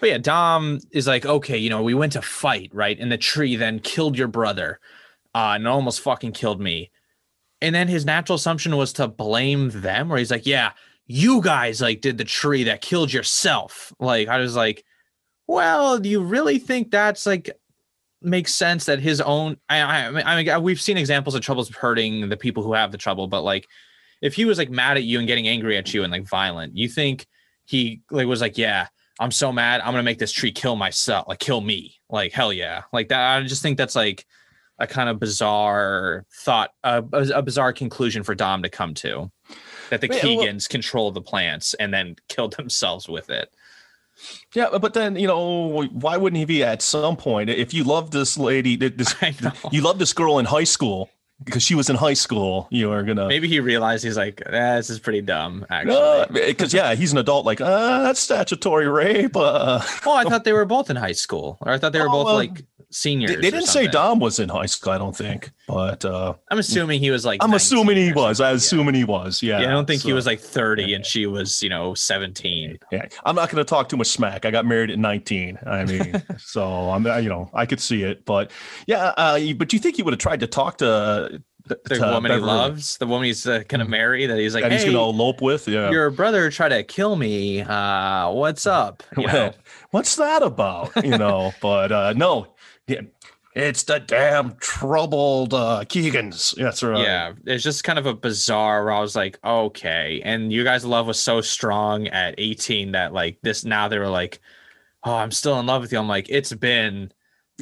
but 0.00 0.10
yeah, 0.10 0.18
Dom 0.18 0.80
is 0.90 1.06
like, 1.06 1.24
okay, 1.24 1.56
you 1.56 1.70
know, 1.70 1.82
we 1.82 1.94
went 1.94 2.12
to 2.12 2.20
fight 2.22 2.68
right, 2.74 2.98
and 2.98 3.10
the 3.10 3.16
tree 3.16 3.56
then 3.56 3.78
killed 3.78 4.18
your 4.18 4.28
brother, 4.28 4.78
uh, 5.34 5.52
and 5.54 5.66
almost 5.66 6.00
fucking 6.00 6.32
killed 6.32 6.60
me. 6.60 6.90
And 7.62 7.74
then 7.74 7.88
his 7.88 8.04
natural 8.04 8.36
assumption 8.36 8.76
was 8.76 8.92
to 8.94 9.08
blame 9.08 9.70
them, 9.70 10.10
where 10.10 10.18
he's 10.18 10.30
like, 10.30 10.44
yeah, 10.46 10.72
you 11.06 11.42
guys 11.42 11.80
like 11.80 12.00
did 12.00 12.18
the 12.18 12.24
tree 12.24 12.64
that 12.64 12.80
killed 12.80 13.12
yourself. 13.12 13.92
Like 14.00 14.28
I 14.28 14.38
was 14.38 14.56
like, 14.56 14.84
well, 15.46 15.98
do 15.98 16.08
you 16.08 16.22
really 16.22 16.58
think 16.58 16.90
that's 16.90 17.26
like 17.26 17.50
makes 18.22 18.54
sense 18.54 18.86
that 18.86 19.00
his 19.00 19.20
own? 19.20 19.58
I, 19.68 19.80
I, 19.80 20.22
I 20.22 20.42
mean, 20.42 20.62
we've 20.62 20.80
seen 20.80 20.96
examples 20.96 21.34
of 21.34 21.42
troubles 21.42 21.68
hurting 21.68 22.28
the 22.28 22.36
people 22.36 22.62
who 22.62 22.72
have 22.72 22.92
the 22.92 22.98
trouble, 22.98 23.26
but 23.26 23.42
like, 23.42 23.66
if 24.22 24.34
he 24.34 24.46
was 24.46 24.56
like 24.56 24.70
mad 24.70 24.96
at 24.96 25.02
you 25.02 25.18
and 25.18 25.28
getting 25.28 25.48
angry 25.48 25.76
at 25.76 25.92
you 25.92 26.02
and 26.02 26.10
like 26.10 26.26
violent, 26.26 26.76
you 26.76 26.88
think 26.88 27.26
he 27.66 28.00
like 28.10 28.26
was 28.26 28.40
like, 28.40 28.56
yeah, 28.56 28.86
I'm 29.20 29.30
so 29.30 29.52
mad, 29.52 29.82
I'm 29.82 29.92
gonna 29.92 30.02
make 30.02 30.18
this 30.18 30.32
tree 30.32 30.52
kill 30.52 30.76
myself, 30.76 31.28
like 31.28 31.38
kill 31.38 31.60
me, 31.60 32.00
like 32.08 32.32
hell 32.32 32.52
yeah, 32.52 32.82
like 32.92 33.08
that. 33.08 33.36
I 33.36 33.42
just 33.42 33.60
think 33.60 33.76
that's 33.76 33.94
like 33.94 34.24
a 34.78 34.86
kind 34.86 35.10
of 35.10 35.20
bizarre 35.20 36.24
thought, 36.32 36.70
a, 36.82 37.04
a 37.12 37.42
bizarre 37.42 37.74
conclusion 37.74 38.22
for 38.22 38.34
Dom 38.34 38.62
to 38.62 38.70
come 38.70 38.94
to 38.94 39.30
that 39.90 40.00
the 40.00 40.08
Yeah, 40.08 40.14
well- 40.24 40.44
Keegans 40.46 40.68
control 40.68 41.10
the 41.10 41.20
plants 41.22 41.74
and 41.74 41.92
then 41.92 42.16
killed 42.28 42.54
themselves 42.56 43.08
with 43.08 43.30
it. 43.30 43.52
yeah. 44.54 44.68
But 44.80 44.94
then 44.94 45.16
you 45.16 45.26
know, 45.26 45.84
why 45.92 46.16
wouldn't 46.16 46.38
he 46.38 46.44
be 46.44 46.62
at 46.62 46.82
some 46.82 47.16
point? 47.16 47.50
If 47.50 47.74
you 47.74 47.84
love 47.84 48.10
this 48.10 48.38
lady, 48.38 48.76
this 48.76 49.14
you 49.72 49.80
love 49.80 49.98
this 49.98 50.12
girl 50.12 50.38
in 50.38 50.44
high 50.46 50.64
school 50.64 51.10
because 51.42 51.62
she 51.64 51.74
was 51.74 51.90
in 51.90 51.96
high 51.96 52.14
school, 52.14 52.68
you 52.70 52.92
are 52.92 53.02
gonna. 53.02 53.26
Maybe 53.26 53.48
he 53.48 53.58
realized 53.58 54.04
he's 54.04 54.16
like, 54.16 54.40
eh, 54.46 54.76
this 54.76 54.88
is 54.88 55.00
pretty 55.00 55.20
dumb, 55.20 55.66
actually. 55.68 56.26
because 56.46 56.72
yeah, 56.72 56.94
he's 56.94 57.10
an 57.12 57.18
adult. 57.18 57.44
Like, 57.44 57.60
uh, 57.60 58.04
that's 58.04 58.20
statutory 58.20 58.88
rape. 58.88 59.36
Uh, 59.36 59.82
oh, 60.06 60.14
I 60.14 60.22
thought 60.28 60.44
they 60.44 60.52
were 60.52 60.64
both 60.64 60.90
in 60.90 60.96
high 60.96 61.12
school, 61.12 61.58
or 61.60 61.72
I 61.72 61.78
thought 61.78 61.92
they 61.92 62.00
were 62.00 62.08
Oh, 62.08 62.12
both 62.12 62.26
well, 62.26 62.34
like 62.36 62.64
seniors. 62.90 63.30
they, 63.30 63.36
they 63.36 63.50
didn't 63.50 63.66
say. 63.66 63.86
Dom 63.86 64.18
was 64.18 64.38
in 64.38 64.48
high 64.48 64.66
school. 64.66 64.92
I 64.92 64.98
don't 64.98 65.16
think, 65.16 65.50
but 65.68 66.04
uh, 66.04 66.34
I'm 66.50 66.58
assuming 66.58 67.00
he 67.00 67.10
was 67.10 67.24
like. 67.24 67.42
I'm 67.42 67.54
assuming 67.54 67.96
he 67.96 68.12
was. 68.12 68.40
I 68.40 68.44
something, 68.44 68.50
yeah. 68.50 68.56
assuming 68.56 68.94
he 68.94 69.04
was. 69.04 69.42
Yeah. 69.42 69.60
Yeah, 69.60 69.68
I 69.68 69.70
don't 69.70 69.86
think 69.86 70.02
he 70.02 70.12
was 70.12 70.26
like 70.26 70.40
30 70.40 70.84
yeah. 70.84 70.96
and 70.96 71.06
she 71.06 71.26
was, 71.26 71.62
you 71.62 71.68
know, 71.68 71.94
17. 71.94 72.78
Yeah, 72.92 73.06
I'm 73.24 73.34
not 73.34 73.50
going 73.50 73.64
to 73.64 73.68
talk 73.68 73.88
too 73.88 73.96
much 73.96 74.08
smack. 74.08 74.44
I 74.44 74.50
got 74.50 74.66
married 74.66 74.90
at 74.90 74.98
19. 74.98 75.58
I 75.66 75.84
mean, 75.84 76.22
so 76.38 76.90
I'm, 76.90 77.04
you 77.22 77.28
know, 77.28 77.50
I 77.54 77.66
could 77.66 77.80
see 77.80 78.02
it, 78.02 78.24
but 78.24 78.50
yeah. 78.86 79.12
Uh, 79.16 79.52
but 79.56 79.72
you 79.72 79.78
think 79.78 79.96
he 79.96 80.02
would 80.02 80.12
have 80.12 80.20
tried 80.20 80.40
to 80.40 80.46
talk 80.46 80.78
to 80.78 81.42
The 81.66 81.76
to 81.94 82.00
woman 82.00 82.30
he 82.30 82.38
loves, 82.38 82.98
the 82.98 83.06
woman 83.06 83.24
he's 83.24 83.46
uh, 83.46 83.62
gonna 83.68 83.88
marry, 83.88 84.26
that 84.26 84.38
he's 84.38 84.54
like, 84.54 84.64
that 84.64 84.72
he's 84.72 84.84
going 84.84 84.96
to 84.96 85.00
elope 85.00 85.40
with? 85.40 85.66
Yeah. 85.66 85.90
your 85.90 86.10
brother 86.10 86.50
tried 86.50 86.70
to 86.70 86.82
kill 86.82 87.16
me. 87.16 87.62
Uh, 87.62 88.30
what's 88.32 88.66
up? 88.66 89.02
You 89.16 89.26
know? 89.26 89.32
Well, 89.32 89.54
what's 89.90 90.16
that 90.16 90.42
about? 90.42 90.92
You 91.02 91.16
know, 91.16 91.54
but 91.62 91.90
uh, 91.90 92.12
no, 92.14 92.53
yeah, 92.86 93.02
it's 93.54 93.84
the 93.84 94.00
damn 94.00 94.56
troubled 94.56 95.54
uh, 95.54 95.84
Keegans. 95.86 96.54
That's 96.56 96.82
right. 96.82 97.00
yeah, 97.00 97.32
it's 97.46 97.64
just 97.64 97.84
kind 97.84 97.98
of 97.98 98.06
a 98.06 98.14
bizarre. 98.14 98.84
Where 98.84 98.92
I 98.92 99.00
was 99.00 99.16
like, 99.16 99.38
okay, 99.44 100.20
and 100.24 100.52
you 100.52 100.64
guys' 100.64 100.84
love 100.84 101.06
was 101.06 101.20
so 101.20 101.40
strong 101.40 102.08
at 102.08 102.34
18 102.38 102.92
that 102.92 103.12
like 103.12 103.38
this 103.42 103.64
now 103.64 103.88
they 103.88 103.98
were 103.98 104.08
like, 104.08 104.40
oh, 105.04 105.14
I'm 105.14 105.30
still 105.30 105.58
in 105.60 105.66
love 105.66 105.82
with 105.82 105.92
you. 105.92 105.98
I'm 105.98 106.08
like, 106.08 106.28
it's 106.28 106.52
been 106.52 107.12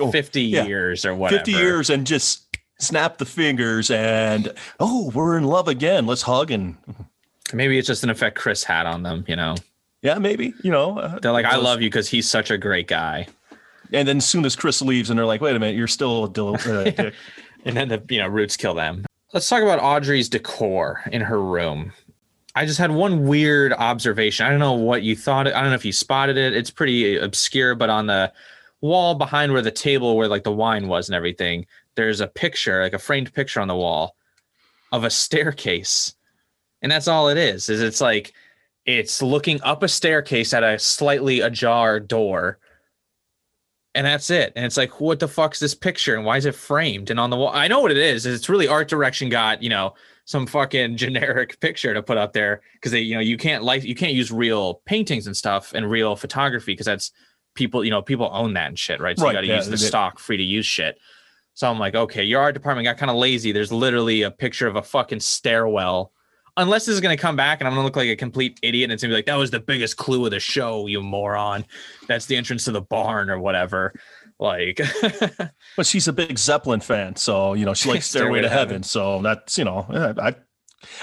Oh, 0.00 0.10
50 0.10 0.40
yeah. 0.42 0.64
years 0.64 1.04
or 1.04 1.14
whatever. 1.14 1.44
50 1.44 1.52
years 1.52 1.90
and 1.90 2.06
just 2.06 2.56
snap 2.78 3.18
the 3.18 3.26
fingers 3.26 3.90
and 3.90 4.52
oh, 4.80 5.10
we're 5.14 5.36
in 5.36 5.44
love 5.44 5.68
again. 5.68 6.06
Let's 6.06 6.22
hug 6.22 6.50
and 6.50 6.76
Maybe 7.52 7.78
it's 7.78 7.86
just 7.86 8.02
an 8.02 8.10
effect 8.10 8.38
Chris 8.38 8.64
had 8.64 8.86
on 8.86 9.02
them. 9.02 9.24
You 9.28 9.36
know, 9.36 9.54
yeah, 10.00 10.18
maybe 10.18 10.54
you 10.62 10.70
know. 10.70 10.98
Uh, 10.98 11.18
they're 11.18 11.32
like, 11.32 11.44
I 11.44 11.56
love 11.56 11.82
you 11.82 11.88
because 11.90 12.08
he's 12.08 12.28
such 12.28 12.50
a 12.50 12.56
great 12.56 12.88
guy. 12.88 13.26
And 13.92 14.08
then 14.08 14.18
as 14.18 14.26
soon 14.26 14.44
as 14.44 14.56
Chris 14.56 14.82
leaves, 14.82 15.10
and 15.10 15.18
they're 15.18 15.26
like, 15.26 15.40
"Wait 15.40 15.56
a 15.56 15.58
minute, 15.58 15.76
you're 15.76 15.88
still 15.88 16.24
a 16.24 16.30
dil- 16.30 16.54
uh, 16.54 16.84
dick." 16.84 17.14
and 17.64 17.76
then 17.76 17.88
the 17.88 18.02
you 18.08 18.18
know 18.18 18.28
roots 18.28 18.56
kill 18.56 18.74
them. 18.74 19.04
Let's 19.32 19.48
talk 19.48 19.62
about 19.62 19.80
Audrey's 19.80 20.28
decor 20.28 21.02
in 21.10 21.22
her 21.22 21.42
room. 21.42 21.92
I 22.54 22.66
just 22.66 22.78
had 22.78 22.90
one 22.90 23.26
weird 23.26 23.72
observation. 23.72 24.44
I 24.44 24.50
don't 24.50 24.58
know 24.58 24.74
what 24.74 25.02
you 25.02 25.16
thought. 25.16 25.46
I 25.46 25.60
don't 25.60 25.70
know 25.70 25.74
if 25.74 25.86
you 25.86 25.92
spotted 25.92 26.36
it. 26.36 26.54
It's 26.54 26.70
pretty 26.70 27.16
obscure, 27.16 27.74
but 27.74 27.88
on 27.88 28.06
the 28.06 28.30
wall 28.82 29.14
behind 29.14 29.52
where 29.52 29.62
the 29.62 29.70
table 29.70 30.16
where 30.16 30.28
like 30.28 30.44
the 30.44 30.52
wine 30.52 30.86
was 30.86 31.08
and 31.08 31.16
everything, 31.16 31.66
there's 31.94 32.20
a 32.20 32.26
picture, 32.26 32.82
like 32.82 32.92
a 32.92 32.98
framed 32.98 33.32
picture 33.32 33.60
on 33.60 33.68
the 33.68 33.74
wall 33.74 34.16
of 34.92 35.04
a 35.04 35.10
staircase. 35.10 36.14
And 36.82 36.92
that's 36.92 37.08
all 37.08 37.28
it 37.28 37.38
is. 37.38 37.68
Is 37.70 37.80
it's 37.80 38.00
like 38.00 38.34
it's 38.84 39.22
looking 39.22 39.62
up 39.62 39.82
a 39.82 39.88
staircase 39.88 40.52
at 40.52 40.64
a 40.64 40.78
slightly 40.78 41.40
ajar 41.40 42.00
door. 42.00 42.58
And 43.94 44.06
that's 44.06 44.30
it. 44.30 44.52
And 44.56 44.64
it's 44.64 44.76
like, 44.76 45.00
what 45.00 45.20
the 45.20 45.28
fuck's 45.28 45.58
this 45.58 45.74
picture? 45.74 46.14
And 46.14 46.24
why 46.24 46.38
is 46.38 46.46
it 46.46 46.54
framed 46.54 47.10
and 47.10 47.20
on 47.20 47.28
the 47.30 47.36
wall? 47.36 47.50
I 47.52 47.68
know 47.68 47.80
what 47.80 47.90
it 47.90 47.98
is. 47.98 48.24
It's 48.24 48.48
really 48.48 48.66
art 48.66 48.88
direction 48.88 49.28
got, 49.28 49.62
you 49.62 49.68
know, 49.68 49.94
some 50.24 50.46
fucking 50.46 50.96
generic 50.96 51.60
picture 51.60 51.92
to 51.92 52.02
put 52.02 52.16
up 52.16 52.32
there 52.32 52.62
because 52.74 52.92
they, 52.92 53.00
you 53.00 53.14
know, 53.14 53.20
you 53.20 53.36
can't 53.36 53.62
like 53.62 53.84
you 53.84 53.94
can't 53.94 54.14
use 54.14 54.32
real 54.32 54.80
paintings 54.86 55.26
and 55.26 55.36
stuff 55.36 55.74
and 55.74 55.90
real 55.90 56.16
photography 56.16 56.72
because 56.72 56.86
that's 56.86 57.12
people, 57.54 57.84
you 57.84 57.90
know, 57.90 58.00
people 58.00 58.30
own 58.32 58.54
that 58.54 58.68
and 58.68 58.78
shit, 58.78 59.00
right? 59.00 59.18
So 59.18 59.26
Right, 59.26 59.32
you 59.32 59.36
got 59.36 59.40
to 59.42 59.46
yeah, 59.48 59.56
use 59.56 59.68
the 59.68 59.78
stock 59.78 60.18
free 60.18 60.38
to 60.38 60.42
use 60.42 60.64
shit. 60.64 60.98
So 61.54 61.68
I'm 61.68 61.78
like, 61.78 61.94
okay, 61.94 62.22
your 62.24 62.40
art 62.40 62.54
department 62.54 62.86
got 62.86 62.96
kind 62.96 63.10
of 63.10 63.16
lazy. 63.16 63.52
There's 63.52 63.72
literally 63.72 64.22
a 64.22 64.30
picture 64.30 64.66
of 64.66 64.76
a 64.76 64.82
fucking 64.82 65.20
stairwell. 65.20 66.12
Unless 66.56 66.84
this 66.86 66.94
is 66.94 67.00
gonna 67.00 67.16
come 67.16 67.36
back 67.36 67.60
and 67.60 67.68
I'm 67.68 67.74
gonna 67.74 67.84
look 67.84 67.96
like 67.96 68.08
a 68.08 68.16
complete 68.16 68.58
idiot 68.62 68.84
and 68.84 68.92
it's 68.92 69.02
gonna 69.02 69.12
be 69.12 69.16
like, 69.16 69.26
that 69.26 69.36
was 69.36 69.50
the 69.50 69.60
biggest 69.60 69.96
clue 69.96 70.24
of 70.24 70.32
the 70.32 70.40
show, 70.40 70.86
you 70.86 71.02
moron. 71.02 71.64
That's 72.08 72.26
the 72.26 72.36
entrance 72.36 72.64
to 72.66 72.72
the 72.72 72.82
barn 72.82 73.30
or 73.30 73.38
whatever. 73.38 73.94
Like 74.38 74.80
But 75.76 75.86
she's 75.86 76.08
a 76.08 76.12
big 76.12 76.38
Zeppelin 76.38 76.80
fan, 76.80 77.16
so 77.16 77.54
you 77.54 77.64
know 77.64 77.74
she 77.74 77.88
likes 77.88 78.06
Stairway, 78.10 78.42
to 78.42 78.48
Heaven. 78.48 78.82
So 78.82 79.22
that's 79.22 79.56
you 79.56 79.64
know, 79.64 79.86
I. 79.90 80.34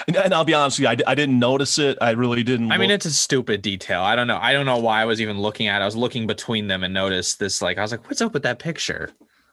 And, 0.07 0.17
and 0.17 0.33
I'll 0.33 0.43
be 0.43 0.53
honest 0.53 0.77
with 0.77 0.89
you, 0.89 1.05
I, 1.07 1.11
I 1.11 1.15
didn't 1.15 1.39
notice 1.39 1.79
it. 1.79 1.97
I 2.01 2.11
really 2.11 2.43
didn't. 2.43 2.69
I 2.69 2.77
mean, 2.77 2.91
it's 2.91 3.05
a 3.05 3.11
stupid 3.11 3.61
detail. 3.61 4.01
I 4.01 4.13
don't 4.13 4.27
know. 4.27 4.37
I 4.37 4.51
don't 4.51 4.65
know 4.65 4.77
why 4.77 5.01
I 5.01 5.05
was 5.05 5.21
even 5.21 5.39
looking 5.39 5.67
at. 5.67 5.79
it. 5.79 5.83
I 5.83 5.85
was 5.85 5.95
looking 5.95 6.27
between 6.27 6.67
them 6.67 6.83
and 6.83 6.93
noticed 6.93 7.39
this. 7.39 7.61
Like, 7.61 7.77
I 7.77 7.81
was 7.81 7.91
like, 7.91 8.05
"What's 8.09 8.19
up 8.19 8.33
with 8.33 8.43
that 8.43 8.59
picture? 8.59 9.09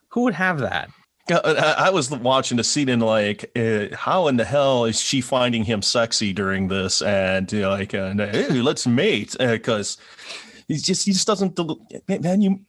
Who 0.09 0.23
would 0.23 0.33
have 0.33 0.59
that?" 0.59 0.89
I 1.31 1.89
was 1.89 2.09
watching 2.11 2.57
the 2.57 2.63
scene 2.63 2.89
and 2.89 3.01
like, 3.03 3.51
uh, 3.55 3.95
how 3.95 4.27
in 4.27 4.37
the 4.37 4.45
hell 4.45 4.85
is 4.85 4.99
she 4.99 5.21
finding 5.21 5.63
him 5.63 5.81
sexy 5.81 6.33
during 6.33 6.67
this? 6.67 7.01
And 7.01 7.51
you 7.51 7.61
know, 7.61 7.69
like, 7.71 7.93
uh, 7.93 8.13
hey, 8.15 8.49
let's 8.61 8.87
mate 8.87 9.35
because 9.39 9.97
he 10.67 10.77
just 10.77 11.05
he 11.05 11.11
just 11.11 11.27
doesn't. 11.27 11.55
del- 11.55 11.79
Man, 12.07 12.41
you, 12.41 12.59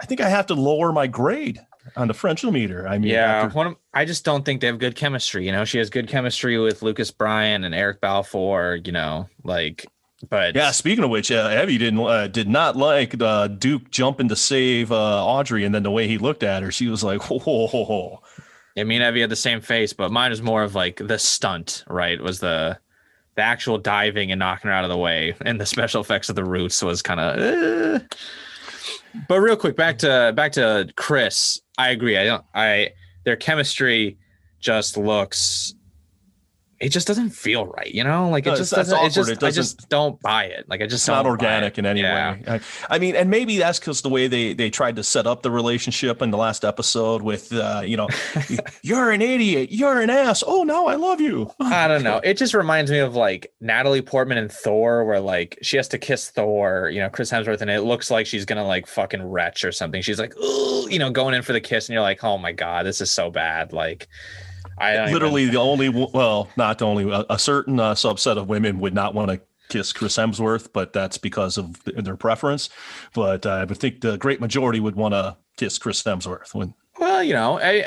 I 0.00 0.06
think 0.06 0.20
I 0.20 0.28
have 0.28 0.46
to 0.46 0.54
lower 0.54 0.92
my 0.92 1.06
grade 1.06 1.60
on 1.96 2.08
the 2.08 2.14
French 2.14 2.42
meter. 2.44 2.88
I 2.88 2.98
mean, 2.98 3.10
Yeah, 3.10 3.42
after- 3.44 3.56
one 3.56 3.66
of, 3.68 3.76
I 3.92 4.04
just 4.04 4.24
don't 4.24 4.44
think 4.44 4.60
they 4.60 4.66
have 4.68 4.78
good 4.78 4.96
chemistry. 4.96 5.46
You 5.46 5.52
know, 5.52 5.64
she 5.64 5.78
has 5.78 5.90
good 5.90 6.08
chemistry 6.08 6.58
with 6.58 6.82
Lucas 6.82 7.10
Bryant 7.10 7.64
and 7.64 7.74
Eric 7.74 8.00
Balfour. 8.00 8.80
You 8.84 8.92
know, 8.92 9.28
like, 9.44 9.86
but 10.28 10.54
yeah. 10.54 10.70
Speaking 10.70 11.04
of 11.04 11.10
which, 11.10 11.30
uh, 11.30 11.60
Evie 11.62 11.78
didn't 11.78 12.00
uh, 12.00 12.26
did 12.26 12.48
not 12.48 12.76
like 12.76 13.20
uh, 13.20 13.48
Duke 13.48 13.90
jumping 13.90 14.28
to 14.28 14.36
save 14.36 14.92
uh, 14.92 15.24
Audrey, 15.26 15.64
and 15.64 15.74
then 15.74 15.82
the 15.82 15.90
way 15.90 16.06
he 16.08 16.18
looked 16.18 16.42
at 16.42 16.62
her, 16.62 16.70
she 16.70 16.88
was 16.88 17.02
like, 17.04 17.22
"Whoa, 17.30 17.38
whoa, 17.38 17.66
whoa, 17.68 17.84
whoa." 17.84 18.22
I 18.76 18.84
mean, 18.84 19.02
Evie 19.02 19.20
had 19.20 19.30
the 19.30 19.36
same 19.36 19.60
face, 19.60 19.92
but 19.92 20.10
mine 20.10 20.30
was 20.30 20.42
more 20.42 20.62
of 20.62 20.74
like 20.74 20.96
the 20.96 21.18
stunt, 21.18 21.84
right? 21.88 22.20
Was 22.20 22.40
the 22.40 22.78
the 23.36 23.42
actual 23.42 23.78
diving 23.78 24.30
and 24.30 24.38
knocking 24.38 24.68
her 24.68 24.74
out 24.74 24.84
of 24.84 24.90
the 24.90 24.96
way, 24.96 25.34
and 25.44 25.60
the 25.60 25.66
special 25.66 26.00
effects 26.00 26.28
of 26.28 26.36
the 26.36 26.44
roots 26.44 26.82
was 26.82 27.02
kind 27.02 27.20
of. 27.20 28.02
But 29.28 29.40
real 29.40 29.56
quick, 29.56 29.76
back 29.76 29.98
to 29.98 30.32
back 30.34 30.52
to 30.52 30.88
Chris. 30.96 31.60
I 31.78 31.90
agree. 31.90 32.16
I 32.16 32.24
don't. 32.24 32.44
I 32.54 32.90
their 33.24 33.36
chemistry 33.36 34.18
just 34.60 34.96
looks. 34.96 35.74
It 36.84 36.90
just 36.90 37.06
doesn't 37.06 37.30
feel 37.30 37.66
right, 37.66 37.92
you 37.92 38.04
know. 38.04 38.28
Like 38.28 38.46
it 38.46 38.50
No, 38.50 38.56
just 38.56 38.72
it's- 38.72 38.88
that's 38.88 39.00
doesn't. 39.00 39.06
It 39.06 39.10
just. 39.14 39.30
It 39.30 39.44
I 39.44 39.46
doesn't- 39.48 39.62
just 39.78 39.88
don't 39.88 40.20
buy 40.20 40.44
it. 40.44 40.68
Like 40.68 40.80
I 40.82 40.84
just 40.86 41.02
it's 41.02 41.08
not 41.08 41.26
organic 41.26 41.74
it. 41.74 41.78
in 41.78 41.86
any 41.86 42.02
Yeah. 42.02 42.34
way. 42.34 42.42
I, 42.46 42.60
I 42.90 42.98
mean, 42.98 43.16
and 43.16 43.30
maybe 43.30 43.58
that's 43.58 43.78
because 43.78 44.02
the 44.02 44.08
way 44.10 44.28
they 44.28 44.52
they 44.52 44.70
tried 44.70 44.96
to 44.96 45.02
set 45.04 45.26
up 45.26 45.42
the 45.42 45.50
relationship 45.50 46.20
in 46.22 46.30
the 46.30 46.36
last 46.38 46.64
episode 46.64 47.22
with, 47.22 47.52
uh, 47.52 47.82
you 47.84 47.96
know, 47.96 48.08
you're 48.82 49.10
an 49.10 49.22
idiot, 49.22 49.70
you're 49.72 50.00
an 50.00 50.10
ass. 50.10 50.44
Oh 50.46 50.62
no, 50.62 50.86
I 50.86 50.96
love 50.96 51.20
you. 51.20 51.50
I 51.60 51.88
don't 51.88 52.02
know. 52.02 52.20
It 52.22 52.36
just 52.36 52.54
reminds 52.54 52.90
me 52.90 52.98
of 52.98 53.14
like 53.16 53.52
Natalie 53.60 54.02
Portman 54.02 54.38
and 54.38 54.52
Thor, 54.52 55.04
where 55.04 55.20
like 55.20 55.58
she 55.62 55.76
has 55.76 55.88
to 55.88 55.98
kiss 55.98 56.30
Thor, 56.30 56.90
you 56.92 57.00
know, 57.00 57.08
Chris 57.08 57.30
Hemsworth, 57.32 57.60
and 57.60 57.70
it 57.70 57.80
looks 57.82 58.10
like 58.10 58.26
she's 58.26 58.44
gonna 58.44 58.66
like 58.66 58.86
fucking 58.86 59.22
retch 59.22 59.64
or 59.64 59.72
something. 59.72 60.02
She's 60.02 60.18
like, 60.18 60.34
you 60.38 60.98
know, 60.98 61.10
going 61.10 61.34
in 61.34 61.42
for 61.42 61.52
the 61.52 61.60
kiss, 61.60 61.88
and 61.88 61.94
you're 61.94 62.02
like, 62.02 62.22
oh 62.24 62.38
my 62.38 62.52
god, 62.52 62.84
this 62.86 63.00
is 63.00 63.10
so 63.10 63.30
bad. 63.30 63.72
Like, 63.72 64.08
I 64.78 64.92
don't 64.94 65.02
even- 65.02 65.12
Literally, 65.14 65.46
the 65.46 65.58
only 65.58 65.88
well, 65.88 66.48
not 66.56 66.78
the 66.78 66.86
only 66.86 67.10
a, 67.10 67.24
a 67.30 67.38
certain 67.38 67.78
uh, 67.80 67.94
subset 67.94 68.36
of 68.38 68.48
women 68.48 68.80
would 68.80 68.94
not 68.94 69.14
want 69.14 69.30
to 69.30 69.40
kiss 69.70 69.92
Chris 69.92 70.16
Hemsworth, 70.16 70.68
but 70.72 70.92
that's 70.92 71.16
because 71.18 71.56
of 71.58 71.82
th- 71.84 71.96
their 72.04 72.16
preference. 72.16 72.68
But 73.14 73.46
uh, 73.46 73.50
I 73.50 73.64
would 73.64 73.78
think 73.78 74.00
the 74.02 74.16
great 74.18 74.40
majority 74.40 74.80
would 74.80 74.96
want 74.96 75.14
to 75.14 75.36
kiss 75.56 75.78
Chris 75.78 76.02
Hemsworth 76.02 76.54
when. 76.54 76.74
well, 76.98 77.22
you 77.22 77.32
know, 77.32 77.58
I, 77.58 77.68
I, 77.70 77.80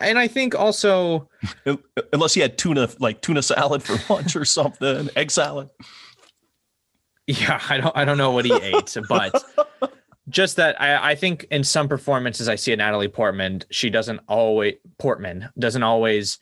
and 0.00 0.18
I 0.18 0.28
think 0.28 0.54
also, 0.54 1.28
Unless 2.12 2.34
he 2.34 2.40
had 2.40 2.56
tuna, 2.58 2.88
like 3.00 3.20
tuna 3.20 3.42
salad 3.42 3.82
for 3.82 3.98
lunch 4.14 4.36
or 4.36 4.44
something, 4.44 5.08
egg 5.16 5.30
salad. 5.30 5.70
yeah, 7.26 7.60
I 7.68 7.78
don't, 7.78 7.96
I 7.96 8.04
don't 8.04 8.16
know 8.18 8.30
what 8.30 8.44
he 8.44 8.52
ate, 8.54 8.96
but 9.08 9.44
just 10.28 10.56
that 10.56 10.80
I, 10.80 11.10
I 11.10 11.14
think 11.14 11.46
in 11.50 11.64
some 11.64 11.88
performances 11.88 12.48
I 12.48 12.54
see 12.54 12.72
a 12.72 12.76
Natalie 12.76 13.08
Portman, 13.08 13.62
she 13.70 13.90
doesn't 13.90 14.20
always 14.28 14.74
Portman 14.98 15.48
doesn't 15.58 15.82
always 15.82 16.38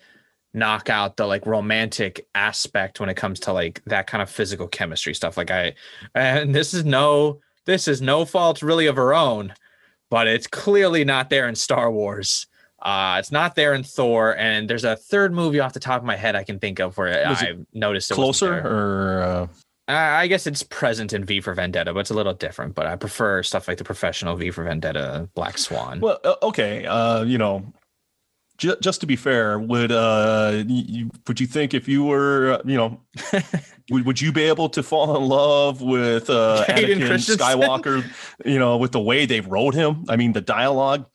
knock 0.55 0.89
out 0.89 1.17
the 1.17 1.27
like 1.27 1.47
romantic 1.47 2.27
aspect 2.35 2.99
when 2.99 3.09
it 3.09 3.15
comes 3.15 3.39
to 3.41 3.53
like 3.53 3.83
that 3.87 4.07
kind 4.07 4.23
of 4.23 4.31
physical 4.31 4.67
chemistry 4.67 5.15
stuff. 5.15 5.37
Like 5.37 5.51
I, 5.51 5.75
and 6.15 6.55
this 6.55 6.75
is 6.75 6.85
no, 6.85 7.41
this 7.67 7.87
is 7.87 8.01
no 8.01 8.25
fault 8.25 8.63
really 8.63 8.87
of 8.87 8.97
her 8.97 9.15
own, 9.15 9.53
but 10.11 10.27
it's 10.27 10.47
clearly 10.47 11.05
not 11.05 11.31
there 11.31 11.49
in 11.49 11.55
Star 11.55 11.91
Wars. 11.91 12.47
Uh, 12.81 13.17
it's 13.19 13.33
not 13.33 13.55
there 13.55 13.75
in 13.75 13.83
Thor, 13.83 14.37
and 14.37 14.69
there's 14.69 14.85
a 14.85 14.97
third 14.97 15.33
movie 15.33 15.61
off 15.61 15.73
the 15.73 15.81
top 15.81 16.01
of 16.01 16.07
my 16.07 16.15
head 16.15 16.37
I 16.37 16.45
can 16.45 16.59
think 16.59 16.79
of 16.79 16.97
where 16.97 17.29
Was 17.29 17.43
I've 17.43 17.67
noticed 17.73 18.11
it 18.11 18.15
Closer 18.15 18.55
or 18.55 19.23
uh, 19.23 19.47
I 19.89 20.23
I 20.23 20.27
guess 20.27 20.47
it's 20.47 20.63
present 20.63 21.13
in 21.13 21.25
V 21.25 21.41
for 21.41 21.55
Vendetta, 21.55 21.93
but 21.93 22.01
it's 22.01 22.11
a 22.11 22.15
little 22.15 22.35
different. 22.35 22.75
But 22.75 22.87
I 22.87 22.97
prefer 22.97 23.43
stuff 23.43 23.69
like 23.69 23.79
the 23.79 23.85
professional 23.85 24.37
V 24.37 24.51
for 24.51 24.65
Vendetta, 24.65 25.29
Black 25.35 25.59
Swan. 25.59 26.01
Well, 26.01 26.19
uh, 26.25 26.35
okay. 26.43 26.87
Uh, 26.87 27.23
you 27.23 27.39
know, 27.39 27.73
ju- 28.59 28.77
just 28.81 29.01
to 29.01 29.07
be 29.07 29.17
fair, 29.17 29.59
would 29.59 29.93
uh, 29.93 30.65
you, 30.67 31.11
would 31.27 31.41
you 31.41 31.47
think 31.47 31.75
if 31.75 31.89
you 31.89 32.05
were, 32.05 32.53
uh, 32.53 32.63
you 32.65 32.77
know, 32.77 33.01
would, 33.91 34.07
would 34.07 34.21
you 34.21 34.33
be 34.33 34.43
able 34.43 34.69
to 34.71 34.83
fall 34.83 35.17
in 35.17 35.29
love 35.29 35.83
with 35.83 36.29
uh, 36.31 36.65
Hayden 36.65 37.01
Anakin 37.01 37.37
Skywalker? 37.37 38.05
You 38.45 38.59
know, 38.59 38.77
with 38.77 38.93
the 38.93 39.01
way 39.01 39.27
they 39.27 39.41
wrote 39.41 39.75
him. 39.75 40.05
I 40.09 40.17
mean, 40.17 40.33
the 40.33 40.41
dialogue. 40.41 41.07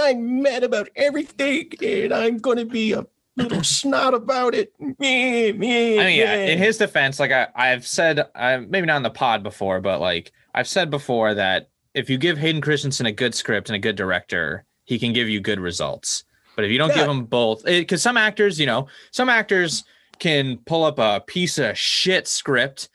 I'm 0.00 0.42
mad 0.42 0.62
about 0.62 0.88
everything, 0.94 1.72
and 1.82 2.12
I'm 2.12 2.38
going 2.38 2.58
to 2.58 2.64
be 2.64 2.92
a 2.92 3.04
little 3.42 3.64
snot 3.64 4.14
about 4.14 4.54
it. 4.54 4.72
Me, 4.78 5.52
me. 5.52 5.98
I 6.00 6.04
mean, 6.04 6.18
yeah. 6.18 6.34
In 6.34 6.58
his 6.58 6.78
defense, 6.78 7.18
like 7.20 7.32
I, 7.32 7.48
I've 7.54 7.86
said, 7.86 8.26
I, 8.34 8.56
maybe 8.58 8.86
not 8.86 8.96
in 8.98 9.02
the 9.02 9.10
pod 9.10 9.42
before, 9.42 9.80
but 9.80 10.00
like 10.00 10.32
I've 10.54 10.68
said 10.68 10.90
before 10.90 11.34
that 11.34 11.68
if 11.94 12.08
you 12.08 12.18
give 12.18 12.38
Hayden 12.38 12.60
Christensen 12.60 13.06
a 13.06 13.12
good 13.12 13.34
script 13.34 13.68
and 13.68 13.76
a 13.76 13.80
good 13.80 13.96
director, 13.96 14.64
he 14.84 14.98
can 14.98 15.12
give 15.12 15.28
you 15.28 15.40
good 15.40 15.60
results. 15.60 16.24
But 16.56 16.64
if 16.64 16.70
you 16.70 16.78
don't 16.78 16.90
Yeah. 16.90 16.96
give 16.96 17.08
him 17.08 17.24
both, 17.24 17.66
eh, 17.66 17.80
because 17.80 18.02
some 18.02 18.16
actors, 18.16 18.58
you 18.60 18.66
know, 18.66 18.86
some 19.12 19.28
actors 19.28 19.84
can 20.18 20.58
pull 20.66 20.84
up 20.84 20.98
a 20.98 21.22
piece 21.26 21.58
of 21.58 21.76
shit 21.78 22.28
script, 22.28 22.88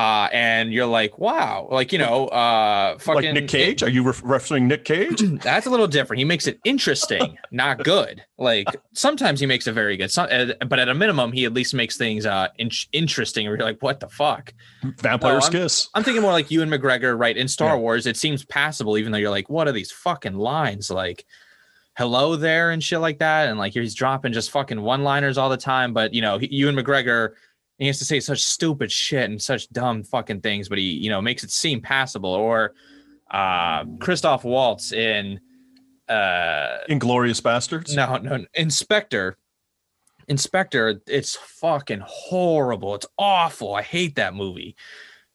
uh, 0.00 0.28
and 0.32 0.72
you're 0.72 0.86
like, 0.86 1.18
wow, 1.18 1.68
like 1.70 1.92
you 1.92 1.98
know, 1.98 2.26
uh, 2.28 2.96
fucking 2.98 3.22
like 3.22 3.34
Nick 3.34 3.48
Cage. 3.48 3.82
Are 3.82 3.90
you 3.90 4.02
ref- 4.02 4.22
referencing 4.22 4.62
Nick 4.62 4.86
Cage? 4.86 5.20
That's 5.42 5.66
a 5.66 5.70
little 5.70 5.86
different. 5.86 6.18
He 6.18 6.24
makes 6.24 6.46
it 6.46 6.58
interesting, 6.64 7.36
not 7.50 7.84
good. 7.84 8.24
Like 8.38 8.66
sometimes 8.94 9.40
he 9.40 9.46
makes 9.46 9.66
it 9.66 9.72
very 9.72 9.98
good, 9.98 10.10
some, 10.10 10.26
uh, 10.30 10.52
but 10.66 10.78
at 10.78 10.88
a 10.88 10.94
minimum, 10.94 11.32
he 11.32 11.44
at 11.44 11.52
least 11.52 11.74
makes 11.74 11.98
things 11.98 12.24
uh 12.24 12.48
in- 12.56 12.70
interesting. 12.92 13.46
Where 13.46 13.58
you're 13.58 13.66
like, 13.66 13.82
what 13.82 14.00
the 14.00 14.08
fuck? 14.08 14.54
Vampire's 14.82 15.50
Kiss. 15.50 15.90
I'm 15.94 16.02
thinking 16.02 16.22
more 16.22 16.32
like 16.32 16.50
Ewan 16.50 16.70
McGregor, 16.70 17.18
right? 17.18 17.36
In 17.36 17.46
Star 17.46 17.74
Yeah. 17.74 17.80
Wars, 17.80 18.06
it 18.06 18.16
seems 18.16 18.42
passable, 18.46 18.96
even 18.96 19.12
though 19.12 19.18
you're 19.18 19.28
like, 19.28 19.50
what 19.50 19.68
are 19.68 19.72
these 19.72 19.92
fucking 19.92 20.34
lines? 20.34 20.90
Like, 20.90 21.26
hello 21.98 22.36
there 22.36 22.70
and 22.70 22.82
shit 22.82 23.00
like 23.00 23.18
that, 23.18 23.50
and 23.50 23.58
like 23.58 23.74
he's 23.74 23.94
dropping 23.94 24.32
just 24.32 24.50
fucking 24.50 24.80
one-liners 24.80 25.36
all 25.36 25.50
the 25.50 25.58
time. 25.58 25.92
But 25.92 26.14
you 26.14 26.22
know, 26.22 26.38
Ewan 26.40 26.74
McGregor. 26.74 27.32
He 27.80 27.88
has 27.88 27.98
to 27.98 28.04
say 28.04 28.20
such 28.20 28.44
stupid 28.44 28.92
shit 28.92 29.28
and 29.28 29.42
such 29.42 29.68
dumb 29.70 30.04
fucking 30.04 30.42
things, 30.42 30.68
but 30.68 30.78
he, 30.78 30.84
you 30.84 31.10
know, 31.10 31.20
makes 31.20 31.42
it 31.42 31.50
seem 31.50 31.80
passable. 31.80 32.30
Or 32.30 32.74
uh 33.30 33.84
Christoph 34.00 34.44
Waltz 34.44 34.92
in 34.92 35.40
uh 36.08 36.78
Inglourious 36.88 37.40
Basterds. 37.40 37.94
no 37.94 38.16
no 38.18 38.44
inspector 38.54 39.36
inspector 40.26 41.00
it's 41.06 41.36
fucking 41.36 42.02
horrible 42.04 42.94
it's 42.96 43.06
awful 43.18 43.74
i 43.74 43.82
hate 43.82 44.16
that 44.16 44.34
movie 44.34 44.74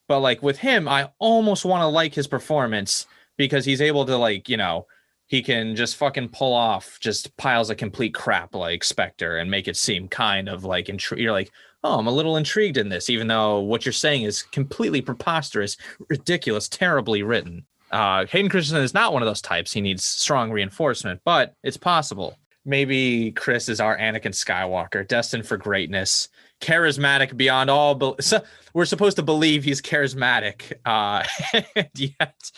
but 0.10 0.20
like 0.20 0.44
with 0.44 0.58
him 0.58 0.88
i 0.90 1.10
almost 1.20 1.64
want 1.66 1.82
to 1.82 1.88
like 1.88 2.14
his 2.14 2.28
performance 2.28 3.06
because 3.38 3.64
he's 3.64 3.82
able 3.82 4.06
to 4.06 4.18
like 4.18 4.50
you 4.50 4.58
know 4.58 4.86
he 5.28 5.42
can 5.42 5.76
just 5.76 5.96
fucking 5.96 6.30
pull 6.30 6.54
off 6.54 7.00
just 7.00 7.36
piles 7.38 7.70
of 7.70 7.78
complete 7.78 8.14
crap 8.14 8.54
like 8.54 8.84
Spectre 8.84 9.38
and 9.38 9.50
make 9.50 9.68
it 9.68 9.76
seem 9.78 10.08
kind 10.08 10.48
of 10.48 10.64
like 10.64 10.86
intri- 10.86 11.20
you're 11.20 11.32
like, 11.32 11.52
oh, 11.86 12.00
I'm 12.00 12.08
a 12.08 12.12
little 12.12 12.36
intrigued 12.36 12.78
in 12.78 12.90
this, 12.90 13.10
even 13.10 13.28
though 13.28 13.60
what 13.60 13.86
you're 13.86 13.94
saying 13.94 14.24
is 14.24 14.42
completely 14.42 15.02
preposterous, 15.02 15.78
ridiculous, 16.10 16.68
terribly 16.68 17.22
written. 17.22 17.64
Uh, 17.92 18.26
Hayden 18.26 18.50
Christensen 18.50 18.84
is 18.84 18.94
not 18.94 19.14
one 19.14 19.22
of 19.22 19.28
those 19.28 19.42
types. 19.42 19.72
He 19.72 19.82
needs 19.82 20.04
strong 20.04 20.52
reinforcement, 20.52 21.22
but 21.24 21.54
it's 21.64 21.78
possible. 21.78 22.38
Maybe 22.66 23.32
Chris 23.34 23.70
is 23.70 23.80
our 23.80 23.96
Anakin 23.98 24.34
Skywalker, 24.34 25.08
destined 25.08 25.46
for 25.46 25.58
greatness, 25.58 26.28
charismatic 26.60 27.38
beyond 27.38 27.70
all. 27.70 27.94
Be- 27.94 28.16
so 28.20 28.42
we're 28.74 28.86
supposed 28.86 29.18
to 29.18 29.24
believe 29.24 29.64
he's 29.64 29.82
charismatic, 29.82 30.74
uh, 30.86 31.24
and 31.76 31.90
yet, 31.94 32.52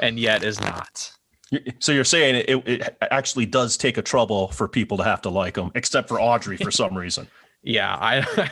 and 0.00 0.18
yet 0.18 0.42
is 0.42 0.60
not. 0.60 1.12
So 1.78 1.92
you're 1.92 2.02
saying 2.02 2.44
it, 2.48 2.68
it 2.68 2.96
actually 3.12 3.46
does 3.46 3.76
take 3.76 3.98
a 3.98 4.02
trouble 4.02 4.48
for 4.48 4.66
people 4.66 4.96
to 4.96 5.04
have 5.04 5.22
to 5.22 5.30
like 5.30 5.56
him, 5.56 5.70
except 5.76 6.08
for 6.08 6.20
Audrey 6.20 6.56
for 6.56 6.72
some 6.72 6.96
reason. 6.98 7.28
Yeah, 7.62 7.94
I 7.94 8.50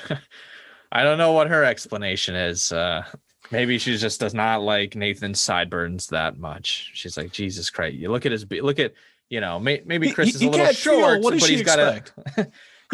I 0.93 1.03
don't 1.03 1.19
know 1.19 1.33
what 1.33 1.49
her 1.49 1.65
explanation 1.65 2.35
is. 2.35 2.73
Uh, 2.73 3.03
maybe 3.51 3.79
she 3.79 3.97
just 3.97 4.21
does 4.21 4.35
not 4.35 4.63
like 4.63 4.95
Nathan's 4.97 5.41
sideburns 5.41 6.09
that 6.09 6.39
much. 6.39 6.91
She's 6.95 7.17
like, 7.17 7.33
Jesus 7.33 7.71
Christ! 7.71 7.97
You 7.97 8.11
look 8.11 8.27
at 8.27 8.33
his 8.33 8.47
look 8.51 8.79
at 8.79 8.93
you 9.29 9.41
know 9.41 9.59
may, 9.61 9.83
maybe 9.85 10.13
Chris 10.13 10.29
He- 10.29 10.35
is 10.35 10.43
a 10.43 10.49
little 10.51 10.73
short, 10.73 11.23
but 11.23 11.41
he's 11.41 11.63
got 11.63 11.79
expect? 11.79 12.13
a 12.39 12.47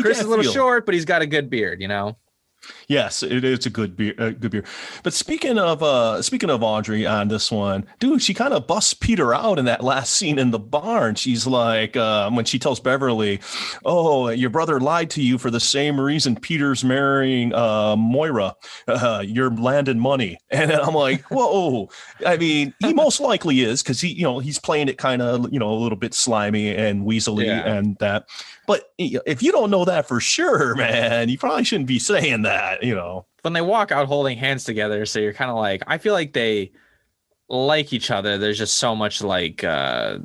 Chris 0.03 0.19
is 0.19 0.27
a 0.27 0.29
little 0.29 0.45
feel. 0.45 0.53
short, 0.53 0.87
but 0.87 0.95
he's 0.95 1.05
got 1.05 1.23
a 1.23 1.27
good 1.27 1.49
beard. 1.51 1.81
You 1.81 1.89
know. 1.89 2.17
Yes, 2.89 3.23
it 3.23 3.45
is 3.45 3.67
a 3.67 3.71
good 3.71 3.97
beer. 3.97 4.14
A 4.19 4.33
good 4.33 4.51
beer. 4.51 4.64
But 5.03 5.12
speaking 5.12 5.59
of 5.59 5.83
uh 5.83 6.23
speaking 6.23 6.51
of 6.51 6.62
Audrey 6.62 7.07
on 7.07 7.29
this 7.29 7.51
one, 7.51 7.87
dude, 7.99 8.23
she 8.23 8.33
kind 8.35 8.53
of 8.55 8.67
busts 8.67 8.95
Peter 8.95 9.35
out 9.35 9.59
in 9.59 9.64
that 9.64 9.83
last 9.83 10.14
scene 10.14 10.39
in 10.39 10.51
the 10.51 10.59
barn. 10.59 11.14
She's 11.17 11.47
like, 11.47 11.97
uh, 11.97 12.31
when 12.31 12.45
she 12.45 12.59
tells 12.59 12.79
Beverly, 12.81 13.41
"Oh, 13.85 14.29
your 14.29 14.51
brother 14.51 14.79
lied 14.81 15.11
to 15.11 15.23
you 15.23 15.39
for 15.39 15.51
the 15.51 15.61
same 15.61 16.01
reason 16.01 16.37
Peter's 16.37 16.85
marrying 16.85 17.53
uh, 17.55 17.97
Moira. 17.97 18.55
Uh, 18.87 19.23
you're 19.27 19.51
landing 19.51 19.99
money." 19.99 20.39
And 20.51 20.73
I'm 20.73 20.95
like, 20.95 21.23
"Whoa!" 21.31 21.91
I 22.27 22.37
mean, 22.37 22.73
he 22.81 22.93
most 22.95 23.21
likely 23.21 23.61
is 23.61 23.83
because 23.83 24.01
he, 24.01 24.09
you 24.09 24.23
know, 24.23 24.39
he's 24.39 24.59
playing 24.59 24.89
it 24.89 24.97
kind 24.99 25.21
of, 25.21 25.53
you 25.53 25.59
know, 25.59 25.71
a 25.71 25.77
little 25.77 25.99
bit 25.99 26.14
slimy 26.14 26.75
and 26.75 27.05
weaselly 27.05 27.47
Yeah. 27.47 27.67
and 27.75 27.97
that. 27.99 28.27
But 28.67 28.93
if 28.99 29.43
you 29.43 29.53
don't 29.53 29.71
know 29.71 29.85
that 29.85 30.09
for 30.09 30.19
sure, 30.21 30.75
man, 30.75 31.29
you 31.29 31.39
probably 31.39 31.64
shouldn't 31.64 31.87
be 31.89 31.99
saying 31.99 32.43
that, 32.43 32.83
you 32.83 32.95
know. 32.95 33.27
when 33.43 33.53
they 33.53 33.61
walk 33.61 33.93
out 33.93 34.09
holding 34.09 34.37
hands 34.39 34.64
together 34.64 35.07
so 35.07 35.21
you're 35.21 35.33
kind 35.33 35.51
of 35.53 35.57
like 35.57 35.81
i 35.87 35.99
feel 35.99 36.12
like 36.14 36.33
they 36.33 36.73
like 37.49 37.93
each 37.93 38.11
other. 38.11 38.39
There's 38.39 38.59
just 38.59 38.75
so 38.79 38.97
much 38.97 39.23
like 39.23 39.62
uh 39.62 40.19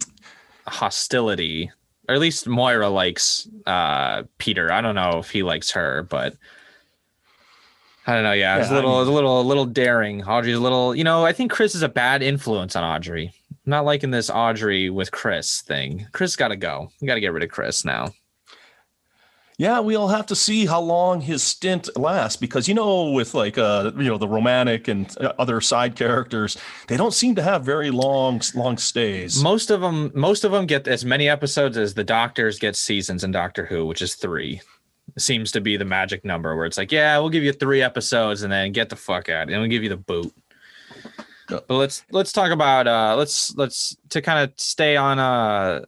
hostility. 0.66 1.72
Or 2.10 2.16
at 2.16 2.22
least 2.22 2.48
moira 2.48 2.90
likes 2.90 3.48
uh 3.68 4.24
peter. 4.40 4.72
I 4.72 4.82
don't 4.82 4.96
know 4.96 5.20
if 5.20 5.30
he 5.30 5.44
likes 5.44 5.70
her 5.72 6.02
but 6.10 6.36
i 8.08 8.14
don't 8.16 8.24
know 8.24 8.32
yeah 8.34 8.58
it's 8.58 8.70
a 8.70 8.72
Yeah, 8.72 8.74
I 8.74 8.76
little 8.78 8.92
mean- 8.94 9.02
it's 9.02 9.10
a 9.10 9.14
little 9.14 9.42
a 9.42 9.44
little 9.44 9.66
daring. 9.66 10.24
Audrey's 10.24 10.56
a 10.58 10.60
little 10.60 10.96
you 10.96 11.04
know 11.04 11.24
i 11.26 11.32
think 11.32 11.52
chris 11.52 11.76
is 11.76 11.84
a 11.84 11.90
bad 11.90 12.24
influence 12.24 12.76
on 12.76 12.84
audrey. 12.84 13.32
I'm 13.52 13.70
not 13.70 13.86
liking 13.86 14.10
this 14.10 14.30
audrey 14.32 14.90
with 14.90 15.12
chris 15.12 15.62
thing. 15.62 16.08
Chris 16.12 16.36
gotta 16.36 16.56
go. 16.56 16.90
We 17.00 17.08
gotta 17.08 17.20
get 17.20 17.34
rid 17.34 17.44
of 17.44 17.52
chris 17.52 17.86
now 17.86 18.12
Yeah, 19.62 19.78
we'll 19.78 20.08
have 20.08 20.26
to 20.26 20.36
see 20.36 20.66
how 20.66 20.82
long 20.82 21.22
his 21.22 21.44
stint 21.44 21.96
lasts 21.96 22.36
because 22.36 22.68
you 22.68 22.74
know, 22.74 23.12
with 23.12 23.36
like 23.36 23.60
uh, 23.60 23.92
you 23.96 24.06
know, 24.06 24.18
the 24.18 24.28
romantic 24.28 24.88
and 24.88 25.16
uh, 25.22 25.34
other 25.38 25.62
side 25.62 25.96
characters, 25.96 26.58
they 26.88 26.98
don't 26.98 27.14
seem 27.14 27.36
to 27.36 27.44
have 27.44 27.64
very 27.64 27.92
long 27.92 28.42
long 28.56 28.80
stays. 28.80 29.44
Most 29.44 29.70
of 29.70 29.82
them, 29.82 30.12
most 30.16 30.44
of 30.44 30.52
them 30.52 30.66
get 30.66 30.88
as 30.88 31.06
many 31.06 31.30
episodes 31.30 31.78
as 31.78 31.94
the 31.94 32.04
Doctors 32.04 32.58
get 32.58 32.76
seasons 32.76 33.24
in 33.24 33.30
Doctor 33.30 33.64
Who, 33.68 33.86
which 33.86 34.02
is 34.02 34.16
three. 34.16 34.62
Seems 35.20 35.52
to 35.52 35.62
be 35.62 35.78
the 35.78 35.86
magic 35.86 36.26
number 36.26 36.56
where 36.56 36.66
it's 36.66 36.80
like, 36.80 36.92
yeah, 36.92 37.20
we'll 37.20 37.30
give 37.30 37.44
you 37.44 37.54
three 37.54 37.84
episodes 37.84 38.42
and 38.42 38.52
then 38.52 38.72
get 38.72 38.90
the 38.90 38.96
fuck 38.96 39.30
out, 39.30 39.48
and 39.48 39.62
we'll 39.62 39.70
give 39.70 39.84
you 39.84 39.90
the 39.90 39.96
boot. 39.96 40.34
But 41.50 41.70
let's 41.70 42.04
let's 42.10 42.32
talk 42.32 42.50
about 42.50 42.88
uh 42.88 43.16
let's 43.16 43.56
let's 43.56 43.96
to 44.10 44.24
kind 44.24 44.40
of 44.40 44.60
stay 44.60 44.96
on 44.96 45.20
uh 45.20 45.86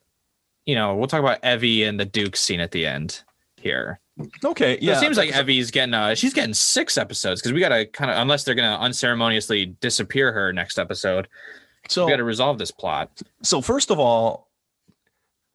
you 0.68 0.76
know 0.76 0.94
we'll 0.96 1.08
talk 1.08 1.22
about 1.22 1.44
Evie 1.44 1.86
and 1.86 2.00
the 2.00 2.06
Duke 2.06 2.36
scene 2.36 2.60
at 2.60 2.70
the 2.70 2.86
end 2.86 3.24
here. 3.64 4.00
Okay, 4.44 4.78
Yeah, 4.80 4.94
it 4.94 5.00
seems 5.00 5.18
like 5.18 5.32
Evie's 5.32 5.72
getting 5.72 5.94
uh 5.94 6.14
she's 6.14 6.34
getting 6.34 6.54
six 6.54 6.98
episodes 6.98 7.42
because 7.42 7.54
we 7.54 7.60
gotta 7.60 7.86
kind 7.88 8.12
of 8.12 8.18
unless 8.18 8.44
they're 8.44 8.54
gonna 8.54 8.78
unceremoniously 8.78 9.66
disappear 9.82 10.32
her 10.32 10.54
next 10.54 10.78
episode, 10.78 11.28
so. 11.88 12.06
we 12.06 12.12
gotta 12.12 12.24
resolve 12.24 12.60
this 12.60 12.70
plot. 12.70 13.22
So 13.42 13.62
first 13.62 13.90
of 13.90 14.00
all, 14.00 14.50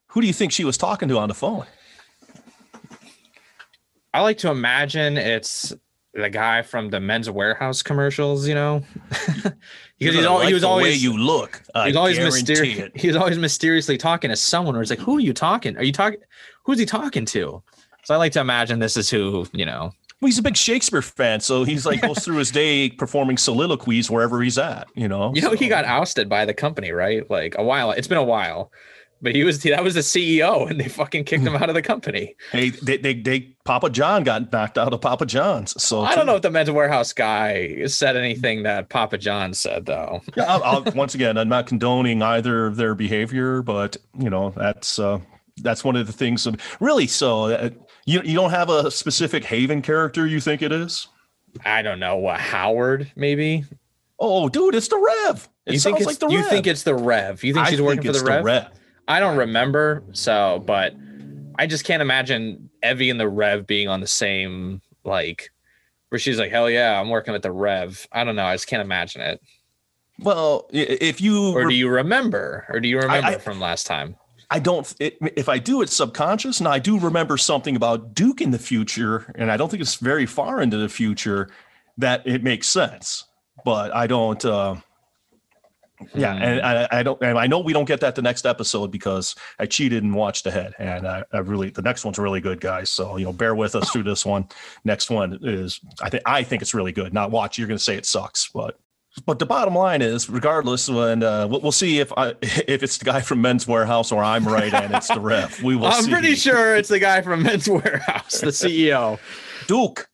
who 0.08 0.20
do 0.20 0.26
you 0.26 0.32
think 0.32 0.50
she 0.50 0.64
was 0.64 0.76
talking 0.76 1.08
to 1.08 1.18
on 1.18 1.28
the 1.28 1.34
phone? 1.34 1.66
I 4.12 4.22
like 4.22 4.38
to 4.38 4.50
imagine 4.50 5.16
it's 5.16 5.72
the 6.14 6.30
guy 6.30 6.62
from 6.62 6.90
the 6.90 6.98
Men's 6.98 7.28
Wearhouse 7.28 7.84
commercials, 7.84 8.48
you 8.48 8.54
know, 8.54 8.82
because 9.10 9.52
he's 9.98 10.24
al- 10.24 10.40
he 10.40 10.52
was 10.52 10.62
the 10.62 10.68
way 10.68 10.72
always 10.72 11.02
you 11.02 11.16
look. 11.16 11.62
I 11.74 11.88
he's 11.88 11.96
always 11.96 12.18
mysterious. 12.18 12.78
it. 12.78 12.96
He 12.96 13.06
was 13.06 13.16
always 13.16 13.38
mysteriously 13.38 13.98
talking 13.98 14.30
to 14.30 14.36
someone. 14.36 14.74
Or 14.74 14.82
it's 14.82 14.90
like, 14.90 14.98
who 14.98 15.18
are 15.18 15.20
you 15.20 15.32
talking? 15.32 15.76
Are 15.76 15.84
you 15.84 15.92
talking? 15.92 16.20
Who's 16.64 16.78
he 16.78 16.86
talking 16.86 17.24
to? 17.26 17.62
So 18.08 18.14
I 18.14 18.16
like 18.16 18.32
to 18.32 18.40
imagine 18.40 18.78
this 18.78 18.96
is 18.96 19.10
who 19.10 19.46
you 19.52 19.66
know. 19.66 19.92
Well, 20.22 20.28
he's 20.28 20.38
a 20.38 20.42
big 20.42 20.56
Shakespeare 20.56 21.02
fan, 21.02 21.40
so 21.40 21.64
he's 21.64 21.84
like 21.84 22.00
goes 22.00 22.24
through 22.24 22.38
his 22.38 22.50
day 22.50 22.88
performing 22.88 23.36
soliloquies 23.36 24.10
wherever 24.10 24.40
he's 24.40 24.56
at. 24.56 24.88
You 24.94 25.08
know, 25.08 25.34
You 25.34 25.42
know, 25.42 25.50
he 25.50 25.68
got 25.68 25.84
ousted 25.84 26.26
by 26.26 26.46
the 26.46 26.54
company, 26.54 26.90
right? 26.90 27.30
Like 27.30 27.54
a 27.58 27.62
while. 27.62 27.90
It's 27.90 28.08
been 28.08 28.16
a 28.16 28.24
while, 28.24 28.72
but 29.20 29.34
he 29.34 29.44
was 29.44 29.62
that 29.62 29.84
was 29.84 29.92
the 29.92 30.00
CEO, 30.00 30.70
and 30.70 30.80
they 30.80 30.88
fucking 30.88 31.24
kicked 31.24 31.44
him 31.44 31.54
out 31.54 31.68
of 31.68 31.74
the 31.74 31.82
company. 31.82 32.34
Hey, 32.50 32.70
they, 32.70 32.96
they, 32.96 33.12
they, 33.12 33.40
Papa 33.66 33.90
John 33.90 34.24
got 34.24 34.50
knocked 34.50 34.78
out 34.78 34.94
of 34.94 35.02
Papa 35.02 35.26
John's. 35.26 35.80
So 35.80 36.00
I 36.00 36.14
don't 36.14 36.24
know 36.24 36.36
if 36.36 36.42
the 36.42 36.50
Men's 36.50 36.70
Wearhouse 36.70 37.14
guy 37.14 37.84
said 37.88 38.16
anything 38.16 38.62
that 38.62 38.88
Papa 38.88 39.18
John 39.18 39.52
said, 39.52 39.84
though. 39.84 40.22
Yeah, 40.34 40.44
I'll, 40.44 40.64
I'll, 40.64 40.92
once 40.94 41.14
again, 41.14 41.36
I'm 41.36 41.50
not 41.50 41.66
condoning 41.66 42.22
either 42.22 42.68
of 42.68 42.76
their 42.76 42.94
behavior, 42.94 43.60
but 43.60 43.98
you 44.18 44.30
know 44.30 44.54
that's 44.56 44.98
uh, 44.98 45.20
that's 45.58 45.84
one 45.84 45.96
of 45.96 46.06
the 46.06 46.12
things. 46.14 46.46
Of, 46.46 46.56
really, 46.80 47.06
so 47.06 47.50
uh, 47.50 47.70
you 48.08 48.22
you 48.24 48.34
don't 48.34 48.50
have 48.50 48.70
a 48.70 48.90
specific 48.90 49.44
Haven 49.44 49.82
character 49.82 50.26
you 50.26 50.40
think 50.40 50.62
it 50.62 50.72
is? 50.72 51.08
I 51.64 51.82
don't 51.82 52.00
know 52.00 52.16
what 52.16 52.40
Howard 52.40 53.10
maybe. 53.16 53.64
Oh, 54.18 54.48
dude, 54.48 54.74
it's 54.74 54.88
the 54.88 54.96
Rev. 54.98 55.48
It 55.66 55.74
you 55.74 55.78
think 55.78 55.98
sounds 55.98 56.00
it's 56.00 56.06
like 56.22 56.30
the 56.30 56.34
you 56.34 56.40
Rev. 56.42 56.48
think 56.48 56.66
it's 56.66 56.82
the 56.82 56.94
Rev? 56.94 57.44
You 57.44 57.54
think 57.54 57.66
I 57.66 57.70
she's 57.70 57.80
working 57.82 58.02
think 58.02 58.16
for 58.16 58.24
the 58.24 58.36
it's 58.38 58.44
Rev? 58.44 58.68
I 59.06 59.20
don't 59.20 59.36
remember, 59.36 60.02
so 60.12 60.62
but 60.66 60.94
I 61.58 61.66
just 61.66 61.84
can't 61.84 62.02
imagine 62.02 62.70
Evie 62.82 63.10
and 63.10 63.20
the 63.20 63.28
Rev 63.28 63.66
being 63.66 63.88
on 63.88 64.00
the 64.00 64.06
same 64.06 64.80
like 65.04 65.50
where 66.08 66.18
she's 66.18 66.38
like, 66.38 66.50
hell 66.50 66.70
yeah, 66.70 66.98
I'm 66.98 67.10
working 67.10 67.32
with 67.32 67.42
the 67.42 67.52
Rev. 67.52 68.06
I 68.12 68.24
don't 68.24 68.36
know, 68.36 68.44
I 68.46 68.54
just 68.54 68.66
can't 68.66 68.82
imagine 68.82 69.20
it. 69.20 69.40
Well, 70.20 70.68
if 70.72 71.20
you, 71.20 71.52
Or 71.52 71.68
do 71.68 71.74
you 71.74 71.88
remember? 71.88 72.64
Or 72.70 72.80
do 72.80 72.88
you 72.88 72.98
remember 72.98 73.26
I- 73.28 73.38
from 73.38 73.60
last 73.60 73.86
time? 73.86 74.16
I 74.50 74.58
don't. 74.60 74.92
It, 74.98 75.18
if 75.36 75.48
I 75.48 75.58
do, 75.58 75.82
it's 75.82 75.94
subconscious, 75.94 76.58
and 76.58 76.68
I 76.68 76.78
do 76.78 76.98
remember 76.98 77.36
something 77.36 77.76
about 77.76 78.14
Duke 78.14 78.40
in 78.40 78.50
the 78.50 78.58
future, 78.58 79.32
and 79.36 79.50
I 79.50 79.56
don't 79.56 79.70
think 79.70 79.82
it's 79.82 79.96
very 79.96 80.24
far 80.26 80.62
into 80.62 80.78
the 80.78 80.88
future 80.88 81.50
that 81.98 82.26
it 82.26 82.42
makes 82.42 82.66
sense. 82.68 83.24
But 83.64 83.94
I 83.94 84.06
don't. 84.06 84.42
Uh, 84.44 84.76
yeah, 86.14 86.34
Hmm. 86.36 86.42
and 86.42 86.60
I, 86.62 86.88
I 86.92 87.02
don't. 87.02 87.20
And 87.22 87.36
I 87.36 87.46
know 87.46 87.58
we 87.58 87.72
don't 87.72 87.84
get 87.84 88.00
that 88.00 88.14
the 88.14 88.22
next 88.22 88.46
episode 88.46 88.90
because 88.90 89.34
I 89.58 89.66
cheated 89.66 90.02
and 90.04 90.14
watched 90.14 90.46
ahead, 90.46 90.74
and 90.78 91.06
I, 91.06 91.24
I 91.32 91.38
really 91.38 91.70
the 91.70 91.82
next 91.82 92.04
one's 92.04 92.18
really 92.18 92.40
good, 92.40 92.60
guys. 92.60 92.88
So 92.88 93.16
you 93.16 93.24
know, 93.24 93.32
bear 93.32 93.54
with 93.54 93.74
us 93.74 93.90
through 93.90 94.04
this 94.04 94.24
one. 94.24 94.48
Next 94.84 95.10
one 95.10 95.38
is 95.42 95.80
I 96.00 96.08
think 96.08 96.22
I 96.24 96.42
think 96.42 96.62
it's 96.62 96.72
really 96.72 96.92
good. 96.92 97.12
Not 97.12 97.32
watch. 97.32 97.58
You're 97.58 97.68
going 97.68 97.78
to 97.78 97.84
say 97.84 97.96
it 97.96 98.06
sucks, 98.06 98.48
but 98.48 98.78
but 99.20 99.38
the 99.38 99.46
bottom 99.46 99.74
line 99.74 100.02
is, 100.02 100.28
regardless, 100.28 100.88
when 100.88 101.22
uh, 101.22 101.46
we'll, 101.48 101.72
see 101.72 102.00
if 102.00 102.12
I, 102.16 102.34
if 102.42 102.82
it's 102.82 102.98
the 102.98 103.04
guy 103.04 103.20
from 103.20 103.40
Men's 103.40 103.64
Wearhouse 103.64 104.12
or 104.12 104.22
I'm 104.22 104.46
right 104.46 104.72
and 104.72 104.94
it's 104.94 105.08
the 105.08 105.20
Rev. 105.20 105.62
We 105.62 105.76
will. 105.76 105.86
I'm 105.86 106.04
see. 106.04 106.10
pretty 106.10 106.34
sure 106.34 106.76
it's 106.76 106.88
the 106.88 106.98
guy 106.98 107.22
from 107.22 107.42
Men's 107.42 107.66
Wearhouse, 107.66 108.40
the 108.40 108.46
CEO. 108.48 109.18
Duke, 109.66 110.08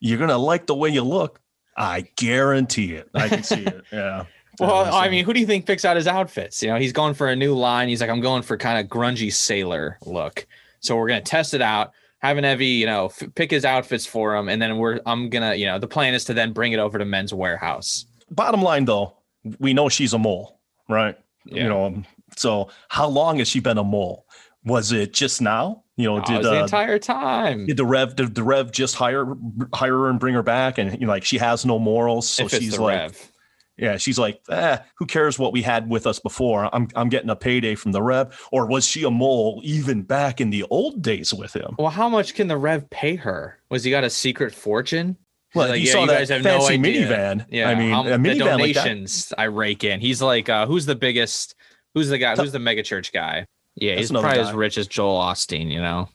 you're 0.00 0.18
gonna 0.18 0.38
like 0.38 0.66
the 0.66 0.74
way 0.74 0.90
you 0.90 1.02
look. 1.02 1.40
I 1.76 2.06
guarantee 2.16 2.94
it. 2.94 3.08
I 3.14 3.28
can 3.28 3.42
see 3.42 3.62
it. 3.62 3.82
Yeah. 3.92 4.24
Well, 4.60 4.94
I 4.94 5.08
mean, 5.08 5.24
who 5.24 5.32
do 5.32 5.40
you 5.40 5.46
think 5.46 5.64
picks 5.64 5.84
out 5.84 5.96
his 5.96 6.06
outfits? 6.06 6.62
You 6.62 6.68
know, 6.68 6.76
he's 6.76 6.92
going 6.92 7.14
for 7.14 7.28
a 7.28 7.34
new 7.34 7.54
line. 7.54 7.88
He's 7.88 8.02
like, 8.02 8.10
I'm 8.10 8.20
going 8.20 8.42
for 8.42 8.58
kind 8.58 8.78
of 8.78 8.86
grungy 8.86 9.32
sailor 9.32 9.98
look. 10.04 10.46
So 10.80 10.94
we're 10.94 11.08
gonna 11.08 11.22
test 11.22 11.54
it 11.54 11.62
out. 11.62 11.92
Have 12.22 12.36
an 12.38 12.44
Evie, 12.44 12.66
you 12.66 12.86
know, 12.86 13.06
f- 13.06 13.22
pick 13.34 13.50
his 13.50 13.64
outfits 13.64 14.06
for 14.06 14.34
him, 14.36 14.48
and 14.48 14.62
then 14.62 14.76
we're 14.78 15.00
I'm 15.06 15.28
gonna, 15.28 15.54
you 15.54 15.66
know, 15.66 15.78
the 15.78 15.88
plan 15.88 16.14
is 16.14 16.24
to 16.26 16.34
then 16.34 16.52
bring 16.52 16.72
it 16.72 16.78
over 16.78 16.96
to 16.98 17.04
Men's 17.04 17.32
Wearhouse. 17.32 18.04
bottom 18.30 18.62
line, 18.62 18.84
though, 18.84 19.16
we 19.58 19.74
know 19.74 19.88
she's 19.88 20.12
a 20.12 20.18
mole, 20.18 20.60
right? 20.88 21.18
Yeah. 21.46 21.62
You 21.64 21.68
know. 21.68 21.84
um, 21.86 22.04
So 22.36 22.68
how 22.88 23.08
long 23.08 23.38
has 23.40 23.48
she 23.48 23.58
been 23.60 23.76
a 23.78 23.84
mole? 23.84 24.24
Was 24.64 24.92
it 24.92 25.12
just 25.12 25.42
now? 25.42 25.82
You 25.96 26.06
know, 26.06 26.18
Oh, 26.18 26.24
did 26.24 26.38
was 26.38 26.46
the 26.46 26.60
uh, 26.60 26.62
entire 26.62 26.98
time. 26.98 27.66
did 27.66 27.76
the 27.76 27.84
rev 27.84 28.14
did 28.16 28.34
the 28.34 28.42
rev 28.44 28.70
just 28.72 28.94
hire 28.94 29.26
hire 29.74 29.92
her 29.98 30.08
and 30.08 30.18
bring 30.20 30.34
her 30.34 30.42
back 30.42 30.78
and 30.78 30.92
you 30.92 31.06
know 31.06 31.12
like 31.12 31.24
she 31.24 31.36
has 31.38 31.66
no 31.66 31.78
morals 31.78 32.26
so 32.28 32.48
she's 32.48 32.78
like 32.78 32.96
Rev. 32.98 33.31
Yeah, 33.78 33.96
she's 33.96 34.18
like, 34.18 34.40
eh, 34.50 34.78
who 34.96 35.06
cares 35.06 35.38
what 35.38 35.52
we 35.52 35.62
had 35.62 35.88
with 35.88 36.06
us 36.06 36.18
before? 36.18 36.68
I'm 36.74 36.88
I'm 36.94 37.08
getting 37.08 37.30
a 37.30 37.36
payday 37.36 37.74
from 37.74 37.92
the 37.92 38.02
Rev. 38.02 38.38
Or 38.52 38.66
was 38.66 38.86
she 38.86 39.02
a 39.04 39.10
mole 39.10 39.60
even 39.64 40.02
back 40.02 40.40
in 40.40 40.50
the 40.50 40.64
old 40.70 41.02
days 41.02 41.32
with 41.32 41.54
him? 41.56 41.74
Well, 41.78 41.90
how 41.90 42.08
much 42.08 42.34
can 42.34 42.48
the 42.48 42.56
Rev 42.58 42.88
pay 42.90 43.16
her? 43.16 43.58
Was 43.70 43.82
he 43.84 43.90
got 43.90 44.04
a 44.04 44.10
secret 44.10 44.54
fortune? 44.54 45.16
Well, 45.54 45.68
Like, 45.68 45.80
you 45.80 45.86
yeah, 45.86 45.92
saw 45.92 46.00
you 46.02 46.06
that 46.08 46.18
guys 46.18 46.28
have 46.30 46.42
no 46.44 46.58
fancy 46.60 46.74
idea. 46.74 47.06
minivan. 47.08 47.46
Yeah, 47.50 47.68
I 47.68 47.74
mean, 47.74 47.90
how- 47.90 48.06
a 48.06 48.10
the 48.10 48.16
minivan 48.16 48.58
like 48.60 48.74
that. 48.74 48.84
donations 48.84 49.32
I 49.36 49.44
rake 49.44 49.84
in. 49.84 50.00
He's 50.00 50.20
like, 50.22 50.48
uh, 50.48 50.66
who's 50.66 50.86
the 50.86 50.94
biggest? 50.94 51.54
Who's 51.94 52.08
the 52.08 52.18
guy? 52.18 52.36
Who's 52.36 52.52
the 52.52 52.58
mega 52.58 52.82
church 52.82 53.12
guy? 53.12 53.46
Yeah, 53.74 53.92
That's 53.96 54.02
he's 54.02 54.10
probably 54.10 54.36
guy. 54.36 54.48
as 54.48 54.52
rich 54.54 54.76
as 54.78 54.86
Joel 54.86 55.18
Osteen. 55.18 55.70
You 55.70 55.80
know? 55.80 56.08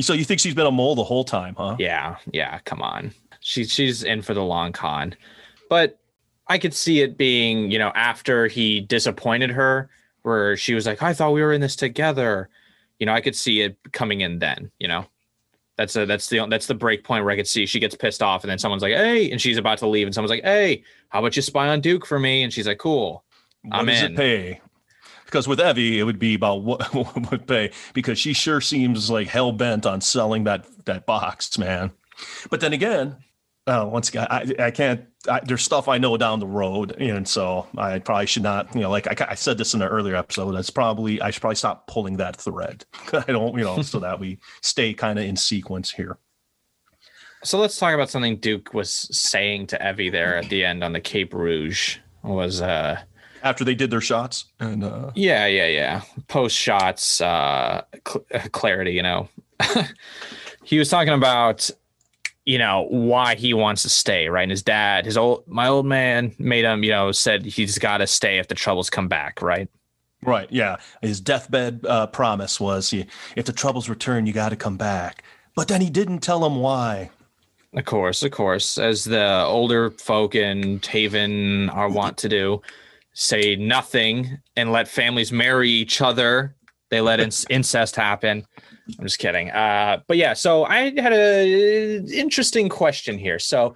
So 0.00 0.12
you 0.14 0.24
think 0.24 0.40
she's 0.40 0.54
been 0.54 0.66
a 0.66 0.70
mole 0.72 0.94
the 0.96 1.04
whole 1.04 1.24
time, 1.24 1.54
huh? 1.56 1.76
Yeah, 1.78 2.16
yeah. 2.32 2.58
Come 2.64 2.82
on, 2.82 3.12
she's 3.40 3.72
she's 3.72 4.02
in 4.02 4.22
for 4.22 4.34
the 4.34 4.42
long 4.42 4.72
con, 4.72 5.14
but 5.70 5.98
I 6.46 6.58
could 6.58 6.74
see 6.74 7.00
it 7.00 7.16
being, 7.16 7.70
you 7.70 7.78
know, 7.78 7.92
after 7.94 8.46
he 8.46 8.80
disappointed 8.80 9.50
her, 9.50 9.88
where 10.22 10.56
she 10.56 10.74
was 10.74 10.86
like, 10.86 11.02
"I 11.02 11.14
thought 11.14 11.32
we 11.32 11.42
were 11.42 11.52
in 11.52 11.60
this 11.60 11.76
together." 11.76 12.48
You 12.98 13.06
know, 13.06 13.12
I 13.12 13.20
could 13.20 13.36
see 13.36 13.60
it 13.62 13.76
coming 13.92 14.20
in 14.20 14.38
then. 14.38 14.70
You 14.78 14.88
know, 14.88 15.06
that's 15.76 15.96
a 15.96 16.06
that's 16.06 16.28
the 16.28 16.46
that's 16.46 16.66
the 16.66 16.74
break 16.74 17.04
point 17.04 17.24
where 17.24 17.32
I 17.32 17.36
could 17.36 17.48
see 17.48 17.66
she 17.66 17.80
gets 17.80 17.94
pissed 17.94 18.22
off, 18.22 18.44
and 18.44 18.50
then 18.50 18.58
someone's 18.58 18.82
like, 18.82 18.94
"Hey," 18.94 19.30
and 19.30 19.40
she's 19.40 19.58
about 19.58 19.78
to 19.78 19.86
leave, 19.86 20.06
and 20.06 20.14
someone's 20.14 20.30
like, 20.30 20.44
"Hey, 20.44 20.84
how 21.08 21.20
about 21.20 21.36
you 21.36 21.42
spy 21.42 21.68
on 21.68 21.80
Duke 21.80 22.06
for 22.06 22.18
me?" 22.18 22.42
And 22.42 22.52
she's 22.52 22.66
like, 22.66 22.78
"Cool." 22.78 23.24
What 23.62 23.78
I'm 23.78 23.86
does 23.86 24.02
in. 24.02 24.12
it 24.12 24.16
pay? 24.16 24.60
Because 25.24 25.48
with 25.48 25.60
Evie, 25.60 25.98
it 25.98 26.04
would 26.04 26.18
be 26.18 26.34
about 26.34 26.62
what, 26.62 26.82
what 26.94 27.30
would 27.30 27.46
pay 27.46 27.72
because 27.92 28.18
she 28.18 28.32
sure 28.32 28.60
seems 28.60 29.10
like 29.10 29.28
hell 29.28 29.52
bent 29.52 29.86
on 29.86 30.00
selling 30.00 30.44
that 30.44 30.66
that 30.84 31.06
box, 31.06 31.58
man. 31.58 31.90
But 32.50 32.60
then 32.60 32.72
again, 32.72 33.16
uh, 33.66 33.88
once 33.90 34.10
again, 34.10 34.26
I, 34.30 34.54
I 34.58 34.70
can't. 34.70 35.06
I, 35.28 35.40
there's 35.42 35.62
stuff 35.62 35.88
I 35.88 35.96
know 35.96 36.16
down 36.18 36.38
the 36.38 36.46
road, 36.46 36.92
and 37.00 37.26
so 37.26 37.66
I 37.78 37.98
probably 37.98 38.26
should 38.26 38.42
not. 38.42 38.74
You 38.74 38.82
know, 38.82 38.90
like 38.90 39.22
I, 39.22 39.30
I 39.30 39.34
said 39.34 39.56
this 39.56 39.72
in 39.72 39.80
an 39.80 39.88
earlier 39.88 40.16
episode. 40.16 40.52
That's 40.52 40.68
probably 40.70 41.20
I 41.22 41.30
should 41.30 41.40
probably 41.40 41.56
stop 41.56 41.86
pulling 41.86 42.18
that 42.18 42.36
thread. 42.36 42.84
I 43.12 43.24
don't, 43.26 43.56
you 43.56 43.64
know, 43.64 43.80
so 43.80 44.00
that 44.00 44.20
we 44.20 44.38
stay 44.60 44.92
kind 44.92 45.18
of 45.18 45.24
in 45.24 45.36
sequence 45.36 45.90
here. 45.90 46.18
So 47.42 47.58
let's 47.58 47.78
talk 47.78 47.94
about 47.94 48.10
something 48.10 48.36
Duke 48.36 48.72
was 48.74 48.90
saying 48.90 49.66
to 49.68 49.90
Evie 49.90 50.10
there 50.10 50.36
at 50.36 50.48
the 50.48 50.64
end 50.64 50.82
on 50.84 50.92
the 50.92 51.00
Cape 51.00 51.32
Rouge. 51.32 51.98
Was 52.22 52.60
uh 52.62 53.00
After 53.42 53.64
they 53.64 53.74
did 53.74 53.90
their 53.90 54.00
shots, 54.00 54.46
and 54.60 54.84
uh, 54.84 55.10
Yeah, 55.14 55.46
yeah, 55.46 55.66
yeah. 55.66 56.02
Post 56.28 56.56
shots, 56.56 57.20
uh, 57.20 57.82
cl- 58.06 58.24
clarity. 58.52 58.92
You 58.92 59.02
know, 59.02 59.28
he 60.64 60.78
was 60.78 60.88
talking 60.88 61.12
about, 61.12 61.70
you 62.44 62.58
know, 62.58 62.86
why 62.90 63.34
he 63.34 63.54
wants 63.54 63.82
to 63.82 63.88
stay. 63.88 64.28
Right, 64.28 64.42
and 64.42 64.50
his 64.50 64.62
dad, 64.62 65.04
his 65.04 65.16
old, 65.16 65.44
my 65.46 65.66
old 65.68 65.86
man, 65.86 66.34
made 66.38 66.64
him, 66.64 66.84
you 66.84 66.90
know, 66.90 67.12
said 67.12 67.44
he's 67.44 67.78
got 67.78 67.98
to 67.98 68.06
stay 68.06 68.38
if 68.38 68.48
the 68.48 68.54
troubles 68.54 68.90
come 68.90 69.08
back. 69.08 69.40
Right. 69.42 69.68
Right. 70.22 70.48
Yeah. 70.50 70.76
His 71.02 71.20
deathbed 71.20 71.84
uh, 71.86 72.06
promise 72.06 72.58
was 72.58 72.92
"Y- 72.92 73.06
if 73.36 73.44
the 73.44 73.52
troubles 73.52 73.88
return, 73.90 74.26
you 74.26 74.32
got 74.32 74.48
to 74.50 74.56
come 74.56 74.76
back. 74.78 75.22
But 75.54 75.68
then 75.68 75.80
he 75.82 75.90
didn't 75.90 76.20
tell 76.20 76.44
him 76.44 76.56
why. 76.56 77.10
Of 77.74 77.84
course, 77.84 78.22
of 78.22 78.30
course, 78.30 78.78
as 78.78 79.04
the 79.04 79.44
older 79.44 79.90
folk 79.90 80.34
in 80.34 80.80
Haven 80.86 81.68
are 81.70 81.88
wont 81.90 82.16
to 82.18 82.28
do, 82.28 82.62
say 83.12 83.56
nothing 83.56 84.38
and 84.56 84.72
let 84.72 84.88
families 84.88 85.32
marry 85.32 85.68
each 85.70 86.00
other. 86.00 86.54
They 86.90 87.00
let 87.00 87.18
inc- 87.20 87.46
incest 87.50 87.96
happen. 87.96 88.46
I'm 88.98 89.04
just 89.04 89.18
kidding. 89.18 89.50
Uh, 89.50 90.00
but 90.06 90.16
yeah, 90.16 90.34
so 90.34 90.64
I 90.64 90.92
had 91.00 91.12
a 91.12 91.96
interesting 92.12 92.68
question 92.68 93.16
here. 93.18 93.38
So, 93.38 93.74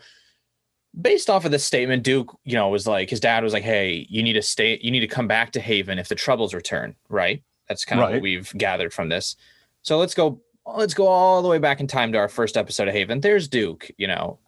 based 1.01 1.31
off 1.31 1.45
of 1.45 1.51
this 1.51 1.65
statement, 1.65 2.03
Duke, 2.03 2.37
you 2.45 2.55
know, 2.55 2.69
was 2.69 2.87
like 2.87 3.09
his 3.11 3.21
dad 3.21 3.43
was 3.43 3.53
like, 3.53 3.63
"Hey, 3.63 4.07
you 4.11 4.23
need 4.23 4.35
to 4.35 4.43
stay. 4.43 4.79
You 4.83 4.91
need 4.91 5.01
to 5.01 5.07
come 5.07 5.27
back 5.27 5.53
to 5.53 5.61
Haven 5.61 5.99
if 5.99 6.09
the 6.09 6.15
troubles 6.15 6.53
return." 6.55 6.95
Right. 7.09 7.43
That's 7.69 7.85
kind 7.85 8.01
of 8.01 8.09
Right. 8.09 8.15
what 8.15 8.23
we've 8.23 8.53
gathered 8.59 8.93
from 8.93 9.09
this. 9.09 9.37
So 9.83 9.99
let's 9.99 10.15
go. 10.15 10.41
Let's 10.67 10.93
go 10.95 11.07
all 11.07 11.41
the 11.41 11.49
way 11.49 11.59
back 11.59 11.81
in 11.81 11.87
time 11.87 12.13
to 12.13 12.19
our 12.19 12.29
first 12.29 12.59
episode 12.59 12.89
of 12.89 12.95
Haven. 12.95 13.21
There's 13.21 13.49
Duke, 13.49 13.91
you 13.97 14.07
know, 14.07 14.39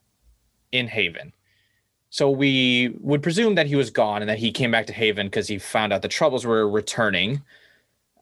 in 0.72 0.86
Haven. 0.88 1.32
So 2.11 2.28
we 2.28 2.94
would 3.00 3.22
presume 3.22 3.54
that 3.54 3.66
he 3.66 3.76
was 3.76 3.88
gone 3.88 4.20
and 4.20 4.28
that 4.28 4.38
he 4.38 4.52
came 4.52 4.70
back 4.70 4.86
to 4.88 4.92
Haven 4.92 5.28
because 5.28 5.48
he 5.48 5.58
found 5.58 5.92
out 5.92 6.02
the 6.02 6.08
troubles 6.08 6.44
were 6.44 6.68
returning. 6.68 7.40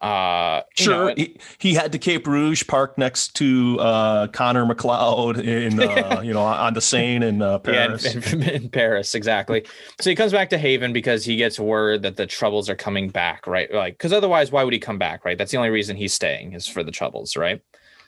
Uh, 0.00 0.62
you 0.78 0.84
Sure, 0.84 1.08
know, 1.08 1.14
he, 1.16 1.36
he 1.58 1.74
had 1.74 1.92
to 1.92 1.98
Cape 1.98 2.26
Rouge 2.26 2.64
parked 2.66 2.98
next 2.98 3.34
to 3.36 3.78
uh, 3.80 4.26
Connor 4.28 4.64
MacLeod 4.64 5.38
in 5.40 5.80
uh, 5.80 6.20
you 6.24 6.32
know 6.32 6.42
on 6.42 6.74
the 6.74 6.80
Seine 6.80 7.26
in 7.26 7.42
uh, 7.42 7.58
Paris. 7.58 8.14
Yeah, 8.14 8.32
in, 8.32 8.42
in 8.42 8.68
Paris, 8.70 9.14
exactly. 9.14 9.64
So 10.00 10.10
he 10.10 10.16
comes 10.16 10.32
back 10.32 10.50
to 10.50 10.58
Haven 10.58 10.92
because 10.92 11.24
he 11.24 11.36
gets 11.36 11.58
word 11.58 12.02
that 12.02 12.16
the 12.16 12.26
troubles 12.26 12.68
are 12.70 12.76
coming 12.76 13.08
back, 13.08 13.46
right? 13.46 13.72
Like, 13.72 13.94
because 13.94 14.12
otherwise, 14.12 14.52
why 14.52 14.64
would 14.64 14.72
he 14.72 14.78
come 14.78 14.98
back, 14.98 15.24
right? 15.24 15.36
That's 15.36 15.50
the 15.50 15.56
only 15.56 15.70
reason 15.70 15.96
he's 15.96 16.14
staying 16.14 16.52
is 16.52 16.66
for 16.66 16.82
the 16.82 16.92
troubles, 16.92 17.36
right? 17.36 17.60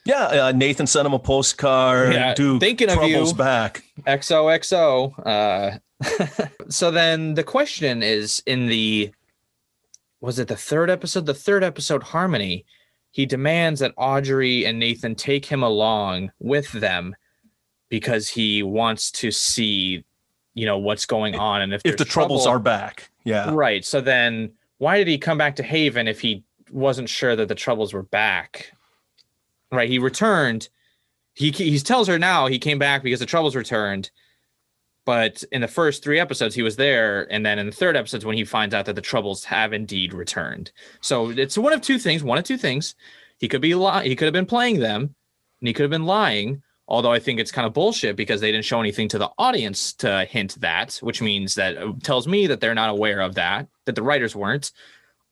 yeah, 0.05 0.45
uh, 0.47 0.51
Nathan 0.55 0.87
sent 0.87 1.05
him 1.05 1.13
a 1.13 1.19
postcard. 1.19 2.13
Yeah, 2.13 2.33
Duke, 2.33 2.59
thinking 2.59 2.89
of 2.89 2.95
troubles 2.95 3.31
you. 3.31 3.37
back. 3.37 3.83
XOXO. 4.07 5.13
Uh, 5.25 6.47
so 6.69 6.89
then 6.91 7.35
the 7.35 7.43
question 7.43 8.01
is 8.01 8.41
in 8.45 8.65
the 8.67 9.11
was 10.21 10.39
it 10.39 10.47
the 10.47 10.55
third 10.55 10.89
episode? 10.89 11.25
The 11.25 11.33
third 11.33 11.63
episode, 11.63 12.03
Harmony. 12.03 12.65
He 13.11 13.25
demands 13.25 13.81
that 13.81 13.93
Audrey 13.97 14.65
and 14.65 14.79
Nathan 14.79 15.15
take 15.15 15.45
him 15.45 15.63
along 15.63 16.31
with 16.39 16.71
them 16.71 17.13
because 17.89 18.29
he 18.29 18.63
wants 18.63 19.11
to 19.11 19.31
see, 19.31 20.05
you 20.53 20.65
know, 20.65 20.77
what's 20.77 21.05
going 21.05 21.35
on 21.35 21.61
and 21.61 21.73
if, 21.73 21.81
If 21.83 21.97
the 21.97 22.05
troubles 22.05 22.43
trouble- 22.43 22.55
are 22.55 22.59
back, 22.59 23.09
yeah, 23.25 23.51
right. 23.53 23.83
So 23.83 23.99
then, 23.99 24.53
why 24.77 24.97
did 24.97 25.07
he 25.07 25.17
come 25.17 25.37
back 25.37 25.57
to 25.57 25.63
Haven 25.63 26.07
if 26.07 26.21
he 26.21 26.43
wasn't 26.71 27.09
sure 27.09 27.35
that 27.35 27.49
the 27.49 27.55
troubles 27.55 27.93
were 27.93 28.03
back? 28.03 28.71
Right. 29.73 29.89
He 29.89 29.99
returned. 29.99 30.69
He 31.33 31.51
he 31.51 31.77
tells 31.79 32.07
her 32.07 32.17
now 32.19 32.47
he 32.47 32.59
came 32.59 32.79
back 32.79 33.03
because 33.03 33.19
the 33.19 33.25
troubles 33.25 33.55
returned. 33.55 34.09
But 35.05 35.43
in 35.51 35.61
the 35.61 35.67
first 35.67 36.03
three 36.03 36.19
episodes, 36.19 36.53
he 36.53 36.61
was 36.61 36.75
there, 36.75 37.31
and 37.31 37.45
then 37.45 37.57
in 37.57 37.65
the 37.65 37.71
third 37.71 37.97
episodes, 37.97 38.25
when 38.25 38.37
he 38.37 38.45
finds 38.45 38.75
out 38.75 38.85
that 38.85 38.95
the 38.95 39.01
troubles 39.01 39.43
have 39.45 39.73
indeed 39.73 40.13
returned. 40.13 40.71
So 41.01 41.31
it's 41.31 41.57
one 41.57 41.73
of 41.73 41.81
two 41.81 41.97
things. 41.97 42.23
One 42.23 42.37
of 42.37 42.43
two 42.43 42.57
things. 42.57 42.95
He 43.39 43.47
could 43.47 43.61
be 43.61 43.73
li- 43.73 44.07
He 44.07 44.15
could 44.15 44.25
have 44.25 44.33
been 44.33 44.45
playing 44.45 44.79
them, 44.79 45.01
and 45.59 45.67
he 45.67 45.73
could 45.73 45.83
have 45.83 45.89
been 45.89 46.05
lying. 46.05 46.61
Although 46.87 47.13
I 47.13 47.19
think 47.19 47.39
it's 47.39 47.51
kind 47.51 47.65
of 47.65 47.73
bullshit 47.73 48.17
because 48.17 48.41
they 48.41 48.51
didn't 48.51 48.65
show 48.65 48.79
anything 48.79 49.07
to 49.09 49.17
the 49.17 49.31
audience 49.37 49.93
to 49.93 50.25
hint 50.25 50.59
that, 50.59 50.95
which 50.95 51.21
means 51.21 51.55
that 51.55 51.77
uh, 51.77 51.93
tells 52.03 52.27
me 52.27 52.47
that 52.47 52.59
they're 52.59 52.75
not 52.75 52.89
aware 52.89 53.21
of 53.21 53.35
that, 53.35 53.67
that 53.85 53.95
the 53.95 54.03
writers 54.03 54.35
weren't. 54.35 54.71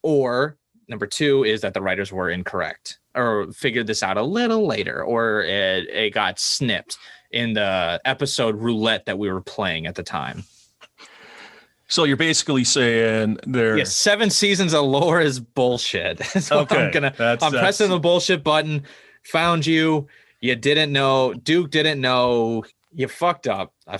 Or 0.01 0.57
number 0.87 1.05
two 1.05 1.43
is 1.43 1.61
that 1.61 1.73
the 1.73 1.81
writers 1.81 2.13
were 2.13 2.29
incorrect 2.29 2.99
or 3.13 3.51
figured 3.51 3.87
this 3.87 4.03
out 4.03 4.17
a 4.17 4.23
little 4.23 4.65
later, 4.65 5.03
or 5.03 5.41
it, 5.41 5.89
it 5.89 6.13
got 6.13 6.39
snipped 6.39 6.97
in 7.31 7.53
the 7.53 8.01
episode 8.05 8.55
roulette 8.55 9.05
that 9.05 9.17
we 9.19 9.31
were 9.31 9.41
playing 9.41 9.85
at 9.87 9.95
the 9.95 10.03
time. 10.03 10.43
So 11.87 12.03
you're 12.03 12.17
basically 12.17 12.63
saying 12.63 13.39
there. 13.47 13.77
Yeah, 13.77 13.83
seven 13.83 14.29
seasons 14.29 14.73
of 14.73 14.85
lore 14.85 15.19
is 15.21 15.39
bullshit. 15.39 16.23
so 16.25 16.59
Okay, 16.59 16.85
I'm 16.85 16.91
gonna 16.91 17.13
that's- 17.17 17.41
I'm 17.43 17.51
that's- 17.51 17.61
pressing 17.63 17.89
the 17.89 17.99
bullshit 17.99 18.43
button. 18.43 18.83
Found 19.25 19.65
you. 19.65 20.07
You 20.41 20.55
didn't 20.55 20.91
know. 20.93 21.33
Duke 21.33 21.71
didn't 21.71 21.99
know. 21.99 22.63
You 22.93 23.07
fucked 23.07 23.47
up. 23.47 23.73
I, 23.87 23.99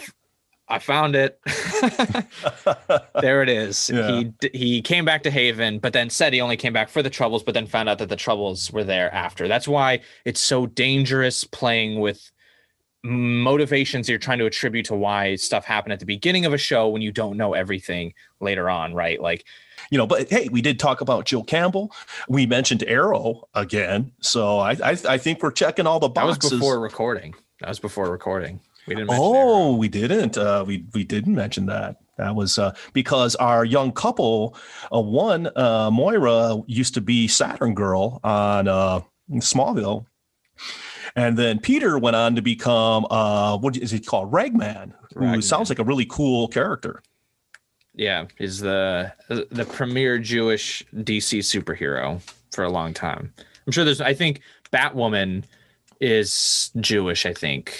I 0.68 0.80
found 0.80 1.16
it. 1.16 1.40
there 3.22 3.42
it 3.44 3.50
is. 3.50 3.90
Yeah. 3.90 4.22
He 4.42 4.50
he 4.54 4.82
came 4.82 5.04
back 5.06 5.24
to 5.24 5.32
Haven, 5.32 5.80
but 5.80 5.94
then 5.94 6.10
said 6.10 6.32
he 6.34 6.42
only 6.42 6.58
came 6.58 6.74
back 6.74 6.90
for 6.90 7.02
the 7.04 7.10
troubles, 7.10 7.44
but 7.44 7.54
then 7.54 7.66
found 7.68 7.90
out 7.90 7.98
that 8.00 8.10
the 8.10 8.16
troubles 8.16 8.72
were 8.72 8.84
there 8.84 9.14
after. 9.14 9.48
That's 9.48 9.68
why 9.68 10.02
it's 10.26 10.40
so 10.40 10.66
dangerous 10.68 11.44
playing 11.44 12.00
with 12.00 12.32
motivations 13.04 14.10
you're 14.10 14.20
trying 14.20 14.40
to 14.40 14.46
attribute 14.46 14.86
to 14.88 14.96
why 14.96 15.36
stuff 15.36 15.66
happened 15.66 15.94
at 15.94 16.00
the 16.00 16.06
beginning 16.06 16.46
of 16.46 16.54
a 16.54 16.58
show 16.58 16.90
when 16.90 17.02
you 17.02 17.12
don't 17.12 17.38
know 17.38 17.54
everything 17.54 18.14
later 18.40 18.70
on, 18.70 18.94
right? 18.94 19.22
Like 19.22 19.46
you 19.92 19.98
know, 19.98 20.06
but 20.06 20.30
hey, 20.30 20.50
we 20.52 20.62
did 20.62 20.80
talk 20.80 21.02
about 21.02 21.26
Jill 21.26 21.44
Campbell. 21.44 21.92
We 22.28 22.46
mentioned 22.46 22.84
Arrow 22.88 23.48
again, 23.56 24.12
so 24.20 24.60
I 24.60 24.72
I, 24.84 24.98
I 25.08 25.18
think 25.18 25.42
we're 25.42 25.52
checking 25.52 25.88
all 25.88 26.00
the 26.00 26.10
boxes. 26.10 26.50
that 26.50 26.56
was 26.56 26.60
before 26.60 26.80
recording. 26.80 27.36
That 27.62 27.70
was 27.70 27.80
before 27.80 28.12
recording. 28.12 28.60
We 28.88 28.96
didn't 28.96 29.08
mention 29.08 29.26
Oh, 29.26 29.76
we 29.76 29.88
didn't. 29.88 30.38
Uh, 30.38 30.64
we 30.68 30.86
we 30.94 31.04
didn't 31.04 31.36
mention 31.36 31.66
that. 31.68 31.98
That 32.18 32.36
was 32.36 32.60
uh, 32.60 32.76
because 32.92 33.36
our 33.36 33.64
young 33.64 33.94
couple, 33.94 34.56
uh, 34.94 35.00
one 35.00 35.50
uh, 35.56 35.90
Moira 35.90 36.62
used 36.68 36.94
to 36.96 37.02
be 37.02 37.30
Saturn 37.30 37.74
Girl 37.74 38.20
on 38.24 38.68
uh, 38.68 39.02
Smallville, 39.32 40.06
and 41.16 41.38
then 41.38 41.60
Peter 41.60 41.98
went 41.98 42.16
on 42.16 42.36
to 42.36 42.42
become 42.42 43.06
uh, 43.10 43.58
what 43.58 43.78
is 43.78 43.92
he 43.92 44.00
called, 44.00 44.32
Ragman, 44.32 44.94
who 45.14 45.22
Ragman. 45.22 45.42
sounds 45.42 45.70
like 45.70 45.80
a 45.80 45.84
really 45.84 46.06
cool 46.06 46.48
character. 46.48 47.02
Yeah, 47.94 48.26
is 48.38 48.60
the 48.60 49.14
the 49.28 49.66
premier 49.66 50.20
Jewish 50.20 50.84
DC 50.96 51.40
superhero 51.40 52.22
for 52.52 52.64
a 52.64 52.70
long 52.70 52.94
time. 52.94 53.34
I'm 53.66 53.72
sure 53.72 53.84
there's. 53.84 54.02
I 54.02 54.14
think 54.14 54.42
Batwoman 54.72 55.44
is 56.00 56.72
Jewish. 56.80 57.26
I 57.26 57.34
think. 57.34 57.78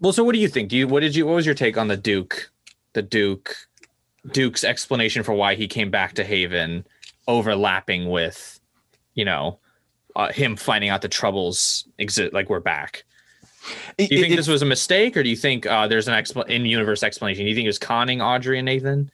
Well, 0.00 0.12
so 0.12 0.24
what 0.24 0.32
do 0.32 0.38
you 0.38 0.48
think? 0.48 0.68
Do 0.68 0.76
you 0.76 0.86
what 0.86 1.00
did 1.00 1.14
you 1.16 1.26
what 1.26 1.34
was 1.34 1.46
your 1.46 1.54
take 1.54 1.78
on 1.78 1.88
the 1.88 1.96
Duke, 1.96 2.50
the 2.92 3.02
Duke 3.02 3.56
Duke's 4.30 4.64
explanation 4.64 5.22
for 5.22 5.32
why 5.32 5.54
he 5.54 5.66
came 5.66 5.90
back 5.90 6.14
to 6.14 6.24
Haven 6.24 6.86
overlapping 7.26 8.10
with, 8.10 8.60
you 9.14 9.24
know, 9.24 9.58
uh, 10.16 10.32
him 10.32 10.56
finding 10.56 10.90
out 10.90 11.02
the 11.02 11.08
troubles 11.08 11.86
exist, 11.98 12.32
like 12.32 12.48
we're 12.48 12.60
back. 12.60 13.04
Do 13.96 14.04
you 14.04 14.20
think 14.20 14.32
it, 14.32 14.36
this 14.36 14.48
was 14.48 14.62
a 14.62 14.66
mistake, 14.66 15.16
or 15.16 15.22
do 15.22 15.28
you 15.28 15.36
think 15.36 15.66
uh, 15.66 15.86
there's 15.86 16.08
an 16.08 16.14
expl- 16.14 16.48
in-universe 16.48 17.02
explanation? 17.02 17.44
Do 17.44 17.48
you 17.48 17.54
think 17.54 17.64
he 17.64 17.68
was 17.68 17.78
conning 17.78 18.20
Audrey 18.20 18.58
and 18.58 18.66
Nathan? 18.66 19.10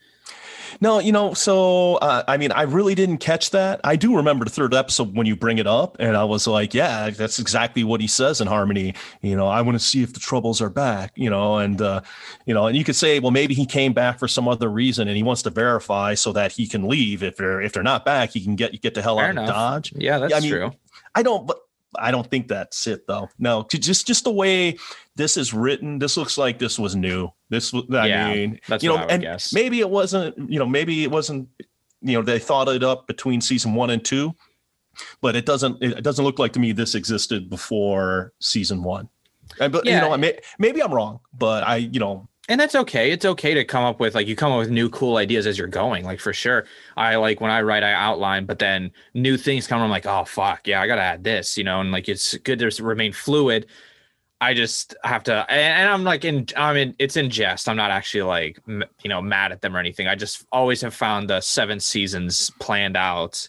No, 0.81 0.99
you 0.99 1.11
know, 1.11 1.33
so 1.33 1.95
uh, 1.95 2.23
I 2.27 2.37
mean, 2.37 2.51
I 2.51 2.63
really 2.63 2.95
didn't 2.95 3.17
catch 3.17 3.51
that. 3.51 3.79
I 3.83 3.95
do 3.95 4.15
remember 4.15 4.45
the 4.45 4.51
third 4.51 4.73
episode 4.73 5.15
when 5.15 5.27
you 5.27 5.35
bring 5.35 5.57
it 5.57 5.67
up, 5.67 5.97
and 5.99 6.15
I 6.15 6.23
was 6.23 6.47
like, 6.47 6.73
yeah, 6.73 7.09
that's 7.09 7.39
exactly 7.39 7.83
what 7.83 8.01
he 8.01 8.07
says 8.07 8.41
in 8.41 8.47
Harmony. 8.47 8.93
You 9.21 9.35
know, 9.35 9.47
I 9.47 9.61
want 9.61 9.79
to 9.79 9.83
see 9.83 10.03
if 10.03 10.13
the 10.13 10.19
troubles 10.19 10.61
are 10.61 10.69
back. 10.69 11.11
You 11.15 11.29
know, 11.29 11.57
and 11.57 11.81
uh, 11.81 12.01
you 12.45 12.53
know, 12.53 12.67
and 12.67 12.77
you 12.77 12.83
could 12.83 12.95
say, 12.95 13.19
well, 13.19 13.31
maybe 13.31 13.53
he 13.53 13.65
came 13.65 13.93
back 13.93 14.19
for 14.19 14.27
some 14.27 14.47
other 14.47 14.69
reason, 14.69 15.07
and 15.07 15.17
he 15.17 15.23
wants 15.23 15.41
to 15.43 15.49
verify 15.49 16.13
so 16.13 16.31
that 16.33 16.51
he 16.51 16.67
can 16.67 16.87
leave. 16.87 17.23
If 17.23 17.37
they're 17.37 17.61
if 17.61 17.73
they're 17.73 17.83
not 17.83 18.05
back, 18.05 18.31
he 18.31 18.41
can 18.41 18.55
get 18.55 18.81
get 18.81 18.93
the 18.93 19.01
hell 19.01 19.17
Fair 19.17 19.25
out 19.25 19.31
enough. 19.31 19.49
of 19.49 19.55
Dodge. 19.55 19.93
Yeah, 19.95 20.19
that's 20.19 20.31
yeah, 20.31 20.37
I 20.37 20.39
mean, 20.41 20.51
true. 20.51 20.71
I 21.15 21.23
don't, 21.23 21.47
but 21.47 21.57
I 21.97 22.11
don't 22.11 22.29
think 22.29 22.47
that's 22.47 22.87
it 22.87 23.07
though. 23.07 23.29
No, 23.39 23.65
just 23.71 24.05
just 24.05 24.23
the 24.23 24.31
way 24.31 24.77
this 25.15 25.37
is 25.37 25.53
written, 25.53 25.99
this 25.99 26.17
looks 26.17 26.37
like 26.37 26.59
this 26.59 26.77
was 26.77 26.95
new. 26.95 27.29
This, 27.49 27.73
was 27.73 27.83
I 27.91 28.07
yeah, 28.07 28.33
mean, 28.33 28.59
that's 28.67 28.83
you 28.83 28.89
know, 28.89 28.97
and 28.97 29.23
guess. 29.23 29.53
maybe 29.53 29.79
it 29.79 29.89
wasn't. 29.89 30.37
You 30.51 30.59
know, 30.59 30.67
maybe 30.67 31.03
it 31.03 31.11
wasn't. 31.11 31.49
You 32.01 32.13
know, 32.13 32.21
they 32.21 32.39
thought 32.39 32.69
it 32.69 32.83
up 32.83 33.07
between 33.07 33.41
season 33.41 33.73
one 33.73 33.89
and 33.89 34.03
two, 34.05 34.35
but 35.21 35.35
it 35.35 35.45
doesn't. 35.45 35.81
It 35.81 36.03
doesn't 36.03 36.23
look 36.23 36.39
like 36.39 36.53
to 36.53 36.59
me 36.59 36.71
this 36.71 36.95
existed 36.95 37.49
before 37.49 38.33
season 38.39 38.83
one. 38.83 39.09
And 39.59 39.73
but 39.73 39.85
yeah. 39.85 39.95
you 39.95 40.01
know, 40.01 40.13
I 40.13 40.17
may, 40.17 40.39
maybe 40.59 40.81
I'm 40.81 40.93
wrong, 40.93 41.19
but 41.33 41.63
I, 41.63 41.77
you 41.77 41.99
know, 41.99 42.28
and 42.49 42.59
that's 42.59 42.73
okay. 42.73 43.11
It's 43.11 43.25
okay 43.25 43.53
to 43.53 43.63
come 43.63 43.83
up 43.83 43.99
with 43.99 44.15
like 44.15 44.27
you 44.27 44.35
come 44.35 44.51
up 44.51 44.57
with 44.57 44.71
new 44.71 44.89
cool 44.89 45.17
ideas 45.17 45.45
as 45.45 45.57
you're 45.57 45.67
going 45.67 46.03
like 46.03 46.19
for 46.19 46.33
sure. 46.33 46.65
I 46.97 47.15
like 47.15 47.39
when 47.39 47.51
i 47.51 47.61
write 47.61 47.83
i 47.83 47.93
outline 47.93 48.45
but 48.45 48.59
then 48.59 48.91
new 49.13 49.37
things 49.37 49.67
come 49.67 49.81
i'm 49.81 49.89
like 49.89 50.07
oh 50.07 50.25
fuck. 50.25 50.67
Yeah 50.67 50.81
i 50.81 50.87
gotta 50.87 51.01
add 51.01 51.23
this 51.23 51.57
you 51.57 51.63
know 51.63 51.79
and 51.79 51.91
like 51.91 52.09
it's 52.09 52.35
good 52.39 52.59
to 52.59 52.83
remain 52.83 53.13
fluid. 53.13 53.67
I 54.41 54.53
just 54.53 54.95
have 55.03 55.23
to 55.25 55.49
and, 55.51 55.89
i'm 55.89 56.03
like 56.03 56.25
in 56.25 56.47
i 56.57 56.73
mean 56.73 56.95
it's 56.99 57.17
in 57.17 57.29
jest. 57.29 57.69
I'm 57.69 57.77
not 57.77 57.91
actually 57.91 58.23
like 58.23 58.59
you 58.67 59.09
know 59.09 59.21
mad 59.21 59.51
at 59.51 59.61
them 59.61 59.75
or 59.75 59.79
anything. 59.79 60.07
I 60.07 60.15
just 60.15 60.45
always 60.51 60.81
have 60.81 60.93
found 60.95 61.29
the 61.29 61.41
seven 61.41 61.79
seasons 61.79 62.51
planned 62.59 62.97
out 62.97 63.47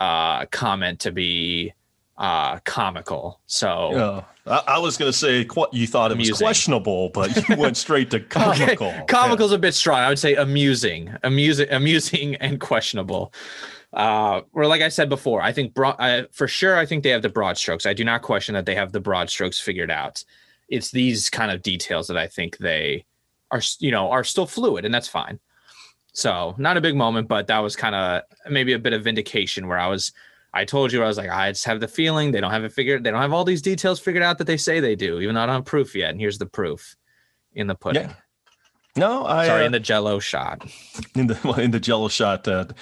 uh 0.00 0.44
comment 0.46 1.00
to 1.00 1.12
be 1.12 1.72
uh 2.18 2.58
comical 2.60 3.40
so 3.46 3.90
yeah 3.92 4.22
I, 4.48 4.62
I 4.66 4.78
was 4.78 4.96
going 4.96 5.10
to 5.10 5.16
say 5.16 5.46
you 5.72 5.86
thought 5.86 6.10
it 6.10 6.14
amusing. 6.14 6.32
was 6.32 6.40
questionable, 6.40 7.10
but 7.10 7.48
you 7.48 7.56
went 7.56 7.76
straight 7.76 8.10
to 8.12 8.20
comical. 8.30 8.88
okay. 8.88 9.04
Comical's 9.06 9.50
yeah. 9.50 9.56
a 9.56 9.60
bit 9.60 9.74
strong. 9.74 9.98
I 9.98 10.08
would 10.08 10.18
say 10.18 10.34
amusing, 10.34 11.14
amusing, 11.22 11.68
amusing, 11.70 12.34
and 12.36 12.58
questionable. 12.60 13.32
Uh, 13.92 14.42
or 14.52 14.66
like 14.66 14.82
I 14.82 14.88
said 14.88 15.08
before, 15.08 15.40
I 15.40 15.52
think 15.52 15.74
broad, 15.74 15.96
uh, 15.98 16.24
for 16.32 16.46
sure, 16.46 16.76
I 16.76 16.84
think 16.84 17.02
they 17.02 17.10
have 17.10 17.22
the 17.22 17.28
broad 17.28 17.56
strokes. 17.56 17.86
I 17.86 17.94
do 17.94 18.04
not 18.04 18.22
question 18.22 18.54
that 18.54 18.66
they 18.66 18.74
have 18.74 18.92
the 18.92 19.00
broad 19.00 19.30
strokes 19.30 19.58
figured 19.58 19.90
out. 19.90 20.24
It's 20.68 20.90
these 20.90 21.30
kind 21.30 21.50
of 21.50 21.62
details 21.62 22.06
that 22.08 22.18
I 22.18 22.26
think 22.26 22.58
they 22.58 23.06
are, 23.50 23.62
you 23.78 23.90
know, 23.90 24.10
are 24.10 24.24
still 24.24 24.46
fluid, 24.46 24.84
and 24.84 24.92
that's 24.92 25.08
fine. 25.08 25.40
So 26.12 26.54
not 26.58 26.76
a 26.76 26.82
big 26.82 26.96
moment, 26.96 27.28
but 27.28 27.46
that 27.46 27.60
was 27.60 27.76
kind 27.76 27.94
of 27.94 28.22
maybe 28.50 28.72
a 28.72 28.78
bit 28.78 28.92
of 28.92 29.04
vindication 29.04 29.68
where 29.68 29.78
I 29.78 29.86
was 29.86 30.12
I 30.52 30.64
told 30.64 30.92
you 30.92 31.02
I 31.02 31.06
was 31.06 31.18
like, 31.18 31.30
I 31.30 31.50
just 31.50 31.66
have 31.66 31.80
the 31.80 31.88
feeling 31.88 32.32
they 32.32 32.40
don't 32.40 32.50
have 32.50 32.64
it 32.64 32.72
figured. 32.72 33.04
They 33.04 33.10
don't 33.10 33.20
have 33.20 33.32
all 33.32 33.44
these 33.44 33.62
details 33.62 34.00
figured 34.00 34.22
out 34.22 34.38
that 34.38 34.46
they 34.46 34.56
say 34.56 34.80
they 34.80 34.96
do, 34.96 35.20
even 35.20 35.34
though 35.34 35.42
I 35.42 35.46
don't 35.46 35.56
have 35.56 35.64
proof 35.64 35.94
yet. 35.94 36.10
And 36.10 36.20
here's 36.20 36.38
the 36.38 36.46
proof 36.46 36.96
in 37.54 37.66
the 37.66 37.74
pudding. 37.74 38.04
Yeah. 38.04 38.14
No, 38.96 39.24
I 39.26 39.46
sorry 39.46 39.62
uh, 39.62 39.66
in 39.66 39.72
the 39.72 39.80
Jello 39.80 40.18
shot. 40.18 40.64
In 41.14 41.28
the 41.28 41.38
well, 41.44 41.58
in 41.58 41.70
the 41.70 41.78
Jello 41.78 42.08
shot 42.08 42.44
that 42.44 42.72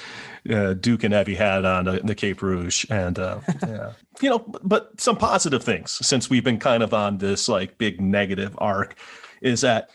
uh, 0.48 0.72
Duke 0.74 1.04
and 1.04 1.12
Evie 1.12 1.34
had 1.34 1.64
on 1.64 1.84
the, 1.84 2.00
the 2.02 2.14
Cape 2.14 2.40
Rouge, 2.40 2.86
and 2.88 3.18
uh, 3.18 3.40
yeah, 3.66 3.92
you 4.22 4.30
know, 4.30 4.38
but 4.62 4.98
some 4.98 5.16
positive 5.16 5.62
things 5.62 5.90
since 6.06 6.30
we've 6.30 6.44
been 6.44 6.58
kind 6.58 6.82
of 6.82 6.94
on 6.94 7.18
this 7.18 7.48
like 7.48 7.76
big 7.76 8.00
negative 8.00 8.54
arc 8.58 8.96
is 9.42 9.60
that 9.60 9.90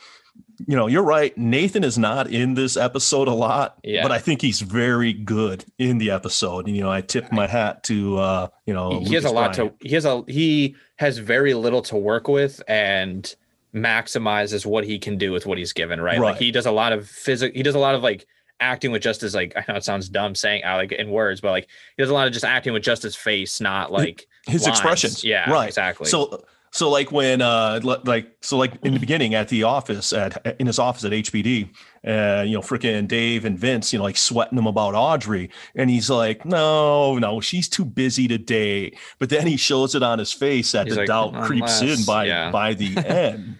you 0.68 0.76
know, 0.76 0.88
you're 0.88 1.04
right. 1.04 1.38
Nathan 1.38 1.84
is 1.84 1.98
not 1.98 2.30
in 2.30 2.54
this 2.54 2.78
episode 2.78 3.28
a 3.28 3.34
lot, 3.34 3.78
yeah. 3.84 4.04
but 4.04 4.12
I 4.12 4.20
think 4.20 4.42
he's 4.42 4.62
very 4.62 5.14
good 5.14 5.66
in 5.78 5.98
the 5.98 6.12
episode. 6.12 6.68
And, 6.68 6.76
you 6.76 6.84
know, 6.84 6.92
I 6.92 7.02
tip 7.02 7.32
my 7.32 7.48
hat 7.48 7.84
to, 7.86 8.18
uh, 8.18 8.48
you 8.66 8.74
know, 8.74 8.92
he 8.92 9.06
Lucas 9.06 9.14
has 9.14 9.26
a 9.26 9.32
lot 9.32 9.56
Bryant. 9.56 9.80
to, 9.80 9.88
he 9.88 9.94
has 9.96 10.06
a, 10.06 10.24
he 10.28 10.76
has 10.98 11.18
very 11.18 11.54
little 11.54 11.82
to 11.84 11.98
work 11.98 12.28
with 12.28 12.62
and 12.68 13.36
maximizes 13.74 14.66
what 14.66 14.84
he 14.84 15.00
can 15.00 15.18
do 15.18 15.32
with 15.32 15.46
what 15.46 15.58
he's 15.58 15.74
given. 15.74 16.02
Right. 16.02 16.20
right. 16.20 16.32
Like 16.32 16.38
he 16.38 16.52
does 16.52 16.66
a 16.66 16.72
lot 16.72 16.94
of 16.94 17.08
physical, 17.08 17.56
he 17.56 17.64
does 17.64 17.76
a 17.76 17.80
lot 17.80 17.96
of 17.96 18.04
like 18.04 18.28
acting 18.60 18.92
with 18.92 19.02
just 19.02 19.24
as 19.24 19.34
like, 19.34 19.54
I 19.58 19.66
know 19.68 19.78
it 19.78 19.84
sounds 19.84 20.10
dumb 20.10 20.36
saying 20.36 20.64
uh, 20.66 20.76
like 20.76 20.92
in 20.92 21.10
words, 21.10 21.42
but 21.42 21.52
like 21.52 21.68
he 21.98 22.04
does 22.04 22.10
a 22.10 22.14
lot 22.14 22.28
of 22.28 22.34
just 22.34 22.46
acting 22.46 22.74
with 22.74 22.84
just 22.84 23.04
his 23.04 23.16
face, 23.16 23.62
not 23.62 23.92
like 23.92 24.28
his 24.46 24.64
lines. 24.64 24.78
expressions. 24.78 25.24
Yeah. 25.24 25.50
Right. 25.50 25.68
Exactly. 25.68 26.08
So, 26.08 26.44
so 26.74 26.90
like 26.90 27.12
when 27.12 27.42
uh 27.42 27.82
like 27.84 28.32
so 28.42 28.58
like 28.58 28.74
in 28.84 28.94
the 28.94 29.00
beginning 29.00 29.36
at 29.36 29.50
the 29.50 29.64
office 29.64 30.14
at 30.14 30.56
in 30.58 30.68
his 30.68 30.80
office 30.80 31.04
at 31.04 31.12
HPD, 31.12 31.70
uh, 32.08 32.44
you 32.48 32.54
know, 32.54 32.62
freaking 32.62 33.10
Dave 33.10 33.44
and 33.44 33.60
Vince, 33.60 33.92
you 33.92 34.00
know, 34.00 34.04
like 34.04 34.16
sweating 34.16 34.58
him 34.58 34.68
about 34.68 34.96
Audrey. 34.96 35.50
And 35.76 35.90
he's 35.90 36.10
like, 36.10 36.46
no, 36.46 37.18
no, 37.18 37.42
she's 37.42 37.68
too 37.68 37.84
busy 37.84 38.26
today. 38.26 38.94
But 39.20 39.30
then 39.30 39.48
he 39.48 39.58
shows 39.58 39.96
it 39.96 40.04
on 40.04 40.18
his 40.18 40.32
face 40.32 40.72
that 40.72 40.88
he's 40.88 40.96
the 40.96 41.02
like, 41.02 41.08
doubt 41.08 41.34
unless, 41.34 41.48
creeps 41.48 41.82
in 41.82 42.06
by 42.06 42.26
yeah. 42.26 42.52
by 42.52 42.74
the 42.74 42.98
end. 43.06 43.58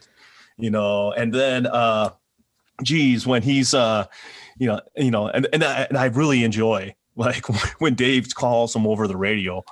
You 0.58 0.72
know, 0.72 1.12
and 1.12 1.34
then 1.34 1.68
uh 1.68 2.12
geez, 2.82 3.28
when 3.28 3.42
he's 3.42 3.74
uh 3.74 4.06
you 4.58 4.68
know, 4.68 4.80
you 4.96 5.12
know, 5.12 5.28
and 5.28 5.50
and 5.52 5.66
I, 5.66 5.82
and 5.90 5.98
I 5.98 6.06
really 6.06 6.46
enjoy 6.46 6.96
like 7.18 7.46
when 7.80 7.96
Dave 7.96 8.34
calls 8.34 8.74
him 8.74 8.88
over 8.88 9.06
the 9.06 9.18
radio 9.18 9.66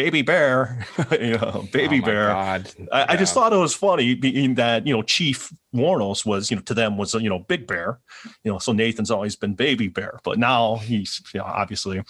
baby 0.00 0.22
bear, 0.22 0.86
you 1.12 1.36
know, 1.36 1.68
baby 1.72 2.00
oh 2.02 2.06
bear. 2.06 2.30
I, 2.30 2.56
yeah. 2.78 3.06
I, 3.08 3.16
just 3.16 3.34
thought 3.34 3.52
it 3.52 3.56
was 3.56 3.74
funny 3.74 4.14
being 4.14 4.54
that, 4.54 4.86
you 4.86 4.94
know, 4.96 5.02
Chief 5.02 5.52
Wuornos 5.74 6.24
was, 6.24 6.50
you 6.50 6.56
know, 6.56 6.62
to 6.62 6.72
them 6.72 6.96
was, 6.96 7.12
you 7.14 7.28
know, 7.28 7.40
big 7.40 7.66
bear, 7.66 8.00
you 8.42 8.50
know, 8.50 8.58
so 8.58 8.72
Nathan's 8.72 9.10
always 9.10 9.36
been 9.36 9.54
baby 9.54 9.88
bear, 9.88 10.18
but 10.24 10.38
now 10.38 10.76
he's, 10.76 11.20
you 11.34 11.40
know, 11.40 11.44
obviously, 11.44 12.02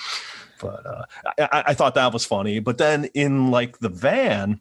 but 0.60 0.86
uh, 0.86 1.04
I, 1.38 1.64
I 1.68 1.74
thought 1.74 1.96
that 1.96 2.12
was 2.12 2.24
funny. 2.24 2.60
But 2.60 2.78
then 2.78 3.06
in 3.06 3.50
like 3.50 3.80
the 3.80 3.88
van, 3.88 4.60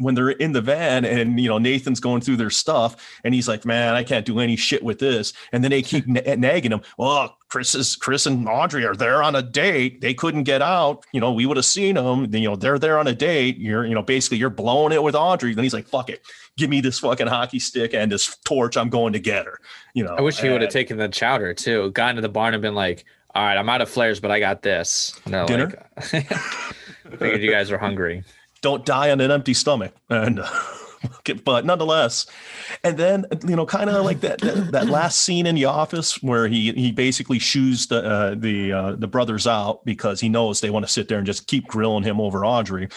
when 0.00 0.14
they're 0.14 0.30
in 0.30 0.52
the 0.52 0.60
van 0.60 1.04
and 1.04 1.38
you 1.38 1.48
know 1.48 1.58
Nathan's 1.58 2.00
going 2.00 2.20
through 2.20 2.36
their 2.36 2.50
stuff 2.50 2.96
and 3.24 3.34
he's 3.34 3.48
like, 3.48 3.64
"Man, 3.64 3.94
I 3.94 4.02
can't 4.02 4.26
do 4.26 4.40
any 4.40 4.56
shit 4.56 4.82
with 4.82 4.98
this," 4.98 5.32
and 5.52 5.62
then 5.62 5.70
they 5.70 5.82
keep 5.82 6.08
n- 6.08 6.40
nagging 6.40 6.72
him. 6.72 6.80
Well, 6.98 7.36
Chris 7.48 7.74
is 7.74 7.96
Chris 7.96 8.26
and 8.26 8.48
Audrey 8.48 8.84
are 8.86 8.94
there 8.94 9.22
on 9.22 9.34
a 9.34 9.42
date. 9.42 10.00
They 10.00 10.14
couldn't 10.14 10.44
get 10.44 10.62
out. 10.62 11.04
You 11.12 11.20
know, 11.20 11.32
we 11.32 11.46
would 11.46 11.56
have 11.56 11.66
seen 11.66 11.96
them. 11.96 12.32
You 12.34 12.50
know, 12.50 12.56
they're 12.56 12.78
there 12.78 12.98
on 12.98 13.06
a 13.06 13.14
date. 13.14 13.58
You're 13.58 13.84
you 13.84 13.94
know 13.94 14.02
basically 14.02 14.38
you're 14.38 14.50
blowing 14.50 14.92
it 14.92 15.02
with 15.02 15.14
Audrey. 15.14 15.54
Then 15.54 15.64
he's 15.64 15.74
like, 15.74 15.86
"Fuck 15.86 16.10
it, 16.10 16.22
give 16.56 16.70
me 16.70 16.80
this 16.80 16.98
fucking 17.00 17.26
hockey 17.26 17.58
stick 17.58 17.92
and 17.92 18.10
this 18.10 18.36
torch. 18.44 18.76
I'm 18.76 18.88
going 18.88 19.12
to 19.12 19.20
get 19.20 19.46
her." 19.46 19.58
You 19.94 20.04
know, 20.04 20.14
I 20.14 20.22
wish 20.22 20.40
he 20.40 20.48
would 20.48 20.62
have 20.62 20.70
taken 20.70 20.96
the 20.96 21.08
chowder 21.08 21.52
too. 21.54 21.90
Gone 21.90 22.14
to 22.14 22.22
the 22.22 22.28
barn 22.28 22.54
and 22.54 22.62
been 22.62 22.74
like, 22.74 23.04
"All 23.34 23.42
right, 23.42 23.56
I'm 23.56 23.68
out 23.68 23.80
of 23.80 23.90
flares, 23.90 24.20
but 24.20 24.30
I 24.30 24.40
got 24.40 24.62
this." 24.62 25.20
Dinner. 25.46 25.86
Like, 26.12 26.26
figured 27.18 27.42
you 27.42 27.50
guys 27.50 27.70
were 27.70 27.78
hungry 27.78 28.24
don't 28.60 28.84
die 28.84 29.10
on 29.10 29.20
an 29.20 29.30
empty 29.30 29.54
stomach. 29.54 29.92
And 30.08 30.40
but 31.44 31.64
nonetheless, 31.64 32.26
and 32.84 32.96
then 32.98 33.24
you 33.46 33.56
know, 33.56 33.66
kind 33.66 33.88
of 33.88 34.04
like 34.04 34.20
that, 34.20 34.40
that, 34.40 34.72
that 34.72 34.86
last 34.88 35.20
scene 35.22 35.46
in 35.46 35.54
the 35.54 35.64
office 35.64 36.22
where 36.22 36.46
he 36.46 36.72
he 36.72 36.92
basically 36.92 37.38
shoos 37.38 37.86
the 37.86 38.04
uh, 38.04 38.34
the 38.34 38.72
uh, 38.72 38.92
the 38.96 39.06
brothers 39.06 39.46
out 39.46 39.84
because 39.84 40.20
he 40.20 40.28
knows 40.28 40.60
they 40.60 40.70
want 40.70 40.86
to 40.86 40.92
sit 40.92 41.08
there 41.08 41.18
and 41.18 41.26
just 41.26 41.46
keep 41.46 41.66
grilling 41.66 42.02
him 42.02 42.20
over 42.20 42.44
Audrey, 42.44 42.88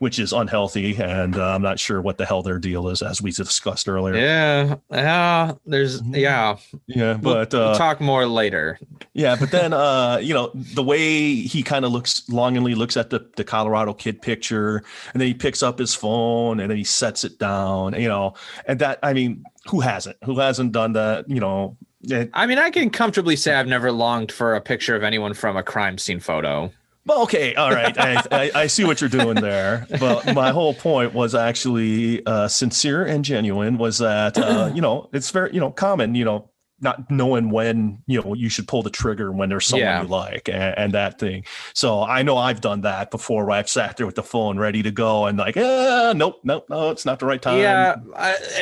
which 0.00 0.18
is 0.18 0.32
unhealthy, 0.32 0.96
and 0.96 1.36
uh, 1.36 1.54
I'm 1.54 1.60
not 1.60 1.78
sure 1.78 2.00
what 2.00 2.16
the 2.16 2.24
hell 2.24 2.42
their 2.42 2.58
deal 2.58 2.88
is, 2.88 3.02
as 3.02 3.20
we 3.20 3.30
discussed 3.30 3.86
earlier. 3.86 4.16
Yeah, 4.16 4.76
yeah, 4.90 5.52
there's 5.66 6.00
mm-hmm. 6.00 6.14
yeah, 6.14 6.56
yeah, 6.86 7.18
but 7.20 7.52
we'll, 7.52 7.62
we'll 7.62 7.70
uh, 7.72 7.78
talk 7.78 8.00
more 8.00 8.26
later. 8.26 8.78
Yeah, 9.12 9.36
but 9.38 9.50
then 9.50 9.72
uh, 9.74 10.18
you 10.22 10.32
know 10.32 10.50
the 10.54 10.82
way 10.82 11.34
he 11.34 11.62
kind 11.62 11.84
of 11.84 11.92
looks 11.92 12.28
longingly 12.30 12.74
looks 12.74 12.96
at 12.96 13.10
the 13.10 13.30
the 13.36 13.44
Colorado 13.44 13.92
kid 13.92 14.22
picture, 14.22 14.82
and 15.12 15.20
then 15.20 15.28
he 15.28 15.34
picks 15.34 15.62
up 15.62 15.78
his 15.78 15.94
phone 15.94 16.60
and 16.60 16.70
then 16.70 16.78
he 16.78 16.84
sets 16.84 17.22
it 17.22 17.38
down, 17.38 17.92
you 18.00 18.08
know, 18.08 18.34
and 18.66 18.78
that 18.78 18.98
I 19.02 19.12
mean, 19.12 19.44
who 19.66 19.80
hasn't? 19.80 20.16
Who 20.24 20.38
hasn't 20.38 20.72
done 20.72 20.94
that? 20.94 21.28
You 21.28 21.40
know. 21.40 21.76
It, 22.04 22.30
I 22.32 22.46
mean, 22.46 22.58
I 22.58 22.70
can 22.70 22.88
comfortably 22.88 23.36
say 23.36 23.52
I've 23.52 23.66
never 23.66 23.92
longed 23.92 24.32
for 24.32 24.54
a 24.54 24.60
picture 24.62 24.96
of 24.96 25.02
anyone 25.02 25.34
from 25.34 25.58
a 25.58 25.62
crime 25.62 25.98
scene 25.98 26.20
photo. 26.20 26.72
Well, 27.06 27.22
okay, 27.22 27.54
all 27.54 27.70
right. 27.70 27.96
I, 27.98 28.22
I, 28.30 28.50
I, 28.54 28.66
see 28.66 28.84
what 28.84 29.00
you're 29.00 29.08
doing 29.08 29.36
there, 29.36 29.86
but 29.98 30.34
my 30.34 30.50
whole 30.50 30.74
point 30.74 31.14
was 31.14 31.34
actually 31.34 32.24
uh, 32.26 32.46
sincere 32.46 33.06
and 33.06 33.24
genuine. 33.24 33.78
Was 33.78 33.98
that 33.98 34.36
uh, 34.36 34.70
you 34.74 34.82
know 34.82 35.08
it's 35.12 35.30
very 35.30 35.52
you 35.52 35.60
know 35.60 35.70
common 35.70 36.14
you 36.14 36.24
know 36.24 36.50
not 36.80 37.10
knowing 37.10 37.50
when 37.50 38.02
you 38.06 38.22
know 38.22 38.34
you 38.34 38.48
should 38.48 38.66
pull 38.66 38.82
the 38.82 38.90
trigger 38.90 39.32
when 39.32 39.48
there's 39.48 39.66
someone 39.66 39.86
yeah. 39.86 40.02
you 40.02 40.08
like 40.08 40.48
and, 40.48 40.78
and, 40.78 40.92
that 40.92 41.18
thing. 41.18 41.44
So 41.74 42.02
I 42.02 42.22
know 42.22 42.36
I've 42.36 42.60
done 42.60 42.82
that 42.82 43.10
before 43.10 43.44
where 43.44 43.56
I've 43.56 43.68
sat 43.68 43.96
there 43.96 44.06
with 44.06 44.14
the 44.14 44.22
phone 44.22 44.58
ready 44.58 44.82
to 44.82 44.90
go 44.90 45.26
and 45.26 45.38
like, 45.38 45.56
eh, 45.56 46.12
nope, 46.14 46.40
nope, 46.42 46.66
no, 46.68 46.90
it's 46.90 47.04
not 47.04 47.18
the 47.18 47.26
right 47.26 47.40
time. 47.40 47.58
Yeah, 47.58 47.96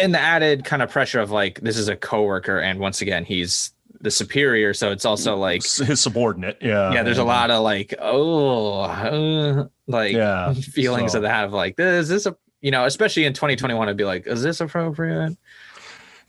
and 0.00 0.14
the 0.14 0.20
added 0.20 0.64
kind 0.64 0.82
of 0.82 0.90
pressure 0.90 1.20
of 1.20 1.30
like 1.30 1.60
this 1.60 1.76
is 1.76 1.88
a 1.88 1.96
coworker, 1.96 2.58
and 2.58 2.80
once 2.80 3.00
again 3.00 3.24
he's 3.24 3.72
the 4.00 4.10
superior, 4.10 4.72
so 4.74 4.90
it's 4.92 5.04
also 5.04 5.36
like 5.36 5.62
his 5.62 6.00
subordinate. 6.00 6.58
Yeah. 6.60 6.92
yeah, 6.92 7.02
there's 7.02 7.18
a 7.18 7.24
lot 7.24 7.50
of 7.50 7.62
like 7.62 7.94
oh, 8.00 8.80
uh, 8.82 9.66
like 9.86 10.12
Yeah. 10.14 10.52
feelings 10.54 11.12
so- 11.12 11.18
of 11.18 11.22
that 11.22 11.44
of 11.44 11.52
like 11.52 11.74
is 11.78 12.08
this 12.08 12.26
a 12.26 12.36
you 12.60 12.70
know 12.70 12.84
especially 12.84 13.24
in 13.24 13.32
2021 13.32 13.88
I'd 13.88 13.96
be 13.96 14.04
like 14.04 14.26
is 14.26 14.42
this 14.42 14.60
appropriate? 14.60 15.36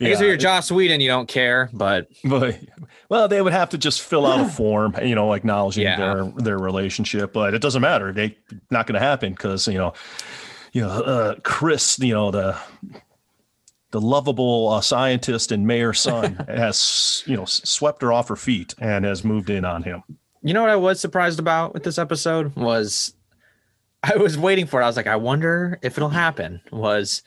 I 0.02 0.06
guess 0.06 0.22
if 0.22 0.28
you're 0.28 0.38
Joss 0.38 0.72
Whedon, 0.72 1.02
you 1.02 1.10
don't 1.10 1.28
care, 1.28 1.70
but 1.74 2.08
But, 2.24 2.58
well, 3.10 3.28
they 3.28 3.42
would 3.42 3.52
have 3.52 3.68
to 3.72 3.78
just 3.78 4.02
fill 4.02 4.26
out 4.26 4.40
a 4.40 4.48
form, 4.50 4.96
you 5.04 5.14
know, 5.14 5.34
acknowledging 5.34 5.84
Yeah. 5.84 5.98
their 5.98 6.24
their 6.38 6.58
relationship. 6.58 7.34
But 7.34 7.54
it 7.54 7.62
doesn't 7.62 7.82
matter; 7.82 8.14
they 8.14 8.38
not 8.72 8.88
going 8.88 8.94
to 8.98 9.06
happen 9.06 9.34
because 9.34 9.68
you 9.68 9.78
know, 9.78 9.92
you 10.72 10.82
know, 10.84 10.90
uh, 10.90 11.36
Chris, 11.44 12.00
you 12.00 12.14
know 12.14 12.32
the 12.32 12.58
the 13.92 14.02
lovable 14.02 14.70
uh, 14.70 14.82
scientist 14.82 15.52
and 15.52 15.66
mayor's 15.66 16.00
son 16.00 16.36
has 16.48 17.24
you 17.26 17.36
know 17.36 17.46
swept 17.46 18.02
her 18.02 18.14
off 18.14 18.28
her 18.28 18.36
feet 18.36 18.76
and 18.80 19.06
has 19.06 19.24
moved 19.24 19.50
in 19.50 19.66
on 19.66 19.84
him. 19.84 20.04
You 20.42 20.54
know 20.54 20.62
what 20.62 20.70
I 20.70 20.76
was 20.76 21.00
surprised 21.00 21.40
about 21.40 21.74
with 21.74 21.84
this 21.84 21.98
episode 21.98 22.56
was 22.56 23.14
I 24.04 24.16
was 24.16 24.38
waiting 24.38 24.66
for 24.66 24.80
it. 24.80 24.86
I 24.86 24.88
was 24.88 24.96
like, 24.96 25.08
I 25.08 25.18
wonder 25.18 25.80
if 25.82 25.98
it'll 25.98 26.10
happen. 26.10 26.62
Was 26.72 27.24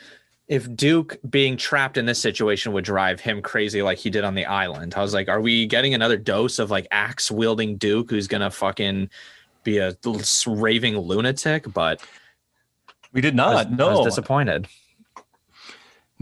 if 0.48 0.74
Duke 0.74 1.18
being 1.28 1.56
trapped 1.56 1.96
in 1.96 2.06
this 2.06 2.18
situation 2.18 2.72
would 2.72 2.84
drive 2.84 3.20
him 3.20 3.42
crazy 3.42 3.82
like 3.82 3.98
he 3.98 4.10
did 4.10 4.24
on 4.24 4.34
the 4.34 4.46
island. 4.46 4.94
I 4.94 5.02
was 5.02 5.14
like, 5.14 5.28
are 5.28 5.40
we 5.40 5.66
getting 5.66 5.94
another 5.94 6.16
dose 6.16 6.58
of 6.58 6.70
like 6.70 6.86
axe 6.90 7.30
wielding 7.30 7.76
Duke 7.76 8.10
who's 8.10 8.26
gonna 8.28 8.50
fucking 8.50 9.10
be 9.64 9.78
a 9.78 9.96
raving 10.46 10.96
lunatic? 10.98 11.72
But 11.72 12.00
We 13.12 13.20
did 13.20 13.38
I 13.38 13.54
was, 13.54 13.66
not. 13.66 13.72
no, 13.72 13.88
I 13.88 13.92
was 13.94 14.06
disappointed. 14.06 14.68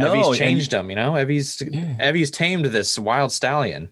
No, 0.01 0.13
Evie's 0.13 0.27
and- 0.29 0.37
changed 0.37 0.73
him, 0.73 0.91
you 0.91 0.97
know. 0.97 1.15
Evie's 1.17 1.63
Yeah. 1.71 1.95
Evie's 2.01 2.31
tamed 2.31 2.67
this 2.67 2.99
wild 2.99 3.33
stallion. 3.33 3.91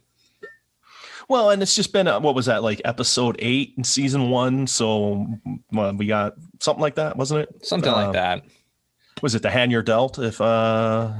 Well, 1.28 1.50
and 1.50 1.60
it's 1.62 1.74
just 1.74 1.92
been 1.92 2.06
what 2.06 2.34
was 2.34 2.46
that 2.46 2.62
like 2.62 2.80
episode 2.86 3.36
eight 3.38 3.74
in 3.76 3.84
season 3.84 4.30
one? 4.30 4.66
So 4.66 5.26
well, 5.72 5.94
we 5.94 6.06
got 6.06 6.34
something 6.60 6.80
like 6.80 6.94
that, 6.94 7.16
wasn't 7.16 7.40
it? 7.42 7.66
Something 7.66 7.92
Uh, 7.92 7.96
like 7.96 8.12
that. 8.14 8.44
Was 9.22 9.34
it 9.34 9.42
the 9.42 9.50
hand 9.50 9.70
you're 9.70 9.82
dealt? 9.82 10.18
If 10.18 10.40
uh, 10.40 11.12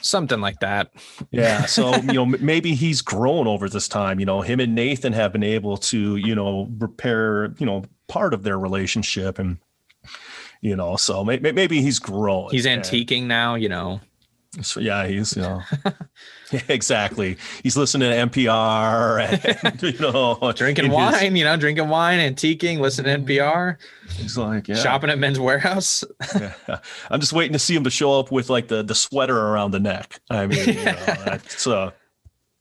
Something 0.00 0.40
like 0.40 0.60
that. 0.60 0.90
yeah, 1.30 1.66
so 1.66 1.94
you 1.96 2.12
know 2.14 2.24
maybe 2.26 2.74
he's 2.74 3.02
grown 3.02 3.46
over 3.46 3.68
this 3.68 3.86
time. 3.88 4.18
You 4.18 4.26
know, 4.26 4.40
him 4.40 4.60
and 4.60 4.74
Nathan 4.74 5.12
have 5.12 5.32
been 5.32 5.42
able 5.42 5.76
to 5.78 6.16
you 6.16 6.34
know 6.34 6.68
repair 6.78 7.54
you 7.58 7.66
know 7.66 7.84
part 8.08 8.32
of 8.32 8.44
their 8.44 8.58
relationship, 8.58 9.38
and 9.38 9.58
you 10.62 10.74
know, 10.76 10.96
so 10.96 11.22
may- 11.22 11.38
may- 11.38 11.52
maybe 11.52 11.82
he's 11.82 11.98
grown. 11.98 12.48
He's 12.50 12.64
And- 12.66 12.82
antiquing 12.82 13.24
now, 13.24 13.56
you 13.56 13.68
know. 13.68 14.00
So, 14.62 14.80
yeah, 14.80 15.06
he's 15.06 15.36
you 15.36 15.42
know 15.42 15.60
Yeah, 16.52 16.60
exactly. 16.68 17.36
He's 17.62 17.76
listening 17.76 18.10
to 18.10 18.16
NPR 18.28 19.64
and 19.64 19.82
you 19.82 19.98
know 19.98 20.52
drinking 20.54 20.84
in 20.86 20.90
his- 20.90 20.96
wine, 20.96 21.36
you 21.36 21.44
know, 21.44 21.56
drinking 21.56 21.88
wine, 21.88 22.18
antiquing, 22.20 22.78
listening 22.80 23.24
to 23.24 23.32
NPR, 23.34 23.76
He's 24.10 24.36
like 24.38 24.68
yeah. 24.68 24.76
shopping 24.76 25.10
at 25.10 25.18
Men's 25.18 25.38
Wearhouse. 25.38 26.04
Yeah. 26.68 26.78
I'm 27.10 27.20
just 27.20 27.32
waiting 27.32 27.52
to 27.54 27.58
see 27.58 27.74
him 27.74 27.84
to 27.84 27.90
show 27.90 28.18
up 28.20 28.30
with 28.30 28.50
like 28.50 28.68
the 28.68 28.82
the 28.82 28.94
sweater 28.94 29.38
around 29.38 29.70
the 29.72 29.80
neck. 29.80 30.20
I 30.30 30.46
mean, 30.46 30.68
you 30.68 30.74
know, 30.84 30.92
that's 31.24 31.66
uh, 31.66 31.90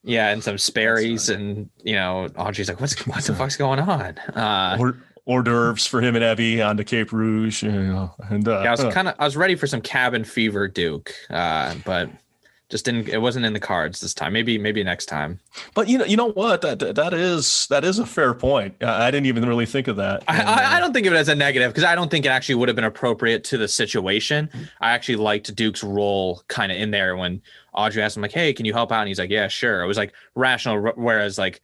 Yeah, 0.03 0.29
and 0.29 0.43
some 0.43 0.57
Sperry's, 0.57 1.29
and 1.29 1.69
you 1.83 1.93
know, 1.95 2.27
Audrey's 2.37 2.67
like, 2.69 2.81
"What's 2.81 2.99
what 3.07 3.23
the 3.23 3.35
fuck's 3.35 3.55
going 3.57 3.79
on?" 3.79 4.17
Uh, 4.35 4.77
hors, 4.77 4.95
hors 5.25 5.43
d'oeuvres 5.43 5.85
for 5.85 6.01
him 6.01 6.15
and 6.15 6.23
Evie 6.23 6.61
on 6.61 6.75
the 6.75 6.83
Cape 6.83 7.11
Rouge. 7.11 7.63
You 7.63 7.71
know, 7.71 8.11
and 8.29 8.47
uh, 8.47 8.61
yeah, 8.63 8.67
I 8.69 8.71
was 8.71 8.79
uh, 8.81 8.91
kind 8.91 9.07
of, 9.07 9.15
I 9.19 9.25
was 9.25 9.37
ready 9.37 9.55
for 9.55 9.67
some 9.67 9.81
cabin 9.81 10.23
fever, 10.23 10.67
Duke, 10.67 11.13
uh, 11.29 11.75
but 11.85 12.09
just 12.69 12.85
didn't. 12.85 13.07
It 13.07 13.19
wasn't 13.21 13.45
in 13.45 13.53
the 13.53 13.59
cards 13.59 13.99
this 13.99 14.15
time. 14.15 14.33
Maybe, 14.33 14.57
maybe 14.57 14.83
next 14.83 15.05
time. 15.05 15.39
but 15.75 15.87
you 15.87 15.99
know, 15.99 16.05
you 16.05 16.17
know 16.17 16.31
what? 16.31 16.61
That 16.61 16.79
that- 16.79 17.13
is 17.13 17.67
that 17.69 17.83
is 17.85 17.99
a 17.99 18.05
fair 18.05 18.33
point. 18.33 18.73
I, 18.81 19.07
I 19.07 19.11
didn't 19.11 19.27
even 19.27 19.47
really 19.47 19.67
think 19.67 19.87
of 19.87 19.95
that. 19.97 20.23
I, 20.27 20.41
I, 20.41 20.43
I 20.43 20.77
uh, 20.77 20.79
don't 20.79 20.91
think 20.91 21.05
of 21.05 21.13
it 21.13 21.17
as 21.17 21.27
a 21.29 21.35
negative 21.35 21.71
because 21.71 21.83
I 21.83 21.93
don't 21.93 22.09
think 22.09 22.25
it 22.25 22.29
actually 22.29 22.55
would 22.55 22.69
have 22.69 22.75
been 22.75 22.83
appropriate 22.85 23.43
to 23.45 23.57
the 23.57 23.67
situation. 23.67 24.49
I 24.81 24.91
actually 24.91 25.17
liked 25.17 25.53
Duke's 25.55 25.83
role 25.83 26.41
kind 26.47 26.71
of 26.71 26.79
in 26.79 26.89
there 26.89 27.15
when 27.15 27.41
Audrey 27.73 28.01
asked 28.01 28.15
him 28.17 28.23
like, 28.23 28.31
"Hey, 28.31 28.53
can 28.53 28.65
you 28.65 28.73
help 28.73 28.91
out?" 28.91 29.01
And 29.01 29.07
he's 29.07 29.19
like, 29.19 29.29
"Yeah, 29.29 29.47
sure." 29.47 29.83
It 29.83 29.87
was 29.87 29.97
like 29.97 30.13
rational. 30.33 30.93
Whereas 30.95 31.37
like, 31.37 31.61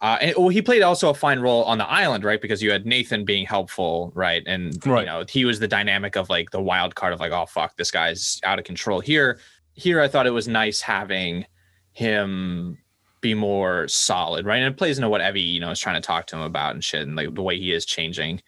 uh, 0.00 0.18
and, 0.20 0.34
well, 0.36 0.48
he 0.48 0.62
played 0.62 0.82
also 0.82 1.10
a 1.10 1.14
fine 1.14 1.40
role 1.40 1.64
on 1.64 1.78
the 1.78 1.88
island, 1.88 2.22
right? 2.22 2.40
Because 2.40 2.62
you 2.62 2.70
had 2.70 2.86
Nathan 2.86 3.24
being 3.24 3.44
helpful, 3.44 4.12
right? 4.14 4.42
And 4.46 4.84
Right. 4.86 5.00
you 5.00 5.06
know, 5.06 5.24
he 5.28 5.44
was 5.44 5.58
the 5.58 5.68
dynamic 5.68 6.16
of 6.16 6.30
like 6.30 6.50
the 6.50 6.62
wild 6.62 6.94
card 6.94 7.12
of 7.12 7.20
like, 7.20 7.32
"Oh 7.32 7.46
fuck, 7.46 7.76
this 7.76 7.90
guy's 7.90 8.40
out 8.44 8.58
of 8.58 8.64
control." 8.64 9.00
Here, 9.00 9.40
here, 9.74 10.00
I 10.00 10.08
thought 10.08 10.26
it 10.26 10.30
was 10.30 10.46
nice 10.46 10.80
having 10.80 11.46
him 11.92 12.78
be 13.20 13.34
more 13.34 13.88
solid, 13.88 14.46
right? 14.46 14.58
And 14.58 14.72
it 14.72 14.78
plays 14.78 14.98
into 14.98 15.08
what 15.08 15.20
Evie, 15.20 15.40
you 15.40 15.58
know, 15.58 15.70
is 15.70 15.80
trying 15.80 16.00
to 16.00 16.06
talk 16.06 16.26
to 16.28 16.36
him 16.36 16.42
about 16.42 16.74
and 16.74 16.84
shit, 16.84 17.02
and 17.02 17.16
like 17.16 17.34
the 17.34 17.42
way 17.42 17.58
he 17.58 17.72
is 17.72 17.84
changing. 17.84 18.40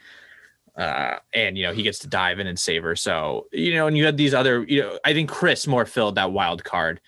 Uh, 0.78 1.16
and 1.34 1.58
you 1.58 1.64
know, 1.64 1.72
he 1.72 1.82
gets 1.82 1.98
to 1.98 2.06
dive 2.06 2.38
in 2.38 2.46
and 2.46 2.58
save 2.58 2.84
her. 2.84 2.94
So, 2.94 3.48
you 3.52 3.74
know, 3.74 3.88
and 3.88 3.98
you 3.98 4.04
had 4.04 4.16
these 4.16 4.32
other, 4.32 4.62
you 4.68 4.80
know, 4.82 4.98
I 5.04 5.12
think 5.12 5.28
Chris 5.28 5.66
more 5.66 5.84
filled 5.84 6.14
that 6.14 6.30
wild 6.30 6.62
card 6.62 7.00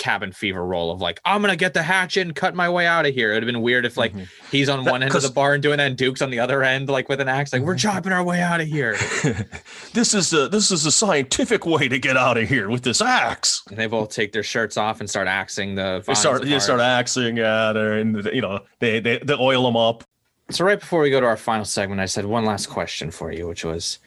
cabin 0.00 0.32
fever 0.32 0.64
role 0.66 0.90
of 0.90 1.00
like, 1.00 1.20
I'm 1.24 1.40
gonna 1.42 1.54
get 1.54 1.74
the 1.74 1.82
hatch 1.84 2.16
and 2.16 2.34
cut 2.34 2.56
my 2.56 2.68
way 2.68 2.86
out 2.86 3.06
of 3.06 3.14
here. 3.14 3.30
It'd 3.30 3.44
have 3.44 3.46
been 3.52 3.62
weird 3.62 3.84
if 3.86 3.96
like 3.96 4.12
Mhm. 4.12 4.26
he's 4.50 4.68
on 4.68 4.82
That- 4.84 4.90
one 4.90 5.02
end 5.04 5.14
of 5.14 5.22
the 5.22 5.28
barn 5.30 5.60
doing 5.60 5.76
that 5.78 5.86
and 5.86 5.96
Duke's 5.96 6.22
on 6.22 6.30
the 6.30 6.40
other 6.40 6.64
end, 6.64 6.88
like 6.88 7.08
with 7.08 7.20
an 7.20 7.28
axe, 7.28 7.52
like 7.52 7.62
we're 7.62 7.76
chopping 7.76 8.10
our 8.10 8.24
way 8.24 8.40
out 8.40 8.60
of 8.60 8.66
here. 8.66 8.94
this 9.92 10.14
is 10.14 10.30
the 10.30 10.48
this 10.48 10.70
is 10.70 10.86
a 10.86 10.90
scientific 10.90 11.66
way 11.66 11.86
to 11.86 11.98
get 11.98 12.16
out 12.16 12.36
of 12.36 12.48
here 12.48 12.68
with 12.68 12.82
this 12.82 13.00
axe. 13.00 13.62
And 13.68 13.78
they 13.78 13.86
both 13.86 14.10
take 14.10 14.32
their 14.32 14.42
shirts 14.42 14.76
off 14.76 15.00
and 15.00 15.08
start 15.08 15.28
axing 15.28 15.74
the 15.76 16.02
They 16.06 16.14
start 16.14 16.42
they 16.42 16.58
start 16.58 16.80
axing 16.80 17.38
at 17.38 17.76
her, 17.76 17.98
and 17.98 18.24
you 18.32 18.40
know 18.40 18.60
they 18.80 18.98
they, 19.00 19.18
they 19.18 19.34
oil 19.34 19.62
them 19.64 19.76
up. 19.76 20.02
So 20.50 20.64
right 20.64 20.80
before 20.80 21.00
we 21.02 21.10
go 21.10 21.20
to 21.20 21.26
our 21.26 21.36
final 21.36 21.64
segment, 21.64 22.00
I 22.00 22.06
said 22.06 22.24
one 22.24 22.44
last 22.44 22.66
question 22.70 23.10
for 23.12 23.30
you, 23.30 23.46
which 23.46 23.64
was 23.64 23.98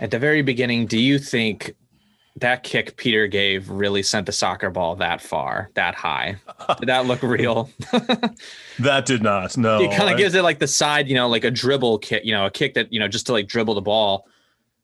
at 0.00 0.10
the 0.10 0.18
very 0.18 0.42
beginning, 0.42 0.86
do 0.86 0.98
you 0.98 1.18
think 1.18 1.74
that 2.40 2.62
kick 2.62 2.96
Peter 2.96 3.26
gave 3.26 3.68
really 3.68 4.02
sent 4.02 4.26
the 4.26 4.32
soccer 4.32 4.70
ball 4.70 4.96
that 4.96 5.20
far, 5.20 5.70
that 5.74 5.94
high? 5.94 6.36
Did 6.78 6.88
that 6.88 7.06
look 7.06 7.22
real? 7.22 7.70
That 8.80 9.06
did 9.06 9.24
not. 9.24 9.56
No, 9.56 9.80
it 9.80 9.90
kind 9.96 10.08
of 10.08 10.16
gives 10.16 10.34
it 10.34 10.42
like 10.42 10.60
the 10.60 10.68
side, 10.68 11.08
you 11.08 11.14
know, 11.16 11.28
like 11.28 11.42
a 11.42 11.50
dribble 11.50 11.98
kick, 11.98 12.24
you 12.24 12.32
know, 12.32 12.46
a 12.46 12.50
kick 12.50 12.74
that, 12.74 12.92
you 12.92 13.00
know, 13.00 13.08
just 13.08 13.26
to 13.26 13.32
like 13.32 13.48
dribble 13.48 13.74
the 13.74 13.80
ball, 13.80 14.28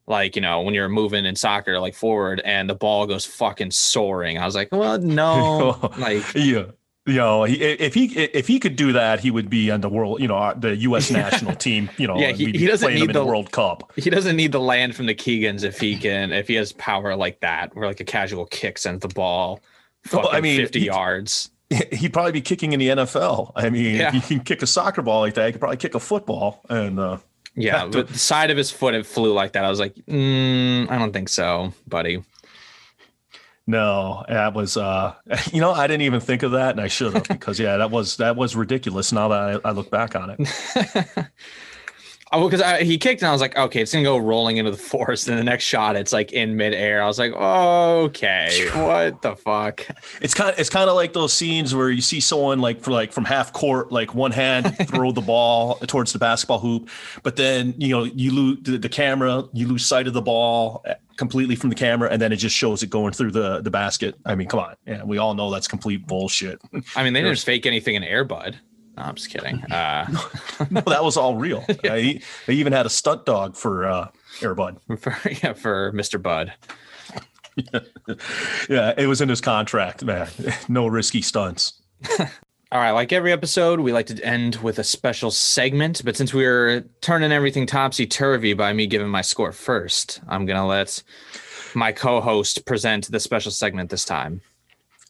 like, 0.09 0.34
you 0.34 0.42
know, 0.42 0.62
when 0.62 0.74
you're 0.74 0.88
moving 0.88 1.24
in 1.24 1.36
soccer, 1.36 1.78
like 1.78 1.94
forward 1.94 2.40
and 2.44 2.68
the 2.68 2.74
ball 2.74 3.07
goes 3.07 3.24
fucking 3.24 3.70
soaring. 3.70 4.36
I 4.36 4.46
was 4.46 4.57
like, 4.57 4.72
well, 4.72 4.98
no, 4.98 5.92
like, 5.98 6.24
yeah. 6.34 6.64
You 7.07 7.16
know, 7.16 7.44
he, 7.44 7.57
if 7.62 7.92
he 7.92 8.07
if 8.16 8.46
he 8.46 8.59
could 8.59 8.76
do 8.76 8.92
that, 8.94 9.20
he 9.20 9.30
would 9.30 9.50
be 9.50 9.70
on 9.70 9.82
the 9.82 9.90
world. 9.90 10.20
You 10.22 10.28
know, 10.28 10.36
uh, 10.38 10.55
the 10.55 10.74
U.S. 10.76 11.11
national 11.22 11.55
team. 11.55 11.90
You 11.98 12.07
know, 12.07 12.16
Yeah, 12.18 12.32
he- 12.32 12.52
he 12.52 12.66
doesn't 12.66 12.94
need 12.94 13.09
the 13.11 13.12
the- 13.14 13.26
World 13.26 13.52
Cup. 13.52 13.92
he 13.96 14.09
doesn't 14.09 14.36
need 14.36 14.52
the 14.52 14.61
land 14.61 14.96
from 14.96 15.05
the 15.07 15.14
Keegans 15.14 15.64
if 15.64 15.78
he 15.78 15.96
can, 15.98 16.32
if 16.32 16.48
he 16.48 16.55
has 16.55 16.72
power 16.72 17.14
like 17.14 17.40
that, 17.40 17.76
where 17.76 17.86
like 17.86 18.00
a 18.00 18.05
casual 18.05 18.46
kick 18.46 18.78
sends 18.78 19.02
the 19.02 19.09
ball 19.09 19.61
Well, 20.12 20.22
fucking 20.22 20.36
I 20.36 20.40
mean, 20.40 20.61
50 20.61 20.80
he- 20.80 20.86
yards. 20.86 21.50
He'd 21.92 22.12
probably 22.14 22.32
be 22.32 22.40
kicking 22.40 22.72
in 22.72 22.80
the 22.80 22.88
NFL. 22.88 23.52
I 23.55 23.68
mean, 23.68 23.96
Yeah. 23.96 24.09
if 24.09 24.14
he 24.14 24.36
can 24.36 24.40
kick 24.44 24.62
a 24.62 24.66
soccer 24.66 25.02
ball 25.02 25.20
like 25.20 25.34
that. 25.34 25.46
He 25.46 25.52
could 25.52 25.61
probably 25.61 25.76
kick 25.78 25.94
a 25.94 26.00
football. 26.00 26.61
And 26.70 26.98
uh, 26.98 27.18
Yeah, 27.55 27.84
Yeah, 27.84 27.86
but 27.92 28.09
the 28.09 28.18
side 28.18 28.50
of 28.50 28.57
his 28.57 28.70
foot 28.70 28.94
it 28.94 29.05
flew 29.05 29.32
like 29.34 29.52
that. 29.52 29.64
I 29.64 29.68
was 29.70 29.78
like, 29.80 29.94
mm, 30.09 30.90
I 30.90 30.98
don't 30.98 31.12
think 31.12 31.28
so, 31.28 31.72
buddy. 31.86 32.22
No, 33.66 34.24
that 34.28 34.54
was 34.54 34.76
uh, 34.76 35.14
you 35.52 35.60
know, 35.60 35.72
I 35.72 35.86
didn't 35.86 36.02
even 36.02 36.20
think 36.20 36.42
of 36.42 36.52
that, 36.52 36.70
and 36.72 36.80
I 36.80 36.88
should 36.88 37.14
have 37.14 37.24
because 37.28 37.58
yeah, 37.58 37.76
that 37.76 37.90
was 37.90 38.16
that 38.18 38.36
was 38.36 38.56
ridiculous. 38.56 39.12
Now 39.12 39.28
that 39.28 39.60
I, 39.64 39.68
I 39.68 39.72
look 39.72 39.90
back 39.90 40.14
on 40.14 40.30
it, 40.30 41.26
Oh, 42.34 42.48
because 42.48 42.80
he 42.80 42.98
kicked 42.98 43.22
and 43.22 43.28
I 43.28 43.32
was 43.32 43.40
like, 43.40 43.56
okay, 43.56 43.80
it's 43.80 43.92
gonna 43.92 44.02
go 44.02 44.18
rolling 44.18 44.56
into 44.56 44.72
the 44.72 44.76
forest. 44.76 45.28
And 45.28 45.38
the 45.38 45.44
next 45.44 45.62
shot, 45.62 45.94
it's 45.94 46.12
like 46.12 46.32
in 46.32 46.56
midair. 46.56 47.00
I 47.00 47.06
was 47.06 47.16
like, 47.16 47.32
okay, 47.32 48.68
what 48.74 49.22
the 49.22 49.36
fuck? 49.36 49.86
it's 50.20 50.34
kind 50.34 50.50
of 50.50 50.58
it's 50.58 50.68
kind 50.68 50.90
of 50.90 50.96
like 50.96 51.12
those 51.12 51.32
scenes 51.32 51.76
where 51.76 51.90
you 51.90 52.00
see 52.00 52.18
someone 52.18 52.58
like 52.58 52.80
for 52.80 52.90
like 52.90 53.12
from 53.12 53.24
half 53.24 53.52
court, 53.52 53.92
like 53.92 54.16
one 54.16 54.32
hand 54.32 54.76
throw 54.88 55.12
the 55.12 55.20
ball 55.20 55.76
towards 55.86 56.12
the 56.12 56.18
basketball 56.18 56.58
hoop, 56.58 56.88
but 57.22 57.36
then 57.36 57.72
you 57.78 57.90
know 57.90 58.02
you 58.02 58.32
lose 58.32 58.58
the, 58.62 58.78
the 58.78 58.88
camera, 58.88 59.44
you 59.52 59.68
lose 59.68 59.86
sight 59.86 60.08
of 60.08 60.12
the 60.12 60.22
ball 60.22 60.84
completely 61.16 61.56
from 61.56 61.70
the 61.70 61.76
camera, 61.76 62.08
and 62.10 62.20
then 62.20 62.32
it 62.32 62.36
just 62.36 62.54
shows 62.56 62.82
it 62.82 62.90
going 62.90 63.12
through 63.12 63.30
the 63.32 63.60
the 63.60 63.70
basket. 63.70 64.14
I 64.24 64.34
mean, 64.34 64.48
come 64.48 64.60
on, 64.60 64.74
yeah, 64.86 65.02
we 65.04 65.18
all 65.18 65.34
know 65.34 65.50
that's 65.50 65.68
complete 65.68 66.06
bullshit. 66.06 66.60
I 66.96 67.04
mean, 67.04 67.12
they 67.12 67.22
didn't 67.22 67.38
fake 67.38 67.66
anything 67.66 67.94
in 67.94 68.02
Air 68.04 68.24
Bud. 68.24 68.58
No, 68.96 69.02
I'm 69.02 69.14
just 69.14 69.30
kidding. 69.30 69.62
Uh, 69.70 70.06
no, 70.70 70.80
that 70.82 71.02
was 71.02 71.16
all 71.16 71.36
real. 71.36 71.64
He- 71.82 72.22
they 72.46 72.54
even 72.54 72.72
had 72.72 72.86
a 72.86 72.90
stunt 72.90 73.26
dog 73.26 73.56
for 73.56 73.88
uh, 73.88 74.08
Air 74.42 74.54
Bud. 74.54 74.78
for 75.00 75.16
yeah, 75.42 75.52
for 75.52 75.92
Mr. 75.92 76.20
Bud. 76.22 76.52
Yeah, 78.68 78.94
it 78.96 79.06
was 79.06 79.20
in 79.20 79.28
his 79.28 79.40
contract, 79.40 80.04
man. 80.04 80.28
No 80.68 80.86
risky 80.86 81.22
stunts. 81.22 81.80
All 82.74 82.80
right, 82.80 82.90
like 82.90 83.12
every 83.12 83.30
episode, 83.30 83.78
we 83.78 83.92
like 83.92 84.06
to 84.06 84.20
end 84.24 84.56
with 84.56 84.80
a 84.80 84.84
special 84.84 85.30
segment. 85.30 86.02
But 86.04 86.16
since 86.16 86.34
we're 86.34 86.80
turning 87.02 87.30
everything 87.30 87.66
topsy 87.66 88.04
turvy 88.04 88.52
by 88.52 88.72
me 88.72 88.88
giving 88.88 89.06
my 89.06 89.20
score 89.20 89.52
first, 89.52 90.20
I'm 90.26 90.44
gonna 90.44 90.66
let 90.66 91.00
my 91.76 91.92
co-host 91.92 92.66
present 92.66 93.12
the 93.12 93.20
special 93.20 93.52
segment 93.52 93.90
this 93.90 94.04
time. 94.04 94.40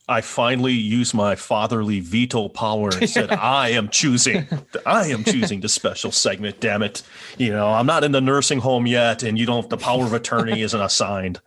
I 0.07 0.21
finally 0.21 0.75
used 0.75 1.15
my 1.15 1.37
fatherly 1.37 2.01
veto 2.01 2.51
power 2.51 2.91
and 2.91 3.09
said, 3.09 3.31
I 3.33 3.71
am 3.71 3.89
choosing, 3.89 4.47
I 4.85 5.07
am 5.07 5.25
choosing 5.25 5.63
the 5.63 5.71
special 5.71 6.13
segment. 6.13 6.61
Damn 6.61 6.83
it. 6.83 7.03
You 7.39 7.53
know, 7.53 7.69
I'm 7.69 7.87
not 7.87 8.05
in 8.05 8.13
the 8.13 8.21
nursing 8.21 8.59
home 8.59 8.87
yet, 8.87 9.23
and 9.23 9.39
you 9.39 9.47
don't, 9.47 9.71
the 9.71 9.79
power 9.79 10.05
of 10.05 10.13
attorney 10.13 10.61
isn't 10.61 10.79
assigned. 10.83 11.41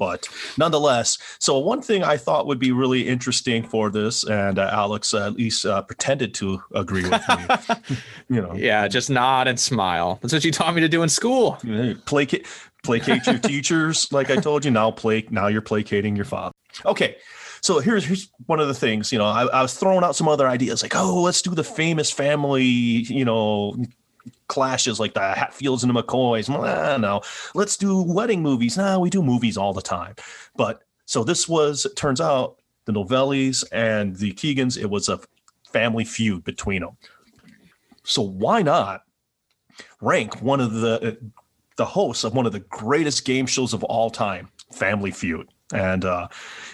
But 0.00 0.26
nonetheless, 0.56 1.18
so 1.38 1.58
one 1.58 1.82
thing 1.82 2.02
I 2.02 2.16
thought 2.16 2.46
would 2.46 2.58
be 2.58 2.72
really 2.72 3.06
interesting 3.06 3.62
for 3.62 3.90
this, 3.90 4.24
and 4.24 4.58
uh, 4.58 4.70
Alex 4.72 5.12
uh, 5.12 5.26
at 5.26 5.34
least 5.34 5.66
uh, 5.66 5.82
pretended 5.82 6.32
to 6.36 6.62
agree 6.74 7.02
with 7.02 7.22
me. 7.28 7.96
you 8.30 8.40
know, 8.40 8.54
Yeah, 8.54 8.88
just 8.88 9.10
nod 9.10 9.46
and 9.46 9.60
smile. 9.60 10.18
That's 10.22 10.32
what 10.32 10.42
you 10.42 10.52
taught 10.52 10.74
me 10.74 10.80
to 10.80 10.88
do 10.88 11.02
in 11.02 11.10
school. 11.10 11.58
Yeah, 11.62 11.92
placate 12.06 12.46
placate 12.82 13.26
your 13.26 13.38
teachers 13.52 14.10
like 14.10 14.30
i 14.30 14.36
told 14.36 14.64
you 14.64 14.70
now 14.70 14.90
play 14.90 15.22
now 15.28 15.48
you're 15.48 15.60
placating 15.60 16.16
your 16.16 16.24
father 16.24 16.54
okay 16.86 17.16
so 17.60 17.78
here's 17.78 18.06
here's 18.06 18.30
one 18.46 18.58
of 18.58 18.68
the 18.68 18.74
things 18.74 19.12
you 19.12 19.18
know 19.18 19.26
I, 19.26 19.44
I 19.44 19.60
was 19.60 19.74
throwing 19.74 20.02
out 20.02 20.16
some 20.16 20.28
other 20.28 20.48
ideas 20.48 20.82
like 20.82 20.96
oh 20.96 21.20
let's 21.20 21.42
do 21.42 21.54
the 21.54 21.62
famous 21.62 22.10
family 22.10 22.64
you 22.64 23.24
know 23.24 23.76
clashes 24.48 25.00
like 25.00 25.14
the 25.14 25.20
hatfields 25.20 25.82
and 25.82 25.94
the 25.94 26.02
mccoys 26.02 26.48
nah, 26.48 26.96
no 26.96 27.20
let's 27.54 27.76
do 27.76 28.02
wedding 28.02 28.42
movies 28.42 28.76
nah 28.76 28.98
we 28.98 29.10
do 29.10 29.22
movies 29.22 29.56
all 29.56 29.72
the 29.72 29.82
time 29.82 30.14
but 30.56 30.82
so 31.06 31.24
this 31.24 31.48
was 31.48 31.86
turns 31.96 32.20
out 32.20 32.56
the 32.84 32.92
novellis 32.92 33.64
and 33.72 34.16
the 34.16 34.32
keegans 34.32 34.76
it 34.76 34.90
was 34.90 35.08
a 35.08 35.20
family 35.72 36.04
feud 36.04 36.44
between 36.44 36.82
them 36.82 36.96
so 38.02 38.22
why 38.22 38.60
not 38.60 39.02
rank 40.00 40.40
one 40.42 40.60
of 40.60 40.72
the 40.72 41.18
the 41.80 41.84
hosts 41.86 42.24
of 42.24 42.34
one 42.34 42.44
of 42.44 42.52
the 42.52 42.60
greatest 42.60 43.24
game 43.24 43.46
shows 43.46 43.72
of 43.72 43.82
all 43.84 44.10
time, 44.10 44.50
Family 44.70 45.10
Feud. 45.10 45.48
And 45.72 46.04
uh, 46.04 46.28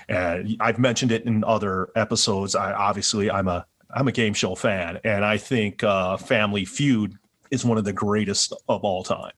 and 0.09 0.57
I've 0.59 0.81
mentioned 0.81 1.13
it 1.13 1.25
in 1.27 1.45
other 1.45 1.91
episodes. 1.95 2.57
I 2.57 2.73
obviously 2.73 3.31
I'm 3.31 3.47
a 3.47 3.65
I'm 3.95 4.09
a 4.09 4.13
game 4.13 4.35
show 4.35 4.57
fan, 4.57 4.99
and 5.05 5.25
I 5.25 5.37
think 5.37 5.85
uh, 5.85 6.17
Family 6.17 6.65
Feud 6.65 7.17
is 7.51 7.65
one 7.65 7.79
of 7.79 7.85
the 7.85 7.93
greatest 7.93 8.53
of 8.69 8.83
all 8.85 9.03
time. 9.03 9.33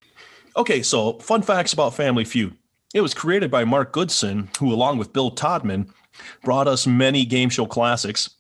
Okay, 0.57 0.83
so 0.83 1.15
fun 1.19 1.43
facts 1.43 1.73
about 1.73 1.95
Family 1.95 2.25
Feud. 2.25 2.57
It 2.95 3.01
was 3.01 3.15
created 3.15 3.51
by 3.51 3.65
Mark 3.65 3.93
Goodson, 3.93 4.49
who, 4.59 4.73
along 4.73 4.99
with 4.99 5.13
Bill 5.13 5.31
Todman, 5.31 5.91
brought 6.43 6.67
us 6.67 6.87
many 6.87 7.25
game 7.25 7.51
show 7.51 7.67
classics, 7.67 8.31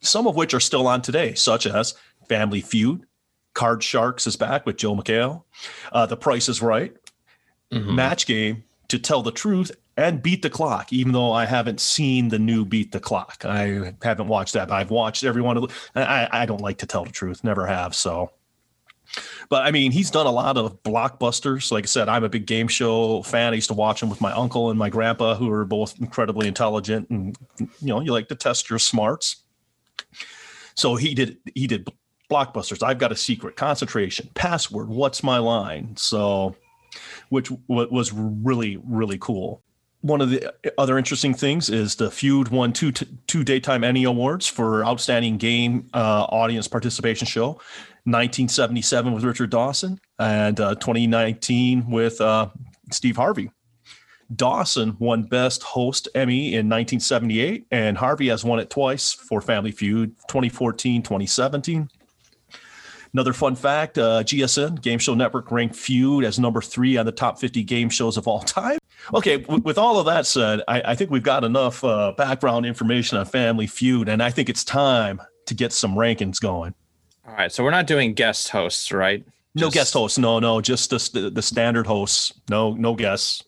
some 0.00 0.26
of 0.26 0.36
which 0.36 0.54
are 0.54 0.60
still 0.60 0.86
on 0.86 1.02
today, 1.02 1.34
such 1.34 1.66
as 1.66 1.94
Family 2.28 2.60
Feud, 2.60 3.06
Card 3.54 3.82
Sharks 3.82 4.26
is 4.26 4.36
back 4.36 4.66
with 4.66 4.76
Joel 4.76 4.96
McHale. 5.02 5.42
Uh, 5.90 6.06
the 6.06 6.16
Price 6.16 6.48
is 6.48 6.62
Right, 6.62 6.94
Mhm. 7.72 7.94
Match 7.94 8.26
Game, 8.26 8.62
To 8.88 8.98
Tell 8.98 9.22
the 9.22 9.32
Truth, 9.32 9.72
and 9.96 10.22
Beat 10.22 10.42
the 10.42 10.50
Clock. 10.50 10.92
Even 10.92 11.12
though 11.12 11.32
I 11.32 11.44
haven't 11.46 11.80
seen 11.80 12.28
the 12.28 12.38
new 12.38 12.64
Beat 12.64 12.92
the 12.92 13.00
Clock, 13.00 13.44
I 13.44 13.94
haven't 14.02 14.28
watched 14.28 14.52
that. 14.52 14.68
But 14.68 14.74
I've 14.76 14.90
watched 14.92 15.24
every 15.24 15.42
one 15.42 15.56
of 15.56 15.64
the. 15.64 15.74
I, 15.96 16.28
I 16.42 16.46
don't 16.46 16.60
like 16.60 16.78
to 16.78 16.86
tell 16.86 17.04
the 17.04 17.10
truth, 17.10 17.42
never 17.42 17.66
have. 17.66 17.96
So, 17.96 18.30
but 19.48 19.64
I 19.64 19.70
mean, 19.70 19.92
he's 19.92 20.10
done 20.10 20.26
a 20.26 20.30
lot 20.30 20.56
of 20.56 20.82
blockbusters. 20.82 21.72
Like 21.72 21.84
I 21.84 21.86
said, 21.86 22.08
I'm 22.08 22.24
a 22.24 22.28
big 22.28 22.46
game 22.46 22.68
show 22.68 23.22
fan. 23.22 23.52
I 23.52 23.56
used 23.56 23.68
to 23.68 23.74
watch 23.74 24.00
them 24.00 24.10
with 24.10 24.20
my 24.20 24.32
uncle 24.32 24.70
and 24.70 24.78
my 24.78 24.90
grandpa, 24.90 25.34
who 25.34 25.50
are 25.50 25.64
both 25.64 25.98
incredibly 26.00 26.46
intelligent, 26.48 27.08
and 27.10 27.36
you 27.58 27.68
know, 27.82 28.00
you 28.00 28.12
like 28.12 28.28
to 28.28 28.34
test 28.34 28.68
your 28.70 28.78
smarts. 28.78 29.36
So 30.74 30.96
he 30.96 31.14
did. 31.14 31.38
He 31.54 31.66
did 31.66 31.88
blockbusters. 32.30 32.82
I've 32.82 32.98
got 32.98 33.12
a 33.12 33.16
secret. 33.16 33.56
Concentration. 33.56 34.30
Password. 34.34 34.88
What's 34.88 35.22
my 35.22 35.38
line? 35.38 35.96
So, 35.96 36.54
which 37.30 37.50
wa- 37.66 37.88
was 37.90 38.12
really 38.12 38.80
really 38.84 39.18
cool. 39.18 39.62
One 40.02 40.20
of 40.20 40.30
the 40.30 40.54
other 40.78 40.96
interesting 40.96 41.34
things 41.34 41.68
is 41.68 41.96
the 41.96 42.10
feud 42.10 42.48
won 42.48 42.72
two 42.72 42.92
two 42.92 43.42
daytime 43.42 43.82
Emmy 43.82 44.04
awards 44.04 44.46
for 44.46 44.84
outstanding 44.84 45.38
game 45.38 45.88
uh, 45.92 46.24
audience 46.24 46.68
participation 46.68 47.26
show. 47.26 47.60
1977 48.08 49.12
with 49.12 49.24
Richard 49.24 49.50
Dawson 49.50 50.00
and 50.18 50.58
uh, 50.58 50.74
2019 50.76 51.90
with 51.90 52.20
uh, 52.20 52.48
Steve 52.90 53.16
Harvey. 53.16 53.50
Dawson 54.34 54.96
won 54.98 55.22
Best 55.22 55.62
Host 55.62 56.08
Emmy 56.14 56.48
in 56.48 56.68
1978, 56.68 57.66
and 57.70 57.96
Harvey 57.96 58.28
has 58.28 58.44
won 58.44 58.58
it 58.58 58.68
twice 58.70 59.12
for 59.12 59.40
Family 59.40 59.72
Feud 59.72 60.16
2014, 60.28 61.02
2017. 61.02 61.88
Another 63.14 63.32
fun 63.32 63.56
fact 63.56 63.96
uh, 63.96 64.22
GSN, 64.22 64.82
Game 64.82 64.98
Show 64.98 65.14
Network, 65.14 65.50
ranked 65.50 65.76
Feud 65.76 66.24
as 66.24 66.38
number 66.38 66.60
three 66.60 66.96
on 66.98 67.06
the 67.06 67.12
top 67.12 67.38
50 67.38 67.62
game 67.62 67.88
shows 67.88 68.16
of 68.16 68.28
all 68.28 68.40
time. 68.40 68.78
Okay, 69.14 69.38
w- 69.38 69.62
with 69.62 69.78
all 69.78 69.98
of 69.98 70.06
that 70.06 70.26
said, 70.26 70.62
I, 70.68 70.82
I 70.92 70.94
think 70.94 71.10
we've 71.10 71.22
got 71.22 71.44
enough 71.44 71.82
uh, 71.82 72.12
background 72.16 72.66
information 72.66 73.16
on 73.16 73.24
Family 73.24 73.66
Feud, 73.66 74.08
and 74.08 74.22
I 74.22 74.30
think 74.30 74.48
it's 74.48 74.64
time 74.64 75.22
to 75.46 75.54
get 75.54 75.72
some 75.72 75.94
rankings 75.94 76.40
going. 76.40 76.74
All 77.28 77.34
right, 77.34 77.52
so 77.52 77.62
we're 77.62 77.70
not 77.70 77.86
doing 77.86 78.14
guest 78.14 78.48
hosts, 78.48 78.90
right? 78.92 79.24
No 79.54 79.66
Just- 79.66 79.74
guest 79.74 79.92
hosts, 79.94 80.18
no, 80.18 80.38
no, 80.38 80.60
just 80.60 80.90
the, 81.12 81.30
the 81.30 81.42
standard 81.42 81.86
hosts. 81.86 82.32
No, 82.48 82.72
no 82.74 82.94
guests. 82.94 83.44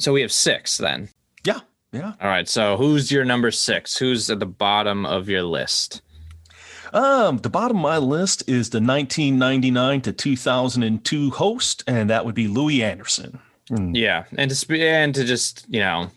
So 0.00 0.12
we 0.12 0.20
have 0.22 0.32
six 0.32 0.76
then. 0.78 1.08
Yeah, 1.44 1.60
yeah. 1.92 2.12
All 2.20 2.28
right, 2.28 2.48
so 2.48 2.76
who's 2.76 3.10
your 3.12 3.24
number 3.24 3.50
six? 3.50 3.96
Who's 3.96 4.30
at 4.30 4.40
the 4.40 4.46
bottom 4.46 5.06
of 5.06 5.28
your 5.28 5.42
list? 5.42 6.02
Um, 6.92 7.38
the 7.38 7.50
bottom 7.50 7.76
of 7.78 7.82
my 7.82 7.98
list 7.98 8.48
is 8.48 8.70
the 8.70 8.78
1999 8.80 10.00
to 10.02 10.12
2002 10.12 11.30
host, 11.30 11.84
and 11.86 12.08
that 12.10 12.24
would 12.24 12.34
be 12.34 12.48
Louie 12.48 12.82
Anderson. 12.82 13.38
Hmm. 13.68 13.94
Yeah, 13.94 14.24
and 14.36 14.48
to 14.48 14.56
sp- 14.56 14.80
and 14.80 15.14
to 15.14 15.24
just 15.24 15.66
you 15.68 15.80
know, 15.80 16.10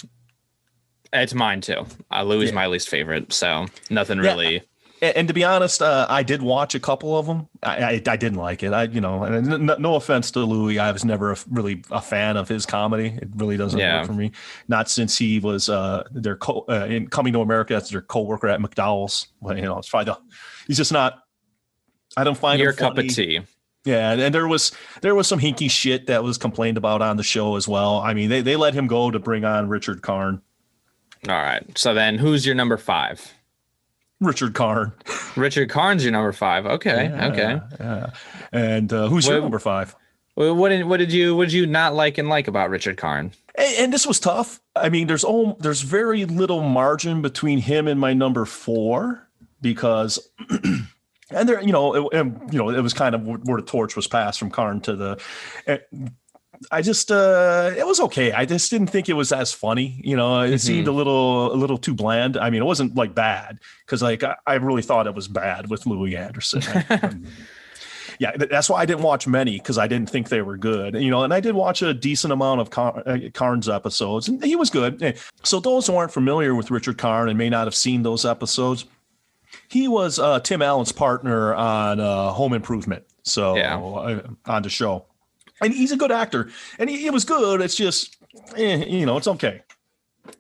it's 1.11 1.33
mine 1.33 1.59
too. 1.59 1.85
Uh, 2.09 2.23
Louie 2.23 2.45
is 2.45 2.51
Yeah. 2.51 2.55
my 2.55 2.67
least 2.67 2.87
favorite, 2.87 3.33
so 3.33 3.65
nothing 3.89 4.23
Yeah. 4.23 4.59
And, 5.01 5.17
and 5.17 5.27
to 5.27 5.33
be 5.33 5.43
honest, 5.43 5.81
uh, 5.81 6.05
I 6.09 6.23
did 6.23 6.41
watch 6.41 6.75
a 6.75 6.79
couple 6.79 7.17
of 7.17 7.25
them. 7.25 7.47
I, 7.63 7.77
I, 7.77 7.89
I 8.07 8.15
didn't 8.17 8.35
like 8.35 8.63
it. 8.63 8.71
I, 8.73 8.83
you 8.83 9.01
know, 9.01 9.23
and 9.23 9.69
n- 9.69 9.81
no 9.81 9.95
offense 9.95 10.31
to 10.31 10.39
Louie, 10.41 10.77
I 10.79 10.91
was 10.91 11.03
never 11.03 11.31
a, 11.31 11.37
really 11.49 11.83
a 11.91 12.01
fan 12.01 12.37
of 12.37 12.47
his 12.47 12.65
comedy. 12.65 13.17
It 13.21 13.29
really 13.35 13.57
doesn't 13.57 13.79
Yeah. 13.79 13.99
work 13.99 14.07
for 14.07 14.13
me. 14.13 14.31
Not 14.67 14.89
since 14.89 15.17
he 15.17 15.39
was 15.39 15.69
uh, 15.69 16.03
their 16.11 16.35
co- 16.35 16.65
uh, 16.69 16.85
in 16.89 17.07
coming 17.07 17.33
to 17.33 17.41
America 17.41 17.75
as 17.75 17.89
their 17.89 18.01
co-worker 18.01 18.47
at 18.47 18.59
McDowell's. 18.59 19.27
Well, 19.39 19.55
you 19.55 19.63
know, 19.63 19.77
it's 19.79 19.89
probably 19.89 20.13
the, 20.13 20.19
he's 20.67 20.77
just 20.77 20.91
not. 20.93 21.19
I 22.17 22.23
don't 22.23 22.37
find 22.37 22.59
Your 22.59 22.71
him 22.71 22.77
cup 22.77 22.95
funny. 22.95 23.07
of 23.07 23.15
tea. 23.15 23.39
Yeah, 23.83 24.11
and, 24.11 24.21
and 24.21 24.35
there 24.35 24.47
was 24.47 24.71
there 25.01 25.15
was 25.15 25.27
some 25.27 25.39
hinky 25.39 25.71
shit 25.71 26.05
that 26.07 26.23
was 26.23 26.37
complained 26.37 26.77
about 26.77 27.01
on 27.01 27.17
the 27.17 27.23
show 27.23 27.55
as 27.55 27.67
well. 27.67 27.97
I 27.97 28.13
mean, 28.13 28.29
they 28.29 28.41
they 28.41 28.55
let 28.55 28.75
him 28.75 28.85
go 28.85 29.09
to 29.09 29.17
bring 29.17 29.43
on 29.43 29.69
Richard 29.69 30.03
Karn. 30.03 30.41
All 31.27 31.35
right, 31.35 31.63
so 31.77 31.93
then 31.95 32.19
who's 32.19 32.45
your 32.45 32.53
number 32.53 32.77
five? 32.77 33.33
Richard 34.21 34.53
Karn. 34.53 34.93
Richard 35.35 35.69
Karn's 35.69 36.03
your 36.03 36.13
number 36.13 36.31
five. 36.31 36.65
Okay, 36.65 37.11
okay. 37.11 37.59
Yeah. 37.79 38.11
And 38.51 38.93
uh, 38.93 39.09
who's 39.09 39.27
your 39.27 39.41
number 39.41 39.59
five? 39.59 39.95
Well, 40.35 40.55
what 40.55 40.69
did 40.69 40.85
what 40.85 40.97
did 40.97 41.11
you 41.11 41.35
what 41.35 41.45
did 41.45 41.53
you 41.53 41.65
not 41.65 41.93
like 41.93 42.17
and 42.17 42.29
like 42.29 42.47
about 42.47 42.69
Richard 42.69 42.97
Karn? 42.97 43.31
And, 43.55 43.75
and 43.79 43.93
this 43.93 44.07
was 44.07 44.19
tough. 44.19 44.61
I 44.75 44.89
mean, 44.89 45.07
there's 45.07 45.23
all 45.23 45.55
there's 45.59 45.81
very 45.81 46.25
little 46.25 46.61
margin 46.61 47.21
between 47.21 47.59
him 47.59 47.87
and 47.87 47.99
my 47.99 48.13
number 48.13 48.45
four 48.45 49.27
because, 49.59 50.19
and 50.49 51.49
there, 51.49 51.61
you 51.61 51.71
know, 51.71 51.93
it, 51.95 52.17
and, 52.17 52.53
you 52.53 52.59
know, 52.59 52.69
it 52.69 52.81
was 52.81 52.93
kind 52.93 53.15
of 53.15 53.25
where 53.25 53.59
the 53.59 53.67
torch 53.67 53.95
was 53.95 54.07
passed 54.07 54.39
from 54.39 54.51
Karn 54.51 54.81
to 54.81 54.95
the. 54.95 55.21
I 56.69 56.81
just, 56.81 57.11
uh, 57.11 57.71
it 57.75 57.87
was 57.87 57.99
okay. 58.01 58.31
I 58.33 58.45
just 58.45 58.69
didn't 58.69 58.87
think 58.87 59.09
it 59.09 59.13
was 59.13 59.31
as 59.31 59.51
funny. 59.51 59.99
You 60.03 60.15
know, 60.15 60.41
it 60.41 60.51
Mhm. 60.51 60.59
seemed 60.59 60.87
a 60.87 60.91
little, 60.91 61.51
a 61.53 61.55
little 61.55 61.77
too 61.77 61.93
bland. 61.95 62.37
I 62.37 62.49
mean, 62.51 62.61
it 62.61 62.65
wasn't 62.65 62.95
like 62.95 63.15
bad 63.15 63.59
because, 63.85 64.01
like, 64.03 64.23
I, 64.23 64.35
I 64.45 64.53
really 64.55 64.81
thought 64.83 65.07
it 65.07 65.15
was 65.15 65.27
bad 65.27 65.69
with 65.69 65.85
Louie 65.87 66.15
Anderson. 66.15 66.61
yeah, 68.19 68.31
that's 68.37 68.69
why 68.69 68.81
I 68.81 68.85
didn't 68.85 69.01
watch 69.03 69.25
many 69.27 69.57
because 69.57 69.77
I 69.77 69.87
didn't 69.87 70.09
think 70.09 70.29
they 70.29 70.41
were 70.43 70.57
good. 70.57 70.93
You 70.95 71.09
know, 71.09 71.23
and 71.23 71.33
I 71.33 71.39
did 71.39 71.55
watch 71.55 71.81
a 71.81 71.93
decent 71.93 72.31
amount 72.31 72.61
of 72.61 72.77
uh, 72.77 73.71
episodes, 73.73 74.27
and 74.27 74.43
he 74.43 74.55
was 74.55 74.69
good. 74.69 75.17
So 75.43 75.59
those 75.59 75.87
who 75.87 75.95
aren't 75.95 76.11
familiar 76.13 76.53
with 76.53 76.69
Richard 76.69 76.97
Karn 76.97 77.29
and 77.29 77.37
may 77.37 77.49
not 77.49 77.65
have 77.65 77.75
seen 77.75 78.03
those 78.03 78.23
episodes, 78.25 78.85
he 79.69 79.87
was 79.87 80.19
uh, 80.19 80.39
Tim 80.41 80.61
Allen's 80.61 80.91
partner 80.91 81.55
on 81.55 81.99
uh, 81.99 82.29
Home 82.31 82.53
Improvement. 82.53 83.03
So 83.23 83.55
Yeah. 83.55 83.77
uh, 83.79 84.21
on 84.45 84.61
the 84.63 84.69
show, 84.69 85.05
and 85.61 85.73
he's 85.73 85.91
a 85.91 85.97
good 85.97 86.11
actor, 86.11 86.49
and 86.79 86.89
he, 86.89 87.05
it 87.07 87.13
was 87.13 87.23
good. 87.25 87.61
It's 87.61 87.75
just, 87.75 88.17
eh, 88.55 88.83
you 88.85 89.05
know, 89.05 89.17
it's 89.17 89.27
okay. 89.27 89.61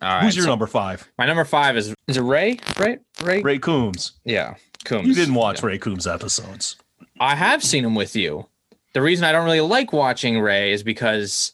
All 0.01 0.09
right, 0.15 0.23
Who's 0.23 0.35
your 0.35 0.43
so 0.45 0.49
number 0.51 0.67
five? 0.67 1.09
my 1.17 1.25
number 1.25 1.43
five 1.45 1.75
is 1.77 1.93
is 2.07 2.17
it 2.17 2.21
Ray? 2.21 2.59
Right, 2.79 2.99
Ray. 3.23 3.41
Ray 3.41 3.59
Coombs. 3.59 4.13
Yeah, 4.25 4.55
Coombs. 4.85 5.07
You 5.07 5.13
didn't 5.15 5.35
watch 5.35 5.61
Yeah. 5.61 5.67
Ray 5.67 5.77
Coombs 5.77 6.07
episodes. 6.07 6.75
I 7.19 7.35
have 7.35 7.63
seen 7.63 7.83
him 7.85 7.95
with 7.95 8.15
you. 8.15 8.47
The 8.93 9.01
reason 9.01 9.25
I 9.25 9.31
don't 9.31 9.45
really 9.45 9.61
like 9.61 9.93
watching 9.93 10.39
Ray 10.39 10.71
is 10.73 10.83
because 10.83 11.53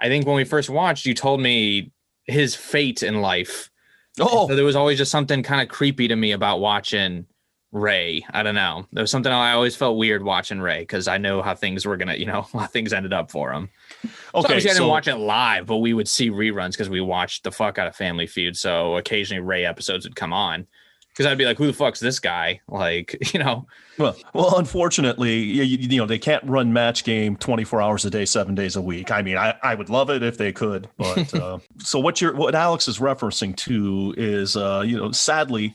I 0.00 0.08
think 0.08 0.26
when 0.26 0.36
we 0.36 0.44
first 0.44 0.70
watched, 0.70 1.04
you 1.06 1.14
told 1.14 1.40
me 1.40 1.92
his 2.24 2.54
fate 2.54 3.02
in 3.02 3.20
life. 3.20 3.70
Oh, 4.18 4.48
So 4.48 4.56
there 4.56 4.64
was 4.64 4.76
always 4.76 4.98
just 4.98 5.10
something 5.10 5.42
kind 5.42 5.60
of 5.62 5.68
creepy 5.68 6.08
to 6.08 6.16
me 6.16 6.32
about 6.32 6.60
watching 6.60 7.26
Ray. 7.72 8.24
I 8.32 8.42
don't 8.42 8.54
know. 8.54 8.86
There 8.92 9.02
was 9.02 9.10
something 9.10 9.32
I 9.32 9.52
always 9.52 9.76
felt 9.76 9.96
weird 9.96 10.22
watching 10.24 10.60
Ray 10.60 10.80
because 10.80 11.06
I 11.08 11.18
know 11.18 11.40
how 11.42 11.54
things 11.54 11.86
were 11.86 11.96
gonna, 11.96 12.14
you 12.16 12.26
know, 12.26 12.42
how 12.52 12.66
things 12.66 12.92
ended 12.92 13.12
up 13.12 13.30
for 13.30 13.52
him. 13.52 13.68
So 14.02 14.08
Okay, 14.08 14.14
obviously 14.34 14.70
I 14.70 14.72
didn't 14.74 14.76
so- 14.84 14.88
watch 14.88 15.08
it 15.08 15.16
live, 15.16 15.66
but 15.66 15.78
we 15.78 15.94
would 15.94 16.08
see 16.08 16.30
reruns 16.30 16.72
because 16.72 16.90
we 16.90 17.00
watched 17.00 17.44
the 17.44 17.52
fuck 17.52 17.78
out 17.78 17.86
of 17.86 17.94
Family 17.96 18.26
Feud. 18.26 18.56
So 18.56 18.96
occasionally 18.96 19.40
Ray 19.42 19.64
episodes 19.64 20.04
would 20.04 20.16
come 20.16 20.32
on 20.32 20.66
because 21.12 21.26
I'd 21.26 21.38
be 21.38 21.44
like, 21.44 21.58
"Who 21.58 21.66
the 21.66 21.72
fuck's 21.72 22.00
this 22.00 22.18
guy?" 22.20 22.60
Like, 22.68 23.32
you 23.34 23.40
know, 23.40 23.66
Well, 23.98 24.16
well, 24.32 24.58
unfortunately, 24.58 25.38
you, 25.38 25.62
you 25.64 25.98
know 26.00 26.06
they 26.06 26.18
can't 26.18 26.42
run 26.44 26.72
match 26.72 27.04
game 27.04 27.36
24 27.36 27.82
hours 27.82 28.04
a 28.04 28.10
day, 28.10 28.24
seven 28.24 28.54
days 28.54 28.74
a 28.76 28.80
week. 28.80 29.10
I 29.10 29.20
mean, 29.22 29.36
I, 29.36 29.54
I 29.62 29.74
would 29.74 29.90
love 29.90 30.08
it 30.10 30.22
if 30.22 30.38
they 30.38 30.52
could, 30.52 30.88
but 30.96 31.34
uh, 31.40 31.58
so 31.78 31.98
what 32.00 32.20
you're 32.20 32.34
what 32.34 32.54
Alex 32.54 32.88
is 32.88 32.98
referencing 32.98 33.54
to 33.56 34.14
is 34.16 34.56
uh, 34.56 34.82
you 34.86 34.96
know 34.96 35.10
sadly, 35.12 35.74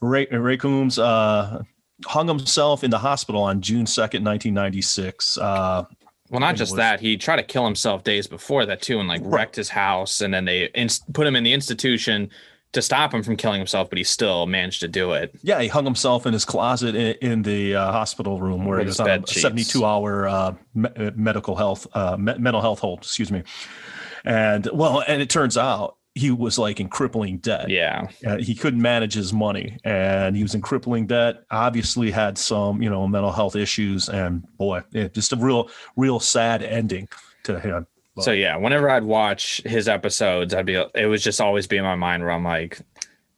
Ray 0.00 0.26
Ray 0.26 0.56
Coombs 0.56 0.98
uh, 0.98 1.62
hung 2.06 2.28
himself 2.28 2.84
in 2.84 2.90
the 2.90 2.98
hospital 2.98 3.42
on 3.42 3.60
June 3.60 3.84
2nd, 3.86 4.22
1996. 4.24 5.38
Uh, 5.38 5.84
well, 6.30 6.40
not 6.40 6.56
just 6.56 6.72
was- 6.72 6.76
that, 6.78 7.00
he 7.00 7.16
tried 7.16 7.36
to 7.36 7.42
kill 7.42 7.64
himself 7.64 8.04
days 8.04 8.26
before 8.26 8.66
that 8.66 8.82
too, 8.82 8.98
and 8.98 9.08
like 9.08 9.20
Right. 9.22 9.32
wrecked 9.32 9.56
his 9.56 9.68
house, 9.68 10.20
and 10.20 10.34
then 10.34 10.44
they 10.44 10.70
inst- 10.74 11.10
put 11.12 11.26
him 11.26 11.36
in 11.36 11.44
the 11.44 11.52
institution 11.52 12.30
to 12.72 12.82
stop 12.82 13.14
him 13.14 13.22
from 13.22 13.36
killing 13.36 13.58
himself, 13.60 13.88
but 13.88 13.96
he 13.96 14.04
still 14.04 14.44
managed 14.44 14.80
to 14.80 14.88
do 14.88 15.12
it. 15.12 15.34
yeah, 15.42 15.60
he 15.62 15.68
hung 15.68 15.84
himself 15.84 16.26
in 16.26 16.32
his 16.34 16.44
closet 16.44 16.94
in, 16.94 17.14
in 17.22 17.42
the 17.42 17.74
uh, 17.74 17.92
hospital 17.92 18.38
room 18.40 18.66
where 18.66 18.78
With 18.78 18.86
he 18.86 18.88
was 18.88 19.00
on 19.00 19.08
a 19.08 19.26
72 19.26 19.82
hour 19.84 20.28
uh, 20.28 20.54
me- 20.74 20.90
medical 21.14 21.54
health 21.56 21.86
uh, 21.94 22.16
me- 22.18 22.36
mental 22.36 22.60
health 22.60 22.80
hold. 22.80 22.98
Excuse 22.98 23.30
me. 23.30 23.44
And 24.24 24.68
well, 24.74 25.02
and 25.06 25.22
it 25.22 25.30
turns 25.30 25.56
out 25.56 25.95
he 26.16 26.30
was 26.30 26.58
like 26.58 26.80
in 26.80 26.88
crippling 26.88 27.36
debt. 27.38 27.68
Yeah, 27.68 28.08
Uh, 28.26 28.38
he 28.38 28.54
couldn't 28.54 28.80
manage 28.80 29.14
his 29.14 29.32
money 29.32 29.76
and 29.84 30.34
he 30.34 30.42
was 30.42 30.54
in 30.54 30.62
crippling 30.62 31.06
debt 31.06 31.44
obviously 31.50 32.10
had 32.10 32.38
some 32.38 32.82
you 32.82 32.90
know 32.90 33.06
mental 33.06 33.30
health 33.30 33.54
issues 33.54 34.08
and 34.08 34.42
boy 34.56 34.80
it, 34.92 35.12
just 35.14 35.32
a 35.32 35.36
real 35.36 35.68
real 35.96 36.18
sad 36.18 36.62
ending 36.62 37.06
to 37.44 37.60
him 37.60 37.86
So 38.18 38.32
yeah, 38.32 38.56
whenever 38.56 38.88
I'd 38.88 39.04
watch 39.04 39.60
his 39.66 39.88
episodes, 39.88 40.54
I'd 40.54 40.64
be 40.64 40.82
it 40.94 41.06
was 41.06 41.22
just 41.22 41.38
always 41.40 41.66
be 41.66 41.76
in 41.76 41.84
my 41.84 41.94
mind 41.96 42.22
where 42.22 42.32
I'm 42.32 42.44
like, 42.44 42.80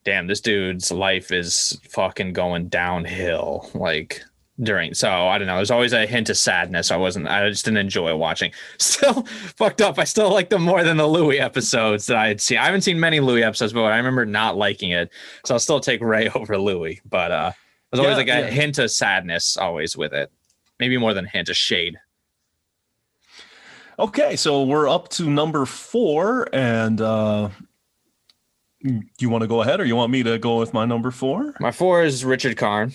damn, 0.05 0.29
this 0.29 0.41
dude's 0.41 0.93
life 0.93 1.33
is 1.33 1.81
fucking 1.91 2.33
going 2.33 2.69
downhill. 2.69 3.69
Like 3.75 4.23
during 4.61 4.93
so 4.95 5.09
I 5.29 5.39
don't 5.39 5.47
know. 5.47 5.57
There's 5.57 5.71
always 5.71 5.93
a 5.93 6.05
hint 6.07 6.31
of 6.31 6.37
sadness. 6.37 6.91
I 6.91 6.97
wasn't 6.97 7.29
I 7.29 7.49
just 7.49 7.65
didn't 7.65 7.79
enjoy 7.79 8.15
watching. 8.17 8.51
Still 8.79 9.23
fucked 9.57 9.81
up. 9.81 9.99
I 9.99 10.05
still 10.05 10.31
like 10.33 10.51
them 10.51 10.63
more 10.63 10.83
than 10.83 10.97
the 10.97 11.07
Louie 11.07 11.39
episodes 11.39 12.07
that 12.07 12.17
I 12.17 12.27
had 12.29 12.41
seen. 12.41 12.59
I 12.59 12.65
haven't 12.65 12.81
seen 12.83 12.99
many 12.99 13.21
Louie 13.21 13.45
episodes, 13.45 13.73
but 13.73 13.85
I 13.85 13.97
remember 13.97 14.27
not 14.27 14.57
liking 14.57 14.91
it. 14.91 15.11
So 15.45 15.55
I'll 15.55 15.61
still 15.61 15.79
take 15.81 16.01
Ray 16.01 16.29
over 16.35 16.59
Louis. 16.59 17.01
But 17.09 17.31
uh 17.31 17.53
there's 17.93 18.01
always 18.01 18.13
Yeah, 18.13 18.17
like 18.17 18.29
a 18.29 18.47
yeah. 18.47 18.51
hint 18.51 18.79
of 18.79 18.91
sadness 18.91 19.57
always 19.57 19.97
with 19.97 20.13
it. 20.13 20.31
Maybe 20.81 20.97
more 20.99 21.15
than 21.15 21.27
a 21.27 21.29
hint, 21.29 21.49
a 21.49 21.55
shade. 21.55 21.97
okay 23.99 24.37
so 24.37 24.63
we're 24.65 24.89
up 24.89 25.09
to 25.09 25.29
number 25.29 25.65
four 25.67 26.49
and 26.53 27.01
uh 27.01 27.49
do 28.83 29.01
you 29.19 29.29
want 29.29 29.43
to 29.43 29.49
go 29.49 29.61
ahead 29.63 29.81
or 29.81 29.85
you 29.85 29.97
want 29.97 30.13
me 30.13 30.23
to 30.23 30.39
go 30.39 30.57
with 30.59 30.73
my 30.73 30.85
number 30.85 31.11
four 31.11 31.55
My 31.61 31.73
four 31.73 32.05
is 32.05 32.25
Richard 32.25 32.57
Karn. 32.57 32.93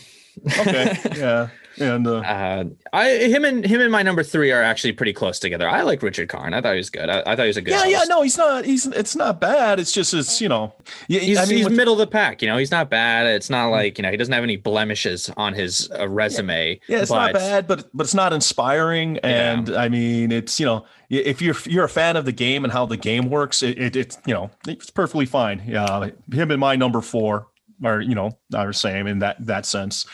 Okay 0.59 0.97
yeah 1.17 1.49
and 1.79 2.05
uh, 2.05 2.17
Uh, 2.17 2.65
I 2.91 3.09
him 3.09 3.45
and 3.45 3.65
him 3.65 3.81
and 3.81 3.91
my 3.91 4.03
number 4.03 4.21
three 4.21 4.51
are 4.51 4.61
actually 4.61 4.93
pretty 4.93 5.13
close 5.13 5.39
together. 5.39 5.67
I 5.67 5.81
like 5.81 6.03
Richard 6.03 6.29
Karn. 6.29 6.53
I 6.53 6.61
thought 6.61 6.73
he 6.73 6.77
was 6.77 6.91
good. 6.91 7.09
I, 7.09 7.21
I 7.25 7.35
thought 7.35 7.39
he 7.43 7.47
was 7.47 7.57
a 7.57 7.61
good. 7.61 7.71
yeah 7.71 7.85
yeah 7.85 8.03
no 8.07 8.21
he's 8.21 8.37
not 8.37 8.63
he's 8.63 8.85
it's 8.85 9.15
not 9.15 9.41
bad 9.41 9.79
it's 9.79 9.91
just 9.91 10.13
it's 10.13 10.39
you 10.39 10.49
know 10.49 10.73
yeah 11.07 11.19
He's, 11.19 11.37
I 11.39 11.45
mean, 11.45 11.57
he's 11.57 11.69
middle 11.69 11.93
of 11.93 11.99
the 11.99 12.07
pack. 12.07 12.41
You 12.41 12.47
know, 12.47 12.57
he's 12.57 12.69
not 12.71 12.89
bad. 12.89 13.25
It's 13.25 13.49
not 13.49 13.67
like 13.67 13.97
you 13.97 14.03
know 14.03 14.11
he 14.11 14.17
doesn't 14.17 14.33
have 14.33 14.43
any 14.43 14.57
blemishes 14.57 15.31
on 15.35 15.53
his 15.53 15.89
uh, 15.97 16.07
resume. 16.07 16.79
Yeah, 16.87 16.99
it's 16.99 17.09
but 17.09 17.17
not 17.17 17.33
bad, 17.33 17.67
but 17.67 17.89
but 17.93 18.03
it's 18.03 18.13
not 18.13 18.33
inspiring. 18.33 19.17
And 19.19 19.75
I 19.75 19.89
mean, 19.89 20.31
it's 20.31 20.59
you 20.59 20.65
know, 20.67 20.85
if 21.09 21.41
you're 21.41 21.55
you're 21.65 21.85
a 21.85 21.89
fan 21.89 22.17
of 22.17 22.25
the 22.25 22.31
game 22.31 22.63
and 22.63 22.71
how 22.71 22.85
the 22.85 22.97
game 22.97 23.29
works, 23.29 23.63
it, 23.63 23.79
it 23.79 23.95
it's 23.95 24.19
you 24.27 24.33
know, 24.33 24.51
it's 24.67 24.89
perfectly 24.91 25.25
fine. 25.25 25.63
Yeah, 25.65 26.09
him 26.31 26.51
and 26.51 26.59
my 26.59 26.75
number 26.75 27.01
four 27.01 27.47
are 27.83 28.01
you 28.01 28.15
know 28.15 28.37
are 28.55 28.67
the 28.67 28.73
same 28.73 29.07
in 29.07 29.19
that 29.19 29.37
that 29.45 29.65
sense, 29.65 30.05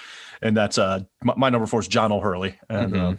and 0.41 0.55
that's 0.55 0.77
uh 0.77 1.01
my, 1.23 1.33
my 1.37 1.49
number 1.49 1.67
four 1.67 1.79
is 1.79 1.87
John 1.87 2.11
O'Hurley 2.11 2.57
and 2.69 2.95
uh, 2.97 3.13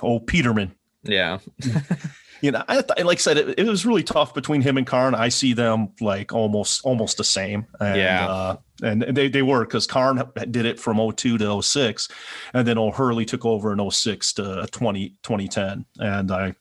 old 0.00 0.26
Peterman. 0.26 0.72
Yeah, 1.02 1.38
You 2.42 2.52
know, 2.52 2.62
I 2.68 2.80
th- 2.80 3.04
like 3.04 3.18
I 3.18 3.20
said, 3.20 3.36
it, 3.36 3.58
it 3.58 3.66
was 3.66 3.84
really 3.84 4.02
tough 4.02 4.32
between 4.32 4.62
him 4.62 4.78
and 4.78 4.86
Karn. 4.86 5.14
I 5.14 5.28
see 5.28 5.52
them 5.52 5.90
like 6.00 6.32
almost 6.32 6.82
almost 6.84 7.18
the 7.18 7.24
same. 7.24 7.66
And, 7.80 7.96
Yeah. 7.98 8.26
uh, 8.28 8.56
and 8.82 9.02
they, 9.02 9.28
they 9.28 9.42
were 9.42 9.60
because 9.66 9.86
Karn 9.86 10.22
did 10.50 10.64
it 10.64 10.80
from 10.80 10.96
02 10.96 11.36
to 11.36 11.60
06, 11.62 12.08
and 12.54 12.66
then 12.66 12.78
O'Hurley 12.78 13.26
took 13.26 13.44
over 13.44 13.74
in 13.74 13.90
06 13.90 14.32
to 14.34 14.66
20, 14.72 15.16
2010. 15.22 15.84
And 15.98 16.30
I 16.32 16.54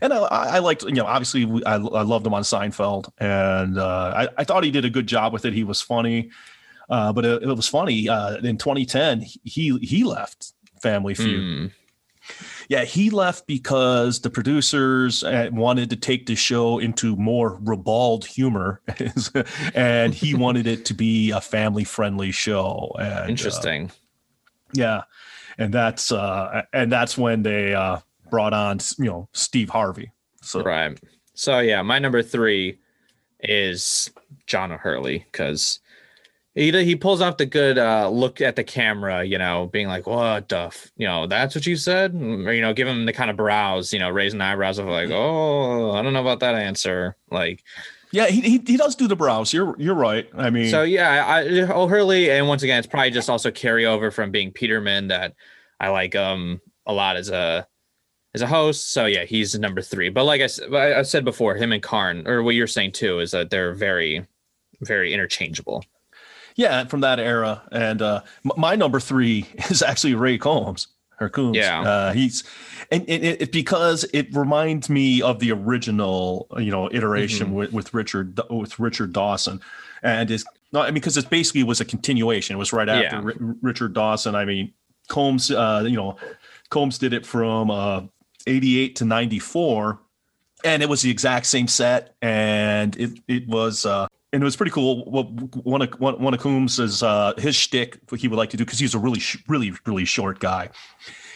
and 0.00 0.12
I, 0.12 0.18
I 0.18 0.58
liked, 0.58 0.82
you 0.84 0.92
know, 0.92 1.06
obviously 1.06 1.44
we- 1.44 1.64
I, 1.64 1.74
I 1.74 2.02
loved 2.02 2.26
him 2.26 2.34
on 2.34 2.42
Seinfeld, 2.42 3.10
and 3.18 3.78
uh, 3.78 4.12
I, 4.16 4.28
I 4.38 4.44
thought 4.44 4.64
he 4.64 4.70
did 4.70 4.84
a 4.84 4.90
good 4.90 5.06
job 5.06 5.32
with 5.32 5.44
it. 5.44 5.52
He 5.52 5.64
was 5.64 5.80
funny, 5.82 6.30
uh, 6.90 7.12
but 7.12 7.24
it, 7.24 7.42
it 7.42 7.54
was 7.54 7.68
funny. 7.68 8.08
Uh, 8.08 8.36
in 8.38 8.58
2010, 8.58 9.22
he 9.44 9.76
he 9.78 10.04
left 10.04 10.52
Family 10.82 11.14
Feud. 11.14 11.40
Hmm. 11.40 11.66
Yeah, 12.68 12.84
he 12.84 13.10
left 13.10 13.48
because 13.48 14.20
the 14.20 14.30
producers 14.30 15.24
uh, 15.24 15.48
wanted 15.52 15.90
to 15.90 15.96
take 15.96 16.26
the 16.26 16.36
show 16.36 16.78
into 16.78 17.16
more 17.16 17.58
ribald 17.60 18.24
humor, 18.24 18.80
and 19.74 20.14
he 20.14 20.34
wanted 20.34 20.66
it 20.68 20.84
to 20.86 20.94
be 20.94 21.32
a 21.32 21.40
family-friendly 21.40 22.30
show. 22.30 22.94
And, 22.98 23.12
uh, 23.12 23.26
interesting. 23.28 23.90
yeah, 24.72 25.02
and 25.58 25.74
that's 25.74 26.12
uh, 26.12 26.62
and 26.72 26.90
that's 26.92 27.18
when 27.18 27.42
they 27.42 27.74
uh, 27.74 27.98
brought 28.32 28.54
on 28.54 28.78
you 28.98 29.04
know 29.04 29.28
Steve 29.34 29.68
Harvey. 29.68 30.10
So 30.40 30.62
Right. 30.62 30.98
So 31.34 31.60
yeah, 31.60 31.82
my 31.82 31.98
number 31.98 32.22
three 32.22 32.78
is 33.40 34.10
John 34.46 34.72
O'Hurley 34.72 35.26
because 35.30 35.80
he 36.54 36.70
he 36.84 36.96
pulls 36.96 37.20
off 37.20 37.36
the 37.36 37.46
good 37.46 37.78
uh, 37.78 38.08
look 38.08 38.40
at 38.40 38.56
the 38.56 38.64
camera, 38.64 39.22
you 39.22 39.38
know, 39.38 39.68
being 39.72 39.86
like, 39.86 40.06
"What 40.06 40.48
the, 40.48 40.58
f-? 40.58 40.90
you 40.96 41.06
know, 41.06 41.26
that's 41.26 41.54
what 41.54 41.66
you 41.66 41.76
said," 41.76 42.14
or 42.14 42.52
you 42.52 42.62
know, 42.62 42.72
give 42.72 42.88
him 42.88 43.06
the 43.06 43.12
kind 43.12 43.30
of 43.30 43.36
brows, 43.36 43.92
you 43.92 43.98
know, 43.98 44.10
raising 44.10 44.40
eyebrows 44.40 44.78
of 44.78 44.86
like, 44.86 45.10
"Oh, 45.10 45.92
I 45.92 46.02
don't 46.02 46.12
know 46.12 46.20
about 46.20 46.40
that 46.40 46.54
answer." 46.54 47.16
Like, 47.30 47.62
yeah, 48.12 48.26
he, 48.26 48.40
he 48.40 48.62
he 48.66 48.76
does 48.76 48.96
do 48.96 49.08
the 49.08 49.16
brows. 49.16 49.52
You're 49.52 49.74
you're 49.78 49.94
right. 49.94 50.28
I 50.36 50.50
mean, 50.50 50.70
so 50.70 50.82
yeah, 50.82 51.24
I, 51.26 51.42
O'Hurley, 51.72 52.30
and 52.30 52.48
once 52.48 52.62
again, 52.62 52.78
it's 52.78 52.86
probably 52.86 53.10
just 53.10 53.30
also 53.30 53.50
carryover 53.50 54.12
from 54.12 54.30
being 54.30 54.52
Peterman 54.52 55.08
that 55.08 55.34
I 55.80 55.88
like 55.88 56.14
um 56.14 56.60
a 56.86 56.92
lot 56.92 57.16
as 57.16 57.30
a 57.30 57.66
as 58.34 58.42
a 58.42 58.46
host. 58.46 58.92
So 58.92 59.06
yeah, 59.06 59.24
he's 59.24 59.58
number 59.58 59.82
three. 59.82 60.08
But 60.08 60.24
like 60.24 60.40
I 60.40 61.02
said 61.02 61.24
before, 61.24 61.54
him 61.54 61.72
and 61.72 61.82
Karn, 61.82 62.26
or 62.26 62.42
what 62.42 62.54
you're 62.54 62.66
saying 62.66 62.92
too, 62.92 63.20
is 63.20 63.30
that 63.32 63.50
they're 63.50 63.74
very, 63.74 64.26
very 64.80 65.12
interchangeable. 65.12 65.84
yeah, 66.56 66.84
from 66.84 67.00
that 67.00 67.18
era. 67.18 67.62
And 67.72 68.00
uh, 68.02 68.22
my 68.56 68.74
number 68.76 69.00
three 69.00 69.46
is 69.70 69.82
actually 69.82 70.14
Ray 70.14 70.38
Combs. 70.38 70.88
Or 71.20 71.28
Coombs. 71.28 71.56
Yeah. 71.56 71.82
uh, 71.82 72.12
he's 72.12 72.42
and, 72.90 73.02
and 73.08 73.22
it, 73.24 73.42
it 73.42 73.52
because 73.52 74.04
it 74.12 74.34
reminds 74.34 74.88
me 74.90 75.22
of 75.22 75.38
the 75.38 75.52
original, 75.52 76.48
you 76.58 76.70
know, 76.72 76.88
iteration 76.90 77.48
Mhm. 77.50 77.52
with, 77.52 77.72
with 77.72 77.94
Richard 77.94 78.40
with 78.50 78.80
Richard 78.80 79.12
Dawson, 79.12 79.60
and 80.02 80.28
is 80.32 80.44
not 80.72 80.82
I 80.82 80.86
mean 80.86 80.94
because 80.94 81.16
it 81.16 81.30
basically 81.30 81.62
was 81.62 81.80
a 81.80 81.84
continuation. 81.84 82.56
It 82.56 82.58
was 82.58 82.72
right 82.72 82.88
after 82.88 83.16
Yeah. 83.18 83.20
Ri- 83.22 83.54
Richard 83.62 83.92
Dawson. 83.92 84.34
I 84.34 84.44
mean, 84.44 84.72
Combs, 85.08 85.50
uh, 85.52 85.84
you 85.86 85.94
know, 85.96 86.16
Combs 86.70 86.98
did 86.98 87.12
it 87.12 87.24
from 87.24 87.70
uh, 87.70 88.00
'88 88.46 88.96
to 88.96 89.04
'94, 89.04 90.00
and 90.64 90.82
it 90.82 90.88
was 90.88 91.02
the 91.02 91.10
exact 91.10 91.46
same 91.46 91.68
set, 91.68 92.14
and 92.22 92.96
it 92.96 93.18
it 93.28 93.48
was. 93.48 93.86
Uh, 93.86 94.06
and 94.32 94.42
it 94.42 94.44
was 94.44 94.56
pretty 94.56 94.72
cool. 94.72 95.04
What 95.04 95.26
one 95.64 95.82
of 95.82 95.92
one, 96.00 96.20
one 96.20 96.34
of 96.34 96.40
Coombs 96.40 96.78
is 96.78 97.02
uh, 97.02 97.34
his 97.36 97.54
shtick, 97.54 97.98
what 98.08 98.20
he 98.20 98.28
would 98.28 98.38
like 98.38 98.50
to 98.50 98.56
do, 98.56 98.64
because 98.64 98.78
he's 98.78 98.94
a 98.94 98.98
really, 98.98 99.20
sh- 99.20 99.42
really, 99.46 99.72
really 99.84 100.06
short 100.06 100.38
guy, 100.38 100.70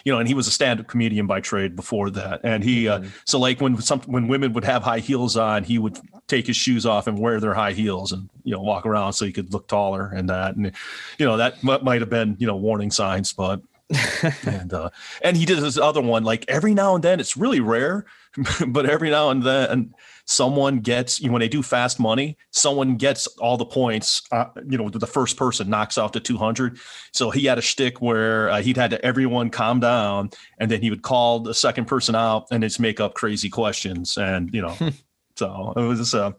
you 0.05 0.13
know, 0.13 0.19
and 0.19 0.27
he 0.27 0.33
was 0.33 0.47
a 0.47 0.51
stand-up 0.51 0.87
comedian 0.87 1.27
by 1.27 1.41
trade 1.41 1.77
before 1.77 2.09
that. 2.11 2.41
And 2.43 2.65
he, 2.65 2.89
uh, 2.89 3.05
so 3.27 3.39
like 3.39 3.61
when 3.61 3.79
some 3.83 4.01
when 4.03 4.29
women 4.29 4.55
would 4.55 4.65
have 4.65 4.83
high 4.83 5.01
heels 5.01 5.37
on, 5.37 5.63
he 5.63 5.79
would 5.79 5.99
take 6.27 6.47
his 6.47 6.57
shoes 6.57 6.87
off 6.87 7.07
and 7.07 7.19
wear 7.19 7.39
their 7.39 7.53
high 7.53 7.73
heels 7.73 8.13
and 8.13 8.31
you 8.45 8.53
know 8.53 8.63
walk 8.63 8.87
around 8.87 9.13
so 9.13 9.27
he 9.27 9.33
could 9.33 9.53
look 9.53 9.69
taller 9.69 10.11
and 10.15 10.31
that, 10.31 10.57
and 10.57 10.73
you 11.19 11.27
know 11.27 11.37
that 11.37 11.57
m- 11.69 11.85
might 11.85 12.01
have 12.01 12.11
been 12.11 12.35
you 12.39 12.47
know 12.47 12.57
warning 12.57 12.91
signs, 12.91 13.33
but 13.33 13.61
and 14.45 14.73
uh, 14.73 14.91
and 15.23 15.37
he 15.37 15.45
did 15.45 15.59
this 15.59 15.79
other 15.79 16.01
one 16.01 16.25
like 16.25 16.45
every 16.49 16.75
now 16.75 16.97
and 16.97 17.05
then 17.05 17.21
it's 17.21 17.37
really 17.37 17.61
rare 17.61 18.05
but 18.69 18.85
every 18.85 19.11
now 19.11 19.31
and 19.31 19.45
then 19.45 19.95
someone 20.25 20.81
gets 20.81 21.21
you 21.21 21.29
know, 21.29 21.35
when 21.35 21.41
they 21.41 21.49
do 21.49 21.63
fast 21.63 22.01
money 22.01 22.37
someone 22.51 22.97
gets 22.97 23.29
all 23.39 23.57
the 23.57 23.65
points 23.65 24.23
uh, 24.33 24.47
you 24.69 24.77
know 24.77 24.89
the 24.89 25.07
first 25.07 25.37
person 25.37 25.71
knocks 25.71 25.99
off 25.99 26.11
the 26.11 26.19
200 26.19 26.79
so 27.13 27.31
he 27.31 27.45
had 27.45 27.59
a 27.59 27.63
shtick 27.63 28.03
where 28.03 28.51
uh, 28.51 28.61
he'd 28.61 28.77
had 28.77 28.91
to 28.91 29.05
everyone 29.05 29.51
calm 29.51 29.79
down 29.79 30.31
and 30.59 30.69
then 30.69 30.83
he 30.83 30.91
would 30.91 31.03
call 31.03 31.39
the 31.39 31.55
second 31.55 31.85
person 31.85 32.17
out 32.17 32.47
and 32.51 32.65
just 32.65 32.81
make 32.81 32.99
up 32.99 33.15
crazy 33.15 33.49
questions 33.49 34.19
and 34.19 34.53
you 34.53 34.61
know 34.61 34.77
so 35.37 35.73
it 35.77 35.83
was 35.83 36.13
uh 36.13 36.33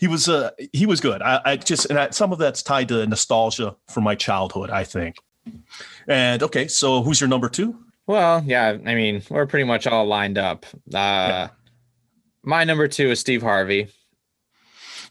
he 0.00 0.06
was 0.06 0.30
uh 0.30 0.50
he 0.72 0.86
was 0.86 1.00
good. 1.00 1.20
I, 1.20 1.40
I 1.44 1.56
just 1.56 1.90
and 1.90 1.98
I, 1.98 2.08
some 2.08 2.32
of 2.32 2.38
that's 2.38 2.62
tied 2.62 2.88
to 2.88 3.06
nostalgia 3.06 3.76
from 3.88 4.04
my 4.04 4.14
childhood 4.14 4.70
i 4.70 4.82
think 4.82 5.16
And 6.08 6.42
okay, 6.42 6.68
so 6.68 7.02
who's 7.02 7.20
your 7.20 7.28
number 7.28 7.48
two? 7.48 7.78
Well, 8.06 8.42
yeah, 8.44 8.76
I 8.84 8.94
mean, 8.94 9.22
we're 9.30 9.46
pretty 9.46 9.64
much 9.64 9.86
all 9.86 10.06
lined 10.06 10.38
up. 10.38 10.66
Uh, 10.74 10.76
yeah. 10.92 11.48
My 12.42 12.64
number 12.64 12.88
two 12.88 13.10
is 13.10 13.20
Steve 13.20 13.42
Harvey. 13.42 13.88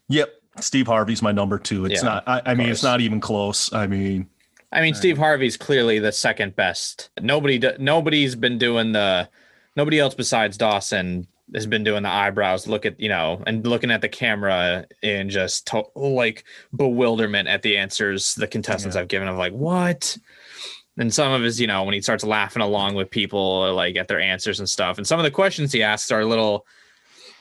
Yep, 0.10 0.30
Steve 0.60 0.88
Harvey's 0.88 1.22
my 1.22 1.32
number 1.32 1.58
two. 1.58 1.86
It's 1.86 2.02
yeah, 2.04 2.10
not. 2.10 2.24
I, 2.28 2.42
I 2.48 2.56
mean, 2.56 2.70
it's 2.70 2.84
not 2.84 3.00
even 3.00 3.22
close. 3.22 3.72
I 3.72 3.88
mean, 3.88 4.28
I 4.72 4.82
mean, 4.82 4.96
Steve 4.96 5.18
Harvey's 5.18 5.56
clearly 5.56 6.00
the 6.00 6.12
second 6.12 6.56
best. 6.56 7.10
Nobody, 7.22 7.62
nobody's 7.80 8.36
been 8.36 8.58
doing 8.58 8.92
the. 8.92 9.30
Nobody 9.76 10.00
else 10.00 10.14
besides 10.14 10.58
Dawson 10.58 11.28
has 11.54 11.66
been 11.66 11.84
doing 11.84 12.04
the 12.04 12.10
eyebrows. 12.10 12.68
Look 12.68 12.86
at 12.86 13.00
you 13.00 13.10
know, 13.10 13.42
and 13.48 13.66
looking 13.66 13.92
at 13.92 14.02
the 14.02 14.10
camera 14.10 14.86
in 15.02 15.30
just 15.30 15.68
to, 15.68 15.84
like 15.96 16.44
bewilderment 16.76 17.48
at 17.48 17.62
the 17.62 17.78
answers 17.78 18.36
the 18.36 18.48
contestants 18.48 18.96
yeah. 18.96 19.02
have 19.02 19.08
given. 19.08 19.28
Of 19.28 19.38
like, 19.38 19.54
what? 19.54 20.18
and 21.00 21.14
some 21.14 21.32
of 21.32 21.42
his, 21.42 21.60
you 21.60 21.68
know, 21.68 21.84
when 21.84 21.94
he 21.94 22.02
starts 22.02 22.26
laughing 22.26 22.62
along 22.62 22.94
with 22.94 23.10
people, 23.10 23.74
like 23.74 23.96
at 23.96 24.10
their 24.10 24.20
answers 24.20 24.60
and 24.60 24.70
stuff. 24.70 24.98
And 24.98 25.08
some 25.08 25.18
of 25.18 25.24
the 25.24 25.32
questions 25.32 25.72
he 25.72 25.82
asks 25.82 26.12
are 26.12 26.20
a 26.20 26.26
little, 26.26 26.66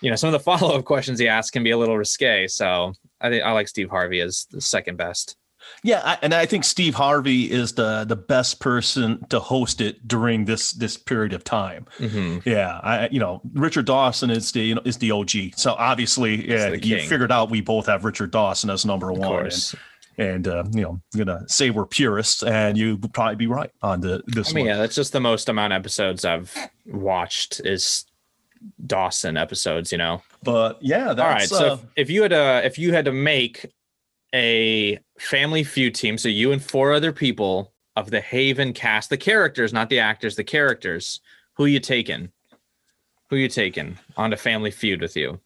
you 0.01 0.11
know, 0.11 0.17
some 0.17 0.29
of 0.29 0.33
the 0.33 0.41
follow 0.59 0.79
up 0.79 0.85
questions 0.85 1.19
he 1.19 1.29
asks 1.29 1.51
can 1.51 1.65
be 1.65 1.73
a 1.73 1.79
little 1.79 1.99
risque. 1.99 2.47
So 2.47 2.93
I 3.21 3.29
think 3.29 3.43
I 3.43 3.51
like 3.51 3.69
Steve 3.69 3.91
Harvey 3.91 4.21
as 4.21 4.47
the 4.51 4.61
second 4.61 4.97
best. 4.97 5.37
Yeah, 5.83 6.03
I, 6.05 6.19
and 6.23 6.35
I 6.35 6.47
think 6.47 6.65
Steve 6.65 6.95
Harvey 6.95 7.51
is 7.51 7.75
the 7.75 8.05
the 8.05 8.17
best 8.17 8.61
person 8.61 9.25
to 9.29 9.39
host 9.39 9.81
it 9.81 10.07
during 10.07 10.45
this 10.45 10.73
this 10.73 10.97
period 10.97 11.33
of 11.33 11.45
time. 11.45 11.87
Mm-hmm. 11.99 12.49
Yeah, 12.49 12.81
I 12.83 13.09
you 13.11 13.21
know 13.21 13.41
Richard 13.53 13.87
Dawson 13.87 14.31
is 14.31 14.53
the 14.53 14.61
you 14.61 14.75
know, 14.75 14.83
is 14.85 14.99
the 14.99 15.11
OG. 15.11 15.31
So 15.57 15.75
obviously, 15.75 16.49
yeah, 16.49 16.73
you 16.73 17.01
figured 17.01 17.33
out 17.33 17.51
we 17.51 17.61
both 17.61 17.87
have 17.87 18.05
Richard 18.05 18.31
Dawson 18.31 18.71
as 18.71 18.85
number 18.85 19.11
of 19.11 19.19
one. 19.19 19.47
And, 19.47 19.75
and 20.19 20.49
uh, 20.49 20.65
you 20.73 20.83
know, 20.83 21.01
I'm 21.15 21.25
gonna 21.25 21.49
say 21.49 21.71
we're 21.71 21.87
purists, 21.87 22.43
and 22.43 22.77
you 22.77 22.97
would 22.97 23.15
probably 23.15 23.37
be 23.37 23.47
right 23.47 23.71
on 23.83 24.01
the 24.01 24.23
this. 24.27 24.51
I 24.51 24.55
mean, 24.55 24.67
one. 24.67 24.75
yeah, 24.75 24.81
that's 24.83 24.97
just 24.97 25.13
the 25.13 25.21
most 25.21 25.49
amount 25.49 25.73
of 25.73 25.79
episodes 25.79 26.25
I've 26.25 26.55
watched 26.87 27.61
is 27.65 28.05
Dawson 28.85 29.37
episodes. 29.37 29.93
You 29.93 29.99
know, 29.99 30.23
but 30.43 30.79
yeah, 30.83 31.11
all 31.11 31.15
right. 31.15 31.49
So 31.49 31.73
uh, 31.73 31.75
if, 31.75 31.81
if 31.97 32.11
you 32.11 32.23
had 32.23 32.33
to, 32.33 32.63
if 32.65 32.79
you 32.79 32.93
had 32.93 33.05
to 33.05 33.13
make 33.13 33.67
a 34.35 34.99
Family 35.19 35.65
Feud 35.65 35.95
team, 35.95 36.19
so 36.19 36.29
you 36.29 36.53
and 36.53 36.63
four 36.63 36.93
other 36.93 37.13
people 37.13 37.73
of 37.97 38.11
the 38.11 38.21
Haven 38.21 38.73
cast, 38.73 39.11
the 39.11 39.17
characters, 39.17 39.73
not 39.73 39.89
the 39.89 40.01
actors, 40.01 40.37
the 40.37 40.45
characters, 40.45 41.21
who 41.57 41.67
you 41.67 41.81
taking? 41.81 42.31
Who 43.31 43.37
you 43.37 43.49
taking 43.49 43.99
on 44.17 44.31
to 44.31 44.37
Family 44.37 44.71
Feud 44.71 45.01
with 45.01 45.17
you? 45.17 45.41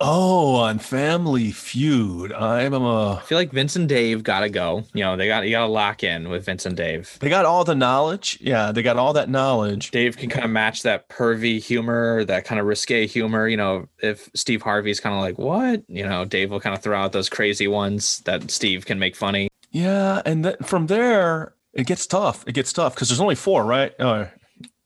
Oh, 0.00 0.56
on 0.56 0.80
Family 0.80 1.52
Feud, 1.52 2.32
I'm 2.32 2.74
a. 2.74 3.14
I 3.14 3.20
feel 3.20 3.38
like 3.38 3.52
Vince 3.52 3.76
and 3.76 3.88
Dave 3.88 4.24
gotta 4.24 4.50
go. 4.50 4.84
You 4.92 5.04
know, 5.04 5.16
they 5.16 5.28
got 5.28 5.44
you 5.44 5.52
gotta 5.52 5.70
lock 5.70 6.02
in 6.02 6.28
with 6.28 6.44
Vince 6.44 6.66
and 6.66 6.76
Dave. 6.76 7.16
They 7.20 7.28
got 7.28 7.44
all 7.44 7.62
the 7.64 7.76
knowledge. 7.76 8.38
Yeah, 8.40 8.72
they 8.72 8.82
got 8.82 8.96
all 8.96 9.12
that 9.12 9.28
knowledge. 9.28 9.92
Dave 9.92 10.16
can 10.16 10.30
kind 10.30 10.44
of 10.44 10.50
match 10.50 10.82
that 10.82 11.08
pervy 11.08 11.62
humor, 11.62 12.24
that 12.24 12.44
kind 12.44 12.60
of 12.60 12.66
risque 12.66 13.06
humor. 13.06 13.46
You 13.46 13.56
know, 13.56 13.86
if 14.00 14.28
Steve 14.34 14.62
Harvey's 14.62 14.98
kind 14.98 15.14
of 15.14 15.20
like, 15.20 15.38
what? 15.38 15.84
You 15.88 16.04
know, 16.04 16.24
Dave 16.24 16.50
will 16.50 16.60
kind 16.60 16.76
of 16.76 16.82
throw 16.82 16.98
out 16.98 17.12
those 17.12 17.28
crazy 17.28 17.68
ones 17.68 18.18
that 18.20 18.50
Steve 18.50 18.86
can 18.86 18.98
make 18.98 19.14
funny. 19.14 19.48
Yeah, 19.70 20.22
and 20.26 20.42
th- 20.42 20.56
from 20.64 20.88
there 20.88 21.54
it 21.72 21.86
gets 21.86 22.06
tough. 22.06 22.44
It 22.48 22.52
gets 22.52 22.72
tough 22.72 22.94
because 22.94 23.08
there's 23.08 23.20
only 23.20 23.34
four, 23.36 23.64
right? 23.64 23.98
Uh, 24.00 24.26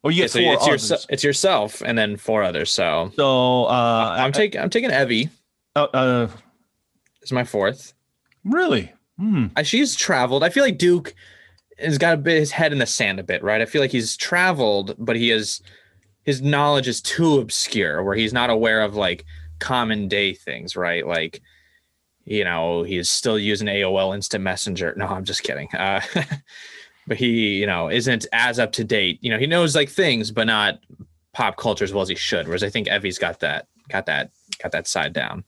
Oh, 0.05 0.11
you 0.11 0.23
get 0.23 0.35
yeah, 0.35 0.57
so 0.57 0.65
four 0.65 0.75
it's, 0.75 0.91
your, 0.91 0.99
it's 1.09 1.25
yourself 1.25 1.83
and 1.85 1.99
then 1.99 2.17
four 2.17 2.43
others. 2.43 2.71
So, 2.71 3.13
so 3.17 3.65
uh, 3.65 4.17
I'm 4.19 4.33
taking 4.33 4.61
I'm 4.61 4.71
taking 4.71 4.91
Evie. 4.91 5.31
Uh, 5.75 5.89
uh, 5.93 6.29
is 7.23 7.33
my 7.33 7.45
fourth. 7.45 7.95
Really? 8.45 8.93
Hmm. 9.19 9.47
She's 9.65 9.97
traveled. 9.97 10.45
I 10.45 10.49
feel 10.51 10.63
like 10.63 10.79
Duke 10.79 11.15
has 11.79 11.99
got 11.99 12.15
a 12.15 12.17
bit 12.17 12.39
his 12.39 12.53
head 12.53 12.73
in 12.73 12.79
the 12.79 12.87
sand 12.87 13.19
a 13.19 13.25
bit, 13.25 13.43
right? 13.43 13.61
I 13.61 13.67
feel 13.67 13.81
like 13.81 13.91
he's 13.91 14.17
traveled, 14.17 14.95
but 14.99 15.17
he 15.17 15.31
is 15.31 15.61
his 16.25 16.43
knowledge 16.43 16.89
is 16.89 17.01
too 17.01 17.41
obscure, 17.41 18.03
where 18.05 18.15
he's 18.15 18.33
not 18.33 18.51
aware 18.51 18.83
of 18.83 18.95
like 18.95 19.25
common 19.59 20.09
day 20.09 20.35
things, 20.35 20.77
right? 20.77 21.07
Like, 21.07 21.41
you 22.25 22.45
know, 22.45 22.83
he's 22.83 23.11
still 23.11 23.39
using 23.39 23.67
AOL 23.67 24.15
Instant 24.15 24.45
Messenger. 24.45 24.95
No, 24.97 25.07
I'm 25.07 25.25
just 25.25 25.43
kidding. 25.43 25.69
Uh, 25.75 26.01
but 27.09 27.17
he, 27.17 27.57
you 27.57 27.67
know, 27.67 27.91
isn't 27.91 28.27
as 28.33 28.59
up 28.59 28.73
to 28.73 28.85
date. 28.85 29.19
You 29.23 29.31
know, 29.31 29.39
he 29.39 29.47
knows 29.47 29.75
like 29.75 29.89
things, 29.89 30.31
but 30.31 30.47
not 30.47 30.79
pop 31.33 31.57
culture 31.57 31.85
as 31.85 31.93
well 31.93 32.03
as 32.03 32.09
he 32.09 32.15
should. 32.15 32.47
Whereas 32.47 32.63
I 32.63 32.69
think 32.69 32.89
Evie's 32.89 33.19
got 33.19 33.41
that, 33.41 33.67
got 33.89 34.07
that, 34.07 34.31
got 34.63 34.73
that 34.73 34.87
side 34.87 35.13
down. 35.13 35.45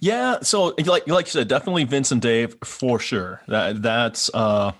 Yeah, 0.00 0.40
so 0.42 0.74
like 0.84 1.08
like 1.08 1.26
you 1.26 1.30
said, 1.30 1.48
definitely 1.48 1.84
Vince 1.84 2.12
and 2.12 2.20
Dave 2.20 2.56
for 2.64 2.98
sure. 2.98 3.40
That 3.48 3.82
that's 3.82 4.30
uh 4.34 4.72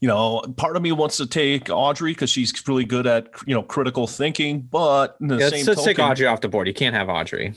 you 0.00 0.06
know, 0.06 0.42
part 0.56 0.76
of 0.76 0.82
me 0.82 0.92
wants 0.92 1.16
to 1.16 1.26
take 1.26 1.70
Audrey 1.70 2.12
because 2.12 2.30
she's 2.30 2.52
really 2.68 2.84
good 2.84 3.06
at 3.06 3.28
you 3.46 3.54
know 3.54 3.62
critical 3.62 4.06
thinking, 4.06 4.60
but 4.60 5.16
in 5.20 5.26
the 5.26 5.36
yeah, 5.36 5.48
same 5.48 5.66
let's, 5.66 5.80
token, 5.80 5.84
take 5.84 5.98
Audrey 5.98 6.26
off 6.26 6.40
the 6.40 6.48
board. 6.48 6.68
You 6.68 6.74
can't 6.74 6.94
have 6.94 7.08
Audrey. 7.08 7.54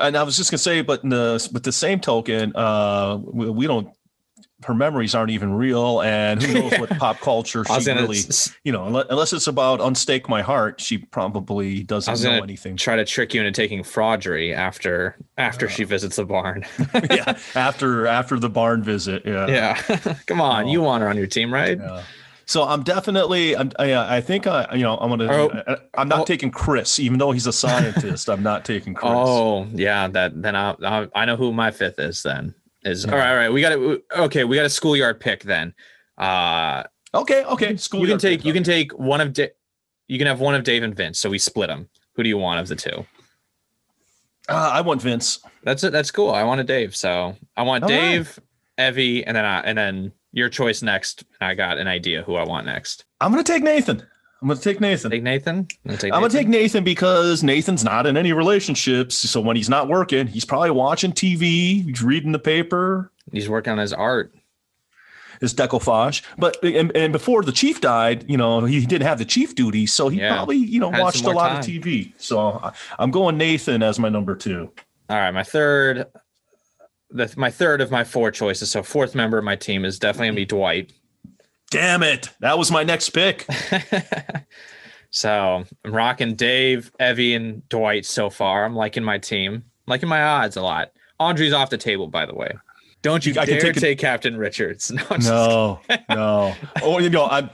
And 0.00 0.16
I 0.16 0.22
was 0.22 0.36
just 0.36 0.50
gonna 0.50 0.58
say, 0.58 0.82
but 0.82 1.04
in 1.04 1.10
the 1.10 1.46
but 1.52 1.62
the 1.62 1.72
same 1.72 2.00
token, 2.00 2.56
uh, 2.56 3.18
we, 3.22 3.50
we 3.50 3.66
don't 3.66 3.88
her 4.64 4.74
memories 4.74 5.14
aren't 5.14 5.30
even 5.30 5.54
real 5.54 6.00
and 6.02 6.42
who 6.42 6.54
knows 6.54 6.78
what 6.78 6.90
pop 6.98 7.18
culture 7.20 7.64
she 7.64 7.92
really 7.92 8.18
you 8.64 8.72
know 8.72 8.84
unless 9.10 9.32
it's 9.32 9.46
about 9.46 9.80
unstake 9.80 10.28
my 10.28 10.42
heart 10.42 10.80
she 10.80 10.98
probably 10.98 11.82
doesn't 11.82 12.22
know 12.22 12.42
anything 12.42 12.76
try 12.76 12.96
to 12.96 13.04
trick 13.04 13.34
you 13.34 13.40
into 13.40 13.52
taking 13.52 13.82
fraudery 13.82 14.54
after 14.54 15.16
after 15.38 15.66
uh, 15.66 15.70
she 15.70 15.84
visits 15.84 16.16
the 16.16 16.24
barn 16.24 16.64
yeah 17.10 17.36
after 17.54 18.06
after 18.06 18.38
the 18.38 18.50
barn 18.50 18.82
visit 18.82 19.22
yeah 19.24 19.46
yeah 19.46 19.74
come 20.26 20.40
on 20.40 20.64
oh. 20.64 20.70
you 20.70 20.80
want 20.80 21.02
her 21.02 21.08
on 21.08 21.16
your 21.16 21.26
team 21.26 21.52
right 21.52 21.78
yeah. 21.78 22.02
So 22.46 22.62
I'm 22.62 22.82
definitely, 22.82 23.56
I'm, 23.56 23.72
I, 23.78 24.16
I 24.16 24.20
think 24.20 24.46
I, 24.46 24.74
you 24.74 24.82
know, 24.82 24.98
I'm 24.98 25.08
gonna, 25.08 25.32
oh, 25.32 25.76
I'm 25.94 26.08
not 26.08 26.20
oh. 26.20 26.24
taking 26.24 26.50
Chris, 26.50 26.98
even 26.98 27.18
though 27.18 27.32
he's 27.32 27.46
a 27.46 27.52
scientist. 27.54 28.28
I'm 28.28 28.42
not 28.42 28.66
taking 28.66 28.92
Chris. 28.92 29.12
Oh, 29.14 29.66
yeah, 29.72 30.08
that 30.08 30.42
then 30.42 30.54
I, 30.54 30.76
I, 30.84 31.08
I 31.14 31.24
know 31.24 31.36
who 31.36 31.54
my 31.54 31.70
fifth 31.70 31.98
is. 31.98 32.22
Then 32.22 32.54
is 32.84 33.04
all 33.04 33.12
right. 33.12 33.30
All 33.30 33.36
right. 33.36 33.52
We 33.52 33.60
got 33.60 33.72
it. 33.72 34.04
okay. 34.16 34.44
We 34.44 34.56
got 34.56 34.66
a 34.66 34.70
schoolyard 34.70 35.20
pick 35.20 35.42
then. 35.42 35.74
Uh, 36.18 36.84
okay. 37.14 37.44
Okay. 37.44 37.76
Schoolyard. 37.76 38.08
You 38.08 38.14
can 38.14 38.20
take. 38.20 38.40
Pick, 38.40 38.46
you 38.46 38.52
can 38.52 38.64
take 38.64 38.92
one 38.98 39.20
of. 39.20 39.32
Da- 39.32 39.52
you 40.08 40.18
can 40.18 40.26
have 40.26 40.40
one 40.40 40.54
of 40.54 40.64
Dave 40.64 40.82
and 40.82 40.94
Vince. 40.94 41.18
So 41.18 41.30
we 41.30 41.38
split 41.38 41.68
them. 41.68 41.88
Who 42.14 42.22
do 42.22 42.28
you 42.28 42.38
want 42.38 42.60
of 42.60 42.68
the 42.68 42.76
two? 42.76 43.06
Uh, 44.48 44.70
I 44.74 44.80
want 44.82 45.00
Vince. 45.00 45.40
That's 45.62 45.82
it. 45.84 45.92
That's 45.92 46.10
cool. 46.10 46.30
I 46.30 46.42
wanted 46.44 46.66
Dave. 46.66 46.94
So 46.94 47.34
I 47.56 47.62
want 47.62 47.84
all 47.84 47.88
Dave, 47.88 48.38
right. 48.78 48.88
Evie, 48.88 49.24
and 49.24 49.36
then 49.36 49.44
I, 49.44 49.60
and 49.60 49.78
then 49.78 50.12
your 50.32 50.48
choice 50.50 50.82
next. 50.82 51.24
I 51.40 51.54
got 51.54 51.78
an 51.78 51.88
idea 51.88 52.22
who 52.22 52.34
I 52.34 52.44
want 52.44 52.66
next. 52.66 53.04
I'm 53.20 53.30
gonna 53.30 53.42
take 53.42 53.62
Nathan. 53.62 54.06
I'm 54.44 54.48
gonna 54.48 54.60
take 54.60 54.78
Nathan. 54.78 55.10
Take 55.10 55.22
Nathan. 55.22 55.56
I'm 55.56 55.66
gonna 55.86 55.96
take, 55.96 56.12
I'm 56.12 56.20
Nathan. 56.20 56.20
Gonna 56.20 56.28
take 56.28 56.48
Nathan 56.48 56.84
because 56.84 57.42
Nathan's 57.42 57.82
not 57.82 58.04
in 58.06 58.18
any 58.18 58.34
relationships. 58.34 59.16
So 59.16 59.40
when 59.40 59.56
he's 59.56 59.70
not 59.70 59.88
working, 59.88 60.26
he's 60.26 60.44
probably 60.44 60.70
watching 60.70 61.12
TV, 61.12 61.82
he's 61.82 62.02
reading 62.02 62.32
the 62.32 62.38
paper. 62.38 63.10
He's 63.32 63.48
working 63.48 63.70
on 63.72 63.78
his 63.78 63.94
art, 63.94 64.34
his 65.40 65.54
decoupage. 65.54 66.20
But 66.36 66.62
and, 66.62 66.94
and 66.94 67.10
before 67.10 67.42
the 67.42 67.52
chief 67.52 67.80
died, 67.80 68.28
you 68.28 68.36
know, 68.36 68.66
he 68.66 68.84
didn't 68.84 69.06
have 69.06 69.16
the 69.16 69.24
chief 69.24 69.54
duty, 69.54 69.86
so 69.86 70.10
he 70.10 70.18
yeah. 70.18 70.34
probably 70.34 70.58
you 70.58 70.78
know 70.78 70.90
Had 70.90 71.00
watched 71.00 71.24
a 71.24 71.30
lot 71.30 71.48
time. 71.48 71.58
of 71.60 71.64
TV. 71.64 72.12
So 72.18 72.70
I'm 72.98 73.10
going 73.10 73.38
Nathan 73.38 73.82
as 73.82 73.98
my 73.98 74.10
number 74.10 74.36
two. 74.36 74.70
All 75.08 75.16
right, 75.16 75.30
my 75.30 75.42
third. 75.42 76.04
The, 77.08 77.32
my 77.38 77.50
third 77.50 77.80
of 77.80 77.90
my 77.90 78.04
four 78.04 78.30
choices. 78.30 78.70
So 78.70 78.82
fourth 78.82 79.14
member 79.14 79.38
of 79.38 79.44
my 79.44 79.56
team 79.56 79.86
is 79.86 79.98
definitely 79.98 80.28
gonna 80.28 80.36
be 80.36 80.44
Dwight. 80.44 80.92
Damn 81.74 82.04
it. 82.04 82.28
That 82.38 82.56
was 82.56 82.70
my 82.70 82.84
next 82.84 83.10
pick. 83.10 83.46
so 85.10 85.64
I'm 85.84 85.92
rocking 85.92 86.36
Dave, 86.36 86.92
Evie, 87.00 87.34
and 87.34 87.68
Dwight 87.68 88.06
so 88.06 88.30
far. 88.30 88.64
I'm 88.64 88.76
liking 88.76 89.02
my 89.02 89.18
team. 89.18 89.54
I'm 89.54 89.62
liking 89.88 90.08
my 90.08 90.22
odds 90.22 90.56
a 90.56 90.62
lot. 90.62 90.92
Andre's 91.18 91.52
off 91.52 91.70
the 91.70 91.78
table, 91.78 92.06
by 92.06 92.26
the 92.26 92.34
way. 92.34 92.52
Don't 93.02 93.26
you 93.26 93.34
I 93.38 93.44
dare 93.44 93.60
take, 93.60 93.74
take 93.74 93.98
Captain 93.98 94.36
Richards. 94.36 94.90
No, 95.10 95.18
no, 95.18 95.80
no. 96.08 96.54
Oh, 96.80 97.00
you 97.00 97.10
know, 97.10 97.24
I 97.24 97.50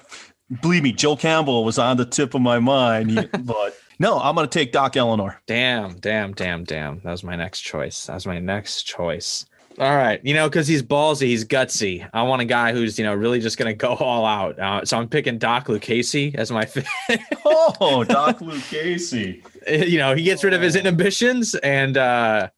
believe 0.61 0.83
me, 0.83 0.93
Joe 0.93 1.17
Campbell 1.17 1.65
was 1.65 1.79
on 1.79 1.97
the 1.97 2.05
tip 2.05 2.35
of 2.35 2.43
my 2.43 2.59
mind, 2.59 3.29
but 3.45 3.75
no, 3.99 4.19
I'm 4.21 4.35
going 4.35 4.47
to 4.47 4.59
take 4.59 4.71
Doc 4.71 4.99
Eleanor. 4.99 5.41
Damn, 5.47 5.99
damn, 5.99 6.35
damn, 6.35 6.65
damn. 6.65 7.01
That 7.01 7.11
was 7.11 7.25
my 7.25 7.37
next 7.37 7.63
choice. 7.63 8.07
That 8.07 8.15
was 8.15 8.27
my 8.27 8.39
next 8.39 8.83
choice. 8.83 9.47
All 9.81 9.97
right, 9.97 10.21
you 10.23 10.35
know, 10.35 10.47
because 10.47 10.67
he's 10.67 10.83
ballsy, 10.83 11.29
he's 11.29 11.43
gutsy. 11.43 12.07
I 12.13 12.23
want 12.25 12.43
a 12.43 12.45
guy 12.45 12.73
who's 12.73 12.99
you 12.99 13.05
know 13.07 13.15
really 13.15 13.41
just 13.41 13.57
gonna 13.57 13.73
go 13.73 13.95
all 13.95 14.27
out. 14.27 14.59
Uh, 14.59 14.85
so 14.85 14.99
I'm 14.99 15.09
picking 15.09 15.39
Doc 15.39 15.71
Lucchese 15.71 16.35
as 16.35 16.51
my. 16.51 16.69
oh, 17.47 18.05
Doc 18.05 18.43
Lucchese. 18.43 19.43
You 19.67 19.97
know, 19.97 20.15
he 20.15 20.23
gets 20.23 20.45
rid 20.45 20.53
of 20.53 20.61
his 20.61 20.77
inhibitions 20.77 21.55
and 21.55 21.97
uh, 21.97 22.51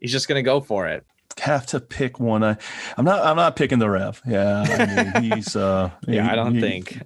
he's 0.00 0.10
just 0.10 0.26
gonna 0.26 0.42
go 0.42 0.60
for 0.60 0.88
it. 0.88 1.06
Have 1.38 1.64
to 1.66 1.78
pick 1.80 2.18
one. 2.18 2.42
I, 2.42 2.56
I'm 2.96 3.04
not. 3.04 3.24
I'm 3.24 3.36
not 3.36 3.54
picking 3.54 3.78
the 3.78 3.88
Rev. 3.88 4.20
Yeah, 4.26 4.64
I 4.68 5.20
mean, 5.20 5.32
he's. 5.36 5.54
uh 5.54 5.90
Yeah, 6.08 6.24
he, 6.24 6.28
I 6.28 6.34
don't 6.34 6.56
he, 6.56 6.60
think. 6.60 7.02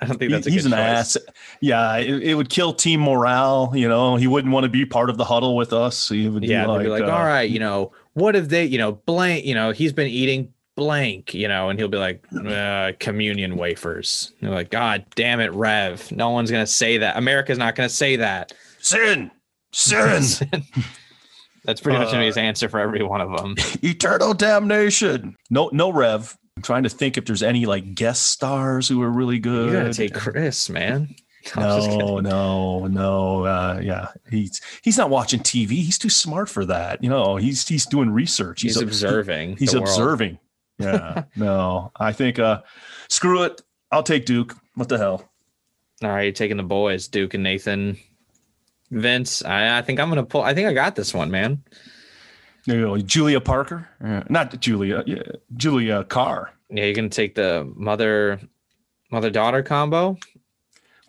I 0.00 0.06
don't 0.06 0.18
think 0.18 0.32
that's. 0.32 0.48
a 0.48 0.50
he's 0.50 0.66
an 0.66 0.72
choice. 0.72 0.80
ass. 0.80 1.18
Yeah, 1.60 1.96
it, 1.98 2.22
it, 2.24 2.34
would 2.34 2.48
kill 2.48 2.72
team 2.72 3.00
morale. 3.00 3.72
You 3.74 3.88
know, 3.88 4.16
he 4.16 4.26
wouldn't 4.26 4.52
want 4.52 4.64
to 4.64 4.68
be 4.68 4.84
part 4.84 5.10
of 5.10 5.16
the 5.16 5.24
huddle 5.24 5.56
with 5.56 5.72
us. 5.72 6.08
He 6.08 6.28
would. 6.28 6.44
Yeah, 6.44 6.64
be 6.64 6.68
like, 6.70 6.82
be 6.82 6.88
like, 6.88 7.02
uh, 7.04 7.10
all 7.10 7.24
right, 7.24 7.48
you 7.48 7.60
know 7.60 7.92
what 8.14 8.36
if 8.36 8.48
they, 8.48 8.64
you 8.64 8.78
know, 8.78 8.92
blank, 8.92 9.44
you 9.44 9.54
know, 9.54 9.70
he's 9.70 9.92
been 9.92 10.08
eating 10.08 10.52
blank, 10.76 11.34
you 11.34 11.48
know, 11.48 11.68
and 11.68 11.78
he'll 11.78 11.88
be 11.88 11.98
like, 11.98 12.24
uh, 12.46 12.92
communion 12.98 13.56
wafers. 13.56 14.32
And 14.40 14.48
they're 14.48 14.56
like, 14.56 14.70
God 14.70 15.04
damn 15.14 15.40
it, 15.40 15.52
Rev. 15.52 16.10
No 16.12 16.30
one's 16.30 16.50
going 16.50 16.64
to 16.64 16.70
say 16.70 16.98
that. 16.98 17.16
America's 17.16 17.58
not 17.58 17.74
going 17.74 17.88
to 17.88 17.94
say 17.94 18.16
that. 18.16 18.52
Sin, 18.80 19.30
sin, 19.72 20.42
That's 21.64 21.80
pretty 21.80 21.98
much 21.98 22.12
Uh, 22.12 22.20
his 22.20 22.36
answer 22.36 22.68
for 22.68 22.80
every 22.80 23.02
one 23.02 23.20
of 23.20 23.36
them. 23.36 23.54
eternal 23.82 24.34
damnation. 24.34 25.36
No, 25.50 25.70
no 25.72 25.90
Rev. 25.90 26.36
I'm 26.56 26.62
trying 26.62 26.82
to 26.82 26.88
think 26.90 27.16
if 27.16 27.24
there's 27.24 27.42
any 27.42 27.64
like 27.66 27.94
guest 27.94 28.30
stars 28.30 28.88
who 28.88 29.00
are 29.02 29.10
really 29.10 29.38
good. 29.38 29.68
You 29.68 29.72
got 29.72 29.84
to 29.84 29.94
take 29.94 30.14
Chris, 30.14 30.68
man. 30.68 31.14
I'm 31.56 31.62
just 31.80 31.90
kidding. 31.90 32.06
No, 32.06 32.20
no, 32.20 32.86
no. 32.86 33.44
Uh, 33.44 33.80
yeah, 33.82 34.08
he's 34.30 34.60
he's 34.82 34.96
not 34.98 35.10
watching 35.10 35.40
TV. 35.40 35.70
He's 35.70 35.98
too 35.98 36.08
smart 36.10 36.48
for 36.48 36.64
that. 36.66 37.02
You 37.02 37.10
know, 37.10 37.36
he's 37.36 37.66
he's 37.66 37.86
doing 37.86 38.10
research. 38.10 38.62
He's, 38.62 38.76
a- 38.76 38.84
observing. 38.84 39.56
He's 39.56 39.74
observing. 39.74 40.38
Yeah, 40.78 41.24
no. 41.36 41.92
I 41.96 42.12
think 42.12 42.38
uh, 42.38 42.62
screw 43.08 43.42
it. 43.42 43.60
I'll 43.90 44.02
take 44.02 44.24
Duke. 44.26 44.56
What 44.74 44.88
the 44.88 44.98
hell? 44.98 45.28
All 46.02 46.08
right, 46.10 46.22
you're 46.22 46.32
taking 46.32 46.56
the 46.56 46.62
boys, 46.62 47.08
Duke 47.08 47.34
and 47.34 47.42
Nathan. 47.42 47.96
Vince, 48.90 49.42
I, 49.44 49.78
I 49.78 49.82
think 49.82 50.00
I'm 50.00 50.08
gonna 50.08 50.24
pull. 50.24 50.42
I 50.42 50.52
think 50.54 50.68
I 50.68 50.72
got 50.74 50.96
this 50.96 51.14
one, 51.14 51.30
man. 51.30 51.62
You 52.64 52.80
know, 52.80 52.98
Julia 52.98 53.40
Parker, 53.40 53.88
Uh, 54.04 54.22
not 54.28 54.58
Julia. 54.60 55.02
Yeah, 55.06 55.22
Julia 55.56 56.04
Carr. 56.04 56.52
Yeah, 56.70 56.84
you're 56.84 56.94
gonna 56.94 57.08
take 57.08 57.34
the 57.34 57.70
mother, 57.74 58.40
mother 59.10 59.30
daughter 59.30 59.62
combo. 59.62 60.16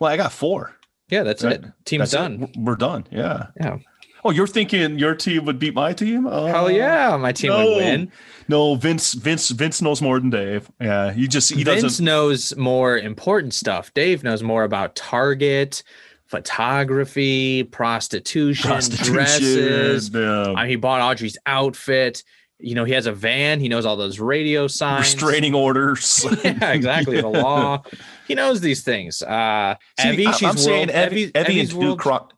Well, 0.00 0.10
I 0.12 0.16
got 0.16 0.32
four. 0.32 0.76
Yeah, 1.08 1.22
that's 1.22 1.44
Right. 1.44 1.54
it. 1.54 1.64
Team's 1.84 2.10
That's 2.10 2.12
done. 2.12 2.38
We're- 2.40 2.52
We're 2.56 2.76
done. 2.76 3.06
Yeah. 3.10 3.46
Yeah. 3.60 3.78
Oh, 4.26 4.30
you're 4.30 4.46
thinking 4.46 4.98
your 4.98 5.14
team 5.14 5.44
would 5.44 5.58
beat 5.58 5.74
my 5.74 5.92
team? 5.92 6.26
Oh, 6.26 6.46
Hell 6.46 6.70
yeah, 6.70 7.14
my 7.18 7.30
team 7.32 7.52
oh, 7.52 7.58
no. 7.62 7.66
would 7.72 7.76
win. 7.76 8.12
No, 8.48 8.74
Vince. 8.74 9.12
Vince. 9.12 9.50
Vince 9.50 9.82
knows 9.82 10.00
more 10.00 10.18
than 10.18 10.30
Dave. 10.30 10.70
Yeah, 10.80 11.12
he 11.12 11.28
just 11.28 11.52
he 11.52 11.62
Vince 11.62 11.82
doesn't. 11.82 12.04
knows 12.04 12.56
more 12.56 12.96
important 12.96 13.52
stuff. 13.52 13.92
Dave 13.92 14.24
knows 14.24 14.42
more 14.42 14.64
about 14.64 14.96
Target, 14.96 15.82
photography, 16.26 17.64
prostitution, 17.64 18.68
Prostitution. 18.70 19.12
dresses. 19.14 20.10
yeah. 20.10 20.52
I 20.56 20.62
mean, 20.62 20.68
he 20.70 20.76
bought 20.76 21.00
Audrey's 21.02 21.36
outfit. 21.46 22.22
You 22.60 22.74
know, 22.74 22.84
he 22.84 22.92
has 22.92 23.06
a 23.06 23.12
van. 23.12 23.60
He 23.60 23.68
knows 23.68 23.84
all 23.84 23.96
those 23.96 24.20
radio 24.20 24.66
signs. 24.68 25.00
restraining 25.14 25.54
orders. 25.54 26.24
yeah, 26.44 26.72
exactly. 26.72 27.20
The 27.20 27.28
law. 27.28 27.82
He 28.26 28.34
knows 28.34 28.62
these 28.62 28.82
things. 28.82 29.20
Uh, 29.20 29.74
See, 30.00 30.08
Evie, 30.08 30.26
I- 30.26 30.32
she's 30.32 30.48
I'm 30.48 30.56
saying 30.56 30.88
world, 30.88 31.12
Evie, 31.12 31.22
Evie, 31.24 31.38
Evie 31.38 31.60
and 31.60 31.68
Duke. 31.68 31.78
world- 31.78 31.98
Cro- 31.98 32.28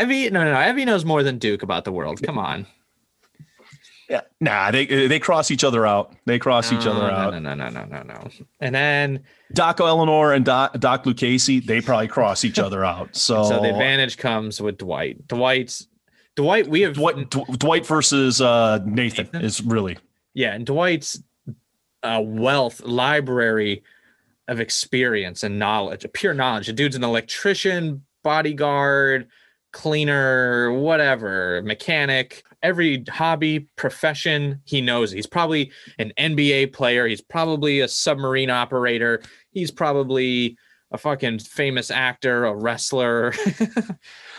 Evie, 0.00 0.30
no, 0.30 0.42
no, 0.44 0.54
no. 0.54 0.68
Evie 0.70 0.86
knows 0.86 1.04
more 1.04 1.22
than 1.22 1.36
Duke 1.36 1.62
about 1.62 1.84
the 1.84 1.92
world. 1.92 2.22
Come 2.22 2.38
on. 2.38 2.66
yeah, 4.08 4.22
nah, 4.40 4.70
they 4.70 4.86
they 4.86 5.18
cross 5.18 5.50
each 5.50 5.62
other 5.62 5.86
out. 5.86 6.14
They 6.24 6.38
cross 6.38 6.72
each 6.72 6.86
other 6.86 7.00
no, 7.06 7.14
out. 7.14 7.32
No, 7.34 7.38
no, 7.38 7.54
no, 7.54 7.68
no, 7.68 7.84
no, 7.84 8.02
no. 8.02 8.28
And 8.60 8.74
then, 8.74 9.24
Doc 9.52 9.78
Eleanor 9.80 10.32
and 10.32 10.42
Doc, 10.44 10.78
Doc 10.80 11.04
Lucchese, 11.04 11.60
they 11.60 11.80
probably 11.82 12.08
cross 12.08 12.42
each 12.44 12.58
other 12.66 12.82
out. 12.84 13.14
So, 13.14 13.44
so 13.44 13.60
the 13.60 13.68
advantage 13.68 14.16
comes 14.16 14.58
with 14.60 14.78
Dwight. 14.78 15.28
Dwight's 15.28 15.86
Dwight. 16.40 16.68
We 16.68 16.80
have 16.82 16.94
Dwight, 16.94 17.30
Dwight 17.30 17.86
versus 17.86 18.40
uh, 18.40 18.80
Nathan, 18.84 19.26
Nathan? 19.26 19.42
is 19.42 19.62
really 19.62 19.98
yeah, 20.34 20.54
and 20.54 20.64
Dwight's 20.64 21.22
uh, 22.02 22.22
wealth 22.24 22.80
library 22.82 23.82
of 24.48 24.60
experience 24.60 25.42
and 25.42 25.58
knowledge, 25.58 26.06
pure 26.12 26.34
knowledge. 26.34 26.66
The 26.66 26.72
dude's 26.72 26.96
an 26.96 27.04
electrician, 27.04 28.04
bodyguard, 28.22 29.28
cleaner, 29.72 30.72
whatever, 30.72 31.62
mechanic, 31.64 32.42
every 32.62 33.04
hobby, 33.08 33.60
profession, 33.76 34.60
he 34.64 34.80
knows. 34.80 35.10
He's 35.10 35.26
probably 35.26 35.70
an 35.98 36.12
NBA 36.18 36.72
player. 36.72 37.06
He's 37.06 37.20
probably 37.20 37.80
a 37.80 37.88
submarine 37.88 38.50
operator. 38.50 39.22
He's 39.50 39.70
probably 39.70 40.56
a 40.92 40.98
fucking 40.98 41.38
famous 41.40 41.90
actor, 41.90 42.44
a 42.44 42.54
wrestler. 42.54 43.32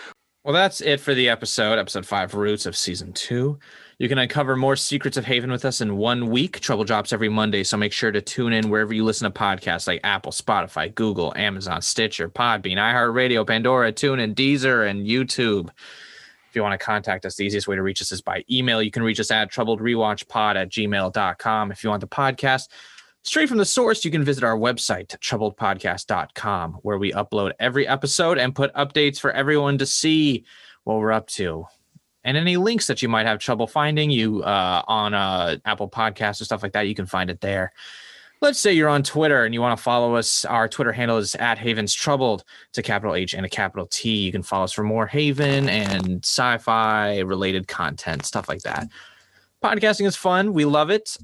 well, 0.43 0.53
that's 0.53 0.81
it 0.81 0.99
for 0.99 1.13
the 1.13 1.29
episode, 1.29 1.77
episode 1.77 2.05
five, 2.05 2.33
Roots 2.33 2.65
of 2.65 2.75
season 2.75 3.13
two. 3.13 3.59
You 3.99 4.09
can 4.09 4.17
uncover 4.17 4.55
more 4.55 4.75
secrets 4.75 5.15
of 5.15 5.25
Haven 5.25 5.51
with 5.51 5.63
us 5.63 5.81
in 5.81 5.97
one 5.97 6.31
week. 6.31 6.59
Trouble 6.59 6.83
drops 6.83 7.13
every 7.13 7.29
Monday, 7.29 7.63
so 7.63 7.77
make 7.77 7.93
sure 7.93 8.11
to 8.11 8.21
tune 8.21 8.51
in 8.51 8.71
wherever 8.71 8.91
you 8.91 9.03
listen 9.03 9.31
to 9.31 9.39
podcasts 9.39 9.85
like 9.85 10.01
Apple, 10.03 10.31
Spotify, 10.31 10.93
Google, 10.95 11.31
Amazon, 11.35 11.83
Stitcher, 11.83 12.27
Podbean, 12.27 12.77
iHeartRadio, 12.77 13.45
Pandora, 13.45 13.93
TuneIn, 13.93 14.33
Deezer, 14.33 14.89
and 14.89 15.05
YouTube. 15.05 15.69
If 16.49 16.55
you 16.55 16.63
want 16.63 16.77
to 16.77 16.83
contact 16.83 17.27
us, 17.27 17.35
the 17.35 17.45
easiest 17.45 17.67
way 17.67 17.75
to 17.75 17.83
reach 17.83 18.01
us 18.01 18.11
is 18.11 18.21
by 18.21 18.43
email. 18.49 18.81
You 18.81 18.89
can 18.89 19.03
reach 19.03 19.19
us 19.19 19.29
at 19.29 19.51
troubledrewatchpod 19.51 20.55
at 20.55 20.69
gmail.com. 20.69 21.71
If 21.71 21.83
you 21.83 21.91
want 21.91 22.01
the 22.01 22.07
podcast 22.07 22.67
straight 23.23 23.49
from 23.49 23.57
the 23.57 23.65
source, 23.65 24.03
you 24.05 24.11
can 24.11 24.23
visit 24.23 24.43
our 24.43 24.57
website, 24.57 25.07
troubledpodcast.com, 25.19 26.73
where 26.81 26.97
we 26.97 27.11
upload 27.11 27.53
every 27.59 27.87
episode 27.87 28.37
and 28.37 28.55
put 28.55 28.73
updates 28.73 29.19
for 29.19 29.31
everyone 29.31 29.77
to 29.77 29.85
see 29.85 30.45
what 30.83 30.97
we're 30.97 31.11
up 31.11 31.27
to 31.27 31.65
and 32.23 32.37
any 32.37 32.57
links 32.57 32.87
that 32.87 33.01
you 33.01 33.09
might 33.09 33.25
have 33.25 33.39
trouble 33.39 33.67
finding 33.67 34.11
you 34.11 34.43
uh, 34.43 34.83
on 34.87 35.13
uh, 35.13 35.57
Apple 35.65 35.89
Podcasts 35.89 36.41
or 36.41 36.45
stuff 36.45 36.63
like 36.63 36.73
that, 36.73 36.87
you 36.87 36.95
can 36.95 37.05
find 37.05 37.29
it 37.29 37.41
there. 37.41 37.71
Let's 38.41 38.59
say 38.59 38.73
you're 38.73 38.89
on 38.89 39.03
Twitter 39.03 39.45
and 39.45 39.53
you 39.53 39.61
want 39.61 39.77
to 39.77 39.83
follow 39.83 40.15
us. 40.15 40.45
Our 40.45 40.67
Twitter 40.67 40.91
handle 40.91 41.17
is 41.17 41.35
at 41.35 41.59
Havens 41.59 41.93
Troubled. 41.93 42.43
It's 42.69 42.77
a 42.79 42.83
capital 42.83 43.13
H 43.13 43.35
and 43.35 43.45
a 43.45 43.49
capital 43.49 43.87
T. 43.87 44.15
You 44.15 44.31
can 44.31 44.41
follow 44.41 44.63
us 44.63 44.73
for 44.73 44.83
more 44.83 45.05
Haven 45.05 45.69
and 45.69 46.23
sci-fi 46.23 47.19
related 47.19 47.67
content, 47.67 48.25
stuff 48.25 48.49
like 48.49 48.61
that. 48.61 48.87
Podcasting 49.63 50.07
is 50.07 50.15
fun. 50.15 50.53
We 50.53 50.65
love 50.65 50.89
it, 50.89 51.17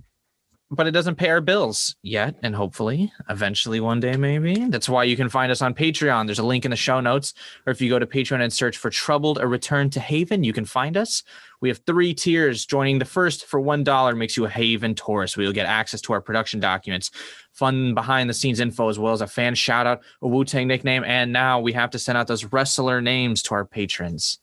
but 0.70 0.86
it 0.86 0.92
doesn't 0.92 1.16
pay 1.16 1.30
our 1.30 1.40
bills 1.40 1.96
yet, 2.02 2.36
and 2.44 2.54
hopefully, 2.54 3.12
eventually, 3.30 3.80
one 3.80 4.02
day, 4.02 4.18
maybe. 4.18 4.66
That's 4.66 4.90
why 4.90 5.06
you 5.06 5.16
can 5.16 5.30
find 5.30 5.52
us 5.52 5.62
on 5.62 5.74
Patreon. 5.74 6.26
There's 6.26 6.40
a 6.40 6.46
link 6.46 6.66
in 6.66 6.72
the 6.72 6.78
show 6.78 7.00
notes, 7.00 7.34
or 7.66 7.72
if 7.72 7.80
you 7.80 7.90
go 7.90 8.00
to 8.00 8.06
Patreon 8.06 8.42
and 8.42 8.52
search 8.52 8.78
for 8.78 8.90
Troubled: 8.90 9.38
A 9.40 9.48
Return 9.48 9.90
to 9.92 10.00
Haven, 10.00 10.44
you 10.44 10.52
can 10.52 10.66
find 10.66 10.98
us. 10.98 11.24
We 11.62 11.70
have 11.70 11.80
three 11.86 12.14
tiers. 12.14 12.66
Joining 12.66 13.00
the 13.00 13.06
first 13.06 13.46
for 13.46 13.62
one 13.62 13.84
dollar 13.84 14.14
makes 14.14 14.36
you 14.36 14.46
a 14.46 14.50
Haven 14.50 14.94
tourist. 14.94 15.38
We 15.38 15.46
will 15.46 15.54
get 15.54 15.68
access 15.68 16.02
to 16.02 16.14
our 16.14 16.22
production 16.22 16.60
documents, 16.60 17.12
fun 17.54 17.94
behind 17.94 18.30
the 18.30 18.34
scenes 18.34 18.60
info, 18.60 18.90
as 18.90 19.00
well 19.00 19.14
as 19.14 19.22
a 19.22 19.28
fan 19.28 19.56
shout 19.56 19.88
out, 19.88 20.02
a 20.22 20.28
Wu 20.28 20.44
Tang 20.44 20.68
nickname, 20.68 21.04
and 21.06 21.32
now 21.32 21.62
we 21.62 21.74
have 21.74 21.92
to 21.92 22.00
send 22.00 22.18
out 22.18 22.28
those 22.28 22.44
wrestler 22.44 23.02
names 23.02 23.42
to 23.44 23.56
our 23.56 23.66
patrons. 23.66 24.40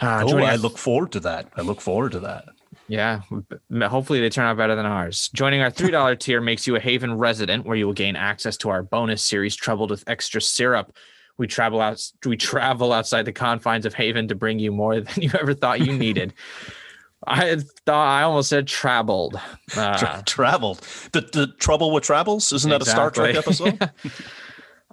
Uh, 0.00 0.24
oh, 0.26 0.38
I 0.38 0.56
look 0.56 0.76
forward 0.76 1.12
to 1.12 1.20
that. 1.20 1.48
I 1.56 1.62
look 1.62 1.80
forward 1.80 2.12
to 2.12 2.20
that. 2.20 2.44
Yeah, 2.88 3.20
hopefully 3.82 4.20
they 4.20 4.28
turn 4.28 4.46
out 4.46 4.56
better 4.56 4.76
than 4.76 4.86
ours. 4.86 5.30
Joining 5.34 5.62
our 5.62 5.70
$3 5.70 6.18
tier 6.18 6.40
makes 6.40 6.66
you 6.66 6.76
a 6.76 6.80
Haven 6.80 7.16
resident 7.16 7.64
where 7.64 7.76
you 7.76 7.86
will 7.86 7.94
gain 7.94 8.16
access 8.16 8.56
to 8.58 8.70
our 8.70 8.82
bonus 8.82 9.22
series 9.22 9.56
Troubled 9.56 9.90
with 9.90 10.04
Extra 10.06 10.40
Syrup. 10.40 10.96
We 11.36 11.46
travel 11.46 11.80
out 11.80 12.00
we 12.24 12.36
travel 12.36 12.92
outside 12.92 13.24
the 13.24 13.32
confines 13.32 13.86
of 13.86 13.94
Haven 13.94 14.28
to 14.28 14.34
bring 14.34 14.58
you 14.58 14.70
more 14.70 15.00
than 15.00 15.22
you 15.22 15.30
ever 15.38 15.54
thought 15.54 15.80
you 15.80 15.92
needed. 15.92 16.32
I 17.26 17.56
thought 17.86 18.06
I 18.06 18.22
almost 18.22 18.50
said 18.50 18.66
traveled. 18.66 19.40
Uh, 19.74 19.96
Tra- 19.96 20.22
traveled. 20.26 20.80
The 21.12 21.22
the 21.22 21.46
trouble 21.58 21.90
with 21.90 22.04
travels 22.04 22.52
isn't 22.52 22.70
that 22.70 22.82
a 22.82 22.84
Star 22.84 23.10
Trek 23.10 23.34
episode? 23.34 23.90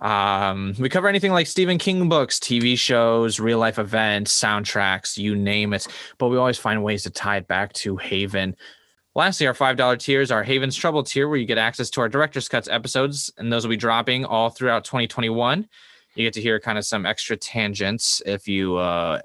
Um, 0.01 0.73
we 0.79 0.89
cover 0.89 1.07
anything 1.07 1.31
like 1.31 1.47
Stephen 1.47 1.77
King 1.77 2.09
books, 2.09 2.39
TV 2.39 2.77
shows, 2.77 3.39
real 3.39 3.59
life 3.59 3.77
events, 3.77 4.37
soundtracks, 4.39 5.17
you 5.17 5.35
name 5.35 5.73
it. 5.73 5.87
But 6.17 6.29
we 6.29 6.37
always 6.37 6.57
find 6.57 6.83
ways 6.83 7.03
to 7.03 7.11
tie 7.11 7.37
it 7.37 7.47
back 7.47 7.71
to 7.73 7.97
Haven. 7.97 8.55
Lastly, 9.13 9.45
our 9.45 9.53
$5 9.53 9.99
tiers 9.99 10.31
are 10.31 10.41
Haven's 10.41 10.75
Trouble 10.75 11.03
tier, 11.03 11.27
where 11.27 11.37
you 11.37 11.45
get 11.45 11.57
access 11.57 11.89
to 11.91 12.01
our 12.01 12.09
Director's 12.09 12.47
Cuts 12.47 12.69
episodes, 12.69 13.31
and 13.37 13.51
those 13.51 13.63
will 13.63 13.69
be 13.69 13.77
dropping 13.77 14.25
all 14.25 14.49
throughout 14.49 14.85
2021. 14.85 15.67
You 16.15 16.25
get 16.25 16.33
to 16.33 16.41
hear 16.41 16.59
kind 16.59 16.77
of 16.77 16.85
some 16.85 17.05
extra 17.05 17.37
tangents 17.37 18.21
if 18.25 18.47
you 18.47 18.75
uh 18.77 19.21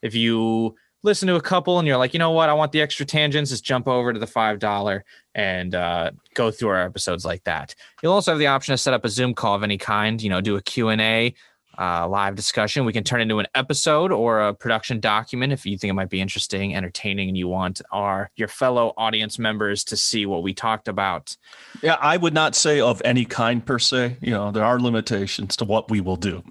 if 0.00 0.14
you 0.14 0.74
listen 1.02 1.26
to 1.28 1.34
a 1.36 1.40
couple 1.40 1.78
and 1.78 1.88
you're 1.88 1.96
like, 1.96 2.12
you 2.14 2.18
know 2.18 2.30
what, 2.30 2.48
I 2.48 2.52
want 2.54 2.72
the 2.72 2.80
extra 2.80 3.04
tangents, 3.06 3.50
just 3.50 3.64
jump 3.64 3.88
over 3.88 4.12
to 4.12 4.18
the 4.18 4.26
five 4.26 4.58
dollar 4.58 5.04
and 5.34 5.74
uh, 5.74 6.10
go 6.34 6.50
through 6.50 6.68
our 6.68 6.82
episodes 6.82 7.24
like 7.24 7.44
that. 7.44 7.74
You'll 8.02 8.12
also 8.12 8.32
have 8.32 8.38
the 8.38 8.46
option 8.46 8.72
to 8.72 8.78
set 8.78 8.94
up 8.94 9.04
a 9.04 9.08
Zoom 9.08 9.34
call 9.34 9.54
of 9.54 9.62
any 9.62 9.78
kind, 9.78 10.22
you 10.22 10.30
know, 10.30 10.40
do 10.40 10.56
a 10.56 10.62
Q&A, 10.62 11.34
uh, 11.78 12.06
live 12.06 12.34
discussion. 12.36 12.84
We 12.84 12.92
can 12.92 13.02
turn 13.02 13.22
into 13.22 13.38
an 13.38 13.46
episode 13.54 14.12
or 14.12 14.40
a 14.42 14.52
production 14.52 15.00
document 15.00 15.54
if 15.54 15.64
you 15.64 15.78
think 15.78 15.88
it 15.90 15.94
might 15.94 16.10
be 16.10 16.20
interesting, 16.20 16.76
entertaining, 16.76 17.30
and 17.30 17.36
you 17.38 17.48
want 17.48 17.80
our 17.90 18.30
your 18.36 18.48
fellow 18.48 18.92
audience 18.98 19.38
members 19.38 19.82
to 19.84 19.96
see 19.96 20.26
what 20.26 20.42
we 20.42 20.52
talked 20.52 20.86
about. 20.86 21.34
yeah, 21.80 21.94
I 21.98 22.18
would 22.18 22.34
not 22.34 22.54
say 22.54 22.80
of 22.80 23.00
any 23.06 23.24
kind 23.24 23.64
per 23.64 23.78
se. 23.78 24.18
You 24.20 24.32
know, 24.32 24.50
there 24.50 24.64
are 24.66 24.78
limitations 24.78 25.56
to 25.56 25.64
what 25.64 25.90
we 25.90 26.02
will 26.02 26.16
do. 26.16 26.42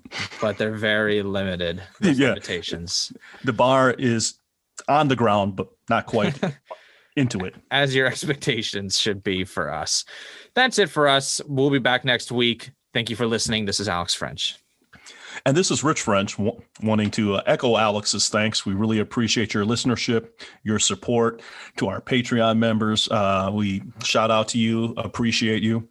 But 0.41 0.57
they're 0.57 0.75
very 0.75 1.21
limited 1.21 1.83
Yeah. 2.01 2.29
limitations. 2.29 3.13
The 3.43 3.53
bar 3.53 3.91
is 3.91 4.39
on 4.87 5.07
the 5.07 5.15
ground, 5.15 5.55
but 5.55 5.67
not 5.89 6.05
quite 6.05 6.39
into 7.15 7.39
it. 7.45 7.55
as 7.71 7.93
your 7.93 8.07
expectations 8.07 8.97
should 8.99 9.23
be 9.23 9.43
for 9.43 9.71
us. 9.71 10.05
That's 10.53 10.79
it 10.79 10.89
for 10.89 11.07
us. 11.07 11.41
We'll 11.47 11.69
be 11.69 11.79
back 11.79 12.05
next 12.05 12.31
week. 12.31 12.71
Thank 12.93 13.09
you 13.09 13.15
for 13.15 13.25
listening. 13.25 13.65
This 13.65 13.79
is 13.79 13.87
Alex 13.87 14.13
French. 14.13 14.57
And 15.45 15.55
this 15.55 15.71
is 15.71 15.83
Rich 15.83 16.01
French 16.01 16.35
w- 16.37 16.59
wanting 16.83 17.09
to 17.11 17.35
uh, 17.35 17.43
echo 17.45 17.77
Alex's 17.77 18.27
thanks. 18.27 18.65
We 18.65 18.73
really 18.73 18.99
appreciate 18.99 19.53
your 19.53 19.65
listenership, 19.65 20.29
your 20.63 20.77
support 20.77 21.41
to 21.77 21.87
our 21.87 22.01
Patreon 22.01 22.57
members. 22.57 23.07
Uh, 23.09 23.49
we 23.53 23.81
shout 24.03 24.29
out 24.29 24.49
to 24.49 24.59
you, 24.59 24.93
appreciate 24.97 25.63
you. 25.63 25.87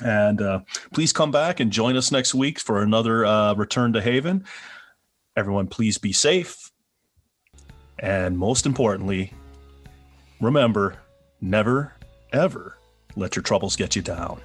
And 0.00 0.40
uh, 0.40 0.60
please 0.94 1.12
come 1.12 1.30
back 1.30 1.60
and 1.60 1.70
join 1.70 1.96
us 1.96 2.10
next 2.10 2.34
week 2.34 2.58
for 2.58 2.82
another 2.82 3.26
uh, 3.26 3.54
Return 3.54 3.92
to 3.92 4.00
Haven. 4.00 4.44
Everyone, 5.36 5.66
please 5.66 5.98
be 5.98 6.12
safe. 6.12 6.67
And 7.98 8.38
most 8.38 8.66
importantly, 8.66 9.32
remember 10.40 10.96
never, 11.40 11.94
ever 12.32 12.76
let 13.16 13.36
your 13.36 13.42
troubles 13.42 13.76
get 13.76 13.96
you 13.96 14.02
down. 14.02 14.40